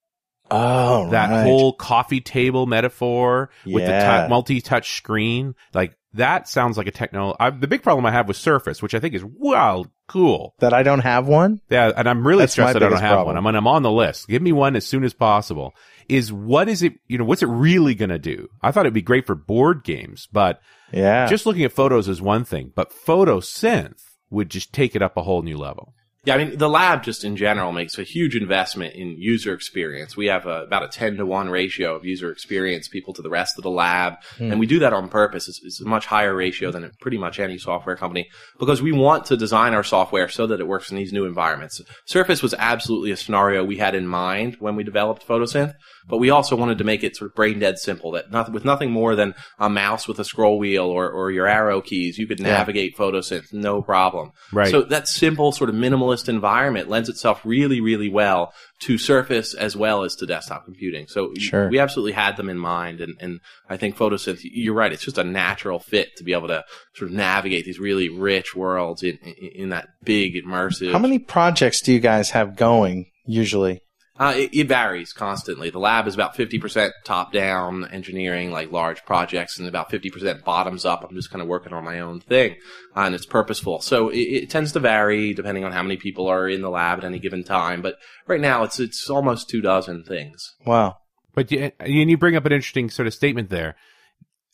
Oh, 0.50 1.10
That 1.10 1.30
right. 1.30 1.42
whole 1.44 1.72
coffee 1.72 2.20
table 2.20 2.66
metaphor 2.66 3.50
with 3.64 3.84
the 3.84 3.90
Yeah. 3.90 4.22
tou- 4.24 4.28
multi-touch 4.30 4.96
screen, 4.96 5.54
like 5.74 5.96
that 6.14 6.48
sounds 6.48 6.76
like 6.76 6.86
a 6.86 6.90
techno. 6.90 7.34
I, 7.38 7.50
the 7.50 7.68
big 7.68 7.82
problem 7.82 8.04
I 8.06 8.10
have 8.10 8.26
with 8.28 8.36
Surface, 8.36 8.82
which 8.82 8.94
I 8.94 8.98
think 9.00 9.14
is 9.14 9.24
wild 9.24 9.88
cool. 10.08 10.54
that 10.58 10.72
I 10.74 10.82
don't 10.82 11.00
have 11.00 11.28
one. 11.28 11.60
Yeah, 11.70 11.92
and 11.96 12.08
I'm 12.08 12.26
really 12.26 12.40
That's 12.42 12.52
stressed 12.52 12.72
that 12.74 12.82
I 12.82 12.88
don't 12.88 13.00
have 13.00 13.10
problem. 13.12 13.26
one. 13.26 13.36
I'm, 13.36 13.46
on- 13.46 13.56
I'm 13.56 13.66
on 13.66 13.82
the 13.82 13.92
list. 13.92 14.26
Give 14.28 14.42
me 14.42 14.52
one 14.52 14.74
as 14.76 14.84
soon 14.86 15.04
as 15.04 15.14
possible. 15.14 15.72
Is 16.08 16.32
what 16.32 16.68
is 16.68 16.82
it? 16.82 16.94
You 17.06 17.18
know, 17.18 17.24
what's 17.24 17.42
it 17.42 17.46
really 17.48 17.94
going 17.94 18.08
to 18.10 18.18
do? 18.18 18.48
I 18.60 18.72
thought 18.72 18.80
it'd 18.86 18.94
be 18.94 19.02
great 19.02 19.26
for 19.26 19.36
board 19.36 19.84
games, 19.84 20.26
but 20.32 20.60
Yeah. 20.92 21.26
just 21.28 21.46
looking 21.46 21.62
at 21.64 21.70
photos 21.72 22.08
is 22.08 22.20
one 22.20 22.44
thing. 22.44 22.72
But 22.74 22.92
photosynth 22.92 24.02
would 24.30 24.50
just 24.50 24.72
take 24.72 24.96
it 24.96 25.02
up 25.02 25.16
a 25.16 25.22
whole 25.22 25.42
new 25.42 25.56
level. 25.56 25.94
Yeah, 26.24 26.34
I 26.34 26.44
mean, 26.44 26.58
the 26.58 26.68
lab 26.68 27.02
just 27.02 27.24
in 27.24 27.34
general 27.34 27.72
makes 27.72 27.98
a 27.98 28.02
huge 28.02 28.36
investment 28.36 28.94
in 28.94 29.16
user 29.16 29.54
experience. 29.54 30.18
We 30.18 30.26
have 30.26 30.44
a, 30.44 30.64
about 30.64 30.82
a 30.82 30.88
10 30.88 31.16
to 31.16 31.24
1 31.24 31.48
ratio 31.48 31.96
of 31.96 32.04
user 32.04 32.30
experience 32.30 32.88
people 32.88 33.14
to 33.14 33.22
the 33.22 33.30
rest 33.30 33.56
of 33.56 33.62
the 33.62 33.70
lab. 33.70 34.16
Hmm. 34.36 34.50
And 34.50 34.60
we 34.60 34.66
do 34.66 34.80
that 34.80 34.92
on 34.92 35.08
purpose. 35.08 35.48
It's, 35.48 35.62
it's 35.64 35.80
a 35.80 35.86
much 35.86 36.04
higher 36.04 36.34
ratio 36.34 36.70
than 36.70 36.90
pretty 37.00 37.16
much 37.16 37.40
any 37.40 37.56
software 37.56 37.96
company 37.96 38.28
because 38.58 38.82
we 38.82 38.92
want 38.92 39.24
to 39.26 39.36
design 39.38 39.72
our 39.72 39.82
software 39.82 40.28
so 40.28 40.46
that 40.46 40.60
it 40.60 40.68
works 40.68 40.90
in 40.90 40.98
these 40.98 41.10
new 41.10 41.24
environments. 41.24 41.80
Surface 42.04 42.42
was 42.42 42.52
absolutely 42.52 43.12
a 43.12 43.16
scenario 43.16 43.64
we 43.64 43.78
had 43.78 43.94
in 43.94 44.06
mind 44.06 44.56
when 44.60 44.76
we 44.76 44.84
developed 44.84 45.26
Photosynth, 45.26 45.72
but 46.08 46.18
we 46.18 46.30
also 46.30 46.56
wanted 46.56 46.78
to 46.78 46.84
make 46.84 47.02
it 47.02 47.16
sort 47.16 47.30
of 47.30 47.34
brain 47.34 47.58
dead 47.58 47.78
simple 47.78 48.12
that 48.12 48.30
nothing, 48.30 48.52
with 48.54 48.64
nothing 48.64 48.90
more 48.90 49.14
than 49.14 49.34
a 49.58 49.70
mouse 49.70 50.06
with 50.06 50.18
a 50.18 50.24
scroll 50.24 50.58
wheel 50.58 50.86
or, 50.86 51.10
or 51.10 51.30
your 51.30 51.46
arrow 51.46 51.80
keys, 51.80 52.18
you 52.18 52.26
could 52.26 52.40
navigate 52.40 52.96
Photosynth, 52.96 53.52
no 53.52 53.82
problem. 53.82 54.32
Right. 54.52 54.70
So 54.70 54.82
that 54.82 55.08
simple 55.08 55.52
sort 55.52 55.70
of 55.70 55.76
minimalist 55.76 56.10
minimalist 56.10 56.28
environment 56.28 56.88
lends 56.88 57.08
itself 57.08 57.40
really, 57.44 57.80
really 57.80 58.08
well 58.08 58.52
to 58.80 58.98
Surface 58.98 59.54
as 59.54 59.76
well 59.76 60.04
as 60.04 60.14
to 60.16 60.26
desktop 60.26 60.64
computing. 60.64 61.06
So 61.08 61.32
Sure. 61.38 61.68
we 61.68 61.78
absolutely 61.78 62.12
had 62.12 62.36
them 62.36 62.48
in 62.48 62.58
mind. 62.58 63.00
And, 63.00 63.14
and 63.20 63.40
I 63.68 63.76
think 63.76 63.96
Photosynth, 63.96 64.40
you're 64.42 64.74
right. 64.74 64.92
It's 64.92 65.04
just 65.04 65.18
a 65.18 65.24
natural 65.24 65.78
fit 65.78 66.16
to 66.16 66.24
be 66.24 66.32
able 66.32 66.48
to 66.48 66.64
sort 66.94 67.10
of 67.10 67.16
navigate 67.16 67.64
these 67.64 67.78
really 67.78 68.08
rich 68.08 68.54
worlds 68.54 69.02
in, 69.02 69.18
in, 69.22 69.50
in 69.54 69.68
that 69.70 69.88
big 70.04 70.34
immersive. 70.34 70.92
How 70.92 70.98
many 70.98 71.18
projects 71.18 71.82
do 71.82 71.92
you 71.92 72.00
guys 72.00 72.30
have 72.30 72.56
going 72.56 73.06
usually? 73.26 73.82
Uh, 74.20 74.34
it, 74.36 74.50
it 74.52 74.68
varies 74.68 75.14
constantly. 75.14 75.70
The 75.70 75.78
lab 75.78 76.06
is 76.06 76.14
about 76.14 76.36
50% 76.36 76.92
top 77.06 77.32
down 77.32 77.88
engineering, 77.88 78.52
like 78.52 78.70
large 78.70 79.02
projects, 79.06 79.58
and 79.58 79.66
about 79.66 79.90
50% 79.90 80.44
bottoms 80.44 80.84
up. 80.84 81.02
I'm 81.02 81.16
just 81.16 81.30
kind 81.30 81.40
of 81.40 81.48
working 81.48 81.72
on 81.72 81.84
my 81.84 82.00
own 82.00 82.20
thing, 82.20 82.56
uh, 82.94 83.00
and 83.00 83.14
it's 83.14 83.24
purposeful. 83.24 83.80
So 83.80 84.10
it, 84.10 84.18
it 84.18 84.50
tends 84.50 84.72
to 84.72 84.80
vary 84.80 85.32
depending 85.32 85.64
on 85.64 85.72
how 85.72 85.82
many 85.82 85.96
people 85.96 86.28
are 86.28 86.46
in 86.46 86.60
the 86.60 86.68
lab 86.68 86.98
at 86.98 87.04
any 87.04 87.18
given 87.18 87.42
time. 87.44 87.80
But 87.80 87.96
right 88.26 88.42
now, 88.42 88.62
it's 88.62 88.78
it's 88.78 89.08
almost 89.08 89.48
two 89.48 89.62
dozen 89.62 90.04
things. 90.04 90.54
Wow. 90.66 90.98
But 91.34 91.50
you, 91.50 91.72
and 91.80 92.10
you 92.10 92.18
bring 92.18 92.36
up 92.36 92.44
an 92.44 92.52
interesting 92.52 92.90
sort 92.90 93.06
of 93.06 93.14
statement 93.14 93.48
there. 93.48 93.74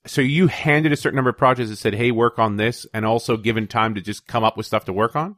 So 0.07 0.21
you 0.21 0.47
handed 0.47 0.93
a 0.93 0.97
certain 0.97 1.17
number 1.17 1.31
of 1.31 1.39
projects 1.39 1.71
and 1.71 1.79
said, 1.79 1.95
"Hey, 1.95 2.13
work 2.13 2.39
on 2.39 2.57
this," 2.57 2.87
and 2.95 3.05
also 3.05 3.37
given 3.37 3.67
time 3.67 3.97
to 3.97 4.01
just 4.01 4.29
come 4.29 4.45
up 4.45 4.57
with 4.57 4.67
stuff 4.67 4.85
to 4.85 4.93
work 4.93 5.17
on. 5.17 5.35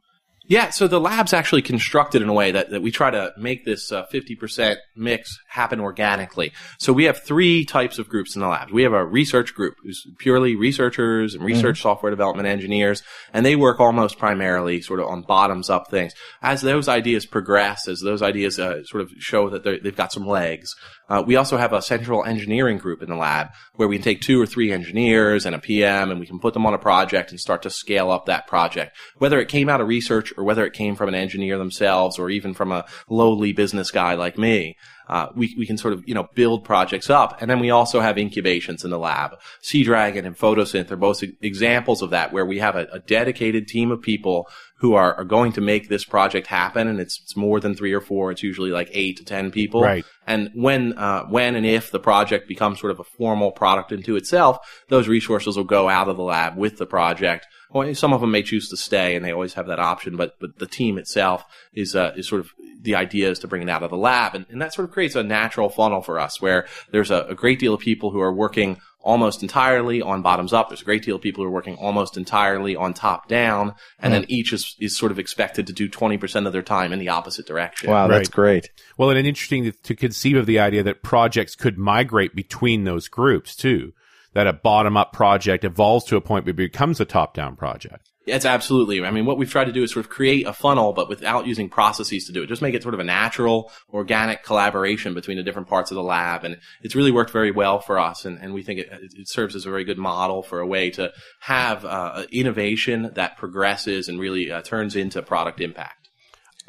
Yeah, 0.48 0.70
so 0.70 0.88
the 0.88 0.98
lab's 0.98 1.34
actually 1.34 1.60
constructed 1.60 2.22
in 2.22 2.28
a 2.30 2.32
way 2.32 2.52
that, 2.52 2.70
that 2.70 2.80
we 2.80 2.90
try 2.90 3.10
to 3.10 3.34
make 3.36 3.66
this 3.66 3.92
uh, 3.92 4.06
50% 4.06 4.76
mix 4.96 5.38
happen 5.46 5.78
organically. 5.78 6.52
So 6.78 6.94
we 6.94 7.04
have 7.04 7.22
three 7.22 7.66
types 7.66 7.98
of 7.98 8.08
groups 8.08 8.34
in 8.34 8.40
the 8.40 8.48
lab. 8.48 8.70
We 8.70 8.82
have 8.82 8.94
a 8.94 9.04
research 9.04 9.54
group 9.54 9.76
who's 9.82 10.06
purely 10.18 10.56
researchers 10.56 11.34
and 11.34 11.44
research 11.44 11.82
software 11.82 12.08
development 12.08 12.48
engineers, 12.48 13.02
and 13.34 13.44
they 13.44 13.56
work 13.56 13.78
almost 13.78 14.18
primarily 14.18 14.80
sort 14.80 15.00
of 15.00 15.08
on 15.08 15.20
bottoms 15.20 15.68
up 15.68 15.90
things. 15.90 16.14
As 16.40 16.62
those 16.62 16.88
ideas 16.88 17.26
progress, 17.26 17.86
as 17.86 18.00
those 18.00 18.22
ideas 18.22 18.58
uh, 18.58 18.82
sort 18.84 19.02
of 19.02 19.12
show 19.18 19.50
that 19.50 19.64
they've 19.64 19.94
got 19.94 20.12
some 20.12 20.26
legs, 20.26 20.74
uh, 21.08 21.22
we 21.26 21.36
also 21.36 21.56
have 21.56 21.72
a 21.72 21.80
central 21.80 22.24
engineering 22.24 22.78
group 22.78 23.02
in 23.02 23.08
the 23.08 23.16
lab 23.16 23.48
where 23.74 23.88
we 23.88 23.96
can 23.96 24.04
take 24.04 24.20
two 24.20 24.40
or 24.40 24.46
three 24.46 24.72
engineers 24.72 25.46
and 25.46 25.54
a 25.54 25.58
PM 25.58 26.10
and 26.10 26.20
we 26.20 26.26
can 26.26 26.38
put 26.38 26.54
them 26.54 26.66
on 26.66 26.74
a 26.74 26.78
project 26.78 27.30
and 27.30 27.40
start 27.40 27.62
to 27.62 27.70
scale 27.70 28.10
up 28.10 28.26
that 28.26 28.46
project. 28.46 28.96
Whether 29.16 29.40
it 29.40 29.48
came 29.48 29.68
out 29.68 29.80
of 29.80 29.88
research 29.88 30.32
or 30.36 30.44
whether 30.44 30.66
it 30.66 30.72
came 30.72 30.96
from 30.96 31.08
an 31.08 31.14
engineer 31.14 31.58
themselves 31.58 32.18
or 32.18 32.28
even 32.30 32.54
from 32.54 32.72
a 32.72 32.84
lowly 33.08 33.52
business 33.52 33.90
guy 33.90 34.14
like 34.14 34.36
me. 34.36 34.76
Uh, 35.08 35.28
we, 35.34 35.54
we 35.56 35.66
can 35.66 35.78
sort 35.78 35.94
of, 35.94 36.06
you 36.06 36.12
know, 36.12 36.28
build 36.34 36.64
projects 36.64 37.08
up. 37.08 37.40
And 37.40 37.50
then 37.50 37.60
we 37.60 37.70
also 37.70 38.00
have 38.00 38.18
incubations 38.18 38.84
in 38.84 38.90
the 38.90 38.98
lab. 38.98 39.38
Seadragon 39.62 40.26
and 40.26 40.36
Photosynth 40.36 40.90
are 40.90 40.96
both 40.96 41.24
examples 41.40 42.02
of 42.02 42.10
that 42.10 42.30
where 42.30 42.44
we 42.44 42.58
have 42.58 42.76
a, 42.76 42.86
a 42.92 42.98
dedicated 42.98 43.68
team 43.68 43.90
of 43.90 44.02
people 44.02 44.50
who 44.78 44.94
are, 44.94 45.14
are 45.14 45.24
going 45.24 45.52
to 45.52 45.60
make 45.60 45.88
this 45.88 46.04
project 46.04 46.46
happen. 46.46 46.88
And 46.88 47.00
it's, 47.00 47.20
it's 47.22 47.36
more 47.36 47.60
than 47.60 47.74
three 47.74 47.92
or 47.92 48.00
four. 48.00 48.30
It's 48.30 48.42
usually 48.42 48.70
like 48.70 48.88
eight 48.92 49.16
to 49.18 49.24
10 49.24 49.50
people. 49.50 49.82
Right. 49.82 50.04
And 50.26 50.50
when, 50.54 50.96
uh, 50.96 51.24
when 51.24 51.56
and 51.56 51.66
if 51.66 51.90
the 51.90 51.98
project 51.98 52.46
becomes 52.46 52.80
sort 52.80 52.92
of 52.92 53.00
a 53.00 53.04
formal 53.04 53.50
product 53.50 53.92
into 53.92 54.16
itself, 54.16 54.58
those 54.88 55.08
resources 55.08 55.56
will 55.56 55.64
go 55.64 55.88
out 55.88 56.08
of 56.08 56.16
the 56.16 56.22
lab 56.22 56.56
with 56.56 56.78
the 56.78 56.86
project. 56.86 57.46
Well, 57.70 57.94
some 57.94 58.12
of 58.12 58.20
them 58.20 58.30
may 58.30 58.42
choose 58.42 58.68
to 58.70 58.76
stay, 58.76 59.14
and 59.14 59.24
they 59.24 59.32
always 59.32 59.54
have 59.54 59.66
that 59.66 59.78
option. 59.78 60.16
But 60.16 60.38
but 60.40 60.58
the 60.58 60.66
team 60.66 60.96
itself 60.96 61.44
is 61.74 61.94
uh, 61.94 62.14
is 62.16 62.26
sort 62.26 62.40
of 62.40 62.52
the 62.80 62.94
idea 62.94 63.30
is 63.30 63.38
to 63.40 63.48
bring 63.48 63.62
it 63.62 63.68
out 63.68 63.82
of 63.82 63.90
the 63.90 63.96
lab, 63.96 64.34
and, 64.34 64.46
and 64.48 64.62
that 64.62 64.72
sort 64.72 64.88
of 64.88 64.94
creates 64.94 65.16
a 65.16 65.22
natural 65.22 65.68
funnel 65.68 66.00
for 66.00 66.18
us 66.18 66.40
where 66.40 66.66
there's 66.92 67.10
a, 67.10 67.26
a 67.28 67.34
great 67.34 67.58
deal 67.58 67.74
of 67.74 67.80
people 67.80 68.10
who 68.10 68.20
are 68.20 68.32
working 68.32 68.80
almost 69.00 69.42
entirely 69.42 70.02
on 70.02 70.22
bottoms 70.22 70.52
up. 70.52 70.68
There's 70.68 70.82
a 70.82 70.84
great 70.84 71.02
deal 71.02 71.16
of 71.16 71.22
people 71.22 71.42
who 71.42 71.48
are 71.48 71.52
working 71.52 71.76
almost 71.76 72.16
entirely 72.16 72.76
on 72.76 72.94
top 72.94 73.28
down, 73.28 73.74
and 73.98 74.12
then 74.12 74.24
each 74.28 74.52
is 74.52 74.74
is 74.80 74.96
sort 74.96 75.12
of 75.12 75.18
expected 75.18 75.66
to 75.68 75.72
do 75.72 75.88
20% 75.88 76.46
of 76.46 76.52
their 76.52 76.62
time 76.62 76.92
in 76.92 76.98
the 76.98 77.08
opposite 77.08 77.46
direction. 77.46 77.90
Wow, 77.90 78.08
that's 78.08 78.28
Right. 78.28 78.34
great. 78.34 78.70
Well, 78.96 79.10
and 79.10 79.26
interesting 79.26 79.64
to, 79.64 79.72
to 79.72 79.94
conceive 79.94 80.36
of 80.36 80.46
the 80.46 80.58
idea 80.58 80.82
that 80.82 81.02
projects 81.02 81.54
could 81.54 81.78
migrate 81.78 82.34
between 82.34 82.84
those 82.84 83.08
groups 83.08 83.54
too. 83.56 83.92
That 84.34 84.46
a 84.46 84.52
bottom 84.52 84.96
up 84.96 85.12
project 85.12 85.64
evolves 85.64 86.04
to 86.06 86.16
a 86.16 86.20
point 86.20 86.44
where 86.44 86.50
it 86.50 86.56
becomes 86.56 87.00
a 87.00 87.04
top 87.06 87.34
down 87.34 87.56
project. 87.56 88.07
It's 88.28 88.44
absolutely. 88.44 89.04
I 89.04 89.10
mean, 89.10 89.26
what 89.26 89.38
we've 89.38 89.50
tried 89.50 89.64
to 89.64 89.72
do 89.72 89.82
is 89.82 89.92
sort 89.92 90.04
of 90.04 90.10
create 90.10 90.46
a 90.46 90.52
funnel, 90.52 90.92
but 90.92 91.08
without 91.08 91.46
using 91.46 91.68
processes 91.68 92.26
to 92.26 92.32
do 92.32 92.42
it. 92.42 92.46
Just 92.46 92.62
make 92.62 92.74
it 92.74 92.82
sort 92.82 92.94
of 92.94 93.00
a 93.00 93.04
natural, 93.04 93.70
organic 93.92 94.42
collaboration 94.42 95.14
between 95.14 95.36
the 95.36 95.42
different 95.42 95.68
parts 95.68 95.90
of 95.90 95.96
the 95.96 96.02
lab. 96.02 96.44
And 96.44 96.58
it's 96.82 96.94
really 96.94 97.10
worked 97.10 97.30
very 97.30 97.50
well 97.50 97.80
for 97.80 97.98
us. 97.98 98.24
And, 98.24 98.38
and 98.40 98.54
we 98.54 98.62
think 98.62 98.80
it, 98.80 98.88
it 98.90 99.28
serves 99.28 99.54
as 99.54 99.66
a 99.66 99.70
very 99.70 99.84
good 99.84 99.98
model 99.98 100.42
for 100.42 100.60
a 100.60 100.66
way 100.66 100.90
to 100.90 101.12
have 101.40 101.84
uh, 101.84 102.26
innovation 102.30 103.12
that 103.14 103.36
progresses 103.36 104.08
and 104.08 104.20
really 104.20 104.50
uh, 104.50 104.62
turns 104.62 104.96
into 104.96 105.22
product 105.22 105.60
impact. 105.60 106.08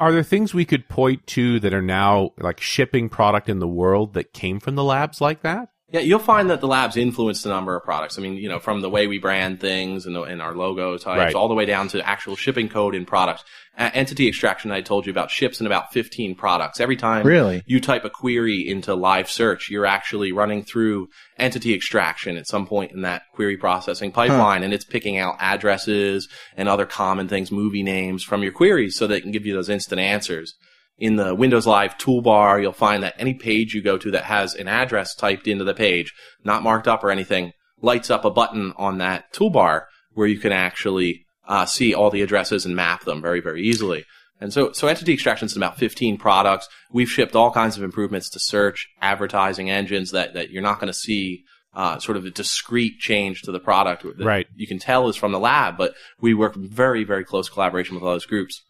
Are 0.00 0.12
there 0.12 0.22
things 0.22 0.54
we 0.54 0.64
could 0.64 0.88
point 0.88 1.26
to 1.28 1.60
that 1.60 1.74
are 1.74 1.82
now 1.82 2.30
like 2.38 2.58
shipping 2.60 3.10
product 3.10 3.50
in 3.50 3.58
the 3.58 3.68
world 3.68 4.14
that 4.14 4.32
came 4.32 4.58
from 4.58 4.74
the 4.74 4.84
labs 4.84 5.20
like 5.20 5.42
that? 5.42 5.68
Yeah, 5.92 6.00
you'll 6.00 6.20
find 6.20 6.50
that 6.50 6.60
the 6.60 6.68
labs 6.68 6.96
influenced 6.96 7.44
a 7.46 7.48
number 7.48 7.74
of 7.74 7.82
products. 7.82 8.16
I 8.16 8.22
mean, 8.22 8.34
you 8.34 8.48
know, 8.48 8.60
from 8.60 8.80
the 8.80 8.88
way 8.88 9.08
we 9.08 9.18
brand 9.18 9.58
things 9.60 10.06
and, 10.06 10.14
the, 10.14 10.22
and 10.22 10.40
our 10.40 10.54
logo 10.54 10.96
types, 10.96 11.18
Right. 11.18 11.34
all 11.34 11.48
the 11.48 11.54
way 11.54 11.66
down 11.66 11.88
to 11.88 12.08
actual 12.08 12.36
shipping 12.36 12.68
code 12.68 12.94
in 12.94 13.04
products. 13.04 13.42
Uh, 13.76 13.90
entity 13.92 14.28
extraction, 14.28 14.70
I 14.70 14.82
told 14.82 15.06
you 15.06 15.10
about, 15.10 15.30
ships 15.32 15.58
in 15.60 15.66
about 15.66 15.92
15 15.92 16.36
products. 16.36 16.78
Every 16.80 16.94
time 16.96 17.26
Really? 17.26 17.62
you 17.66 17.80
type 17.80 18.04
a 18.04 18.10
query 18.10 18.68
into 18.68 18.94
live 18.94 19.28
search, 19.28 19.68
you're 19.68 19.86
actually 19.86 20.30
running 20.30 20.62
through 20.62 21.08
entity 21.38 21.74
extraction 21.74 22.36
at 22.36 22.46
some 22.46 22.66
point 22.66 22.92
in 22.92 23.00
that 23.02 23.22
query 23.34 23.56
processing 23.56 24.12
pipeline, 24.12 24.62
and 24.62 24.72
it's 24.72 24.84
picking 24.84 25.18
out 25.18 25.36
addresses 25.40 26.28
and 26.56 26.68
other 26.68 26.86
common 26.86 27.26
things, 27.26 27.50
movie 27.50 27.82
names 27.82 28.22
from 28.22 28.42
your 28.44 28.52
queries 28.52 28.96
so 28.96 29.08
that 29.08 29.16
it 29.16 29.20
can 29.22 29.32
give 29.32 29.44
you 29.46 29.54
those 29.54 29.68
instant 29.68 30.00
answers 30.00 30.54
in 31.00 31.16
the 31.16 31.34
Windows 31.34 31.66
Live 31.66 31.96
toolbar, 31.96 32.60
you'll 32.60 32.72
find 32.72 33.02
that 33.02 33.14
any 33.18 33.34
page 33.34 33.74
you 33.74 33.80
go 33.82 33.96
to 33.98 34.10
that 34.10 34.24
has 34.24 34.54
an 34.54 34.68
address 34.68 35.14
typed 35.14 35.48
into 35.48 35.64
the 35.64 35.74
page, 35.74 36.12
not 36.44 36.62
marked 36.62 36.86
up 36.86 37.02
or 37.02 37.10
anything, 37.10 37.52
lights 37.80 38.10
up 38.10 38.24
a 38.24 38.30
button 38.30 38.74
on 38.76 38.98
that 38.98 39.32
toolbar 39.32 39.84
where 40.12 40.26
you 40.28 40.38
can 40.38 40.52
actually 40.52 41.24
uh, 41.48 41.64
see 41.64 41.94
all 41.94 42.10
the 42.10 42.22
addresses 42.22 42.66
and 42.66 42.76
map 42.76 43.04
them 43.04 43.22
very, 43.22 43.40
very 43.40 43.62
easily. 43.62 44.04
And 44.42 44.52
so, 44.52 44.72
so 44.72 44.88
entity 44.88 45.14
extraction 45.14 45.46
is 45.46 45.56
about 45.56 45.78
15 45.78 46.18
products. 46.18 46.68
We've 46.92 47.10
shipped 47.10 47.34
all 47.34 47.50
kinds 47.50 47.76
of 47.76 47.82
improvements 47.82 48.28
to 48.30 48.38
search, 48.38 48.88
advertising 49.00 49.70
engines 49.70 50.12
that, 50.12 50.34
that 50.34 50.50
you're 50.50 50.62
not 50.62 50.80
going 50.80 50.88
to 50.92 50.98
see 50.98 51.44
uh, 51.74 51.98
sort 51.98 52.16
of 52.16 52.24
a 52.24 52.30
discrete 52.30 52.98
change 52.98 53.42
to 53.42 53.52
the 53.52 53.60
product 53.60 54.02
that 54.02 54.24
Right. 54.24 54.46
you 54.56 54.66
can 54.66 54.78
tell 54.78 55.08
is 55.08 55.16
from 55.16 55.32
the 55.32 55.38
lab, 55.38 55.76
but 55.76 55.94
we 56.20 56.34
work 56.34 56.56
very, 56.56 57.04
very 57.04 57.24
close 57.24 57.48
collaboration 57.48 57.94
with 57.94 58.04
all 58.04 58.12
those 58.12 58.26
groups. 58.26 58.62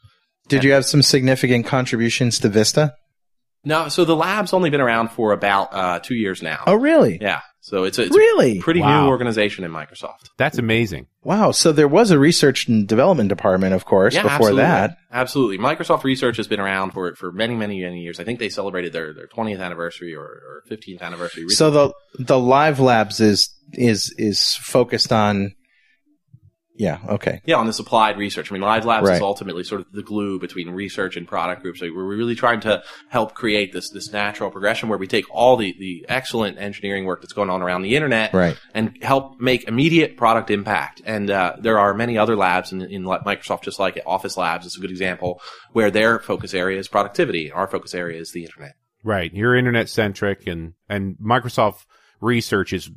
Did 0.50 0.64
you 0.64 0.72
have 0.72 0.84
some 0.84 1.02
significant 1.02 1.66
contributions 1.66 2.38
to 2.40 2.48
Vista? 2.48 2.94
No, 3.64 3.88
so 3.88 4.04
the 4.06 4.16
lab's 4.16 4.52
only 4.54 4.70
been 4.70 4.80
around 4.80 5.10
for 5.10 5.32
about 5.32 5.68
uh, 5.74 6.00
two 6.00 6.14
years 6.14 6.42
now. 6.42 6.62
Oh, 6.66 6.76
really? 6.76 7.18
Yeah, 7.20 7.40
so 7.60 7.84
it's 7.84 7.98
a, 7.98 8.04
it's 8.04 8.16
Really? 8.16 8.58
a 8.58 8.62
pretty 8.62 8.80
Wow. 8.80 9.02
new 9.04 9.08
organization 9.10 9.64
in 9.64 9.70
Microsoft. 9.70 10.30
That's 10.38 10.56
amazing. 10.56 11.08
Wow. 11.24 11.50
So 11.50 11.70
there 11.70 11.86
was 11.86 12.10
a 12.10 12.18
research 12.18 12.68
and 12.68 12.88
development 12.88 13.28
department, 13.28 13.74
of 13.74 13.84
course, 13.84 14.14
Yeah, 14.14 14.22
before 14.22 14.34
absolutely. 14.36 14.62
that. 14.62 14.96
Absolutely, 15.12 15.58
Microsoft 15.58 16.04
Research 16.04 16.38
has 16.38 16.48
been 16.48 16.58
around 16.60 16.92
for 16.92 17.14
for 17.16 17.30
many, 17.32 17.54
many, 17.54 17.82
many 17.82 18.00
years. 18.00 18.18
I 18.18 18.24
think 18.24 18.38
they 18.38 18.48
celebrated 18.48 18.94
their 18.94 19.12
their 19.12 19.26
20th 19.26 19.60
anniversary 19.60 20.14
or, 20.14 20.22
or 20.22 20.62
15th 20.70 21.02
anniversary. 21.02 21.42
recently. 21.44 21.54
So 21.56 21.70
the 21.70 22.24
the 22.24 22.38
Live 22.38 22.80
Labs 22.80 23.20
is 23.20 23.50
is 23.74 24.14
is 24.16 24.54
focused 24.54 25.12
on. 25.12 25.52
Yeah. 26.76 26.98
Okay. 27.08 27.42
Yeah, 27.44 27.56
on 27.56 27.66
this 27.66 27.78
applied 27.78 28.16
research. 28.16 28.50
I 28.50 28.54
mean, 28.54 28.62
Live 28.62 28.86
Labs 28.86 29.10
is 29.10 29.20
ultimately 29.20 29.64
sort 29.64 29.82
of 29.82 29.92
the 29.92 30.02
glue 30.02 30.38
between 30.38 30.70
research 30.70 31.16
and 31.16 31.28
product 31.28 31.60
groups. 31.62 31.82
Like, 31.82 31.90
we're 31.94 32.04
really 32.04 32.34
trying 32.34 32.60
to 32.60 32.82
help 33.08 33.34
create 33.34 33.72
this 33.72 33.90
this 33.90 34.10
natural 34.12 34.50
progression 34.50 34.88
where 34.88 34.96
we 34.98 35.06
take 35.06 35.26
all 35.30 35.56
the 35.58 35.74
the 35.78 36.06
excellent 36.08 36.58
engineering 36.58 37.04
work 37.04 37.20
that's 37.20 37.34
going 37.34 37.50
on 37.50 37.60
around 37.60 37.82
the 37.82 37.96
internet 37.96 38.32
Right. 38.32 38.56
and 38.72 38.96
help 39.02 39.38
make 39.40 39.64
immediate 39.68 40.16
product 40.16 40.50
impact. 40.50 41.02
And 41.04 41.30
uh, 41.30 41.56
there 41.60 41.78
are 41.78 41.92
many 41.92 42.16
other 42.16 42.36
labs 42.36 42.72
in, 42.72 42.80
in 42.82 43.04
Microsoft, 43.04 43.62
just 43.62 43.78
like 43.78 43.98
it. 43.98 44.04
Office 44.06 44.36
Labs 44.38 44.64
is 44.64 44.76
a 44.76 44.80
good 44.80 44.90
example 44.90 45.40
where 45.72 45.90
their 45.90 46.18
focus 46.18 46.54
area 46.54 46.78
is 46.78 46.88
productivity. 46.88 47.52
Our 47.52 47.66
focus 47.66 47.94
area 47.94 48.18
is 48.18 48.32
the 48.32 48.44
internet. 48.44 48.74
Right. 49.04 49.32
You're 49.34 49.54
internet 49.54 49.88
centric 49.90 50.46
and, 50.46 50.74
and 50.88 51.16
Microsoft 51.18 51.84
research 52.20 52.72
is 52.72 52.90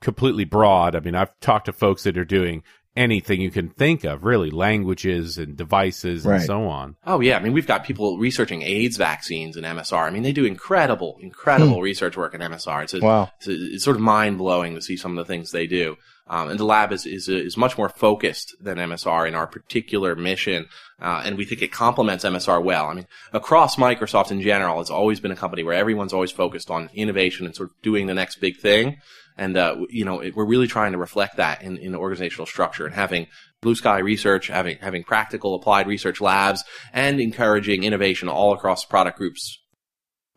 completely 0.00 0.44
broad. 0.44 0.94
I 0.94 1.00
mean, 1.00 1.14
I've 1.14 1.38
talked 1.40 1.66
to 1.66 1.72
folks 1.72 2.04
that 2.04 2.16
are 2.16 2.24
doing 2.24 2.62
anything 2.98 3.40
you 3.40 3.50
can 3.50 3.68
think 3.70 4.04
of, 4.04 4.24
really, 4.24 4.50
languages 4.50 5.38
and 5.38 5.56
devices 5.56 6.26
and 6.26 6.42
so 6.42 6.64
on. 6.68 6.96
Oh 7.06 7.20
yeah, 7.20 7.36
I 7.36 7.40
mean 7.40 7.52
we've 7.52 7.66
got 7.66 7.84
people 7.84 8.18
researching 8.18 8.62
AIDS 8.62 8.96
vaccines 8.96 9.56
and 9.56 9.64
MSR. 9.64 10.02
I 10.06 10.10
mean 10.10 10.22
they 10.24 10.32
do 10.32 10.44
incredible, 10.44 11.16
incredible 11.20 11.80
research 11.80 12.16
work 12.16 12.34
in 12.34 12.40
MSR. 12.40 12.82
It's, 12.84 12.94
a, 12.94 13.00
Wow. 13.00 13.30
it's, 13.38 13.46
a- 13.48 13.52
it's 13.74 13.84
sort 13.84 13.96
of 13.96 14.02
mind 14.02 14.38
blowing 14.38 14.74
to 14.74 14.82
see 14.82 14.96
some 14.96 15.16
of 15.16 15.24
the 15.26 15.32
things 15.32 15.50
they 15.52 15.66
do. 15.66 15.96
Um, 16.30 16.50
and 16.50 16.60
the 16.60 16.64
lab 16.66 16.92
is 16.92 17.06
is 17.06 17.26
is 17.30 17.56
much 17.56 17.78
more 17.78 17.88
focused 17.88 18.54
than 18.60 18.76
MSR 18.76 19.26
in 19.26 19.34
our 19.34 19.46
particular 19.46 20.14
mission, 20.14 20.66
uh, 21.00 21.22
and 21.24 21.38
we 21.38 21.46
think 21.46 21.62
it 21.62 21.72
complements 21.72 22.22
MSR 22.22 22.62
well. 22.62 22.84
I 22.88 22.94
mean, 22.94 23.06
across 23.32 23.76
Microsoft 23.76 24.30
in 24.30 24.42
general, 24.42 24.78
it's 24.82 24.90
always 24.90 25.20
been 25.20 25.30
a 25.32 25.36
company 25.36 25.62
where 25.62 25.72
everyone's 25.72 26.12
always 26.12 26.30
focused 26.30 26.70
on 26.70 26.90
innovation 26.92 27.46
and 27.46 27.56
sort 27.56 27.70
of 27.70 27.80
doing 27.80 28.08
the 28.08 28.12
next 28.14 28.42
big 28.42 28.58
thing. 28.58 28.98
And 29.38 29.56
uh, 29.56 29.76
you 29.88 30.04
know, 30.04 30.20
it, 30.20 30.34
we're 30.36 30.44
really 30.44 30.66
trying 30.66 30.92
to 30.92 30.98
reflect 30.98 31.36
that 31.36 31.62
in, 31.62 31.78
in 31.78 31.94
organizational 31.94 32.46
structure 32.46 32.84
and 32.84 32.94
having 32.94 33.28
blue 33.62 33.76
sky 33.76 33.98
research, 33.98 34.48
having 34.48 34.78
having 34.78 35.04
practical 35.04 35.54
applied 35.54 35.86
research 35.86 36.20
labs, 36.20 36.64
and 36.92 37.20
encouraging 37.20 37.84
innovation 37.84 38.28
all 38.28 38.52
across 38.52 38.84
product 38.84 39.16
groups. 39.16 39.58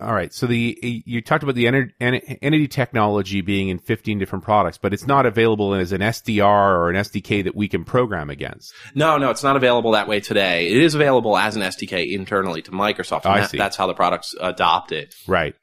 All 0.01 0.13
right. 0.13 0.33
So 0.33 0.47
the 0.47 1.03
you 1.05 1.21
talked 1.21 1.43
about 1.43 1.53
the 1.53 1.67
entity 1.67 2.67
technology 2.67 3.41
being 3.41 3.69
in 3.69 3.77
15 3.77 4.17
different 4.17 4.43
products, 4.43 4.79
but 4.79 4.93
it's 4.93 5.05
not 5.05 5.27
available 5.27 5.75
as 5.75 5.91
an 5.91 6.01
SDR 6.01 6.43
or 6.43 6.89
an 6.89 6.95
SDK 6.95 7.43
that 7.43 7.55
we 7.55 7.67
can 7.67 7.83
program 7.83 8.31
against. 8.31 8.73
No, 8.95 9.17
no, 9.17 9.29
it's 9.29 9.43
not 9.43 9.55
available 9.55 9.91
that 9.91 10.07
way 10.07 10.19
today. 10.19 10.69
It 10.69 10.81
is 10.81 10.95
available 10.95 11.37
as 11.37 11.55
an 11.55 11.61
SDK 11.61 12.11
internally 12.11 12.63
to 12.63 12.71
Microsoft. 12.71 13.25
and 13.25 13.33
I 13.33 13.39
that- 13.41 13.51
see. 13.51 13.57
That's 13.57 13.77
how 13.77 13.85
the 13.85 13.93
products 13.93 14.33
adopt 14.39 14.91
it. 14.91 15.13
Right. 15.27 15.53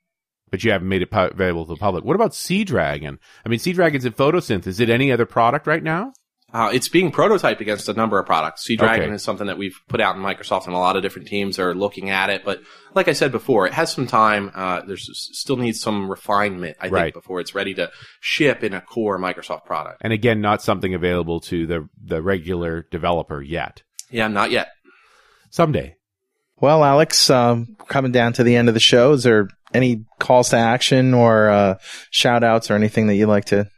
But 0.50 0.64
you 0.64 0.70
haven't 0.72 0.88
made 0.88 1.02
it 1.02 1.10
pu- 1.10 1.18
available 1.18 1.66
to 1.66 1.74
the 1.74 1.78
public. 1.78 2.04
What 2.04 2.14
about 2.16 2.32
Seadragon? 2.32 3.18
I 3.44 3.48
mean, 3.48 3.58
Seadragon's 3.58 4.04
in 4.04 4.12
Photosynth. 4.12 4.66
Is 4.66 4.80
it 4.80 4.88
any 4.90 5.12
other 5.12 5.26
product 5.26 5.66
right 5.66 5.82
now? 5.82 6.12
Uh, 6.50 6.70
it's 6.72 6.88
being 6.88 7.12
prototyped 7.12 7.60
against 7.60 7.90
a 7.90 7.92
number 7.92 8.18
of 8.18 8.24
products. 8.24 8.66
Seadragon 8.66 9.00
Okay. 9.02 9.10
is 9.12 9.22
something 9.22 9.48
that 9.48 9.58
we've 9.58 9.78
put 9.86 10.00
out 10.00 10.16
in 10.16 10.22
Microsoft, 10.22 10.64
and 10.64 10.74
a 10.74 10.78
lot 10.78 10.96
of 10.96 11.02
different 11.02 11.28
teams 11.28 11.58
are 11.58 11.74
looking 11.74 12.08
at 12.08 12.30
it. 12.30 12.42
But 12.42 12.62
like 12.94 13.06
I 13.06 13.12
said 13.12 13.32
before, 13.32 13.66
it 13.66 13.74
has 13.74 13.92
some 13.92 14.06
time. 14.06 14.50
Uh, 14.54 14.80
there's 14.86 15.10
still 15.38 15.58
needs 15.58 15.78
some 15.78 16.08
refinement, 16.10 16.78
I 16.80 16.84
think, 16.84 16.92
Right. 16.94 17.12
before 17.12 17.40
it's 17.40 17.54
ready 17.54 17.74
to 17.74 17.90
ship 18.20 18.64
in 18.64 18.72
a 18.72 18.80
core 18.80 19.18
Microsoft 19.18 19.66
product. 19.66 19.98
And 20.00 20.10
again, 20.14 20.40
not 20.40 20.62
something 20.62 20.94
available 20.94 21.40
to 21.40 21.66
the 21.66 21.88
the 22.02 22.22
regular 22.22 22.86
developer 22.90 23.42
yet. 23.42 23.82
Yeah, 24.10 24.28
not 24.28 24.50
yet. 24.50 24.68
Someday. 25.50 25.96
Well, 26.60 26.82
Alex, 26.82 27.30
um, 27.30 27.76
coming 27.88 28.10
down 28.10 28.32
to 28.32 28.42
the 28.42 28.56
end 28.56 28.68
of 28.68 28.74
the 28.74 28.80
show, 28.80 29.12
is 29.12 29.22
there 29.22 29.48
any 29.74 30.04
calls 30.18 30.50
to 30.50 30.56
action 30.56 31.14
or 31.14 31.48
uh, 31.50 31.78
shout 32.10 32.44
outs 32.44 32.70
or 32.70 32.74
anything 32.74 33.06
that 33.08 33.16
you'd 33.16 33.26
like 33.26 33.46
to? 33.46 33.68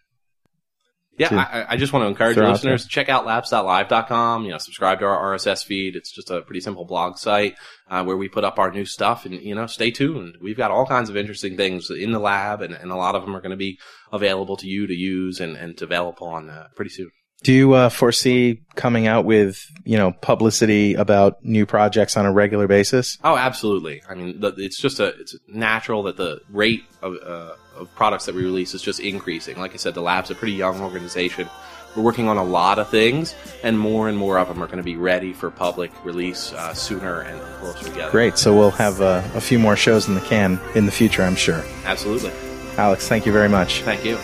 Yeah, 1.21 1.35
I, 1.35 1.75
I 1.75 1.77
just 1.77 1.93
want 1.93 2.05
to 2.05 2.09
encourage 2.09 2.39
out 2.39 2.49
listeners 2.49 2.85
to 2.85 2.89
check 2.89 3.11
out 3.11 3.27
labs.live.com. 3.27 4.45
You 4.45 4.53
know, 4.53 4.59
subscribe 4.59 5.01
to 5.01 5.05
our 5.05 5.37
RSS 5.37 5.67
feed. 5.67 5.95
It's 5.95 6.11
just 6.11 6.31
a 6.31 6.41
pretty 6.41 6.61
simple 6.61 6.87
blog 6.87 7.19
site 7.19 7.57
uh, 7.91 8.03
where 8.05 8.17
we 8.17 8.31
put 8.31 8.43
up 8.43 8.59
our 8.59 8.71
new 8.71 8.87
stuff, 8.87 9.27
and 9.27 9.35
you 9.35 9.55
know, 9.55 9.67
stay 9.67 9.91
tuned. 9.91 10.39
We've 10.41 10.57
got 10.57 10.71
all 10.71 10.87
kinds 10.87 11.11
of 11.11 11.19
interesting 11.19 11.59
things 11.59 11.91
in 11.91 12.12
the 12.12 12.19
lab, 12.19 12.62
and, 12.62 12.73
and 12.73 12.91
a 12.91 12.97
lot 12.97 13.17
of 13.17 13.23
them 13.23 13.37
are 13.37 13.43
going 13.43 13.51
to 13.51 13.59
be 13.59 13.79
available 14.11 14.57
to 14.57 14.67
you 14.67 14.87
to 14.87 14.95
use 14.95 15.41
and, 15.41 15.59
and 15.59 15.77
develop 15.77 16.23
on 16.23 16.49
uh, 16.49 16.69
pretty 16.75 16.91
soon. 16.91 17.11
Do 17.43 17.53
you 17.53 17.73
uh, 17.73 17.89
foresee 17.89 18.61
coming 18.75 19.07
out 19.07 19.25
with 19.25 19.71
you 19.85 19.97
know 19.97 20.12
publicity 20.12 20.95
about 20.95 21.43
new 21.45 21.65
projects 21.65 22.17
on 22.17 22.27
a 22.27 22.33
regular 22.33 22.67
basis? 22.67 23.19
Oh, 23.25 23.37
absolutely. 23.37 24.03
I 24.09 24.15
mean, 24.15 24.41
the, 24.41 24.49
it's 24.59 24.79
just 24.79 25.01
a 25.01 25.09
it's 25.21 25.37
natural 25.49 26.03
that 26.05 26.17
the 26.17 26.41
rate 26.51 26.85
of, 27.01 27.15
uh, 27.15 27.55
of 27.77 27.95
products 27.95 28.27
that 28.27 28.35
we 28.35 28.45
release 28.45 28.75
is 28.75 28.83
just 28.83 29.01
increasing. 29.01 29.59
Like 29.59 29.73
I 29.73 29.77
said, 29.77 29.95
the 29.95 30.03
lab's 30.03 30.31
a 30.31 30.35
pretty 30.35 30.53
young 30.53 30.81
organization. 30.81 31.49
We're 31.97 32.03
working 32.03 32.29
on 32.29 32.37
a 32.37 32.45
lot 32.45 32.79
of 32.79 32.89
things, 32.89 33.35
and 33.65 33.79
more 33.79 34.09
and 34.09 34.17
more 34.17 34.39
of 34.39 34.47
them 34.47 34.62
are 34.62 34.67
going 34.67 34.79
to 34.79 34.85
be 34.85 34.97
ready 34.97 35.33
for 35.33 35.51
public 35.51 35.91
release 36.05 36.53
uh, 36.53 36.75
sooner 36.75 37.23
and 37.23 37.41
closer 37.59 37.85
together. 37.85 38.11
Great. 38.11 38.39
So 38.39 38.55
we'll 38.55 38.71
have 38.73 39.01
uh, 39.01 39.23
a 39.35 39.41
few 39.41 39.59
more 39.59 39.77
shows 39.77 40.09
in 40.09 40.15
the 40.15 40.21
can 40.21 40.61
in 40.75 40.85
the 40.87 40.93
future, 40.93 41.23
I'm 41.23 41.37
sure. 41.37 41.65
Absolutely. 41.85 42.33
Alex, 42.77 43.09
thank 43.09 43.27
you 43.27 43.33
very 43.33 43.49
much, 43.49 43.81
Thank 43.83 44.05
you. 44.05 44.17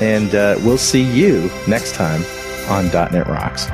and 0.00 0.34
uh, 0.34 0.56
we'll 0.60 0.78
see 0.78 1.02
you 1.02 1.50
next 1.68 1.94
time 1.94 2.22
on 2.68 2.86
.NET 2.86 3.26
Rocks. 3.26 3.68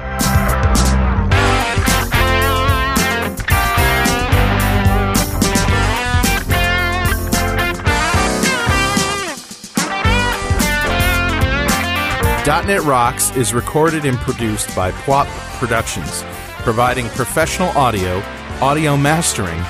.NET 12.67 12.83
Rocks 12.83 13.35
is 13.37 13.53
recorded 13.53 14.05
and 14.07 14.17
produced 14.19 14.75
by 14.75 14.91
Pwop 14.91 15.27
Productions, 15.59 16.25
providing 16.63 17.09
professional 17.11 17.69
audio, 17.71 18.23
audio 18.61 18.97
mastering, 18.97 19.63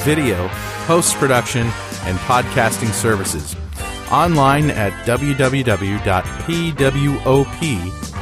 video, 0.00 0.48
post-production, 0.86 1.66
and 2.04 2.18
podcasting 2.20 2.90
services. 2.90 3.54
Online 4.10 4.70
at 4.70 4.92
www.pwop.com. 5.06 5.72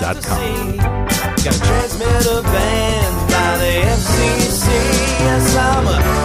Got 0.00 0.16
a 0.16 0.20
banned 2.42 3.30
by 3.30 3.58
the 3.58 3.72
FCC. 3.96 4.66
Yes, 5.20 5.56
I'm 5.56 5.86
a 5.86 6.23